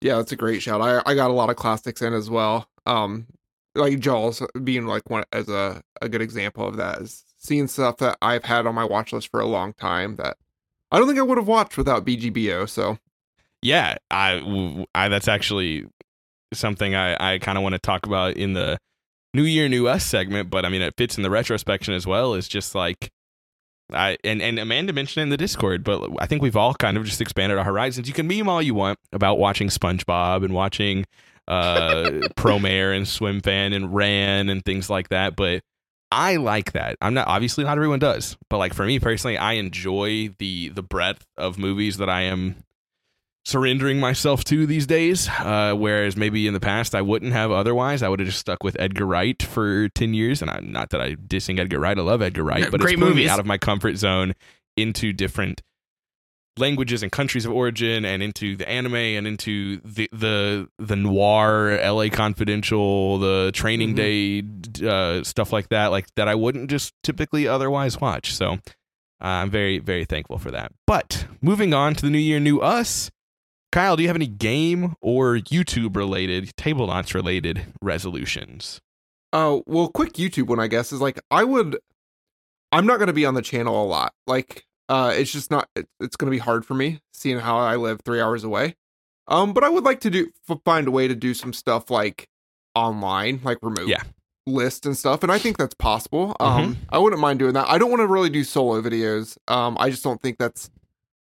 Yeah, 0.00 0.16
that's 0.16 0.32
a 0.32 0.36
great 0.36 0.62
shout. 0.62 0.80
I 0.80 1.02
I 1.04 1.14
got 1.14 1.30
a 1.30 1.34
lot 1.34 1.50
of 1.50 1.56
classics 1.56 2.00
in 2.02 2.14
as 2.14 2.30
well. 2.30 2.68
Um, 2.86 3.26
like 3.74 3.98
Jaws 4.00 4.42
being 4.64 4.86
like 4.86 5.08
one 5.10 5.24
as 5.32 5.48
a 5.48 5.82
a 6.00 6.08
good 6.08 6.22
example 6.22 6.66
of 6.66 6.76
that 6.76 7.02
is 7.02 7.24
seeing 7.38 7.68
stuff 7.68 7.98
that 7.98 8.16
I've 8.22 8.44
had 8.44 8.66
on 8.66 8.74
my 8.74 8.84
watch 8.84 9.12
list 9.12 9.28
for 9.28 9.40
a 9.40 9.46
long 9.46 9.72
time 9.74 10.16
that 10.16 10.36
I 10.90 10.98
don't 10.98 11.06
think 11.06 11.18
I 11.18 11.22
would 11.22 11.38
have 11.38 11.46
watched 11.46 11.76
without 11.76 12.04
BGBO. 12.04 12.68
So 12.68 12.98
Yeah, 13.62 13.96
I, 14.10 14.86
I 14.94 15.08
that's 15.08 15.28
actually 15.28 15.86
something 16.52 16.94
I, 16.94 17.34
I 17.34 17.38
kind 17.38 17.58
of 17.58 17.62
want 17.62 17.74
to 17.74 17.78
talk 17.78 18.06
about 18.06 18.36
in 18.36 18.52
the 18.52 18.78
New 19.34 19.42
Year, 19.44 19.68
New 19.68 19.88
Us 19.88 20.04
segment. 20.04 20.50
But 20.50 20.64
I 20.64 20.68
mean, 20.68 20.82
it 20.82 20.94
fits 20.96 21.16
in 21.16 21.22
the 21.22 21.30
retrospection 21.30 21.94
as 21.94 22.06
well. 22.06 22.34
Is 22.34 22.48
just 22.48 22.74
like 22.74 23.10
I 23.92 24.18
and 24.24 24.42
and 24.42 24.58
Amanda 24.58 24.92
mentioned 24.92 25.22
it 25.22 25.24
in 25.24 25.28
the 25.30 25.36
Discord, 25.36 25.84
but 25.84 26.10
I 26.18 26.26
think 26.26 26.42
we've 26.42 26.56
all 26.56 26.74
kind 26.74 26.96
of 26.96 27.04
just 27.04 27.20
expanded 27.20 27.58
our 27.58 27.64
horizons. 27.64 28.08
You 28.08 28.14
can 28.14 28.26
meme 28.26 28.48
all 28.48 28.62
you 28.62 28.74
want 28.74 28.98
about 29.12 29.38
watching 29.38 29.68
SpongeBob 29.68 30.44
and 30.44 30.54
watching 30.54 31.04
uh 31.48 32.02
Promare 32.36 32.96
and 32.96 33.06
Swim 33.06 33.40
Fan 33.40 33.72
and 33.72 33.94
Ran 33.94 34.48
and 34.48 34.64
things 34.64 34.90
like 34.90 35.08
that, 35.10 35.36
but. 35.36 35.62
I 36.12 36.38
like 36.38 36.72
that. 36.72 36.96
I'm 37.00 37.14
not 37.14 37.28
obviously 37.28 37.62
not 37.62 37.76
everyone 37.78 38.00
does, 38.00 38.36
but 38.48 38.58
like 38.58 38.74
for 38.74 38.84
me 38.84 38.98
personally, 38.98 39.38
I 39.38 39.52
enjoy 39.52 40.34
the 40.40 40.70
the 40.70 40.82
breadth 40.82 41.24
of 41.36 41.56
movies 41.56 41.98
that 41.98 42.10
I 42.10 42.22
am 42.22 42.56
surrendering 43.44 43.98
myself 43.98 44.44
to 44.44 44.66
these 44.66 44.86
days. 44.86 45.28
Uh, 45.28 45.74
whereas 45.76 46.16
maybe 46.16 46.46
in 46.46 46.54
the 46.54 46.60
past 46.60 46.94
I 46.94 47.02
wouldn't 47.02 47.32
have 47.32 47.50
otherwise. 47.50 48.02
I 48.02 48.08
would 48.08 48.20
have 48.20 48.28
just 48.28 48.38
stuck 48.40 48.62
with 48.62 48.76
Edgar 48.78 49.06
Wright 49.06 49.42
for 49.42 49.88
ten 49.90 50.14
years. 50.14 50.42
And 50.42 50.50
I'm 50.50 50.70
not 50.70 50.90
that 50.90 51.00
I 51.00 51.14
dissing 51.14 51.58
Edgar 51.58 51.78
Wright. 51.80 51.98
I 51.98 52.02
love 52.02 52.22
Edgar 52.22 52.44
Wright, 52.44 52.70
but 52.70 52.80
great 52.80 52.94
it's 52.94 53.00
movies. 53.00 53.28
out 53.30 53.40
of 53.40 53.46
my 53.46 53.58
comfort 53.58 53.96
zone 53.96 54.34
into 54.76 55.12
different 55.12 55.62
languages 56.58 57.02
and 57.02 57.10
countries 57.10 57.46
of 57.46 57.52
origin 57.52 58.04
and 58.04 58.22
into 58.22 58.56
the 58.56 58.68
anime 58.68 58.94
and 58.96 59.26
into 59.26 59.80
the 59.84 60.08
the 60.12 60.68
the 60.78 60.96
noir 60.96 61.78
LA 61.82 62.08
Confidential 62.10 63.18
the 63.18 63.50
training 63.54 63.94
Mhm. 63.94 64.80
day 64.82 64.86
uh, 64.86 65.22
stuff 65.22 65.52
like 65.52 65.68
that 65.70 65.86
like 65.90 66.06
that 66.16 66.28
I 66.28 66.34
wouldn't 66.34 66.68
just 66.68 66.92
typically 67.02 67.48
otherwise 67.48 67.98
watch 68.00 68.34
so 68.34 68.54
uh, 68.54 68.58
I'm 69.22 69.48
very 69.48 69.78
very 69.78 70.04
thankful 70.04 70.38
for 70.38 70.50
that 70.50 70.72
but 70.86 71.26
moving 71.40 71.72
on 71.72 71.94
to 71.94 72.02
the 72.02 72.10
new 72.10 72.18
year 72.18 72.40
new 72.40 72.58
us 72.60 73.10
Kyle 73.72 73.96
do 73.96 74.02
you 74.02 74.08
have 74.08 74.16
any 74.16 74.26
game 74.26 74.94
or 75.00 75.36
YouTube 75.36 75.96
related 75.96 76.50
Tablenauts 76.56 77.14
related 77.14 77.66
resolutions 77.82 78.80
Oh, 79.32 79.62
well, 79.66 79.86
quick 79.86 80.14
YouTube 80.14 80.48
one, 80.48 80.58
I 80.58 80.66
guess, 80.66 80.92
is 80.92 81.00
like 81.00 81.20
I 81.30 81.44
would. 81.44 81.78
I'm 82.72 82.84
not 82.84 82.96
going 82.98 83.06
to 83.06 83.12
be 83.12 83.24
on 83.24 83.34
the 83.34 83.42
channel 83.42 83.80
a 83.80 83.86
lot. 83.86 84.12
Like, 84.26 84.64
uh, 84.88 85.12
it's 85.16 85.30
just 85.30 85.52
not. 85.52 85.68
It, 85.76 85.86
it's 86.00 86.16
going 86.16 86.26
to 86.26 86.34
be 86.34 86.40
hard 86.40 86.66
for 86.66 86.74
me 86.74 86.98
seeing 87.14 87.38
how 87.38 87.56
I 87.56 87.76
live 87.76 88.00
three 88.04 88.20
hours 88.20 88.42
away. 88.42 88.74
Um, 89.28 89.52
but 89.52 89.62
I 89.62 89.68
would 89.68 89.84
like 89.84 90.00
to 90.00 90.10
do 90.10 90.30
f- 90.48 90.58
find 90.64 90.88
a 90.88 90.90
way 90.90 91.06
to 91.06 91.14
do 91.14 91.32
some 91.32 91.52
stuff 91.52 91.90
like 91.92 92.26
online, 92.74 93.38
like 93.44 93.58
remote 93.62 93.86
Yeah. 93.86 94.02
lists 94.48 94.84
and 94.84 94.96
stuff. 94.98 95.22
And 95.22 95.30
I 95.30 95.38
think 95.38 95.58
that's 95.58 95.74
possible. 95.74 96.34
Um, 96.40 96.76
I 96.88 96.98
wouldn't 96.98 97.20
mind 97.22 97.38
doing 97.38 97.54
that. 97.54 97.68
I 97.68 97.78
don't 97.78 97.90
want 97.90 98.00
to 98.00 98.08
really 98.08 98.30
do 98.30 98.42
solo 98.42 98.82
videos. 98.82 99.36
Um, 99.46 99.76
I 99.78 99.90
just 99.90 100.02
don't 100.02 100.20
think 100.20 100.38
that's 100.38 100.70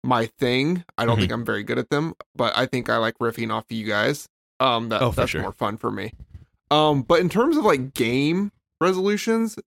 my 0.04 0.26
thing. 0.26 0.84
I 0.98 1.04
don't 1.06 1.16
Mhm. 1.16 1.20
think 1.20 1.32
I'm 1.32 1.44
very 1.44 1.62
good 1.62 1.78
at 1.78 1.90
them. 1.90 2.14
But 2.34 2.56
I 2.56 2.66
think 2.66 2.88
I 2.90 2.96
like 2.96 3.18
riffing 3.18 3.52
off 3.52 3.64
of 3.70 3.76
you 3.76 3.86
guys. 3.86 4.28
Um, 4.60 4.88
that, 4.90 5.02
Oh, 5.02 5.10
that's 5.10 5.30
sure. 5.30 5.42
more 5.42 5.52
fun 5.52 5.76
for 5.76 5.90
me. 5.90 6.12
Um, 6.70 7.02
but 7.02 7.20
in 7.20 7.28
terms 7.28 7.56
of 7.56 7.64
like 7.64 7.94
game 7.94 8.50
resolutions, 8.80 9.58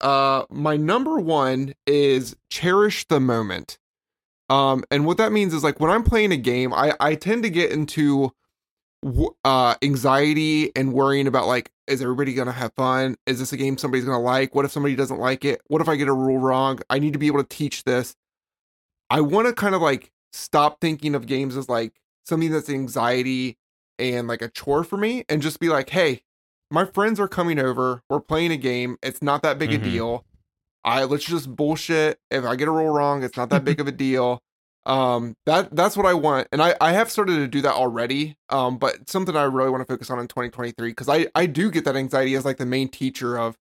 uh, 0.00 0.44
my 0.50 0.76
number 0.76 1.18
one 1.18 1.74
is 1.86 2.36
cherish 2.50 3.06
the 3.08 3.20
moment. 3.20 3.78
Um, 4.50 4.84
and 4.90 5.06
what 5.06 5.16
that 5.16 5.32
means 5.32 5.54
is 5.54 5.64
like 5.64 5.80
when 5.80 5.90
I'm 5.90 6.04
playing 6.04 6.30
a 6.32 6.36
game, 6.36 6.72
I 6.74 6.94
I 7.00 7.14
tend 7.14 7.42
to 7.44 7.50
get 7.50 7.70
into 7.72 8.32
uh 9.44 9.74
anxiety 9.82 10.74
and 10.74 10.92
worrying 10.94 11.26
about 11.26 11.46
like 11.46 11.70
is 11.86 12.00
everybody 12.00 12.32
gonna 12.34 12.52
have 12.52 12.72
fun? 12.74 13.16
Is 13.26 13.38
this 13.38 13.52
a 13.52 13.56
game 13.58 13.76
somebody's 13.76 14.04
gonna 14.06 14.20
like? 14.20 14.54
What 14.54 14.64
if 14.64 14.72
somebody 14.72 14.96
doesn't 14.96 15.18
like 15.18 15.44
it? 15.44 15.60
What 15.68 15.82
if 15.82 15.88
I 15.88 15.96
get 15.96 16.08
a 16.08 16.12
rule 16.14 16.38
wrong? 16.38 16.78
I 16.88 16.98
need 16.98 17.12
to 17.12 17.18
be 17.18 17.26
able 17.26 17.42
to 17.42 17.48
teach 17.48 17.84
this. 17.84 18.14
I 19.10 19.20
want 19.20 19.46
to 19.46 19.52
kind 19.52 19.74
of 19.74 19.82
like 19.82 20.10
stop 20.32 20.80
thinking 20.80 21.14
of 21.14 21.26
games 21.26 21.56
as 21.56 21.68
like 21.68 21.92
something 22.24 22.50
that's 22.50 22.68
anxiety 22.70 23.58
and 23.98 24.26
like 24.26 24.42
a 24.42 24.48
chore 24.48 24.82
for 24.84 24.96
me 24.96 25.24
and 25.28 25.40
just 25.42 25.60
be 25.60 25.68
like, 25.68 25.90
hey, 25.90 26.22
my 26.70 26.84
friends 26.84 27.20
are 27.20 27.28
coming 27.28 27.58
over. 27.58 28.02
We're 28.10 28.20
playing 28.20 28.50
a 28.52 28.56
game. 28.56 28.96
It's 29.02 29.22
not 29.22 29.42
that 29.42 29.58
big 29.58 29.70
Mhm. 29.70 29.74
a 29.74 29.78
deal. 29.78 30.24
I 30.84 31.04
let's 31.04 31.24
just 31.24 31.54
bullshit. 31.54 32.18
If 32.30 32.44
I 32.44 32.56
get 32.56 32.68
a 32.68 32.70
roll 32.70 32.90
wrong, 32.90 33.22
it's 33.22 33.36
not 33.36 33.50
that 33.50 33.64
big 33.64 33.80
of 33.80 33.86
a 33.86 33.92
deal. 34.06 34.42
Um, 34.86 35.34
that 35.46 35.74
that's 35.74 35.96
what 35.96 36.04
I 36.04 36.12
want, 36.12 36.46
and 36.52 36.60
I 36.62 36.74
I 36.78 36.92
have 36.92 37.10
started 37.10 37.36
to 37.36 37.48
do 37.48 37.62
that 37.62 37.72
already. 37.72 38.36
Um, 38.50 38.76
but 38.76 39.08
something 39.08 39.34
I 39.34 39.44
really 39.44 39.70
want 39.70 39.80
to 39.80 39.90
focus 39.90 40.10
on 40.10 40.18
in 40.18 40.28
2023 40.28 40.90
because 40.90 41.08
I 41.08 41.28
I 41.34 41.46
do 41.46 41.70
get 41.70 41.86
that 41.86 41.96
anxiety 41.96 42.34
as 42.34 42.44
like 42.44 42.58
the 42.58 42.66
main 42.66 42.88
teacher 42.90 43.38
of, 43.38 43.56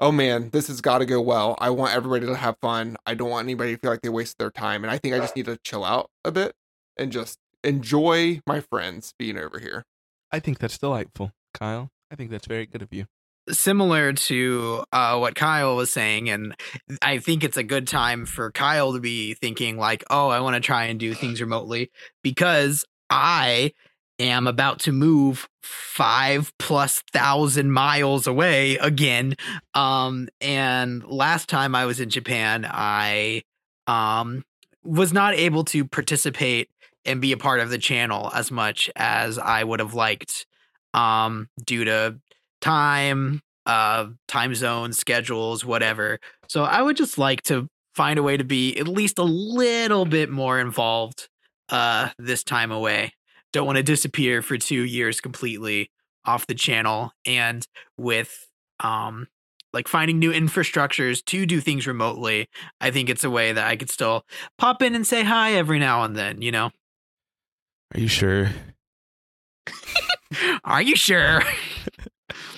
oh 0.00 0.12
man, 0.12 0.50
this 0.50 0.68
has 0.68 0.80
got 0.80 0.98
to 0.98 1.06
go 1.06 1.20
well. 1.20 1.54
I 1.58 1.70
want 1.70 1.94
everybody 1.94 2.26
to 2.26 2.34
have 2.34 2.56
fun. 2.60 2.96
I 3.06 3.14
don't 3.14 3.30
want 3.30 3.44
anybody 3.44 3.74
to 3.74 3.80
feel 3.80 3.90
like 3.90 4.02
they 4.02 4.08
wasted 4.08 4.38
their 4.38 4.50
time, 4.50 4.82
and 4.82 4.90
I 4.90 4.98
think 4.98 5.14
I 5.14 5.18
just 5.18 5.36
need 5.36 5.46
to 5.46 5.58
chill 5.62 5.84
out 5.84 6.10
a 6.24 6.32
bit 6.32 6.54
and 6.96 7.12
just 7.12 7.38
enjoy 7.62 8.40
my 8.46 8.60
friends 8.60 9.14
being 9.18 9.38
over 9.38 9.58
here. 9.58 9.84
I 10.32 10.40
think 10.40 10.58
that's 10.58 10.78
delightful 10.78 11.32
Kyle 11.52 11.90
I 12.10 12.16
think 12.16 12.30
that's 12.30 12.46
very 12.46 12.66
good 12.66 12.82
of 12.82 12.92
you 12.92 13.06
similar 13.48 14.12
to 14.12 14.84
uh, 14.92 15.16
what 15.18 15.34
Kyle 15.34 15.76
was 15.76 15.92
saying, 15.92 16.28
and 16.28 16.54
I 17.02 17.18
think 17.18 17.42
it's 17.42 17.56
a 17.56 17.62
good 17.62 17.88
time 17.88 18.26
for 18.26 18.50
Kyle 18.52 18.92
to 18.92 19.00
be 19.00 19.34
thinking 19.34 19.76
like, 19.76 20.04
"Oh, 20.10 20.28
I 20.28 20.40
want 20.40 20.54
to 20.54 20.60
try 20.60 20.84
and 20.84 21.00
do 21.00 21.14
things 21.14 21.40
remotely," 21.40 21.90
because 22.22 22.84
I 23.08 23.72
am 24.20 24.46
about 24.46 24.80
to 24.80 24.92
move 24.92 25.48
five 25.62 26.52
plus 26.58 27.02
thousand 27.12 27.72
miles 27.72 28.26
away 28.26 28.76
again. 28.76 29.34
Um, 29.74 30.28
and 30.40 31.04
last 31.04 31.48
time 31.48 31.74
I 31.74 31.86
was 31.86 32.00
in 32.00 32.10
Japan, 32.10 32.66
I 32.68 33.42
um 33.86 34.44
was 34.84 35.12
not 35.12 35.34
able 35.34 35.64
to 35.64 35.84
participate 35.84 36.70
and 37.04 37.20
be 37.20 37.32
a 37.32 37.36
part 37.36 37.60
of 37.60 37.70
the 37.70 37.78
channel 37.78 38.30
as 38.34 38.50
much 38.50 38.90
as 38.96 39.38
I 39.38 39.64
would 39.64 39.80
have 39.80 39.94
liked 39.94 40.46
um 40.94 41.48
due 41.64 41.84
to 41.84 42.18
time 42.60 43.40
uh 43.66 44.06
time 44.26 44.54
zones 44.54 44.98
schedules 44.98 45.64
whatever 45.64 46.18
so 46.48 46.64
i 46.64 46.82
would 46.82 46.96
just 46.96 47.18
like 47.18 47.42
to 47.42 47.68
find 47.94 48.18
a 48.18 48.22
way 48.22 48.36
to 48.36 48.44
be 48.44 48.76
at 48.78 48.88
least 48.88 49.18
a 49.18 49.22
little 49.22 50.04
bit 50.04 50.30
more 50.30 50.58
involved 50.58 51.28
uh 51.68 52.08
this 52.18 52.42
time 52.42 52.72
away 52.72 53.12
don't 53.52 53.66
want 53.66 53.76
to 53.76 53.82
disappear 53.82 54.42
for 54.42 54.56
2 54.56 54.82
years 54.82 55.20
completely 55.20 55.90
off 56.24 56.46
the 56.46 56.54
channel 56.54 57.12
and 57.24 57.66
with 57.96 58.48
um 58.80 59.26
like 59.72 59.88
finding 59.88 60.18
new 60.18 60.32
infrastructures 60.32 61.24
to 61.24 61.46
do 61.46 61.60
things 61.60 61.86
remotely 61.86 62.48
i 62.80 62.90
think 62.90 63.08
it's 63.08 63.24
a 63.24 63.30
way 63.30 63.52
that 63.52 63.66
i 63.66 63.76
could 63.76 63.90
still 63.90 64.24
pop 64.58 64.82
in 64.82 64.94
and 64.94 65.06
say 65.06 65.22
hi 65.22 65.52
every 65.52 65.78
now 65.78 66.02
and 66.02 66.16
then 66.16 66.42
you 66.42 66.52
know 66.52 66.70
are 67.94 68.00
you 68.00 68.08
sure 68.08 68.50
are 70.64 70.82
you 70.82 70.96
sure. 70.96 71.42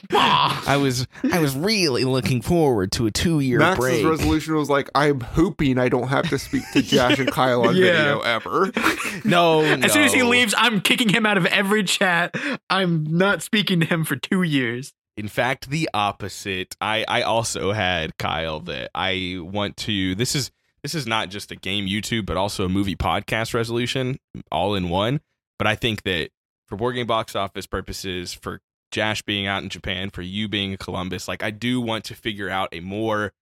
I 0.11 0.77
was 0.81 1.07
I 1.33 1.39
was 1.39 1.57
really 1.57 2.05
looking 2.05 2.43
forward 2.43 2.93
to 2.93 3.07
a 3.07 3.11
two 3.11 3.41
year 3.41 3.59
Max's 3.59 3.79
break. 3.79 4.07
resolution 4.07 4.55
was 4.57 4.69
like, 4.69 4.91
I'm 4.95 5.21
hoping 5.21 5.79
I 5.79 5.89
don't 5.89 6.09
have 6.09 6.29
to 6.31 6.39
speak 6.39 6.65
to 6.73 6.83
Josh 6.83 7.19
and 7.19 7.31
Kyle 7.31 7.67
on 7.67 7.77
Yeah. 7.77 7.93
video 7.93 8.21
ever. 8.21 8.73
no, 9.25 9.61
As 9.63 9.93
soon 9.93 10.03
as 10.05 10.13
he 10.13 10.23
leaves, 10.23 10.55
I'm 10.57 10.81
kicking 10.81 11.09
him 11.09 11.25
out 11.27 11.39
of 11.39 11.47
every 11.47 11.85
chat. 11.85 12.35
I'm 12.69 13.05
not 13.05 13.43
speaking 13.43 13.81
to 13.81 13.87
him 13.87 14.05
for 14.05 14.17
two 14.17 14.43
years. 14.43 14.93
In 15.17 15.29
fact, 15.29 15.71
the 15.71 15.89
opposite. 15.95 16.75
I 16.81 17.05
I 17.07 17.23
also 17.23 17.73
had 17.73 18.17
Kyle 18.19 18.61
that 18.61 18.91
I 18.95 19.37
want 19.41 19.77
to. 19.79 20.15
This 20.15 20.35
is 20.35 20.51
this 20.83 20.95
is 20.95 21.07
not 21.07 21.29
just 21.29 21.53
a 21.53 21.57
game 21.57 21.87
YouTube, 21.87 22.27
but 22.27 22.37
also 22.37 22.65
a 22.65 22.69
movie 22.69 22.97
podcast 22.97 23.55
resolution, 23.55 24.19
all 24.51 24.75
in 24.75 24.89
one. 24.89 25.21
But 25.59 25.69
I 25.69 25.77
think 25.77 26.03
that 26.03 26.31
for 26.67 26.77
board 26.77 26.95
game 26.97 27.07
box 27.07 27.37
office 27.37 27.67
purposes, 27.67 28.33
for 28.33 28.61
Jash 28.93 29.23
being 29.23 29.47
out 29.47 29.63
in 29.63 29.69
Japan, 29.69 30.11
for 30.11 30.23
you 30.23 30.49
being 30.49 30.73
in 30.73 30.77
Columbus, 30.79 31.27
like 31.27 31.43
I 31.43 31.51
do 31.51 31.81
want 31.81 32.05
to 32.05 32.15
figure 32.15 32.49
out 32.49 32.69
a 32.73 32.81
more, 32.81 33.33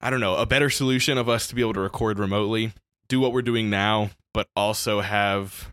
I 0.00 0.10
don't 0.10 0.20
know, 0.20 0.36
a 0.36 0.46
better 0.46 0.70
solution 0.70 1.18
of 1.18 1.28
us 1.28 1.48
to 1.48 1.54
be 1.54 1.62
able 1.62 1.74
to 1.74 1.80
record 1.80 2.18
remotely, 2.18 2.72
do 3.08 3.18
what 3.18 3.32
we're 3.32 3.42
doing 3.42 3.70
now, 3.70 4.10
but 4.32 4.48
also 4.54 5.00
have 5.00 5.72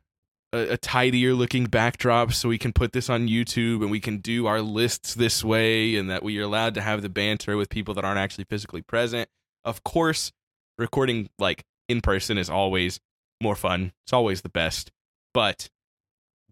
a, 0.54 0.74
a 0.74 0.78
tidier 0.78 1.34
looking 1.34 1.66
backdrop 1.66 2.34
so 2.34 2.50
we 2.50 2.58
can 2.58 2.74
put 2.74 2.94
this 2.94 3.10
on 3.10 3.28
YouTube 3.28 3.82
and 3.82 3.92
we 3.92 4.00
can 4.00 4.18
do 4.18 4.48
our 4.48 4.62
lists 4.62 5.14
this 5.14 5.44
way 5.44 5.96
and 5.96 6.10
that 6.10 6.24
we 6.24 6.40
are 6.40 6.44
allowed 6.44 6.74
to 6.76 6.82
have 6.82 7.02
the 7.02 7.10
banter 7.10 7.58
with 7.58 7.70
people 7.70 7.94
that 7.94 8.06
aren't 8.06 8.20
actually 8.20 8.46
physically 8.46 8.82
present. 8.82 9.30
Of 9.64 9.84
course, 9.84 10.32
recording 10.78 11.30
like 11.38 11.64
in 11.88 12.02
person 12.02 12.38
is 12.38 12.50
always 12.50 13.00
more 13.42 13.56
fun. 13.56 13.92
It's 14.06 14.14
always 14.14 14.42
the 14.42 14.50
best. 14.50 14.92
But 15.34 15.70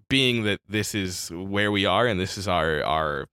being 0.10 0.44
that 0.44 0.60
this 0.68 0.96
is 0.96 1.30
where 1.30 1.72
we 1.72 1.86
are 1.86 2.08
and 2.08 2.20
this 2.20 2.38
is 2.38 2.48
our 2.48 2.84
our 2.84 3.28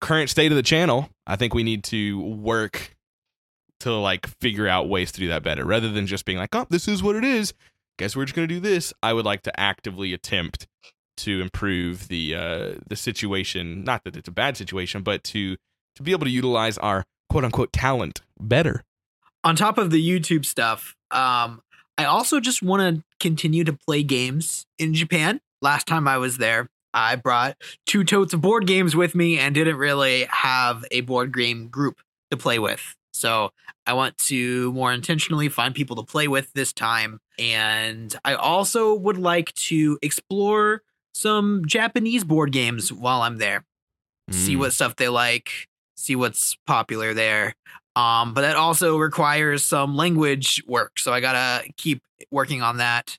current 0.00 0.30
state 0.30 0.52
of 0.52 0.56
the 0.56 0.62
channel, 0.62 1.08
I 1.26 1.36
think 1.36 1.54
we 1.54 1.62
need 1.62 1.84
to 1.84 2.20
work 2.20 2.94
to 3.80 3.92
like 3.92 4.26
figure 4.40 4.68
out 4.68 4.88
ways 4.88 5.10
to 5.12 5.20
do 5.20 5.28
that 5.28 5.42
better 5.42 5.64
rather 5.64 5.90
than 5.90 6.06
just 6.06 6.24
being 6.24 6.38
like, 6.38 6.54
"Oh, 6.54 6.66
this 6.70 6.86
is 6.86 7.02
what 7.02 7.16
it 7.16 7.24
is. 7.24 7.54
Guess 7.98 8.16
we're 8.16 8.24
just 8.24 8.34
going 8.34 8.46
to 8.46 8.54
do 8.54 8.60
this." 8.60 8.92
I 9.02 9.12
would 9.12 9.24
like 9.24 9.42
to 9.42 9.60
actively 9.60 10.12
attempt 10.12 10.66
to 11.18 11.40
improve 11.40 12.08
the 12.08 12.34
uh 12.34 12.74
the 12.86 12.96
situation, 12.96 13.84
not 13.84 14.04
that 14.04 14.16
it's 14.16 14.28
a 14.28 14.32
bad 14.32 14.56
situation, 14.56 15.02
but 15.02 15.24
to 15.24 15.56
to 15.96 16.02
be 16.02 16.12
able 16.12 16.24
to 16.24 16.30
utilize 16.30 16.78
our 16.78 17.04
quote 17.30 17.44
unquote 17.44 17.72
talent 17.72 18.20
better. 18.38 18.84
On 19.44 19.56
top 19.56 19.78
of 19.78 19.90
the 19.90 20.08
YouTube 20.08 20.44
stuff, 20.44 20.94
um, 21.10 21.62
I 21.98 22.04
also 22.04 22.38
just 22.38 22.62
want 22.62 22.96
to 22.96 23.04
continue 23.18 23.64
to 23.64 23.72
play 23.72 24.02
games 24.02 24.66
in 24.78 24.94
Japan. 24.94 25.40
Last 25.62 25.86
time 25.86 26.06
I 26.08 26.18
was 26.18 26.38
there, 26.38 26.68
I 26.92 27.16
brought 27.16 27.56
two 27.86 28.04
totes 28.04 28.34
of 28.34 28.40
board 28.42 28.66
games 28.66 28.94
with 28.94 29.14
me 29.14 29.38
and 29.38 29.54
didn't 29.54 29.76
really 29.76 30.26
have 30.28 30.84
a 30.90 31.00
board 31.02 31.32
game 31.34 31.68
group 31.68 32.00
to 32.30 32.36
play 32.36 32.58
with. 32.58 32.94
So 33.14 33.50
I 33.86 33.92
want 33.94 34.18
to 34.18 34.72
more 34.72 34.92
intentionally 34.92 35.48
find 35.48 35.74
people 35.74 35.96
to 35.96 36.02
play 36.02 36.28
with 36.28 36.52
this 36.52 36.72
time. 36.72 37.20
And 37.38 38.14
I 38.24 38.34
also 38.34 38.92
would 38.94 39.18
like 39.18 39.52
to 39.54 39.98
explore 40.02 40.82
some 41.14 41.62
Japanese 41.66 42.24
board 42.24 42.52
games 42.52 42.92
while 42.92 43.22
I'm 43.22 43.36
there. 43.38 43.64
See 44.30 44.54
Mm. 44.56 44.60
what 44.60 44.72
stuff 44.72 44.96
they 44.96 45.08
like, 45.08 45.68
see 45.96 46.16
what's 46.16 46.56
popular 46.66 47.14
there. 47.14 47.54
Um, 47.94 48.32
but 48.34 48.40
that 48.40 48.56
also 48.56 48.96
requires 48.96 49.64
some 49.64 49.94
language 49.94 50.62
work. 50.66 50.98
So 50.98 51.12
I 51.12 51.20
gotta 51.20 51.68
keep 51.76 52.02
working 52.30 52.62
on 52.62 52.78
that. 52.78 53.18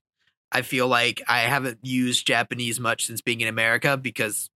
I 0.54 0.62
feel 0.62 0.88
like 0.88 1.22
I 1.28 1.40
haven't 1.40 1.80
used 1.82 2.26
Japanese 2.28 2.80
much 2.80 3.06
since 3.08 3.22
being 3.22 3.42
in 3.42 3.48
America 3.48 3.98
because 3.98 4.50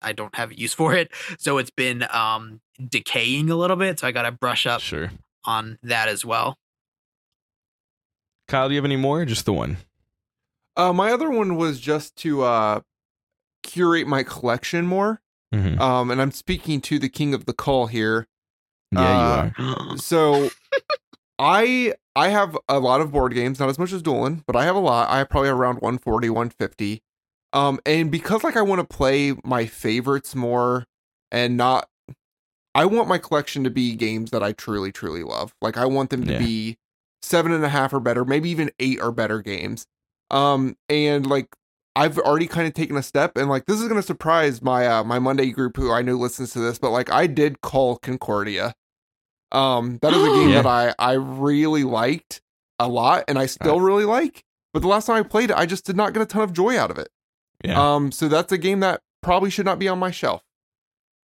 I 0.00 0.12
don't 0.12 0.34
have 0.36 0.52
use 0.52 0.72
for 0.72 0.94
it. 0.94 1.10
So 1.38 1.58
it's 1.58 1.70
been 1.70 2.06
um 2.10 2.60
decaying 2.88 3.50
a 3.50 3.56
little 3.56 3.76
bit. 3.76 3.98
So 3.98 4.06
I 4.06 4.12
gotta 4.12 4.30
brush 4.32 4.66
up 4.66 4.80
Sure. 4.80 5.10
on 5.44 5.78
that 5.82 6.08
as 6.08 6.24
well. 6.24 6.56
Kyle, 8.48 8.68
do 8.68 8.74
you 8.74 8.78
have 8.78 8.84
any 8.84 8.96
more? 8.96 9.20
Or 9.22 9.24
just 9.24 9.44
the 9.44 9.52
one? 9.52 9.78
Uh, 10.76 10.92
my 10.92 11.10
other 11.10 11.30
one 11.30 11.56
was 11.56 11.80
just 11.80 12.14
to 12.16 12.42
uh, 12.42 12.80
curate 13.62 14.06
my 14.06 14.22
collection 14.22 14.86
more. 14.86 15.20
Mm-hmm. 15.54 15.80
Um, 15.80 16.10
and 16.10 16.20
I'm 16.20 16.30
speaking 16.30 16.80
to 16.82 16.98
the 16.98 17.08
king 17.08 17.34
of 17.34 17.46
the 17.46 17.52
call 17.54 17.86
here. 17.86 18.26
Yeah, 18.92 19.00
uh, 19.00 19.50
you 19.58 19.64
are. 19.64 19.96
So 19.98 20.50
I 21.38 21.94
I 22.16 22.28
have 22.28 22.56
a 22.68 22.80
lot 22.80 23.00
of 23.00 23.12
board 23.12 23.34
games, 23.34 23.60
not 23.60 23.68
as 23.68 23.78
much 23.78 23.92
as 23.92 24.02
Dolan, 24.02 24.42
but 24.46 24.56
I 24.56 24.64
have 24.64 24.74
a 24.74 24.80
lot. 24.80 25.10
I 25.10 25.22
probably 25.24 25.48
have 25.48 25.58
around 25.58 25.76
140, 25.76 26.30
150. 26.30 27.02
Um, 27.52 27.78
and 27.86 28.10
because 28.10 28.42
like 28.42 28.56
I 28.56 28.62
want 28.62 28.80
to 28.80 28.96
play 28.96 29.34
my 29.44 29.66
favorites 29.66 30.34
more 30.34 30.86
and 31.30 31.56
not 31.56 31.88
I 32.74 32.84
want 32.84 33.08
my 33.08 33.16
collection 33.18 33.64
to 33.64 33.70
be 33.70 33.94
games 33.96 34.30
that 34.32 34.42
I 34.42 34.52
truly, 34.52 34.92
truly 34.92 35.22
love. 35.22 35.54
Like 35.62 35.76
I 35.78 35.86
want 35.86 36.10
them 36.10 36.24
to 36.26 36.32
Yeah. 36.32 36.38
be 36.38 36.76
seven 37.22 37.52
and 37.52 37.64
a 37.64 37.68
half 37.70 37.92
or 37.94 38.00
better, 38.00 38.24
maybe 38.24 38.50
even 38.50 38.70
eight 38.78 39.00
or 39.00 39.12
better 39.12 39.40
games. 39.40 39.86
Um, 40.30 40.76
and 40.88 41.26
like 41.26 41.48
I've 41.94 42.18
already 42.18 42.46
kind 42.46 42.66
of 42.68 42.74
taken 42.74 42.96
a 42.96 43.02
step, 43.02 43.36
and 43.38 43.48
like 43.48 43.64
this 43.66 43.80
is 43.80 43.88
gonna 43.88 44.02
surprise 44.02 44.60
my 44.60 44.86
uh 44.86 45.04
my 45.04 45.18
Monday 45.18 45.50
group 45.50 45.76
who 45.78 45.90
I 45.92 46.02
know 46.02 46.14
listens 46.16 46.52
to 46.52 46.58
this, 46.60 46.78
but 46.78 46.90
like 46.90 47.10
I 47.10 47.26
did 47.26 47.62
call 47.62 47.96
Concordia. 47.96 48.74
Um, 49.52 49.98
that 50.02 50.12
is 50.12 50.22
a 50.22 50.26
game 50.36 50.48
Yeah. 50.50 50.62
that 50.62 50.94
I 50.98 51.12
I 51.12 51.12
really 51.14 51.84
liked 51.84 52.40
a 52.78 52.88
lot, 52.88 53.24
and 53.28 53.38
I 53.38 53.46
still 53.46 53.80
really 53.80 54.04
like. 54.04 54.44
But 54.72 54.80
the 54.82 54.88
last 54.88 55.06
time 55.06 55.16
I 55.16 55.22
played 55.22 55.50
it, 55.50 55.56
I 55.56 55.64
just 55.66 55.86
did 55.86 55.96
not 55.96 56.12
get 56.12 56.22
a 56.22 56.26
ton 56.26 56.42
of 56.42 56.52
joy 56.52 56.78
out 56.78 56.90
of 56.90 56.98
it. 56.98 57.08
Yeah. 57.64 57.80
Um, 57.94 58.12
so 58.12 58.28
that's 58.28 58.52
a 58.52 58.58
game 58.58 58.80
that 58.80 59.00
probably 59.22 59.48
should 59.50 59.64
not 59.64 59.78
be 59.78 59.88
on 59.88 59.98
my 59.98 60.10
shelf. 60.10 60.42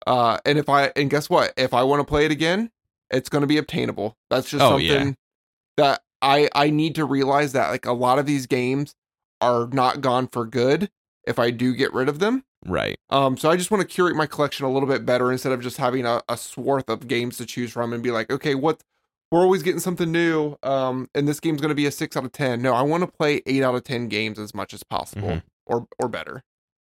Uh, 0.07 0.39
and 0.47 0.59
if 0.59 0.69
I 0.69 0.93
and 0.97 1.11
guess 1.11 1.29
what? 1.29 1.53
If 1.57 1.75
I 1.75 1.83
want 1.83 2.01
to 2.01 2.05
play 2.05 2.25
it 2.25 2.31
again, 2.33 2.71
it's 3.11 3.29
going 3.29 3.43
to 3.43 3.47
be 3.47 3.59
obtainable. 3.59 4.17
That's 4.31 4.49
just 4.49 4.63
Oh, 4.65 4.77
yeah. 4.79 4.95
something 4.95 5.17
that 5.77 6.01
I 6.23 6.49
I 6.55 6.71
need 6.71 6.95
to 6.97 7.05
realize 7.05 7.53
that 7.53 7.71
like 7.71 7.85
a 7.87 7.93
lot 7.93 8.19
of 8.19 8.27
these 8.27 8.47
games 8.47 8.95
are 9.41 9.69
not 9.73 10.01
gone 10.01 10.29
for 10.29 10.47
good 10.47 10.91
if 11.27 11.39
I 11.39 11.51
do 11.51 11.75
get 11.75 11.93
rid 11.93 12.09
of 12.09 12.19
them. 12.19 12.45
Right. 12.67 12.99
Um, 13.11 13.37
so 13.37 13.51
I 13.51 13.57
just 13.57 13.71
want 13.71 13.81
to 13.81 13.87
curate 13.87 14.17
my 14.17 14.27
collection 14.27 14.65
a 14.67 14.71
little 14.73 14.89
bit 14.89 15.05
better 15.07 15.31
instead 15.33 15.53
of 15.53 15.61
just 15.61 15.77
having 15.77 16.07
a, 16.07 16.23
a 16.29 16.37
swath 16.37 16.89
of 16.89 17.09
games 17.09 17.37
to 17.39 17.47
choose 17.47 17.73
from 17.73 17.93
and 17.93 18.03
be 18.03 18.11
like, 18.11 18.31
okay, 18.31 18.55
what 18.55 18.83
we're 19.31 19.41
always 19.41 19.63
getting 19.63 19.81
something 19.81 20.13
new. 20.13 20.57
Um, 20.63 21.09
and 21.15 21.27
this 21.27 21.41
game's 21.41 21.61
going 21.61 21.71
to 21.71 21.75
be 21.75 21.87
a 21.87 21.91
six 21.91 22.17
out 22.17 22.25
of 22.25 22.33
ten. 22.33 22.61
No, 22.63 22.75
I 22.75 22.83
want 22.83 23.03
to 23.03 23.07
play 23.07 23.41
eight 23.47 23.63
out 23.63 23.75
of 23.75 23.83
ten 23.85 24.09
games 24.09 24.39
as 24.39 24.55
much 24.55 24.75
as 24.75 24.83
possible, 24.83 25.29
Mhm. 25.29 25.43
or 25.67 25.87
or 25.99 26.09
better. 26.09 26.43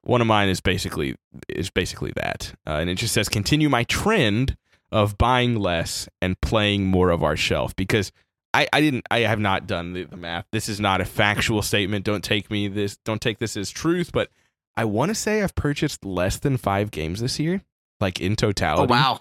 One 0.04 0.22
of 0.22 0.28
mine 0.28 0.48
is 0.48 0.62
basically 0.62 1.16
is 1.50 1.70
basically 1.70 2.14
that, 2.16 2.54
uh, 2.66 2.74
and 2.80 2.90
it 2.90 2.96
just 2.96 3.14
says 3.14 3.28
continue 3.28 3.70
my 3.70 3.84
trend 3.86 4.56
of 4.92 5.18
buying 5.18 5.56
less 5.56 6.08
and 6.22 6.40
playing 6.40 6.86
more 6.86 7.10
of 7.10 7.24
our 7.24 7.36
shelf 7.36 7.76
because 7.76 8.12
I, 8.54 8.68
I 8.72 8.80
didn't 8.82 9.06
I 9.12 9.20
have 9.22 9.40
not 9.40 9.68
done 9.68 9.94
the, 9.94 10.04
the 10.06 10.16
math. 10.16 10.46
This 10.52 10.70
is 10.70 10.80
not 10.80 11.02
a 11.02 11.06
factual 11.06 11.62
statement. 11.62 12.06
Don't 12.06 12.24
take 12.24 12.50
me 12.50 12.68
this. 12.70 12.98
Don't 12.98 13.20
take 13.20 13.40
this 13.40 13.58
as 13.58 13.70
truth. 13.70 14.12
But 14.14 14.30
I 14.78 14.86
want 14.86 15.10
to 15.10 15.16
say 15.16 15.42
I've 15.42 15.56
purchased 15.56 16.06
less 16.06 16.38
than 16.38 16.56
five 16.56 16.92
games 16.92 17.20
this 17.20 17.40
year, 17.40 17.64
like 18.00 18.22
in 18.22 18.36
total. 18.36 18.82
Oh 18.82 18.86
wow. 18.86 19.20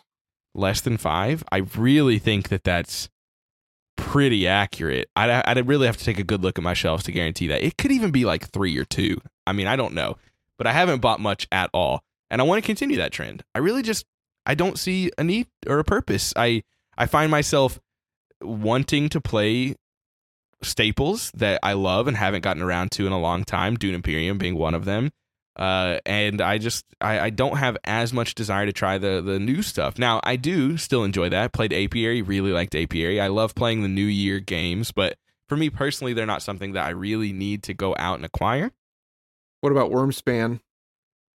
less 0.55 0.83
than 0.83 0.99
five. 0.99 1.43
I 1.51 1.59
really 1.77 2.19
think 2.19 2.51
that 2.51 2.63
that's 2.63 3.09
pretty 3.97 4.47
accurate. 4.47 5.09
I'd, 5.17 5.31
I'd 5.31 5.67
really 5.67 5.87
have 5.87 5.97
to 5.97 6.05
take 6.05 6.19
a 6.19 6.25
good 6.25 6.43
look 6.43 6.59
at 6.59 6.65
my 6.65 6.75
shelves 6.75 7.05
to 7.05 7.13
guarantee 7.13 7.47
that. 7.49 7.65
It 7.65 7.79
could 7.79 7.91
even 7.91 8.11
be 8.11 8.25
like 8.27 8.49
three 8.51 8.77
or 8.79 8.85
two. 8.85 9.19
I 9.47 9.53
mean, 9.53 9.67
I 9.67 9.77
don't 9.77 9.95
know, 9.95 10.19
but 10.59 10.67
I 10.67 10.73
haven't 10.73 11.01
bought 11.01 11.21
much 11.21 11.49
at 11.51 11.71
all, 11.73 12.03
and 12.31 12.41
I 12.41 12.45
want 12.45 12.63
to 12.63 12.67
continue 12.67 12.99
that 12.99 13.13
trend. 13.13 13.43
I 13.55 13.59
really 13.61 13.83
just 13.83 14.05
I 14.45 14.55
don't 14.55 14.79
see 14.79 15.11
a 15.17 15.25
need 15.25 15.47
or 15.67 15.79
a 15.79 15.85
purpose. 15.85 16.35
I 16.37 16.63
I 16.99 17.07
find 17.07 17.31
myself 17.31 17.81
wanting 18.43 19.09
to 19.09 19.21
play 19.21 19.75
staples 20.63 21.31
that 21.35 21.61
I 21.63 21.73
love 21.75 22.09
and 22.09 22.17
haven't 22.17 22.43
gotten 22.43 22.63
around 22.63 22.91
to 22.93 23.07
in 23.07 23.13
a 23.13 23.21
long 23.21 23.45
time. 23.45 23.77
Dune 23.77 23.95
Imperium 23.95 24.37
being 24.39 24.57
one 24.57 24.75
of 24.75 24.85
them. 24.85 25.11
Uh, 25.57 25.99
and 26.05 26.41
I 26.43 26.59
just 26.59 26.85
I, 27.01 27.19
I 27.19 27.31
don't 27.31 27.57
have 27.57 27.79
as 27.85 28.13
much 28.13 28.35
desire 28.35 28.67
to 28.67 28.73
try 28.73 28.99
the 28.99 29.23
the 29.23 29.39
new 29.41 29.63
stuff. 29.63 29.99
Now 29.99 30.21
I 30.23 30.37
do 30.37 30.77
still 30.77 31.03
enjoy 31.03 31.31
that. 31.31 31.53
Played 31.53 31.73
Apiary, 31.73 32.21
really 32.23 32.53
liked 32.53 32.75
Apiary. 32.75 33.21
I 33.21 33.29
love 33.29 33.55
playing 33.55 33.83
the 33.83 33.89
New 33.89 34.05
Year 34.05 34.39
games, 34.39 34.93
but 34.93 35.17
for 35.49 35.57
me 35.57 35.71
personally, 35.71 36.13
they're 36.13 36.27
not 36.27 36.43
something 36.43 36.73
that 36.73 36.85
I 36.85 36.91
really 36.91 37.33
need 37.33 37.63
to 37.65 37.75
go 37.75 37.95
out 37.99 38.17
and 38.17 38.25
acquire. 38.27 38.71
What 39.63 39.73
about 39.73 39.91
Wyrmspan? 39.91 40.61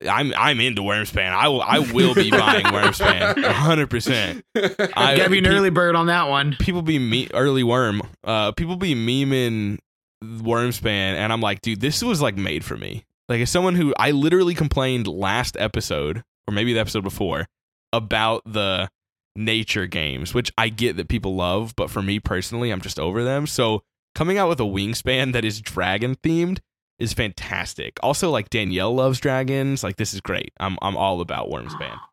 I'm 0.07 0.33
I'm 0.37 0.59
into 0.59 0.81
Wyrmspan. 0.83 1.31
I 1.31 1.47
will 1.47 1.61
I 1.61 1.79
will 1.79 2.13
be 2.13 2.29
buying 2.31 2.65
Wyrmspan, 2.65 3.43
hundred 3.51 3.89
percent. 3.89 4.43
I- 4.55 5.15
Gotta 5.17 5.29
be 5.29 5.39
an 5.39 5.45
pe- 5.45 5.49
early 5.51 5.69
bird 5.71 5.95
on 5.95 6.07
that 6.07 6.27
one. 6.29 6.55
People 6.59 6.81
be 6.83 6.99
me 6.99 7.27
early 7.33 7.63
worm. 7.63 8.01
Uh, 8.23 8.51
people 8.51 8.75
be 8.77 8.93
memeing 8.95 9.79
Wyrmspan, 10.23 10.85
and 11.15 11.31
I'm 11.33 11.41
like, 11.41 11.61
dude, 11.61 11.81
this 11.81 12.03
was 12.03 12.21
like 12.21 12.35
made 12.35 12.63
for 12.63 12.77
me. 12.77 13.03
Like 13.31 13.39
as 13.39 13.49
someone 13.49 13.75
who 13.75 13.93
I 13.97 14.11
literally 14.11 14.53
complained 14.53 15.07
last 15.07 15.55
episode, 15.57 16.21
or 16.49 16.53
maybe 16.53 16.73
the 16.73 16.81
episode 16.81 17.05
before, 17.05 17.47
about 17.93 18.41
the 18.45 18.89
nature 19.37 19.87
games, 19.87 20.33
which 20.33 20.51
I 20.57 20.67
get 20.67 20.97
that 20.97 21.07
people 21.07 21.33
love, 21.33 21.73
but 21.77 21.89
for 21.89 22.01
me 22.01 22.19
personally, 22.19 22.71
I'm 22.71 22.81
just 22.81 22.99
over 22.99 23.23
them. 23.23 23.47
So 23.47 23.83
coming 24.15 24.37
out 24.37 24.49
with 24.49 24.59
a 24.59 24.63
wingspan 24.63 25.31
that 25.31 25.45
is 25.45 25.61
dragon 25.61 26.17
themed 26.17 26.59
is 26.99 27.13
fantastic. 27.13 27.97
Also, 28.03 28.29
like 28.29 28.49
Danielle 28.49 28.93
loves 28.93 29.21
dragons. 29.21 29.81
Like 29.81 29.95
this 29.95 30.13
is 30.13 30.19
great. 30.19 30.51
I'm 30.59 30.77
I'm 30.81 30.97
all 30.97 31.21
about 31.21 31.49
Wyrmspan. 31.49 31.97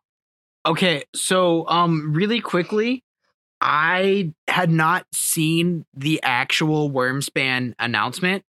Okay, 0.65 1.03
so 1.15 1.67
um 1.69 2.13
really 2.13 2.41
quickly, 2.41 3.03
I 3.61 4.33
had 4.47 4.69
not 4.69 5.05
seen 5.13 5.85
the 5.93 6.21
actual 6.21 6.91
Wyrmspan 6.91 7.73
announcement. 7.79 8.43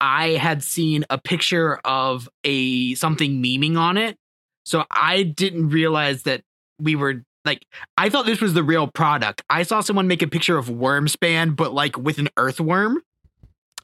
I 0.00 0.30
had 0.30 0.62
seen 0.62 1.04
a 1.10 1.18
picture 1.18 1.80
of 1.84 2.28
a 2.44 2.94
something 2.94 3.42
memeing 3.42 3.76
on 3.76 3.96
it. 3.96 4.16
So 4.64 4.84
I 4.90 5.22
didn't 5.22 5.68
realize 5.68 6.22
that 6.24 6.42
we 6.78 6.96
were 6.96 7.22
like 7.44 7.66
I 7.96 8.08
thought 8.08 8.26
this 8.26 8.40
was 8.40 8.54
the 8.54 8.62
real 8.62 8.86
product. 8.86 9.42
I 9.50 9.62
saw 9.62 9.80
someone 9.80 10.08
make 10.08 10.22
a 10.22 10.26
picture 10.26 10.58
of 10.58 10.66
Wyrmspan 10.66 11.56
but 11.56 11.72
like 11.72 11.96
with 11.98 12.18
an 12.18 12.28
earthworm. 12.36 13.02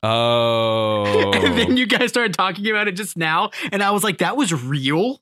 Oh. 0.02 1.32
and 1.34 1.58
then 1.58 1.72
oh. 1.72 1.74
you 1.74 1.86
guys 1.86 2.10
started 2.10 2.34
talking 2.34 2.68
about 2.68 2.88
it 2.88 2.92
just 2.92 3.16
now, 3.16 3.50
and 3.72 3.82
I 3.82 3.90
was 3.90 4.04
like, 4.04 4.18
that 4.18 4.36
was 4.36 4.52
real. 4.52 5.20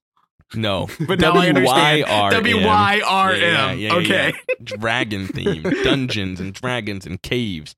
no. 0.55 0.89
But 1.07 1.21
now 1.21 1.33
I 1.33 1.49
understand. 1.49 2.07
W 2.07 2.67
Y 2.67 3.03
R 3.05 3.35
Yeah, 3.35 3.43
yeah, 3.43 3.73
yeah, 3.73 3.73
yeah, 3.73 3.95
Okay. 3.95 4.33
Dragon 4.63 5.27
theme, 5.27 5.63
dungeons 5.85 6.41
and 6.41 6.53
dragons 6.53 7.07
and 7.07 7.21
caves. 7.23 7.75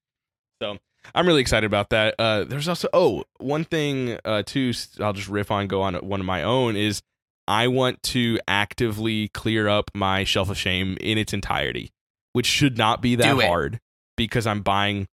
So 0.62 0.78
I'm 1.14 1.26
really 1.26 1.40
excited 1.40 1.66
about 1.66 1.90
that. 1.90 2.14
Uh, 2.18 2.44
there's 2.44 2.68
also 2.68 2.88
oh 2.92 3.24
one 3.38 3.64
thing 3.64 4.18
uh, 4.24 4.42
too. 4.44 4.72
I'll 5.00 5.12
just 5.12 5.28
riff 5.28 5.50
on 5.50 5.66
go 5.66 5.82
on 5.82 5.94
one 5.96 6.20
of 6.20 6.26
my 6.26 6.42
own 6.42 6.76
is 6.76 7.02
I 7.48 7.68
want 7.68 8.02
to 8.04 8.38
actively 8.48 9.28
clear 9.28 9.68
up 9.68 9.90
my 9.94 10.24
shelf 10.24 10.50
of 10.50 10.58
shame 10.58 10.96
in 11.00 11.18
its 11.18 11.32
entirety, 11.32 11.90
which 12.32 12.46
should 12.46 12.76
not 12.76 13.00
be 13.00 13.16
that 13.16 13.36
hard 13.46 13.80
because 14.16 14.46
I'm 14.46 14.62
buying 14.62 15.06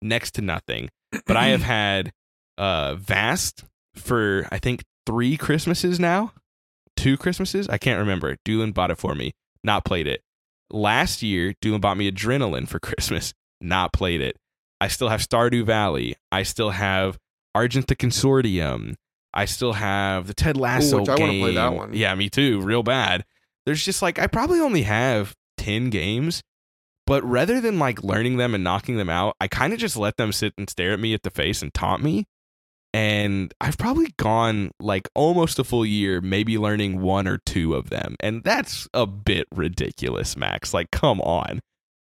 next 0.00 0.32
to 0.32 0.42
nothing. 0.42 0.88
But 1.26 1.36
I 1.36 1.48
have 1.48 1.62
had 1.62 2.12
uh, 2.58 2.94
Vast 2.94 3.64
for 3.96 4.46
I 4.50 4.58
think 4.58 4.84
three 5.06 5.36
Christmases 5.36 5.98
now, 5.98 6.32
two 6.96 7.16
Christmases. 7.16 7.68
I 7.68 7.78
can't 7.78 7.98
remember. 7.98 8.36
Doolin 8.44 8.72
bought 8.72 8.90
it 8.90 8.98
for 8.98 9.14
me. 9.14 9.32
Not 9.64 9.84
played 9.84 10.06
it. 10.06 10.22
Last 10.70 11.22
year, 11.22 11.54
Doolin 11.60 11.80
bought 11.80 11.96
me 11.96 12.10
Adrenaline 12.10 12.68
for 12.68 12.78
Christmas. 12.78 13.34
Not 13.60 13.92
played 13.92 14.20
it. 14.20 14.36
I 14.80 14.88
still 14.88 15.08
have 15.08 15.20
Stardew 15.20 15.64
Valley. 15.64 16.16
I 16.32 16.42
still 16.42 16.70
have 16.70 17.18
Argent 17.54 17.86
the 17.86 17.96
Consortium. 17.96 18.94
I 19.32 19.44
still 19.44 19.74
have 19.74 20.26
the 20.26 20.34
Ted 20.34 20.56
Lasso 20.56 21.00
which 21.00 21.08
I 21.08 21.16
wanna 21.16 21.38
play 21.38 21.54
that 21.54 21.74
one. 21.74 21.94
Yeah, 21.94 22.14
me 22.14 22.28
too. 22.28 22.60
Real 22.60 22.82
bad. 22.82 23.24
There's 23.66 23.84
just 23.84 24.02
like 24.02 24.18
I 24.18 24.26
probably 24.26 24.60
only 24.60 24.82
have 24.82 25.34
ten 25.56 25.90
games, 25.90 26.42
but 27.06 27.22
rather 27.24 27.60
than 27.60 27.78
like 27.78 28.02
learning 28.02 28.38
them 28.38 28.54
and 28.54 28.64
knocking 28.64 28.96
them 28.96 29.10
out, 29.10 29.36
I 29.40 29.48
kind 29.48 29.72
of 29.72 29.78
just 29.78 29.96
let 29.96 30.16
them 30.16 30.32
sit 30.32 30.54
and 30.56 30.68
stare 30.68 30.92
at 30.92 31.00
me 31.00 31.14
at 31.14 31.22
the 31.22 31.30
face 31.30 31.62
and 31.62 31.72
taunt 31.72 32.02
me. 32.02 32.26
And 32.92 33.54
I've 33.60 33.78
probably 33.78 34.12
gone 34.16 34.72
like 34.80 35.08
almost 35.14 35.60
a 35.60 35.64
full 35.64 35.86
year, 35.86 36.20
maybe 36.20 36.58
learning 36.58 37.00
one 37.00 37.28
or 37.28 37.38
two 37.38 37.74
of 37.74 37.90
them. 37.90 38.16
And 38.18 38.42
that's 38.42 38.88
a 38.92 39.06
bit 39.06 39.46
ridiculous, 39.54 40.36
Max. 40.36 40.74
Like, 40.74 40.90
come 40.90 41.20
on. 41.20 41.60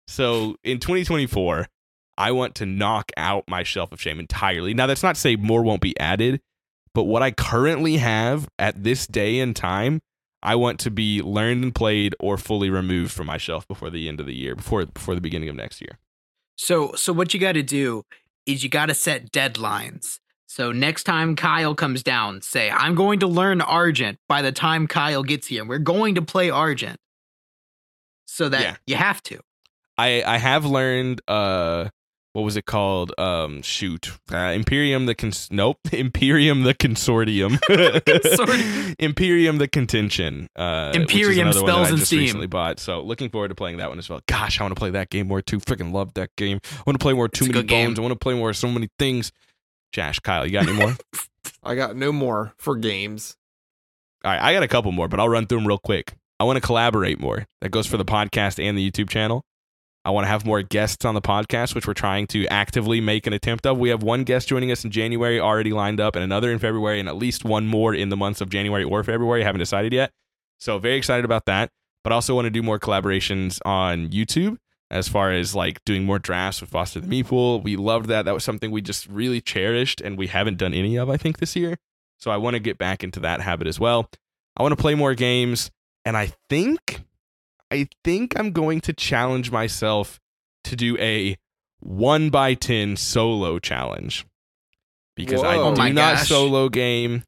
So 0.09 0.57
in 0.63 0.79
2024, 0.79 1.67
I 2.17 2.31
want 2.31 2.55
to 2.55 2.65
knock 2.65 3.11
out 3.17 3.45
my 3.47 3.63
shelf 3.63 3.91
of 3.91 3.99
shame 4.01 4.19
entirely. 4.19 4.73
Now, 4.73 4.87
that's 4.87 5.03
not 5.03 5.15
to 5.15 5.21
say 5.21 5.35
more 5.35 5.63
won't 5.63 5.81
be 5.81 5.97
added, 5.99 6.41
but 6.93 7.03
what 7.03 7.23
I 7.23 7.31
currently 7.31 7.97
have 7.97 8.47
at 8.59 8.83
this 8.83 9.07
day 9.07 9.39
and 9.39 9.55
time, 9.55 10.01
I 10.43 10.55
want 10.55 10.79
to 10.81 10.91
be 10.91 11.21
learned 11.21 11.63
and 11.63 11.73
played 11.73 12.15
or 12.19 12.37
fully 12.37 12.69
removed 12.69 13.11
from 13.11 13.27
my 13.27 13.37
shelf 13.37 13.67
before 13.67 13.89
the 13.89 14.07
end 14.09 14.19
of 14.19 14.25
the 14.25 14.35
year, 14.35 14.55
before 14.55 14.85
before 14.85 15.15
the 15.15 15.21
beginning 15.21 15.49
of 15.49 15.55
next 15.55 15.81
year. 15.81 15.97
So 16.55 16.93
so 16.95 17.13
what 17.13 17.33
you 17.33 17.39
got 17.39 17.53
to 17.53 17.63
do 17.63 18.03
is 18.45 18.61
you 18.63 18.69
got 18.69 18.87
to 18.87 18.93
set 18.93 19.31
deadlines. 19.31 20.19
So 20.45 20.71
next 20.71 21.03
time 21.05 21.35
Kyle 21.35 21.73
comes 21.73 22.03
down, 22.03 22.41
say 22.41 22.69
I'm 22.69 22.93
going 22.93 23.21
to 23.21 23.27
learn 23.27 23.61
Argent 23.61 24.19
by 24.27 24.41
the 24.43 24.51
time 24.51 24.85
Kyle 24.85 25.23
gets 25.23 25.47
here. 25.47 25.65
We're 25.65 25.79
going 25.79 26.13
to 26.15 26.21
play 26.21 26.49
Argent. 26.51 26.99
So 28.25 28.49
that 28.49 28.61
Yeah. 28.61 28.75
you 28.85 28.95
have 28.95 29.21
to. 29.23 29.39
I 29.97 30.23
I 30.23 30.37
have 30.37 30.65
learned 30.65 31.21
uh 31.27 31.89
what 32.33 32.41
was 32.41 32.55
it 32.57 32.65
called? 32.65 33.13
Um 33.17 33.61
shoot. 33.61 34.11
Uh, 34.31 34.51
Imperium 34.55 35.05
the 35.05 35.15
cons- 35.15 35.47
nope, 35.51 35.77
Imperium 35.91 36.63
the 36.63 36.73
consortium. 36.73 37.57
Consortium. 37.69 38.95
Imperium 38.99 39.57
the 39.57 39.67
contention. 39.67 40.49
Uh 40.55 40.87
which 40.89 40.97
is 40.97 41.01
Imperium 41.03 41.47
one 41.47 41.53
that 41.55 41.59
spells 41.59 41.87
I 41.87 41.89
and 41.89 41.97
just 41.97 42.07
steam. 42.07 42.19
recently 42.19 42.47
bought. 42.47 42.79
So 42.79 43.01
looking 43.01 43.29
forward 43.29 43.49
to 43.49 43.55
playing 43.55 43.77
that 43.77 43.89
one 43.89 43.99
as 43.99 44.09
well. 44.09 44.21
Gosh, 44.27 44.59
I 44.59 44.63
want 44.63 44.75
to 44.75 44.79
play 44.79 44.89
that 44.91 45.09
game 45.09 45.27
more 45.27 45.41
too. 45.41 45.59
Freaking 45.59 45.93
love 45.93 46.13
that 46.15 46.29
game. 46.35 46.59
I 46.71 46.83
want 46.85 46.99
to 46.99 47.03
play 47.03 47.13
more 47.13 47.27
Too 47.29 47.45
It's 47.45 47.53
Many 47.53 47.67
games. 47.67 47.97
I 47.97 48.01
want 48.01 48.11
to 48.13 48.19
play 48.19 48.33
more 48.33 48.53
so 48.53 48.67
many 48.69 48.89
things. 48.99 49.31
Josh, 49.91 50.19
Kyle, 50.19 50.45
you 50.45 50.51
got 50.51 50.67
any 50.67 50.73
more? 50.77 50.95
I 51.63 51.75
got 51.75 51.95
no 51.95 52.11
more 52.11 52.53
for 52.57 52.75
games. 52.75 53.35
All 54.25 54.31
right, 54.31 54.41
I 54.41 54.53
got 54.53 54.63
a 54.63 54.67
couple 54.67 54.91
more, 54.91 55.07
but 55.07 55.19
I'll 55.19 55.29
run 55.29 55.45
through 55.45 55.59
them 55.59 55.67
real 55.67 55.77
quick. 55.77 56.13
I 56.39 56.45
want 56.45 56.57
to 56.57 56.61
collaborate 56.61 57.19
more. 57.19 57.45
That 57.61 57.69
goes 57.69 57.85
for 57.85 57.97
the 57.97 58.05
podcast 58.05 58.61
and 58.61 58.77
the 58.77 58.89
YouTube 58.89 59.09
channel. 59.09 59.43
I 60.05 60.11
want 60.11 60.25
to 60.25 60.29
have 60.29 60.45
more 60.45 60.61
guests 60.61 61.05
on 61.05 61.15
the 61.15 61.21
podcast, 61.21 61.73
which 61.73 61.87
we're 61.87 61.93
trying 61.93 62.27
to 62.27 62.45
actively 62.47 62.99
make 62.99 63.25
an 63.25 63.31
attempt 63.31 63.65
of. 63.65 63.77
We 63.77 63.89
have 63.89 64.03
one 64.03 64.25
guest 64.25 64.49
joining 64.49 64.69
us 64.69 64.83
in 64.83 64.91
January 64.91 65.39
already 65.39 65.71
lined 65.71 66.01
up, 66.01 66.15
and 66.15 66.23
another 66.23 66.51
in 66.51 66.59
February, 66.59 66.99
and 66.99 67.07
at 67.07 67.15
least 67.15 67.45
one 67.45 67.67
more 67.67 67.95
in 67.95 68.09
the 68.09 68.17
months 68.17 68.41
of 68.41 68.49
January 68.49 68.83
or 68.83 69.03
February. 69.03 69.43
haven't 69.43 69.59
decided 69.59 69.93
yet. 69.93 70.11
So, 70.59 70.77
very 70.77 70.97
excited 70.97 71.23
about 71.23 71.45
that. 71.45 71.69
But 72.03 72.11
also 72.11 72.35
want 72.35 72.45
to 72.45 72.51
do 72.51 72.61
more 72.61 72.79
collaborations 72.79 73.61
on 73.63 74.09
YouTube 74.09 74.57
as 74.91 75.07
far 75.07 75.31
as 75.31 75.55
like 75.55 75.83
doing 75.85 76.03
more 76.03 76.19
drafts 76.19 76.59
with 76.59 76.69
Foster 76.69 76.99
the 76.99 77.07
Meeple. 77.07 77.63
We 77.63 77.77
loved 77.77 78.07
that. 78.09 78.25
That 78.25 78.33
was 78.33 78.43
something 78.43 78.71
we 78.71 78.81
just 78.81 79.07
really 79.07 79.39
cherished, 79.39 80.01
and 80.01 80.17
we 80.17 80.27
haven't 80.27 80.57
done 80.57 80.73
any 80.73 80.97
of, 80.97 81.09
I 81.09 81.15
think, 81.15 81.37
this 81.37 81.55
year. 81.55 81.77
So, 82.17 82.29
I 82.29 82.35
want 82.35 82.55
to 82.55 82.59
get 82.59 82.77
back 82.77 83.05
into 83.05 83.21
that 83.21 83.39
habit 83.39 83.67
as 83.67 83.79
well. 83.79 84.09
I 84.57 84.63
want 84.63 84.73
to 84.73 84.81
play 84.81 84.95
more 84.95 85.15
games, 85.15 85.71
and 86.03 86.17
I 86.17 86.33
think 86.49 87.03
I 87.73 87.87
think 88.03 88.39
I'm 88.39 88.51
going 88.51 88.81
to 88.81 88.93
challenge 88.93 89.49
myself 89.49 90.19
to 90.65 90.75
do 90.75 90.95
a 90.99 91.37
1 91.79 92.29
by 92.29 92.53
10 92.53 92.95
solo 92.97 93.57
challenge. 93.57 94.25
Because 95.15 95.41
I 95.41 95.57
Whoa. 95.57 95.63
Oh 95.71 95.75
do 95.75 95.81
Oh 95.81 95.83
my 95.83 95.91
not 95.91 96.17
gosh. 96.17 96.29
solo 96.29 96.69
game. 96.69 97.23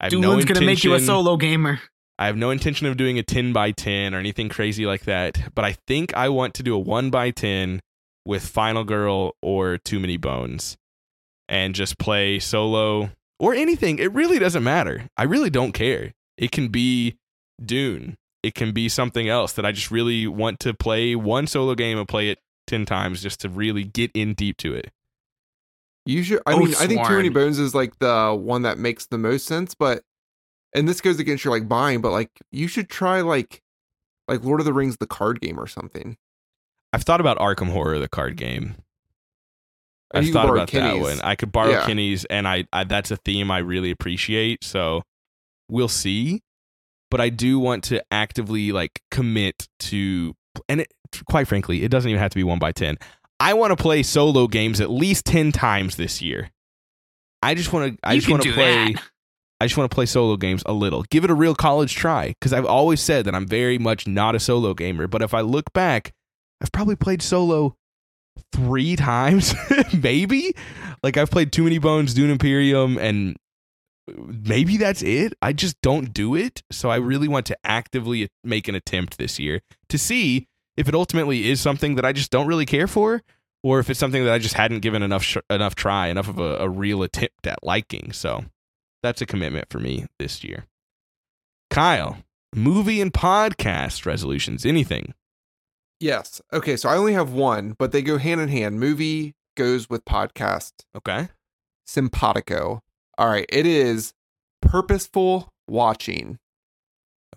I 0.00 0.04
have 0.04 0.12
no 0.12 0.30
Doolin's 0.30 0.44
gonna 0.44 0.64
make 0.64 0.84
you 0.84 0.94
a 0.94 1.00
solo 1.00 1.36
gamer. 1.36 1.80
I 2.16 2.26
have 2.26 2.36
no 2.36 2.50
intention 2.50 2.86
of 2.86 2.96
doing 2.96 3.18
a 3.18 3.24
10 3.24 3.52
by 3.52 3.72
10 3.72 4.14
or 4.14 4.18
anything 4.18 4.48
crazy 4.48 4.86
like 4.86 5.02
that, 5.04 5.52
but 5.54 5.64
I 5.64 5.76
think 5.86 6.14
I 6.16 6.28
want 6.28 6.54
to 6.54 6.62
do 6.62 6.74
a 6.74 6.78
1 6.78 7.10
by 7.10 7.30
10 7.32 7.80
with 8.24 8.46
Final 8.46 8.84
Girl 8.84 9.34
or 9.42 9.78
Too 9.78 9.98
Many 9.98 10.16
Bones 10.16 10.76
and 11.48 11.74
just 11.74 11.98
play 11.98 12.38
solo 12.38 13.10
or 13.40 13.54
anything. 13.54 13.98
It 13.98 14.12
really 14.12 14.38
doesn't 14.38 14.64
matter. 14.64 15.08
I 15.16 15.24
really 15.24 15.50
don't 15.50 15.72
care. 15.72 16.12
It 16.36 16.52
can 16.52 16.68
be 16.68 17.16
Dune. 17.64 18.16
It 18.42 18.54
can 18.54 18.72
be 18.72 18.88
something 18.88 19.28
else 19.28 19.52
that 19.54 19.66
I 19.66 19.72
just 19.72 19.90
really 19.90 20.26
want 20.26 20.60
to 20.60 20.72
play 20.72 21.14
one 21.16 21.46
solo 21.46 21.74
game 21.74 21.98
and 21.98 22.06
play 22.06 22.30
it 22.30 22.38
10 22.68 22.86
times 22.86 23.22
just 23.22 23.40
to 23.40 23.48
really 23.48 23.84
get 23.84 24.10
in 24.14 24.34
deep 24.34 24.56
to 24.58 24.74
it. 24.74 24.90
You 26.06 26.22
should. 26.22 26.40
I 26.46 26.54
oh, 26.54 26.60
mean, 26.60 26.68
Oath 26.68 26.82
I 26.82 26.86
think 26.86 27.06
Too 27.06 27.16
Many. 27.16 27.28
Bones 27.28 27.58
is 27.58 27.74
like 27.74 27.98
the 27.98 28.34
one 28.34 28.62
that 28.62 28.78
makes 28.78 29.06
the 29.06 29.18
most 29.18 29.46
sense. 29.46 29.74
But 29.74 30.02
and 30.74 30.88
this 30.88 31.00
goes 31.00 31.18
against 31.18 31.44
your 31.44 31.52
like 31.52 31.68
buying, 31.68 32.00
but 32.00 32.12
like 32.12 32.30
you 32.50 32.66
should 32.66 32.88
try 32.88 33.20
like 33.20 33.60
like 34.26 34.42
Lord 34.42 34.60
of 34.60 34.66
the 34.66 34.72
Rings, 34.72 34.96
the 34.98 35.06
card 35.06 35.40
game 35.40 35.60
or 35.60 35.66
something. 35.66 36.16
I've 36.92 37.02
thought 37.02 37.20
about 37.20 37.38
Arkham 37.38 37.70
Horror, 37.70 37.98
the 37.98 38.08
card 38.08 38.36
game. 38.36 38.76
And 40.14 40.24
I've 40.24 40.32
thought 40.32 40.46
borrow 40.46 40.62
about 40.62 40.70
that 40.70 40.98
one. 40.98 41.20
I 41.20 41.34
could 41.34 41.52
borrow 41.52 41.72
Yeah. 41.72 41.84
Kenny's, 41.84 42.24
and 42.24 42.48
I, 42.48 42.64
I 42.72 42.84
that's 42.84 43.10
a 43.10 43.16
theme 43.16 43.50
I 43.50 43.58
really 43.58 43.90
appreciate. 43.90 44.64
So 44.64 45.02
we'll 45.68 45.88
see. 45.88 46.40
But 47.10 47.20
I 47.20 47.28
do 47.30 47.58
want 47.58 47.84
to 47.84 48.02
actively 48.10 48.72
like 48.72 49.02
commit 49.10 49.68
to, 49.80 50.34
and 50.68 50.80
it, 50.82 50.92
quite 51.28 51.48
frankly, 51.48 51.82
it 51.82 51.90
doesn't 51.90 52.08
even 52.10 52.20
have 52.20 52.30
to 52.32 52.36
be 52.36 52.44
one 52.44 52.58
by 52.58 52.72
ten. 52.72 52.96
I 53.40 53.54
want 53.54 53.70
to 53.76 53.80
play 53.82 54.02
solo 54.02 54.46
games 54.46 54.80
at 54.80 54.90
least 54.90 55.24
ten 55.24 55.52
times 55.52 55.96
this 55.96 56.20
year. 56.20 56.50
I 57.42 57.54
just 57.54 57.72
want 57.72 57.92
to. 57.94 57.98
I 58.06 58.14
You 58.14 58.20
just 58.20 58.30
want 58.30 58.42
to 58.42 58.52
play. 58.52 58.92
that. 58.92 59.02
I 59.60 59.66
just 59.66 59.76
want 59.76 59.90
to 59.90 59.94
play 59.94 60.06
solo 60.06 60.36
games 60.36 60.62
a 60.66 60.72
little. 60.72 61.02
Give 61.10 61.24
it 61.24 61.30
a 61.30 61.34
real 61.34 61.54
college 61.54 61.94
try 61.96 62.28
because 62.28 62.52
I've 62.52 62.64
always 62.66 63.00
said 63.00 63.24
that 63.24 63.34
I'm 63.34 63.46
very 63.46 63.78
much 63.78 64.06
not 64.06 64.34
a 64.36 64.40
solo 64.40 64.72
gamer. 64.74 65.06
But 65.08 65.22
if 65.22 65.34
I 65.34 65.40
look 65.40 65.72
back, 65.72 66.12
I've 66.60 66.70
probably 66.72 66.94
played 66.96 67.22
solo 67.22 67.76
three 68.52 68.94
times, 68.96 69.54
maybe. 70.00 70.54
Like 71.02 71.16
I've 71.16 71.30
played 71.30 71.52
Too 71.52 71.64
Many 71.64 71.78
Bones, 71.78 72.14
Dune 72.14 72.30
Imperium, 72.30 72.98
and 72.98 73.36
maybe 74.16 74.76
that's 74.76 75.02
it. 75.02 75.34
I 75.42 75.52
just 75.52 75.80
don't 75.82 76.12
do 76.12 76.34
it. 76.34 76.62
So 76.70 76.90
I 76.90 76.96
really 76.96 77.28
want 77.28 77.46
to 77.46 77.58
actively 77.64 78.28
make 78.44 78.68
an 78.68 78.74
attempt 78.74 79.18
this 79.18 79.38
year 79.38 79.60
to 79.88 79.98
see 79.98 80.48
if 80.76 80.88
it 80.88 80.94
ultimately 80.94 81.48
is 81.48 81.60
something 81.60 81.96
that 81.96 82.04
I 82.04 82.12
just 82.12 82.30
don't 82.30 82.46
really 82.46 82.66
care 82.66 82.86
for, 82.86 83.22
or 83.62 83.80
if 83.80 83.90
it's 83.90 83.98
something 83.98 84.24
that 84.24 84.32
I 84.32 84.38
just 84.38 84.54
hadn't 84.54 84.80
given 84.80 85.02
enough 85.02 85.22
sh- 85.22 85.38
enough 85.50 85.74
try, 85.74 86.08
enough 86.08 86.28
of 86.28 86.38
a, 86.38 86.56
a 86.58 86.68
real 86.68 87.02
attempt 87.02 87.46
at 87.46 87.58
liking. 87.62 88.12
So 88.12 88.44
that's 89.02 89.20
a 89.20 89.26
commitment 89.26 89.70
for 89.70 89.80
me 89.80 90.06
this 90.18 90.44
year. 90.44 90.66
Kyle, 91.70 92.18
movie 92.54 93.00
and 93.00 93.12
podcast 93.12 94.06
resolutions, 94.06 94.64
anything? 94.64 95.14
Yes. 96.00 96.40
Okay. 96.52 96.76
So 96.76 96.88
I 96.88 96.96
only 96.96 97.12
have 97.12 97.32
one, 97.32 97.74
but 97.78 97.92
they 97.92 98.02
go 98.02 98.18
hand 98.18 98.40
in 98.40 98.48
hand. 98.48 98.78
Movie 98.78 99.34
goes 99.56 99.90
with 99.90 100.04
podcast. 100.04 100.72
Okay. 100.96 101.28
Simpatico. 101.86 102.82
All 103.18 103.28
right. 103.28 103.46
It 103.48 103.66
is 103.66 104.14
purposeful 104.62 105.52
watching. 105.68 106.38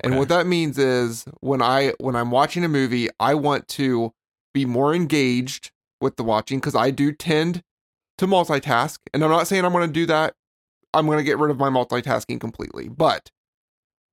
And 0.04 0.18
what 0.18 0.30
that 0.30 0.48
means 0.48 0.78
is 0.78 1.26
when 1.42 1.62
I 1.62 1.94
when 2.00 2.16
I'm 2.16 2.32
watching 2.32 2.64
a 2.64 2.70
movie, 2.70 3.10
I 3.20 3.36
want 3.36 3.68
to 3.70 4.14
be 4.54 4.66
more 4.66 4.96
engaged 4.96 5.72
with 6.00 6.16
the 6.16 6.24
watching 6.24 6.60
because 6.60 6.76
I 6.76 6.92
do 6.92 7.12
tend 7.12 7.62
to 8.18 8.26
multitask. 8.28 9.00
And 9.14 9.24
I'm 9.24 9.30
not 9.30 9.48
saying 9.48 9.66
I'm 9.66 9.74
going 9.74 9.88
to 9.88 9.94
do 9.94 10.06
that. 10.06 10.36
I'm 10.94 11.06
going 11.06 11.18
to 11.18 11.24
get 11.24 11.38
rid 11.38 11.52
of 11.52 11.58
my 11.58 11.70
multitasking 11.70 12.40
completely. 12.40 12.88
But 12.88 13.32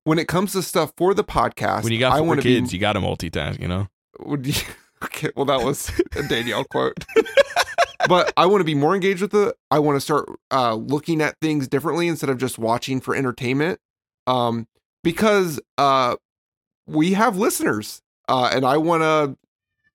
when 0.05 0.19
it 0.19 0.29
comes 0.29 0.53
to 0.53 0.63
stuff 0.63 0.93
for 0.97 1.15
the 1.15 1.25
podcast, 1.25 1.85
When 1.85 1.93
you 1.93 1.99
got 1.99 2.13
I 2.13 2.19
four 2.19 2.37
kids, 2.37 2.71
be. 2.71 2.77
you 2.77 2.81
got 2.81 2.95
to 2.95 3.01
multitask, 3.01 3.61
you 3.61 3.69
know? 3.69 3.89
Okay, 5.05 5.31
well, 5.37 5.47
that 5.47 5.65
was 5.65 5.91
a 6.17 6.23
Danielle 6.25 6.65
quote. 6.65 7.05
but 8.09 8.33
I 8.37 8.47
want 8.47 8.61
to 8.61 8.65
be 8.65 8.75
more 8.75 8.95
engaged 8.95 9.23
with 9.23 9.35
it. 9.35 9.55
I 9.71 9.79
want 9.79 9.97
to 9.97 10.01
start 10.01 10.29
uh, 10.51 10.75
looking 10.75 11.21
at 11.21 11.37
things 11.41 11.69
differently 11.69 12.09
instead 12.09 12.31
of 12.31 12.39
just 12.39 12.59
watching 12.59 13.01
for 13.01 13.15
entertainment. 13.15 13.81
Um, 14.27 14.67
because 15.05 15.61
uh, 15.79 16.17
we 16.87 17.13
have 17.13 17.37
listeners, 17.37 18.03
uh, 18.29 18.51
and 18.53 18.65
I 18.65 18.77
want 18.77 19.03
to. 19.03 19.37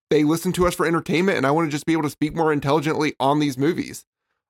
They 0.10 0.24
listen 0.24 0.52
to 0.54 0.68
us 0.68 0.76
for 0.76 0.86
entertainment, 0.86 1.38
and 1.38 1.48
I 1.48 1.52
want 1.52 1.68
to 1.68 1.72
just 1.72 1.86
be 1.86 1.94
able 1.94 2.04
to 2.04 2.10
speak 2.10 2.36
more 2.36 2.54
intelligently 2.54 3.16
on 3.20 3.40
these 3.40 3.58
movies. 3.58 4.06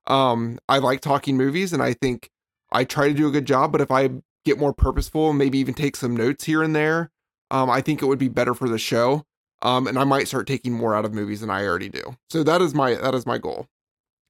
Um, 0.08 0.60
I 0.68 0.80
like 0.80 1.00
talking 1.00 1.38
movies, 1.38 1.72
and 1.74 1.82
I 1.82 1.94
think 1.94 2.30
I 2.72 2.84
try 2.84 3.08
to 3.08 3.14
do 3.14 3.28
a 3.28 3.32
good 3.32 3.46
job. 3.46 3.72
But 3.72 3.82
if 3.82 3.90
I 3.90 4.10
get 4.46 4.60
more 4.60 4.74
purposeful, 4.74 5.32
maybe 5.34 5.58
even 5.60 5.74
take 5.74 5.96
some 5.96 6.18
notes 6.18 6.44
here 6.44 6.64
and 6.64 6.76
there, 6.76 7.12
um, 7.50 7.70
I 7.70 7.82
think 7.82 8.02
it 8.02 8.06
would 8.06 8.20
be 8.20 8.28
better 8.28 8.54
for 8.54 8.68
the 8.68 8.78
show. 8.78 9.26
Um, 9.64 9.88
and 9.88 9.98
I 9.98 10.04
might 10.04 10.28
start 10.28 10.46
taking 10.46 10.74
more 10.74 10.96
out 10.96 11.06
of 11.06 11.14
movies 11.14 11.42
than 11.42 11.50
I 11.50 11.66
already 11.66 11.90
do. 11.90 12.16
So 12.30 12.44
that 12.44 12.62
is 12.62 12.76
my 12.76 12.96
that 12.96 13.16
is 13.16 13.26
my 13.26 13.38
goal. 13.38 13.68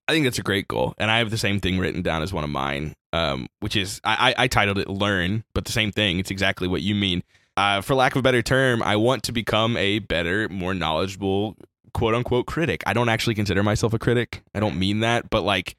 I 0.07 0.11
think 0.11 0.25
that's 0.25 0.39
a 0.39 0.43
great 0.43 0.67
goal, 0.67 0.93
and 0.97 1.09
I 1.09 1.19
have 1.19 1.31
the 1.31 1.37
same 1.37 1.59
thing 1.59 1.79
written 1.79 2.01
down 2.01 2.21
as 2.21 2.33
one 2.33 2.43
of 2.43 2.49
mine, 2.49 2.93
um, 3.13 3.47
which 3.61 3.75
is 3.75 4.01
I, 4.03 4.35
I, 4.37 4.47
titled 4.47 4.77
it 4.77 4.89
"Learn," 4.89 5.43
but 5.53 5.65
the 5.65 5.71
same 5.71 5.91
thing. 5.91 6.19
It's 6.19 6.31
exactly 6.31 6.67
what 6.67 6.81
you 6.81 6.93
mean. 6.93 7.23
Uh, 7.55 7.81
for 7.81 7.95
lack 7.95 8.13
of 8.13 8.19
a 8.19 8.21
better 8.21 8.41
term, 8.41 8.83
I 8.83 8.95
want 8.95 9.23
to 9.23 9.31
become 9.31 9.77
a 9.77 9.99
better, 9.99 10.49
more 10.49 10.73
knowledgeable, 10.73 11.55
quote 11.93 12.15
unquote 12.15 12.47
critic. 12.47 12.83
I 12.85 12.93
don't 12.93 13.09
actually 13.09 13.35
consider 13.35 13.63
myself 13.63 13.93
a 13.93 13.99
critic. 13.99 14.43
I 14.53 14.59
don't 14.59 14.77
mean 14.77 14.99
that, 14.99 15.29
but 15.29 15.43
like 15.43 15.77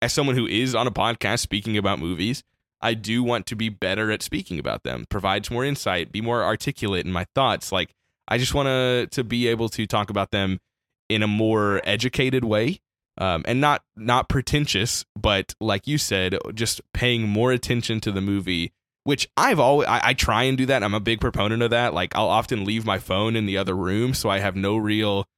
as 0.00 0.12
someone 0.12 0.36
who 0.36 0.46
is 0.46 0.74
on 0.74 0.86
a 0.86 0.92
podcast 0.92 1.40
speaking 1.40 1.76
about 1.76 1.98
movies, 1.98 2.44
I 2.80 2.94
do 2.94 3.22
want 3.22 3.46
to 3.46 3.56
be 3.56 3.70
better 3.70 4.12
at 4.12 4.22
speaking 4.22 4.58
about 4.58 4.84
them, 4.84 5.06
provides 5.08 5.50
more 5.50 5.64
insight, 5.64 6.12
be 6.12 6.20
more 6.20 6.44
articulate 6.44 7.06
in 7.06 7.12
my 7.12 7.26
thoughts. 7.34 7.72
Like 7.72 7.94
I 8.28 8.38
just 8.38 8.54
want 8.54 8.66
to 8.66 9.08
to 9.12 9.24
be 9.24 9.48
able 9.48 9.68
to 9.70 9.86
talk 9.86 10.10
about 10.10 10.30
them 10.30 10.60
in 11.08 11.22
a 11.22 11.28
more 11.28 11.80
educated 11.84 12.44
way. 12.44 12.80
Um, 13.16 13.44
and 13.46 13.60
not 13.60 13.82
not 13.96 14.28
pretentious, 14.28 15.04
but 15.14 15.54
like 15.60 15.86
you 15.86 15.98
said, 15.98 16.36
just 16.52 16.80
paying 16.92 17.28
more 17.28 17.52
attention 17.52 18.00
to 18.00 18.10
the 18.10 18.20
movie 18.20 18.72
which 19.04 19.28
I've 19.36 19.60
always 19.60 19.86
I, 19.86 20.00
I, 20.02 20.14
try 20.14 20.44
and 20.44 20.58
do 20.58 20.66
that. 20.66 20.82
I'm 20.82 20.94
a 20.94 21.00
big 21.00 21.20
proponent 21.20 21.62
of 21.62 21.70
that. 21.70 21.94
Like 21.94 22.16
I'll 22.16 22.28
often 22.28 22.64
leave 22.64 22.84
my 22.84 22.98
phone 22.98 23.36
in 23.36 23.46
the 23.46 23.58
other 23.58 23.76
room, 23.76 24.14
so 24.14 24.28
I 24.28 24.40
have 24.40 24.56
no 24.56 24.76
real 24.76 25.28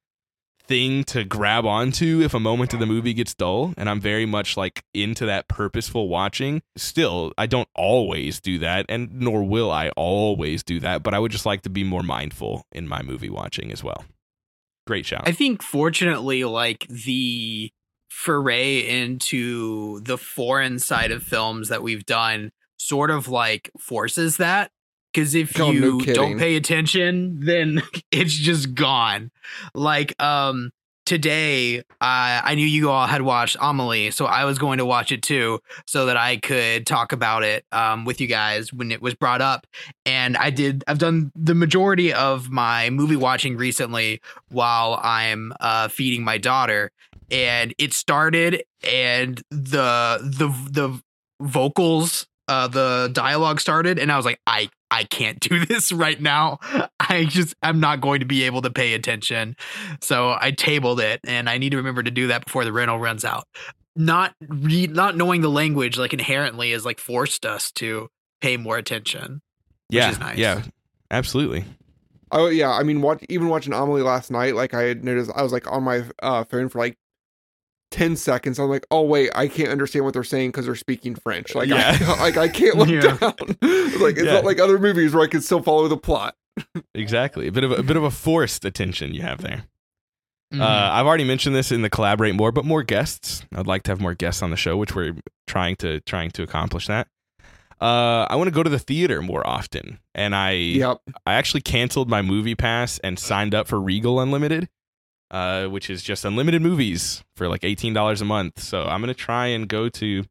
thing 0.67 1.05
to 1.05 1.25
grab 1.25 1.65
onto 1.65 2.21
if 2.23 2.35
a 2.35 2.41
moment 2.41 2.75
of 2.75 2.81
the 2.81 2.87
movie 2.87 3.15
gets 3.15 3.35
dull. 3.35 3.75
And 3.77 3.89
I'm 3.89 4.01
very 4.01 4.27
much 4.27 4.57
like 4.57 4.85
into 4.95 5.27
that 5.27 5.49
purposeful 5.49 6.09
watching. 6.09 6.63
Still, 6.77 7.33
I 7.39 7.47
don't 7.47 7.69
always 7.75 8.41
do 8.41 8.59
that, 8.61 8.87
and 8.89 9.21
nor 9.21 9.43
will 9.43 9.71
I 9.71 9.91
always 9.91 10.63
do 10.63 10.81
that. 10.81 11.03
But 11.03 11.15
I 11.15 11.19
would 11.19 11.33
just 11.33 11.47
like 11.47 11.63
to 11.63 11.71
be 11.71 11.85
more 11.85 12.03
mindful 12.03 12.67
in 12.73 12.89
my 12.89 13.03
movie 13.03 13.31
watching 13.31 13.73
as 13.73 13.83
well. 13.83 14.05
Great 14.87 15.07
shout. 15.07 15.27
I 15.27 15.33
think 15.33 15.63
fortunately, 15.63 16.45
like 16.45 16.87
the 16.89 17.71
foray 18.09 18.79
into 18.79 20.01
the 20.01 20.17
foreign 20.17 20.79
side 20.79 21.11
of 21.11 21.23
films 21.23 21.69
that 21.69 21.83
we've 21.83 22.07
done 22.07 22.51
sort 22.79 23.11
of 23.11 23.29
like 23.29 23.71
forces 23.79 24.37
that 24.37 24.71
because 25.17 25.35
if 25.35 25.59
Oh, 25.59 25.73
no 25.73 25.73
you 25.73 25.99
kidding. 26.01 26.15
don't 26.15 26.39
pay 26.39 26.57
attention 26.57 27.41
then 27.41 27.83
it's 28.13 28.35
just 28.35 28.75
gone. 28.75 29.31
Like 29.75 30.21
um 30.23 30.71
today 31.07 31.79
uh, 31.79 31.83
i 32.01 32.55
knew 32.57 32.67
you 32.67 32.91
all 32.91 33.07
had 33.07 33.23
watched 33.23 33.57
amelie 33.61 34.11
so 34.11 34.27
i 34.27 34.45
was 34.45 34.59
going 34.59 34.79
to 34.79 34.85
watch 34.85 35.13
it 35.13 35.23
too 35.23 35.61
so 35.87 36.07
that 36.07 36.17
i 36.17 36.37
could 36.37 36.85
talk 36.85 37.13
about 37.13 37.45
it 37.45 37.65
um, 37.71 38.05
with 38.05 38.21
you 38.21 38.27
guys 38.27 38.73
when 38.73 38.91
it 38.91 39.01
was 39.01 39.15
brought 39.15 39.41
up. 39.41 39.69
And 40.05 40.37
i 40.37 40.51
did 40.51 40.83
i've 40.89 40.99
done 40.99 41.31
the 41.37 41.55
majority 41.55 42.13
of 42.13 42.51
my 42.51 42.91
movie 42.91 43.15
watching 43.15 43.57
recently 43.57 44.21
while 44.51 44.99
i'm 45.03 45.53
uh, 45.61 45.87
feeding 45.89 46.25
my 46.25 46.39
daughter. 46.39 46.91
And 47.31 47.73
it 47.79 47.93
started 47.93 48.65
and 48.83 49.41
the 49.51 50.19
the 50.23 50.49
the 50.71 51.01
vocals 51.41 52.27
uh 52.49 52.67
the 52.69 53.11
dialogue 53.13 53.61
started 53.61 53.99
and 53.99 54.11
i 54.11 54.17
was 54.17 54.25
like 54.25 54.41
i 54.47 54.69
i 54.91 55.05
can't 55.05 55.41
do 55.41 55.65
this 55.67 55.93
right 55.93 56.21
now 56.21 56.59
i 57.01 57.25
just 57.25 57.55
i'm 57.63 57.81
not 57.81 58.01
going 58.01 58.21
to 58.21 58.27
be 58.27 58.45
able 58.45 58.63
to 58.63 58.71
pay 58.71 58.95
attention 58.95 59.57
so 60.01 60.37
i 60.41 60.51
tabled 60.51 61.01
it 61.01 61.21
and 61.25 61.49
i 61.49 61.59
need 61.59 61.71
to 61.71 61.77
remember 61.77 62.03
to 62.03 62.11
do 62.11 62.27
that 62.27 62.45
before 62.45 62.65
the 62.65 62.73
rental 62.73 62.99
runs 62.99 63.25
out 63.25 63.47
not 63.95 64.35
read 64.49 64.95
not 64.95 65.17
knowing 65.17 65.41
the 65.41 65.51
language 65.51 65.97
like 65.97 66.13
inherently 66.13 66.73
is 66.73 66.85
like 66.85 67.01
forced 67.01 67.47
us 67.47 67.71
to 67.73 68.09
pay 68.41 68.57
more 68.57 68.77
attention 68.77 69.41
yeah, 69.89 70.11
is 70.11 70.19
nice. 70.19 70.39
yeah, 70.39 70.63
absolutely. 71.11 71.65
Oh 72.33 72.49
yeah, 72.49 72.73
I 72.73 72.83
mean, 72.83 73.03
watch 73.03 73.25
even 73.29 73.49
watching 73.49 73.73
Amelie 73.73 74.03
last 74.03 74.31
night. 74.31 74.55
Like 74.55 74.75
I 74.75 74.83
had 74.83 75.05
noticed, 75.05 75.31
I 75.35 75.43
was 75.43 75.53
like 75.53 75.71
on 75.71 75.85
my 75.85 76.05
uh, 76.23 76.45
phone 76.45 76.69
for 76.69 76.79
like 76.79 76.99
ten 77.91 78.17
seconds. 78.17 78.59
I'm 78.59 78.69
like, 78.69 78.87
oh 78.91 79.03
wait, 79.03 79.31
I 79.35 79.49
can't 79.49 79.71
understand 79.71 80.05
what 80.05 80.15
they're 80.15 80.25
saying 80.25 80.51
because 80.51 80.67
they're 80.67 80.75
speaking 80.75 81.15
French. 81.15 81.55
Like, 81.55 81.69
Yeah. 81.69 81.97
I, 82.01 82.19
like 82.21 82.37
I 82.37 82.49
can't 82.49 82.77
look 82.77 82.89
Yeah. 82.89 83.01
down. 83.01 83.19
like 84.01 84.17
it's 84.17 84.25
Yeah. 84.25 84.33
not 84.35 84.45
like 84.45 84.59
other 84.61 84.79
movies 84.79 85.15
where 85.15 85.23
I 85.25 85.29
can 85.29 85.41
still 85.41 85.63
follow 85.63 85.87
the 85.89 85.97
plot. 85.97 86.37
Exactly. 86.95 87.47
A 87.49 87.53
bit 87.53 87.65
of 87.65 87.73
a, 87.73 87.77
a 87.77 87.83
bit 87.83 87.97
of 87.97 88.03
a 88.05 88.11
forced 88.11 88.65
attention 88.65 89.13
you 89.15 89.23
have 89.23 89.43
there. 89.43 89.65
Mhm. 90.55 90.61
Uh, 90.61 90.91
I've 90.93 91.07
already 91.07 91.25
mentioned 91.25 91.55
this 91.57 91.73
in 91.73 91.83
the 91.83 91.91
collaborate 91.91 92.35
more, 92.35 92.53
but 92.53 92.65
more 92.65 92.83
guests. 92.83 93.45
I'd 93.55 93.67
like 93.67 93.83
to 93.85 93.91
have 93.91 94.01
more 94.01 94.15
guests 94.15 94.43
on 94.43 94.51
the 94.51 94.57
show, 94.57 94.77
which 94.77 94.95
we're 94.95 95.17
trying 95.47 95.77
to 95.77 96.01
trying 96.03 96.31
to 96.33 96.43
accomplish 96.43 96.87
that. 96.87 97.09
Uh, 97.81 98.27
I 98.31 98.37
want 98.37 98.47
to 98.49 98.53
go 98.53 98.63
to 98.63 98.71
the 98.71 98.79
theater 98.79 99.21
more 99.21 99.47
often, 99.47 99.99
and 100.15 100.35
I 100.35 100.53
Yep. 100.53 100.99
I 101.27 101.35
actually 101.35 101.61
canceled 101.61 102.09
my 102.09 102.23
movie 102.23 102.55
pass 102.55 102.99
and 103.01 103.19
signed 103.19 103.55
up 103.55 103.69
for 103.69 103.79
Regal 103.81 104.19
Unlimited, 104.21 104.69
uh, 105.31 105.67
which 105.67 105.91
is 105.91 106.03
just 106.03 106.25
unlimited 106.25 106.63
movies 106.63 107.25
for 107.37 107.49
like 107.49 107.65
eighteen 107.65 107.93
dollars 107.93 108.21
a 108.21 108.25
month. 108.25 108.61
So 108.61 108.85
I'm 108.85 109.01
gonna 109.01 109.15
try 109.15 109.47
and 109.47 109.69
go 109.69 109.89
to, 109.89 110.25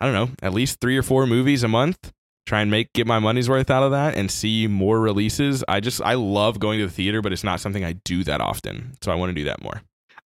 I 0.00 0.06
don't 0.06 0.14
know, 0.14 0.34
at 0.42 0.52
least 0.52 0.80
three 0.80 0.96
or 0.96 1.02
four 1.02 1.26
movies 1.26 1.62
a 1.62 1.68
month. 1.68 2.12
Try 2.46 2.60
and 2.60 2.70
make 2.70 2.92
get 2.92 3.06
my 3.06 3.18
money's 3.18 3.48
worth 3.48 3.70
out 3.70 3.82
of 3.82 3.90
that 3.90 4.16
and 4.16 4.30
see 4.30 4.68
more 4.68 5.00
releases. 5.00 5.64
I 5.66 5.80
just 5.80 6.00
I 6.02 6.14
love 6.14 6.60
going 6.60 6.78
to 6.78 6.86
the 6.86 6.92
theater, 6.92 7.20
but 7.20 7.32
it's 7.32 7.44
not 7.44 7.60
something 7.60 7.84
I 7.84 7.94
do 8.04 8.22
that 8.24 8.40
often. 8.40 8.96
So 9.02 9.10
I 9.10 9.16
want 9.16 9.30
to 9.30 9.34
do 9.34 9.44
that 9.44 9.62
more. 9.62 9.82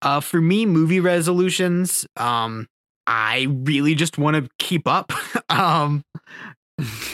Uh, 0.02 0.20
for 0.20 0.40
me, 0.40 0.66
movie 0.66 1.00
resolutions, 1.00 2.06
um, 2.16 2.68
I 3.06 3.46
really 3.48 3.94
just 3.94 4.18
want 4.18 4.36
to 4.36 4.50
keep 4.58 4.86
up. 4.86 5.12
um, 5.50 6.04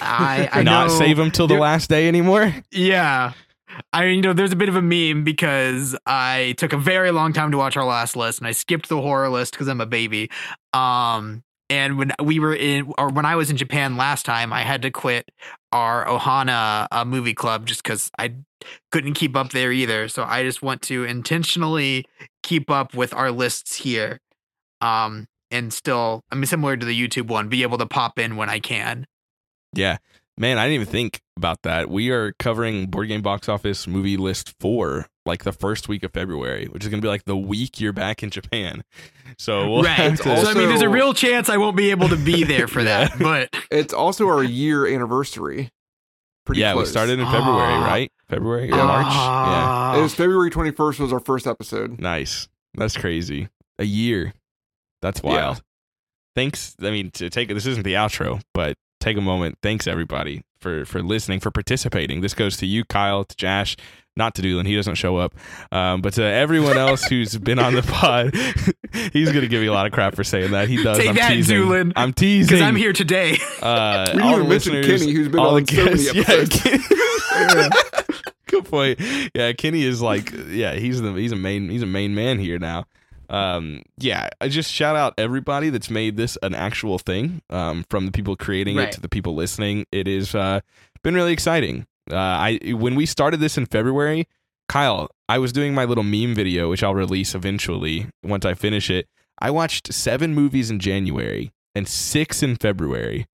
I, 0.00 0.48
I 0.52 0.62
not 0.62 0.88
know, 0.88 0.98
save 0.98 1.16
them 1.16 1.30
till 1.30 1.46
the 1.46 1.59
last 1.59 1.88
day 1.88 2.09
anymore. 2.09 2.54
Yeah. 2.70 3.32
I 3.93 4.06
you 4.06 4.23
know 4.23 4.32
there's 4.32 4.52
a 4.52 4.56
bit 4.56 4.69
of 4.69 4.77
a 4.77 4.82
meme 4.82 5.23
because 5.23 5.97
I 6.06 6.55
took 6.56 6.73
a 6.73 6.78
very 6.78 7.10
long 7.10 7.32
time 7.32 7.51
to 7.52 7.59
watch 7.59 7.77
our 7.77 7.85
last 7.85 8.16
list 8.16 8.39
and 8.39 8.47
I 8.47 8.52
skipped 8.52 8.89
the 8.89 9.01
horror 9.01 9.28
list 9.28 9.52
because 9.52 9.69
I'm 9.69 9.81
a 9.81 9.86
baby. 9.86 10.31
Um 10.73 11.43
and 11.69 11.97
when 11.98 12.12
we 12.23 12.39
were 12.39 12.55
in 12.55 12.93
or 12.98 13.10
when 13.10 13.27
I 13.27 13.36
was 13.36 13.51
in 13.51 13.56
Japan 13.56 13.97
last 13.97 14.24
time 14.24 14.52
I 14.52 14.62
had 14.62 14.82
to 14.82 14.90
quit 14.90 15.31
our 15.73 16.06
Ohana 16.06 16.86
uh, 16.90 17.05
movie 17.05 17.35
club 17.35 17.66
just 17.66 17.85
cuz 17.85 18.10
I 18.19 18.35
couldn't 18.90 19.14
keep 19.14 19.36
up 19.36 19.51
there 19.51 19.73
either. 19.73 20.09
So 20.09 20.24
I 20.24 20.43
just 20.43 20.62
want 20.62 20.81
to 20.82 21.05
intentionally 21.05 22.06
keep 22.43 22.70
up 22.70 22.94
with 22.94 23.12
our 23.12 23.31
lists 23.31 23.77
here. 23.77 24.20
Um 24.81 25.27
and 25.51 25.70
still 25.70 26.23
I 26.31 26.35
mean 26.36 26.47
similar 26.47 26.78
to 26.78 26.86
the 26.86 26.98
YouTube 26.98 27.28
one 27.28 27.48
be 27.51 27.62
able 27.62 27.78
to 27.78 27.86
pop 27.86 28.19
in 28.19 28.36
when 28.36 28.48
I 28.48 28.59
can. 28.59 29.06
Yeah. 29.74 29.98
Man, 30.38 30.59
I 30.59 30.64
didn't 30.66 30.74
even 30.82 30.86
think 30.86 31.20
about 31.36 31.62
that. 31.62 31.90
We 31.90 32.10
are 32.10 32.32
covering 32.38 32.86
Board 32.86 33.09
Game 33.09 33.20
Box 33.22 33.48
Office 33.48 33.86
movie 33.86 34.16
list 34.16 34.54
four, 34.59 35.06
like 35.26 35.44
the 35.44 35.52
first 35.52 35.88
week 35.88 36.02
of 36.02 36.12
February, 36.12 36.66
which 36.66 36.84
is 36.84 36.88
going 36.90 37.00
to 37.00 37.04
be 37.04 37.09
like 37.09 37.24
the 37.24 37.36
week 37.36 37.80
you're 37.80 37.92
back 37.92 38.22
in 38.22 38.30
Japan. 38.30 38.82
So 39.38 39.70
we'll 39.70 39.82
right. 39.82 39.90
have 39.92 40.16
to- 40.18 40.36
so 40.42 40.50
I 40.50 40.54
mean 40.54 40.68
there's 40.68 40.82
a 40.82 40.88
real 40.88 41.12
chance 41.14 41.48
I 41.50 41.59
won't 41.59 41.76
be 41.76 41.90
able 41.90 42.09
to 42.09 42.16
be 42.16 42.44
there 42.44 42.66
for 42.66 42.82
that. 42.82 43.12
But 43.18 43.50
It's 43.70 43.92
also 43.92 44.26
our 44.28 44.42
year 44.42 44.86
anniversary. 44.86 45.68
Pretty 46.44 46.62
yeah, 46.62 46.72
close. 46.72 46.88
we 46.88 46.90
started 46.90 47.18
in 47.20 47.26
February, 47.26 47.72
Ah. 47.74 47.86
right? 47.86 48.10
February 48.28 48.70
or 48.72 48.76
March? 48.76 49.06
Yeah. 49.12 49.98
It 49.98 50.02
was 50.02 50.14
February 50.14 50.50
21st 50.50 50.98
was 50.98 51.12
our 51.12 51.20
first 51.20 51.46
episode. 51.46 52.00
Nice. 52.00 52.48
That's 52.74 52.96
crazy. 52.96 53.48
A 53.78 53.84
year. 53.84 54.32
That's 55.02 55.22
wild. 55.22 55.62
Thanks. 56.34 56.74
I 56.80 56.90
mean, 56.90 57.10
to 57.12 57.28
take 57.30 57.50
it, 57.50 57.54
this 57.54 57.66
isn't 57.66 57.84
the 57.84 57.94
outro, 57.94 58.40
but 58.54 58.76
take 59.02 59.16
a 59.16 59.20
moment. 59.20 59.58
Thanks 59.62 59.86
everybody 59.86 60.42
for 60.60 60.84
for 60.84 61.02
listening, 61.02 61.40
for 61.40 61.50
participating. 61.50 62.20
This 62.20 62.34
goes 62.34 62.56
to 62.58 62.66
you, 62.66 62.84
Kyle, 62.84 63.24
to 63.24 63.36
Josh, 63.36 63.76
not 64.16 64.34
to 64.36 64.42
Doolin. 64.42 64.66
He 64.66 64.76
doesn't 64.76 64.94
show 64.94 65.16
up, 65.16 65.34
um, 65.72 66.00
but 66.02 66.14
to 66.14 66.22
everyone 66.22 66.76
else 66.78 67.04
who's 67.04 67.36
been 67.38 67.58
on 67.58 67.74
the 67.74 67.82
pod. 67.82 68.34
he's 69.12 69.32
gonna 69.32 69.48
give 69.48 69.62
you 69.62 69.70
a 69.72 69.74
lot 69.74 69.86
of 69.86 69.92
crap 69.92 70.14
for 70.14 70.24
saying 70.24 70.52
that. 70.52 70.68
He 70.68 70.82
does. 70.82 70.98
Take 70.98 71.08
I'm 71.10 71.14
that, 71.16 71.30
teasing. 71.30 71.56
Doolin. 71.56 71.92
I'm 71.96 72.12
teasing 72.12 72.46
because 72.48 72.62
I'm 72.62 72.76
here 72.76 72.92
today. 72.92 73.38
Uh, 73.60 74.06
We 74.14 74.18
didn't 74.18 74.22
all 74.22 74.30
even 74.34 74.42
the 74.44 74.48
mention 74.48 74.72
listeners, 74.74 75.00
Kenny, 75.00 75.12
who's 75.12 75.28
been 75.28 75.40
all 75.40 75.56
on 75.56 75.64
the 75.64 75.74
so 75.74 75.84
many 75.84 76.04
guests- 76.22 76.64
yeah, 76.64 77.68
Good 78.46 78.64
point. 78.66 79.00
Yeah, 79.34 79.52
Kenny 79.54 79.82
is 79.82 80.02
like, 80.02 80.30
yeah, 80.48 80.74
he's 80.74 81.00
the 81.00 81.12
he's 81.14 81.32
a 81.32 81.36
main 81.36 81.70
he's 81.70 81.82
a 81.82 81.86
main 81.86 82.14
man 82.14 82.38
here 82.38 82.58
now. 82.58 82.84
Um, 83.32 83.82
yeah, 83.98 84.28
I 84.40 84.48
just 84.48 84.70
shout 84.70 84.94
out 84.94 85.14
everybody 85.18 85.70
that's 85.70 85.90
made 85.90 86.16
this 86.16 86.36
an 86.42 86.54
actual 86.54 86.98
thing. 86.98 87.40
Um, 87.50 87.84
from 87.88 88.06
the 88.06 88.12
people 88.12 88.36
creating 88.36 88.76
Right. 88.76 88.88
it 88.88 88.92
to 88.92 89.00
the 89.00 89.09
people 89.09 89.34
listening, 89.34 89.86
it 89.90 90.06
is 90.06 90.34
uh 90.34 90.60
been 91.02 91.14
really 91.14 91.32
exciting. 91.32 91.86
Uh, 92.10 92.16
I 92.16 92.59
when 92.72 92.94
we 92.94 93.06
started 93.06 93.40
this 93.40 93.56
in 93.56 93.66
February, 93.66 94.28
Kyle, 94.68 95.09
I 95.28 95.38
was 95.38 95.52
doing 95.52 95.74
my 95.74 95.84
little 95.84 96.04
meme 96.04 96.34
video, 96.34 96.70
which 96.70 96.82
I'll 96.82 96.94
release 96.94 97.34
eventually 97.34 98.06
once 98.22 98.44
I 98.44 98.54
finish 98.54 98.90
it. 98.90 99.09
I 99.40 99.50
watched 99.50 99.92
seven 99.92 100.34
movies 100.34 100.70
in 100.70 100.78
January 100.78 101.52
and 101.74 101.88
six 101.88 102.42
in 102.42 102.56
February, 102.56 103.26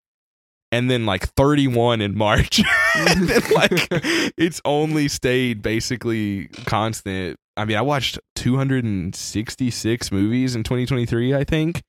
and 0.72 0.90
then 0.90 1.04
like 1.06 1.28
31 1.34 2.00
in 2.00 2.16
March. 2.16 2.60
and 2.96 3.28
then 3.28 3.42
like 3.52 3.88
it's 4.38 4.60
only 4.64 5.08
stayed 5.08 5.60
basically 5.60 6.46
constant. 6.66 7.36
I 7.58 7.64
mean, 7.64 7.76
I 7.76 7.82
watched 7.82 8.18
266 8.36 10.12
movies 10.12 10.54
in 10.54 10.62
2023, 10.62 11.34
I 11.34 11.44
think. 11.44 11.82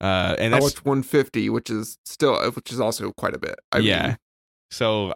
Uh, 0.00 0.36
and 0.38 0.54
I 0.54 0.60
watched 0.60 0.84
150, 0.84 1.50
which 1.50 1.68
is 1.68 1.98
still, 2.04 2.50
which 2.52 2.70
is 2.70 2.80
also 2.80 3.10
quite 3.12 3.34
a 3.34 3.38
bit. 3.38 3.56
I 3.72 3.78
yeah. 3.78 4.06
mean, 4.06 4.18
so 4.70 5.12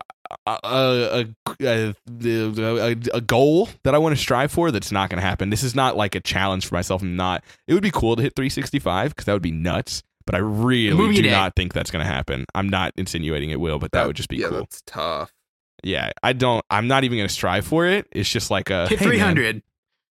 uh, 0.46 0.58
a, 0.64 1.26
a, 1.62 1.94
a, 2.08 2.96
a 3.14 3.20
goal 3.20 3.68
that 3.84 3.94
I 3.94 3.98
want 3.98 4.16
to 4.16 4.20
strive 4.20 4.50
for 4.50 4.70
that's 4.70 4.90
not 4.90 5.10
going 5.10 5.20
to 5.20 5.26
happen. 5.26 5.50
This 5.50 5.62
is 5.62 5.74
not 5.74 5.96
like 5.96 6.14
a 6.14 6.20
challenge 6.20 6.66
for 6.66 6.74
myself. 6.74 7.02
I'm 7.02 7.16
not. 7.16 7.44
It 7.66 7.74
would 7.74 7.82
be 7.82 7.90
cool 7.90 8.16
to 8.16 8.22
hit 8.22 8.34
365 8.34 9.10
because 9.10 9.26
that 9.26 9.32
would 9.32 9.42
be 9.42 9.52
nuts. 9.52 10.02
But 10.26 10.34
I 10.34 10.38
really 10.38 10.96
Movie 10.96 11.16
do 11.16 11.22
day. 11.22 11.30
not 11.30 11.56
think 11.56 11.72
that's 11.72 11.90
going 11.90 12.04
to 12.04 12.10
happen. 12.10 12.46
I'm 12.54 12.68
not 12.68 12.92
insinuating 12.96 13.50
it 13.50 13.58
will, 13.58 13.78
but 13.78 13.92
that, 13.92 14.06
would 14.06 14.16
just 14.16 14.28
be 14.28 14.36
yeah, 14.36 14.48
cool. 14.48 14.58
that's 14.58 14.82
tough. 14.86 15.32
Yeah, 15.82 16.10
I 16.22 16.34
don't. 16.34 16.64
I'm 16.70 16.88
not 16.88 17.04
even 17.04 17.18
going 17.18 17.28
to 17.28 17.34
strive 17.34 17.66
for 17.66 17.86
it. 17.86 18.06
It's 18.12 18.28
just 18.28 18.50
like 18.50 18.70
a 18.70 18.86
Hit 18.86 18.98
hey, 18.98 19.06
man, 19.06 19.34
300. 19.34 19.62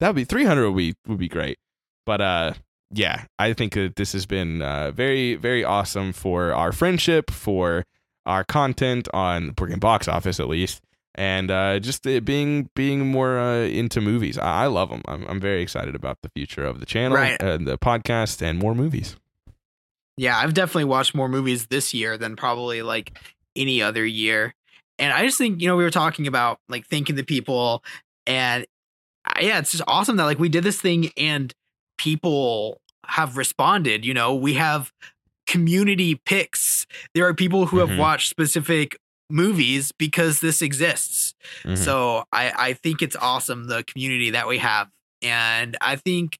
That 0.01 0.09
would 0.09 0.17
be 0.17 0.25
300 0.25 0.71
would 0.71 0.77
be 0.77 0.95
would 1.07 1.19
be 1.19 1.29
great. 1.29 1.59
But 2.07 2.21
uh 2.21 2.55
yeah, 2.93 3.25
I 3.39 3.53
think 3.53 3.75
that 3.75 3.95
this 3.97 4.13
has 4.13 4.27
been 4.27 4.63
uh 4.63 4.91
very 4.91 5.35
very 5.37 5.63
awesome 5.65 6.13
for 6.13 6.53
our 6.53 6.73
friendship, 6.73 7.31
for 7.31 7.85
our 8.27 8.45
content 8.45 9.09
on 9.15 9.51
Game 9.51 9.79
Box 9.79 10.09
Office 10.09 10.41
at 10.41 10.49
least, 10.49 10.81
and 11.15 11.51
uh 11.51 11.79
just 11.79 12.05
it 12.07 12.25
being 12.25 12.69
being 12.75 13.07
more 13.11 13.39
uh, 13.39 13.61
into 13.63 14.01
movies. 14.01 14.37
I, 14.39 14.65
I 14.65 14.67
love 14.67 14.91
them. 14.91 15.03
I'm 15.07 15.25
I'm 15.29 15.41
very 15.41 15.63
excited 15.63 15.95
about 15.95 16.19
the 16.23 16.31
future 16.35 16.65
of 16.65 16.81
the 16.81 16.87
channel 16.87 17.17
Right. 17.17 17.41
and 17.41 17.67
the 17.67 17.79
podcast 17.79 18.43
and 18.43 18.59
more 18.59 18.75
movies. 18.75 19.17
Yeah, 20.17 20.37
I've 20.39 20.53
definitely 20.55 20.85
watched 20.85 21.15
more 21.15 21.29
movies 21.29 21.69
this 21.69 21.95
year 21.95 22.19
than 22.19 22.37
probably 22.37 22.83
like 22.83 23.19
any 23.57 23.81
other 23.81 24.05
year. 24.05 24.55
And 24.99 25.13
I 25.15 25.25
just 25.25 25.39
think, 25.39 25.63
you 25.63 25.67
know, 25.69 25.77
we 25.77 25.85
were 25.85 25.91
talking 25.91 26.27
about 26.27 26.59
like 26.69 26.87
thanking 26.89 27.17
the 27.17 27.23
people 27.25 27.83
and 28.27 28.67
yeah, 29.41 29.59
it's 29.59 29.73
just 29.73 29.85
awesome 29.87 30.17
that 30.17 30.25
like 30.25 30.39
we 30.39 30.49
did 30.49 30.65
this 30.65 30.81
thing 30.81 31.11
and 31.17 31.53
people 31.99 32.81
have 33.07 33.37
responded, 33.37 34.05
you 34.05 34.15
know, 34.15 34.35
we 34.35 34.55
have 34.55 34.93
community 35.47 36.15
picks. 36.15 36.87
There 37.15 37.27
are 37.27 37.35
people 37.35 37.67
who 37.67 37.79
Mhm. 37.79 37.89
have 37.89 37.99
watched 37.99 38.29
specific 38.31 38.97
movies 39.29 39.93
because 39.93 40.41
this 40.41 40.63
exists. 40.63 41.35
Mhm. 41.65 41.77
So 41.79 42.25
I, 42.33 42.53
I 42.57 42.73
think 42.75 43.03
it's 43.03 43.17
awesome 43.17 43.65
the 43.65 43.83
community 43.85 44.31
that 44.31 44.47
we 44.49 44.59
have. 44.59 44.89
And 45.23 45.77
I 45.81 45.97
think 45.97 46.39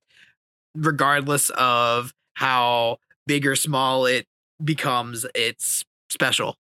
regardless 0.75 1.51
of 1.51 2.13
how 2.35 2.99
big 3.27 3.47
or 3.47 3.57
small 3.57 4.07
it 4.07 4.27
becomes, 4.63 5.27
it's 5.35 5.85
special. 6.09 6.57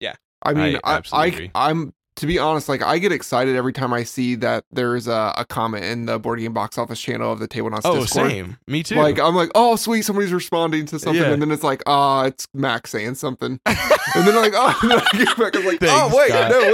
Yeah. 0.00 0.14
I 0.42 0.54
mean, 0.54 0.78
I 0.84 1.02
I, 1.12 1.24
I. 1.26 1.50
I'm 1.54 1.92
to 2.20 2.26
be 2.26 2.38
honest, 2.38 2.68
like 2.68 2.82
I 2.82 2.98
get 2.98 3.12
excited 3.12 3.56
every 3.56 3.72
time 3.72 3.94
I 3.94 4.04
see 4.04 4.34
that 4.36 4.64
there's 4.70 5.08
a, 5.08 5.32
a 5.38 5.46
comment 5.46 5.86
in 5.86 6.04
the 6.04 6.18
board 6.18 6.38
game 6.38 6.52
box 6.52 6.76
office 6.76 7.00
channel 7.00 7.32
of 7.32 7.38
the 7.38 7.48
Tablenauts 7.48 7.80
oh, 7.84 7.98
Discord. 8.02 8.30
same. 8.30 8.58
Me 8.66 8.82
too. 8.82 8.96
Like 8.96 9.18
I'm 9.18 9.34
like, 9.34 9.50
oh 9.54 9.76
sweet, 9.76 10.02
somebody's 10.02 10.32
responding 10.32 10.84
to 10.86 10.98
something, 10.98 11.20
Yeah. 11.22 11.30
and 11.32 11.40
then 11.40 11.50
it's 11.50 11.62
like, 11.62 11.82
ah, 11.86 12.24
it's 12.24 12.46
Max 12.52 12.90
saying 12.90 13.14
something, 13.14 13.58
and 13.64 14.26
then 14.26 14.34
like, 14.36 14.52
oh, 14.56 14.78
and 14.82 14.90
then 14.90 15.00
I 15.00 15.16
get 15.24 15.36
back, 15.38 15.56
I'm 15.56 15.64
like, 15.64 15.80
Thanks, 15.80 16.14
oh 16.14 16.14
wait, 16.14 16.28
Scott. 16.28 16.50
no 16.50 16.72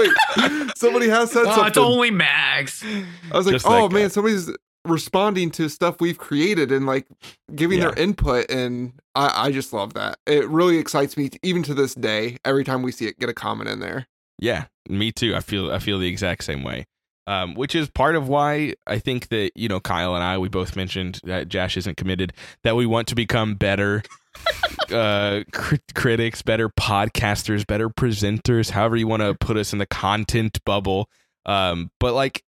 wait, 0.66 0.76
somebody 0.76 1.08
has 1.08 1.30
said 1.30 1.42
Oh, 1.46 1.50
something. 1.50 1.66
it's 1.68 1.78
only 1.78 2.10
Max. 2.10 2.84
I 2.84 3.36
was 3.36 3.46
like, 3.46 3.52
Just 3.54 3.66
that 3.66 3.72
oh 3.72 3.88
guy. 3.88 3.94
man, 3.94 4.10
somebody's 4.10 4.50
responding 4.84 5.50
to 5.52 5.68
stuff 5.68 6.00
we've 6.00 6.18
created 6.18 6.72
and 6.72 6.86
like 6.86 7.06
giving 7.54 7.78
their 7.78 7.94
input, 7.94 8.50
and 8.50 8.94
I, 9.14 9.46
I 9.46 9.52
just 9.52 9.72
love 9.72 9.94
that. 9.94 10.18
It 10.26 10.48
really 10.48 10.78
excites 10.78 11.16
me, 11.16 11.30
even 11.44 11.62
to 11.64 11.74
this 11.74 11.94
day. 11.94 12.38
Every 12.44 12.64
time 12.64 12.82
we 12.82 12.90
see 12.90 13.06
it, 13.06 13.18
get 13.20 13.28
a 13.28 13.34
comment 13.34 13.70
in 13.70 13.78
there. 13.78 14.06
Yeah, 14.38 14.66
me 14.88 15.12
too. 15.12 15.34
I 15.34 15.40
feel 15.40 15.70
I 15.70 15.78
feel 15.78 15.98
the 15.98 16.08
exact 16.08 16.44
same 16.44 16.62
way. 16.62 16.86
Um, 17.28 17.54
which 17.54 17.74
is 17.74 17.90
part 17.90 18.14
of 18.14 18.28
why 18.28 18.74
I 18.86 19.00
think 19.00 19.28
that 19.28 19.50
you 19.56 19.68
know 19.68 19.80
Kyle 19.80 20.14
and 20.14 20.22
I 20.22 20.38
we 20.38 20.48
both 20.48 20.76
mentioned 20.76 21.20
that 21.24 21.48
Josh 21.48 21.76
isn't 21.76 21.96
committed 21.96 22.32
that 22.62 22.76
we 22.76 22.86
want 22.86 23.08
to 23.08 23.16
become 23.16 23.54
better 23.56 24.04
uh, 24.92 25.42
cri- 25.52 25.80
critics, 25.94 26.42
better 26.42 26.68
podcasters, 26.68 27.66
better 27.66 27.88
presenters, 27.88 28.70
however 28.70 28.96
you 28.96 29.08
want 29.08 29.22
to 29.22 29.34
put 29.34 29.56
us 29.56 29.72
in 29.72 29.78
the 29.78 29.86
content 29.86 30.60
bubble. 30.64 31.08
Um, 31.46 31.90
but 31.98 32.14
like 32.14 32.42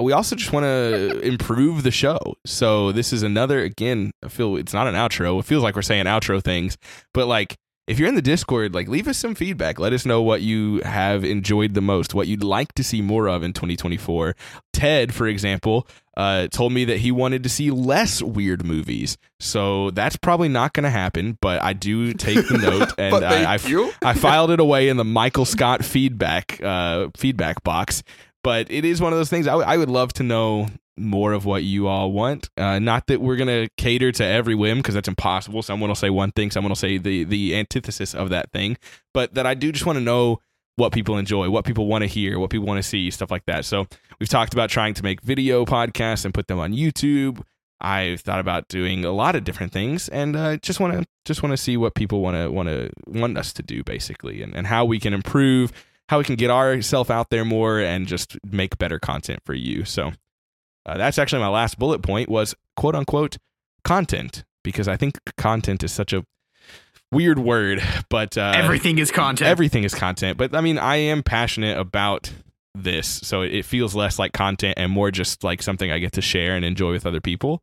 we 0.00 0.12
also 0.12 0.36
just 0.36 0.52
want 0.52 0.64
to 0.64 1.20
improve 1.22 1.82
the 1.82 1.90
show. 1.90 2.18
So 2.46 2.92
this 2.92 3.12
is 3.12 3.22
another 3.22 3.60
again. 3.60 4.12
I 4.24 4.28
feel 4.28 4.56
it's 4.56 4.74
not 4.74 4.86
an 4.86 4.94
outro. 4.94 5.38
It 5.38 5.44
feels 5.44 5.62
like 5.62 5.76
we're 5.76 5.82
saying 5.82 6.06
outro 6.06 6.42
things, 6.42 6.76
but 7.12 7.26
like 7.26 7.56
if 7.86 7.98
you're 7.98 8.08
in 8.08 8.14
the 8.14 8.22
Discord, 8.22 8.74
like 8.74 8.88
leave 8.88 9.06
us 9.08 9.18
some 9.18 9.34
feedback. 9.34 9.78
Let 9.78 9.92
us 9.92 10.06
know 10.06 10.22
what 10.22 10.40
you 10.40 10.80
have 10.84 11.24
enjoyed 11.24 11.74
the 11.74 11.80
most, 11.80 12.14
what 12.14 12.26
you'd 12.26 12.44
like 12.44 12.72
to 12.74 12.84
see 12.84 13.02
more 13.02 13.28
of 13.28 13.42
in 13.42 13.52
2024. 13.52 14.34
Ted, 14.72 15.14
for 15.14 15.26
example, 15.26 15.86
uh, 16.16 16.46
told 16.48 16.72
me 16.72 16.84
that 16.86 16.98
he 16.98 17.10
wanted 17.12 17.42
to 17.42 17.48
see 17.48 17.70
less 17.70 18.22
weird 18.22 18.64
movies. 18.64 19.18
So 19.40 19.90
that's 19.90 20.16
probably 20.16 20.48
not 20.48 20.72
going 20.72 20.84
to 20.84 20.90
happen, 20.90 21.36
but 21.40 21.60
I 21.62 21.72
do 21.74 22.12
take 22.14 22.48
the 22.48 22.58
note 22.62 22.92
and 22.98 23.12
I. 23.24 23.54
I 24.02 24.14
filed 24.14 24.50
it 24.50 24.60
away 24.60 24.88
in 24.88 24.96
the 24.96 25.04
Michael 25.04 25.44
Scott 25.44 25.84
feedback 25.84 26.62
uh, 26.62 27.08
feedback 27.16 27.62
box. 27.64 28.02
But 28.42 28.70
it 28.70 28.84
is 28.84 29.00
one 29.00 29.12
of 29.12 29.18
those 29.18 29.30
things 29.30 29.46
I, 29.46 29.52
w- 29.52 29.66
I 29.68 29.76
would 29.78 29.88
love 29.88 30.12
to 30.14 30.22
know 30.22 30.68
more 30.96 31.32
of 31.32 31.44
what 31.44 31.64
you 31.64 31.88
all 31.88 32.12
want. 32.12 32.50
Uh, 32.56 32.78
not 32.78 33.06
that 33.08 33.20
we're 33.20 33.36
gonna 33.36 33.68
cater 33.76 34.12
to 34.12 34.24
every 34.24 34.54
whim 34.54 34.78
because 34.78 34.94
that's 34.94 35.08
impossible. 35.08 35.62
Someone 35.62 35.90
will 35.90 35.94
say 35.94 36.10
one 36.10 36.32
thing, 36.32 36.50
someone 36.50 36.70
will 36.70 36.76
say 36.76 36.98
the 36.98 37.24
the 37.24 37.56
antithesis 37.56 38.14
of 38.14 38.30
that 38.30 38.50
thing. 38.52 38.76
But 39.12 39.34
that 39.34 39.46
I 39.46 39.54
do 39.54 39.72
just 39.72 39.86
want 39.86 39.96
to 39.96 40.04
know 40.04 40.40
what 40.76 40.92
people 40.92 41.18
enjoy, 41.18 41.50
what 41.50 41.64
people 41.64 41.86
want 41.86 42.02
to 42.02 42.06
hear, 42.06 42.38
what 42.38 42.50
people 42.50 42.66
want 42.66 42.78
to 42.78 42.88
see, 42.88 43.10
stuff 43.10 43.30
like 43.30 43.44
that. 43.46 43.64
So 43.64 43.86
we've 44.18 44.28
talked 44.28 44.54
about 44.54 44.70
trying 44.70 44.94
to 44.94 45.02
make 45.02 45.20
video 45.20 45.64
podcasts 45.64 46.24
and 46.24 46.34
put 46.34 46.48
them 46.48 46.58
on 46.58 46.72
YouTube. 46.72 47.42
I've 47.80 48.20
thought 48.20 48.40
about 48.40 48.68
doing 48.68 49.04
a 49.04 49.12
lot 49.12 49.34
of 49.36 49.44
different 49.44 49.72
things, 49.72 50.08
and 50.08 50.36
uh, 50.36 50.56
just 50.58 50.80
want 50.80 50.94
to 50.94 51.04
just 51.24 51.42
want 51.42 51.52
to 51.52 51.56
see 51.56 51.76
what 51.76 51.94
people 51.94 52.20
want 52.20 52.36
to 52.36 52.50
want 52.50 52.68
to 52.68 52.90
want 53.06 53.36
us 53.36 53.52
to 53.54 53.62
do, 53.62 53.84
basically, 53.84 54.42
and, 54.42 54.54
and 54.54 54.66
how 54.66 54.84
we 54.84 54.98
can 54.98 55.12
improve, 55.12 55.72
how 56.08 56.18
we 56.18 56.24
can 56.24 56.36
get 56.36 56.50
ourselves 56.50 57.10
out 57.10 57.30
there 57.30 57.44
more, 57.44 57.80
and 57.80 58.06
just 58.06 58.38
make 58.50 58.78
better 58.78 58.98
content 58.98 59.40
for 59.44 59.54
you. 59.54 59.84
So 59.84 60.12
uh, 60.86 60.96
that's 60.98 61.18
actually 61.18 61.40
my 61.40 61.48
last 61.48 61.78
bullet 61.78 62.00
point 62.02 62.28
was 62.28 62.54
quote 62.76 62.94
unquote 62.94 63.38
content 63.84 64.44
because 64.62 64.88
I 64.88 64.96
think 64.96 65.18
content 65.36 65.82
is 65.84 65.92
such 65.92 66.12
a 66.12 66.24
weird 67.12 67.38
word, 67.38 67.82
but 68.08 68.36
uh, 68.36 68.52
Everything 68.56 68.98
is 68.98 69.10
content. 69.10 69.48
everything 69.48 69.84
is 69.84 69.94
content. 69.94 70.38
But 70.38 70.54
I 70.54 70.60
mean, 70.60 70.78
I 70.78 70.96
am 70.96 71.22
passionate 71.22 71.78
about 71.78 72.32
this, 72.74 73.06
so 73.06 73.42
it 73.42 73.64
feels 73.64 73.94
less 73.94 74.18
like 74.18 74.32
content 74.32 74.74
and 74.78 74.90
more 74.90 75.10
just 75.10 75.44
like 75.44 75.62
something 75.62 75.90
I 75.92 75.98
get 75.98 76.12
to 76.14 76.22
share 76.22 76.56
and 76.56 76.64
enjoy 76.64 76.92
with 76.92 77.06
other 77.06 77.20
people. 77.20 77.62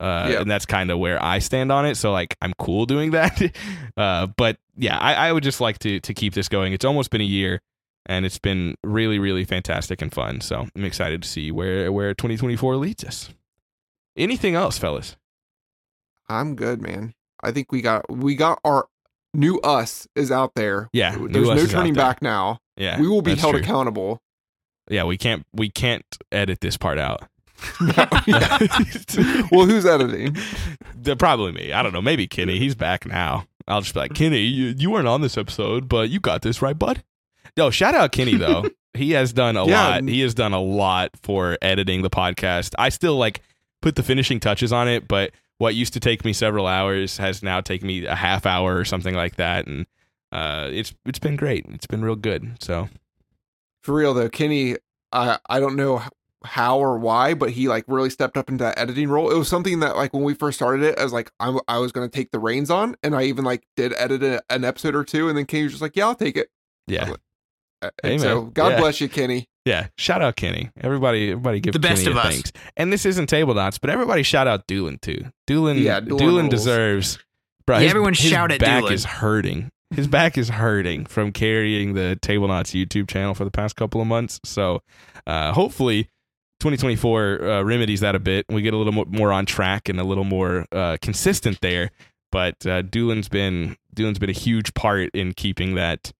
Uh, 0.00 0.28
Yeah. 0.32 0.40
And 0.40 0.50
that's 0.50 0.66
kind 0.66 0.90
of 0.90 0.98
where 0.98 1.22
I 1.22 1.38
stand 1.40 1.70
on 1.72 1.84
it. 1.86 1.96
So 1.96 2.12
like, 2.12 2.36
I'm 2.40 2.52
cool 2.58 2.86
doing 2.86 3.12
that. 3.12 3.40
uh, 3.96 4.26
but 4.36 4.56
yeah, 4.76 4.96
I, 4.98 5.14
I 5.28 5.32
would 5.32 5.42
just 5.44 5.60
like 5.60 5.78
to 5.80 6.00
to 6.00 6.14
keep 6.14 6.34
this 6.34 6.48
going. 6.48 6.72
It's 6.72 6.84
almost 6.84 7.10
been 7.10 7.20
a 7.20 7.24
year, 7.24 7.60
and 8.08 8.24
it's 8.24 8.38
been 8.38 8.74
really, 8.82 9.18
really 9.18 9.44
fantastic 9.44 10.02
and 10.02 10.12
fun. 10.12 10.40
So 10.40 10.66
I'm 10.74 10.84
excited 10.84 11.22
to 11.22 11.28
see 11.28 11.50
where 11.52 11.92
where 11.92 12.14
2024 12.14 12.76
leads 12.76 13.04
us. 13.04 13.30
Anything 14.16 14.54
else, 14.54 14.78
fellas? 14.78 15.16
I'm 16.28 16.56
good, 16.56 16.82
man. 16.82 17.14
I 17.42 17.52
think 17.52 17.70
we 17.70 17.82
got 17.82 18.10
we 18.10 18.34
got 18.34 18.58
our 18.64 18.88
new 19.34 19.60
us 19.60 20.08
is 20.16 20.32
out 20.32 20.54
there. 20.54 20.88
Yeah, 20.92 21.16
there's 21.30 21.48
no 21.48 21.66
turning 21.66 21.94
back 21.94 22.22
now. 22.22 22.58
Yeah, 22.76 23.00
we 23.00 23.08
will 23.08 23.22
be 23.22 23.34
held 23.34 23.54
true. 23.54 23.62
accountable. 23.62 24.20
Yeah, 24.90 25.04
we 25.04 25.16
can't 25.16 25.46
we 25.52 25.70
can't 25.70 26.04
edit 26.32 26.60
this 26.60 26.76
part 26.76 26.98
out. 26.98 27.28
well, 29.52 29.66
who's 29.66 29.84
editing? 29.86 30.36
The- 31.00 31.16
probably 31.16 31.52
me. 31.52 31.72
I 31.72 31.82
don't 31.82 31.92
know. 31.92 32.02
Maybe 32.02 32.26
Kenny. 32.26 32.58
He's 32.58 32.74
back 32.74 33.06
now. 33.06 33.46
I'll 33.66 33.80
just 33.80 33.94
be 33.94 34.00
like, 34.00 34.14
Kenny, 34.14 34.40
you, 34.40 34.74
you 34.76 34.90
weren't 34.90 35.06
on 35.06 35.20
this 35.20 35.38
episode, 35.38 35.88
but 35.88 36.10
you 36.10 36.20
got 36.20 36.42
this 36.42 36.60
right, 36.60 36.76
bud. 36.78 37.02
No, 37.58 37.70
shout 37.70 37.94
out 37.94 38.12
Kenny 38.12 38.36
though. 38.36 38.70
he 38.94 39.10
has 39.12 39.32
done 39.34 39.56
a 39.56 39.66
Yeah. 39.66 39.88
lot. 39.88 40.04
He 40.04 40.20
has 40.22 40.32
done 40.32 40.52
a 40.54 40.60
lot 40.62 41.10
for 41.22 41.58
editing 41.60 42.00
the 42.02 42.08
podcast. 42.10 42.74
I 42.78 42.88
still 42.88 43.16
like 43.16 43.42
put 43.82 43.96
the 43.96 44.02
finishing 44.02 44.40
touches 44.40 44.72
on 44.72 44.88
it, 44.88 45.06
but 45.06 45.32
what 45.58 45.74
used 45.74 45.92
to 45.94 46.00
take 46.00 46.24
me 46.24 46.32
several 46.32 46.66
hours 46.66 47.16
has 47.18 47.42
now 47.42 47.60
taken 47.60 47.86
me 47.88 48.06
a 48.06 48.14
half 48.14 48.46
hour 48.46 48.76
or 48.76 48.84
something 48.84 49.14
like 49.14 49.36
that, 49.36 49.66
and 49.66 49.86
uh, 50.32 50.68
it's 50.72 50.94
it's 51.04 51.18
been 51.18 51.36
great. 51.36 51.66
It's 51.68 51.86
been 51.86 52.02
real 52.02 52.14
good. 52.16 52.56
So 52.62 52.88
For 53.82 53.94
real 53.94 54.14
though, 54.14 54.28
Kenny, 54.28 54.76
I 55.12 55.38
I 55.48 55.58
don't 55.60 55.76
know 55.76 56.02
how 56.44 56.78
or 56.78 56.96
why, 56.98 57.34
but 57.34 57.50
he 57.50 57.66
like 57.68 57.84
really 57.88 58.10
stepped 58.10 58.36
up 58.36 58.48
into 58.48 58.62
that 58.62 58.78
editing 58.78 59.08
role. 59.08 59.30
It 59.30 59.36
was 59.36 59.48
something 59.48 59.80
that 59.80 59.96
like 59.96 60.12
when 60.14 60.22
we 60.22 60.34
first 60.34 60.58
started 60.58 60.84
it, 60.84 60.96
I 60.98 61.02
was 61.02 61.12
like 61.12 61.32
I'm, 61.40 61.58
I 61.66 61.78
was 61.78 61.90
going 61.90 62.08
to 62.08 62.16
take 62.16 62.30
the 62.30 62.38
reins 62.38 62.70
on, 62.70 62.94
and 63.02 63.16
I 63.16 63.24
even 63.24 63.44
like 63.44 63.64
did 63.76 63.92
edit 63.98 64.22
a, 64.22 64.42
an 64.48 64.64
episode 64.64 64.94
or 64.94 65.02
two, 65.02 65.28
and 65.28 65.36
then 65.36 65.46
Kenny 65.46 65.64
was 65.64 65.72
just 65.72 65.82
like, 65.82 65.96
yeah, 65.96 66.06
I'll 66.06 66.14
take 66.14 66.36
it. 66.36 66.50
yeah, 66.86 67.10
Uh, 67.10 67.16
Hey, 68.02 68.18
so. 68.18 68.42
God 68.42 68.70
Yeah. 68.72 68.80
bless 68.80 69.00
you, 69.00 69.08
Kenny. 69.08 69.46
Yeah, 69.64 69.88
shout 69.98 70.22
out 70.22 70.36
Kenny. 70.36 70.70
Everybody, 70.80 71.30
everybody 71.32 71.60
give 71.60 71.72
The 71.74 71.78
best 71.78 72.02
Kenny 72.04 72.12
of 72.12 72.16
a 72.16 72.20
us. 72.26 72.32
thanks. 72.34 72.52
And 72.76 72.92
this 72.92 73.04
isn't 73.04 73.28
Tablenauts, 73.30 73.78
but 73.80 73.90
everybody 73.90 74.22
shout 74.22 74.46
out 74.48 74.66
Doolin 74.66 74.98
too. 75.02 75.26
Doolin, 75.46 75.78
Yeah, 75.78 76.00
Doolin, 76.00 76.18
Doolin 76.24 76.48
deserves. 76.48 77.18
Bro, 77.66 77.76
Yeah, 77.76 77.82
his, 77.82 77.90
everyone 77.90 78.14
his 78.14 78.30
shout 78.30 78.50
at 78.50 78.60
back 78.60 78.80
Doolin. 78.80 78.94
is 78.94 79.04
hurting. 79.04 79.70
His 79.94 80.06
back 80.06 80.36
is 80.38 80.48
hurting 80.48 81.06
from 81.06 81.32
carrying 81.32 81.94
the 81.94 82.18
Tablenauts 82.22 82.72
YouTube 82.74 83.08
channel 83.08 83.34
for 83.34 83.44
the 83.44 83.50
past 83.50 83.76
couple 83.76 84.00
of 84.00 84.06
months. 84.06 84.40
So, 84.44 84.80
uh, 85.26 85.52
hopefully, 85.52 86.08
2024 86.60 87.42
uh, 87.42 87.62
remedies 87.62 88.00
that 88.00 88.14
a 88.14 88.18
bit. 88.18 88.44
We 88.48 88.62
get 88.62 88.74
a 88.74 88.76
little 88.76 89.04
more 89.06 89.32
on 89.32 89.46
track 89.46 89.88
and 89.88 90.00
a 90.00 90.04
little 90.04 90.24
more 90.24 90.66
uh, 90.72 90.96
consistent 91.00 91.60
there. 91.60 91.90
But 92.32 92.66
uh, 92.66 92.82
Doolin's 92.82 93.28
been 93.28 93.76
Doolin's 93.94 94.18
been 94.18 94.28
a 94.30 94.34
huge 94.34 94.74
part 94.74 95.10
in 95.14 95.32
keeping 95.34 95.74
that 95.76 96.12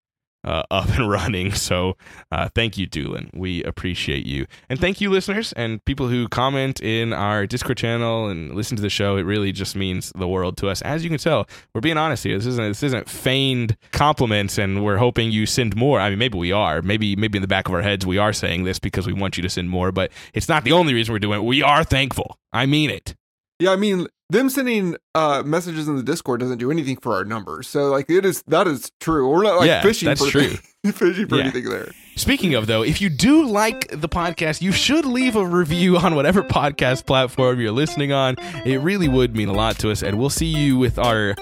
uh, 0.45 0.63
up 0.71 0.89
and 0.91 1.11
running. 1.11 1.53
So 1.53 1.97
uh, 2.31 2.49
thank 2.55 2.79
you, 2.79 2.87
Doolin. 2.87 3.31
We 3.35 3.63
appreciate 3.65 4.27
you, 4.27 4.47
and 4.69 4.81
thank 4.81 5.01
you, 5.01 5.11
listeners 5.11 5.53
and 5.55 5.85
people 5.85 6.09
who 6.09 6.29
comment 6.29 6.81
in 6.81 7.13
our 7.13 7.47
Discord 7.47 7.79
channel 7.79 8.29
and 8.29 8.55
listen 8.55 8.77
to 8.77 8.83
the 8.83 8.91
show. 8.91 9.17
It 9.17 9.23
really 9.23 9.53
just 9.53 9.77
means 9.77 10.13
the 10.17 10.29
world 10.29 10.57
to 10.59 10.69
us. 10.69 10.83
As 10.83 11.05
you 11.05 11.11
can 11.11 11.19
tell, 11.19 11.49
we're 11.75 11.81
being 11.81 11.99
honest 11.99 12.25
here. 12.25 12.37
This 12.37 12.47
isn't 12.47 12.69
this 12.69 12.83
isn't 12.83 13.09
feigned 13.09 13.77
compliments, 13.93 14.59
and 14.59 14.85
we're 14.85 14.99
hoping 14.99 15.31
you 15.31 15.47
send 15.47 15.77
more. 15.77 16.01
I 16.01 16.11
mean, 16.11 16.19
maybe 16.19 16.39
we 16.39 16.53
are. 16.53 16.83
Maybe 16.83 17.17
maybe 17.17 17.39
in 17.39 17.43
the 17.43 17.49
back 17.49 17.69
of 17.69 17.75
our 17.75 17.83
heads 17.83 18.07
we 18.07 18.19
are 18.19 18.33
saying 18.33 18.65
this 18.65 18.79
because 18.79 19.07
we 19.07 19.13
want 19.13 19.37
you 19.37 19.43
to 19.43 19.51
send 19.51 19.71
more. 19.71 19.93
But 19.93 20.13
it's 20.35 20.49
not 20.49 20.65
the 20.65 20.73
only 20.73 20.95
reason 20.95 21.13
we're 21.13 21.19
doing 21.19 21.41
it. 21.41 21.45
We 21.45 21.63
are 21.63 21.85
thankful. 21.85 22.39
I 22.53 22.67
mean 22.67 22.91
it. 22.91 23.15
Yeah, 23.61 23.71
I 23.73 23.77
mean, 23.77 24.07
them 24.31 24.49
sending 24.51 24.97
uh 25.15 25.43
messages 25.45 25.89
in 25.89 25.97
the 25.97 26.03
Discord 26.03 26.41
doesn't 26.41 26.59
do 26.59 26.71
anything 26.71 26.97
for 26.97 27.15
our 27.15 27.25
numbers. 27.25 27.67
So 27.69 27.87
like 27.89 28.09
it 28.11 28.25
is 28.25 28.43
that 28.47 28.67
is 28.69 28.91
true. 29.01 29.29
We're 29.31 29.43
not 29.43 29.59
like 29.59 29.67
Yeah, 29.67 29.83
fishing 29.83 30.07
that's 30.07 30.25
for 30.25 30.31
true. 30.31 30.57
fishing 30.93 31.27
for 31.27 31.37
Yeah. 31.37 31.43
anything 31.45 31.65
there. 31.69 31.91
Speaking 32.17 32.55
of 32.55 32.67
though, 32.67 32.83
if 32.83 33.01
you 33.01 33.09
do 33.09 33.47
like 33.47 33.89
the 33.91 34.09
podcast, 34.09 34.61
you 34.63 34.71
should 34.73 35.05
leave 35.07 35.35
a 35.37 35.47
review 35.47 35.97
on 35.97 36.15
whatever 36.15 36.43
podcast 36.43 37.07
platform 37.07 37.61
you're 37.61 37.73
listening 37.73 38.13
on. 38.13 38.37
It 38.65 38.81
really 38.81 39.09
would 39.09 39.35
mean 39.37 39.49
a 39.49 39.53
lot 39.53 39.79
to 39.81 39.91
us, 39.91 40.03
and 40.03 40.19
we'll 40.19 40.31
see 40.31 40.47
you 40.47 40.77
with 40.79 40.99
our 40.99 41.35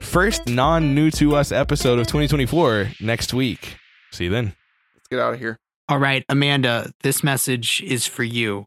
first 0.00 0.46
non-new 0.48 1.10
to 1.12 1.34
us 1.34 1.50
episode 1.50 1.98
of 1.98 2.06
2024 2.06 2.92
next 3.00 3.34
week. 3.34 3.76
See 4.12 4.24
you 4.24 4.30
then. 4.30 4.54
Let's 4.94 5.08
get 5.10 5.18
out 5.18 5.34
of 5.34 5.40
here. 5.40 5.58
All 5.88 5.98
right, 5.98 6.24
Amanda, 6.28 6.92
this 7.02 7.24
message 7.24 7.82
is 7.82 8.06
for 8.06 8.22
you. 8.22 8.66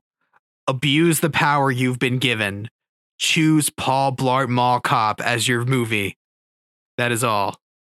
Abuse 0.67 1.19
the 1.19 1.29
power 1.29 1.71
you've 1.71 1.99
been 1.99 2.17
given. 2.19 2.69
Choose 3.21 3.69
Paul 3.69 4.15
Blart 4.15 4.49
Mall 4.49 4.79
Cop 4.79 5.21
as 5.21 5.47
your 5.47 5.63
movie. 5.63 6.17
That 6.97 7.11
is 7.11 7.23
all. 7.23 7.60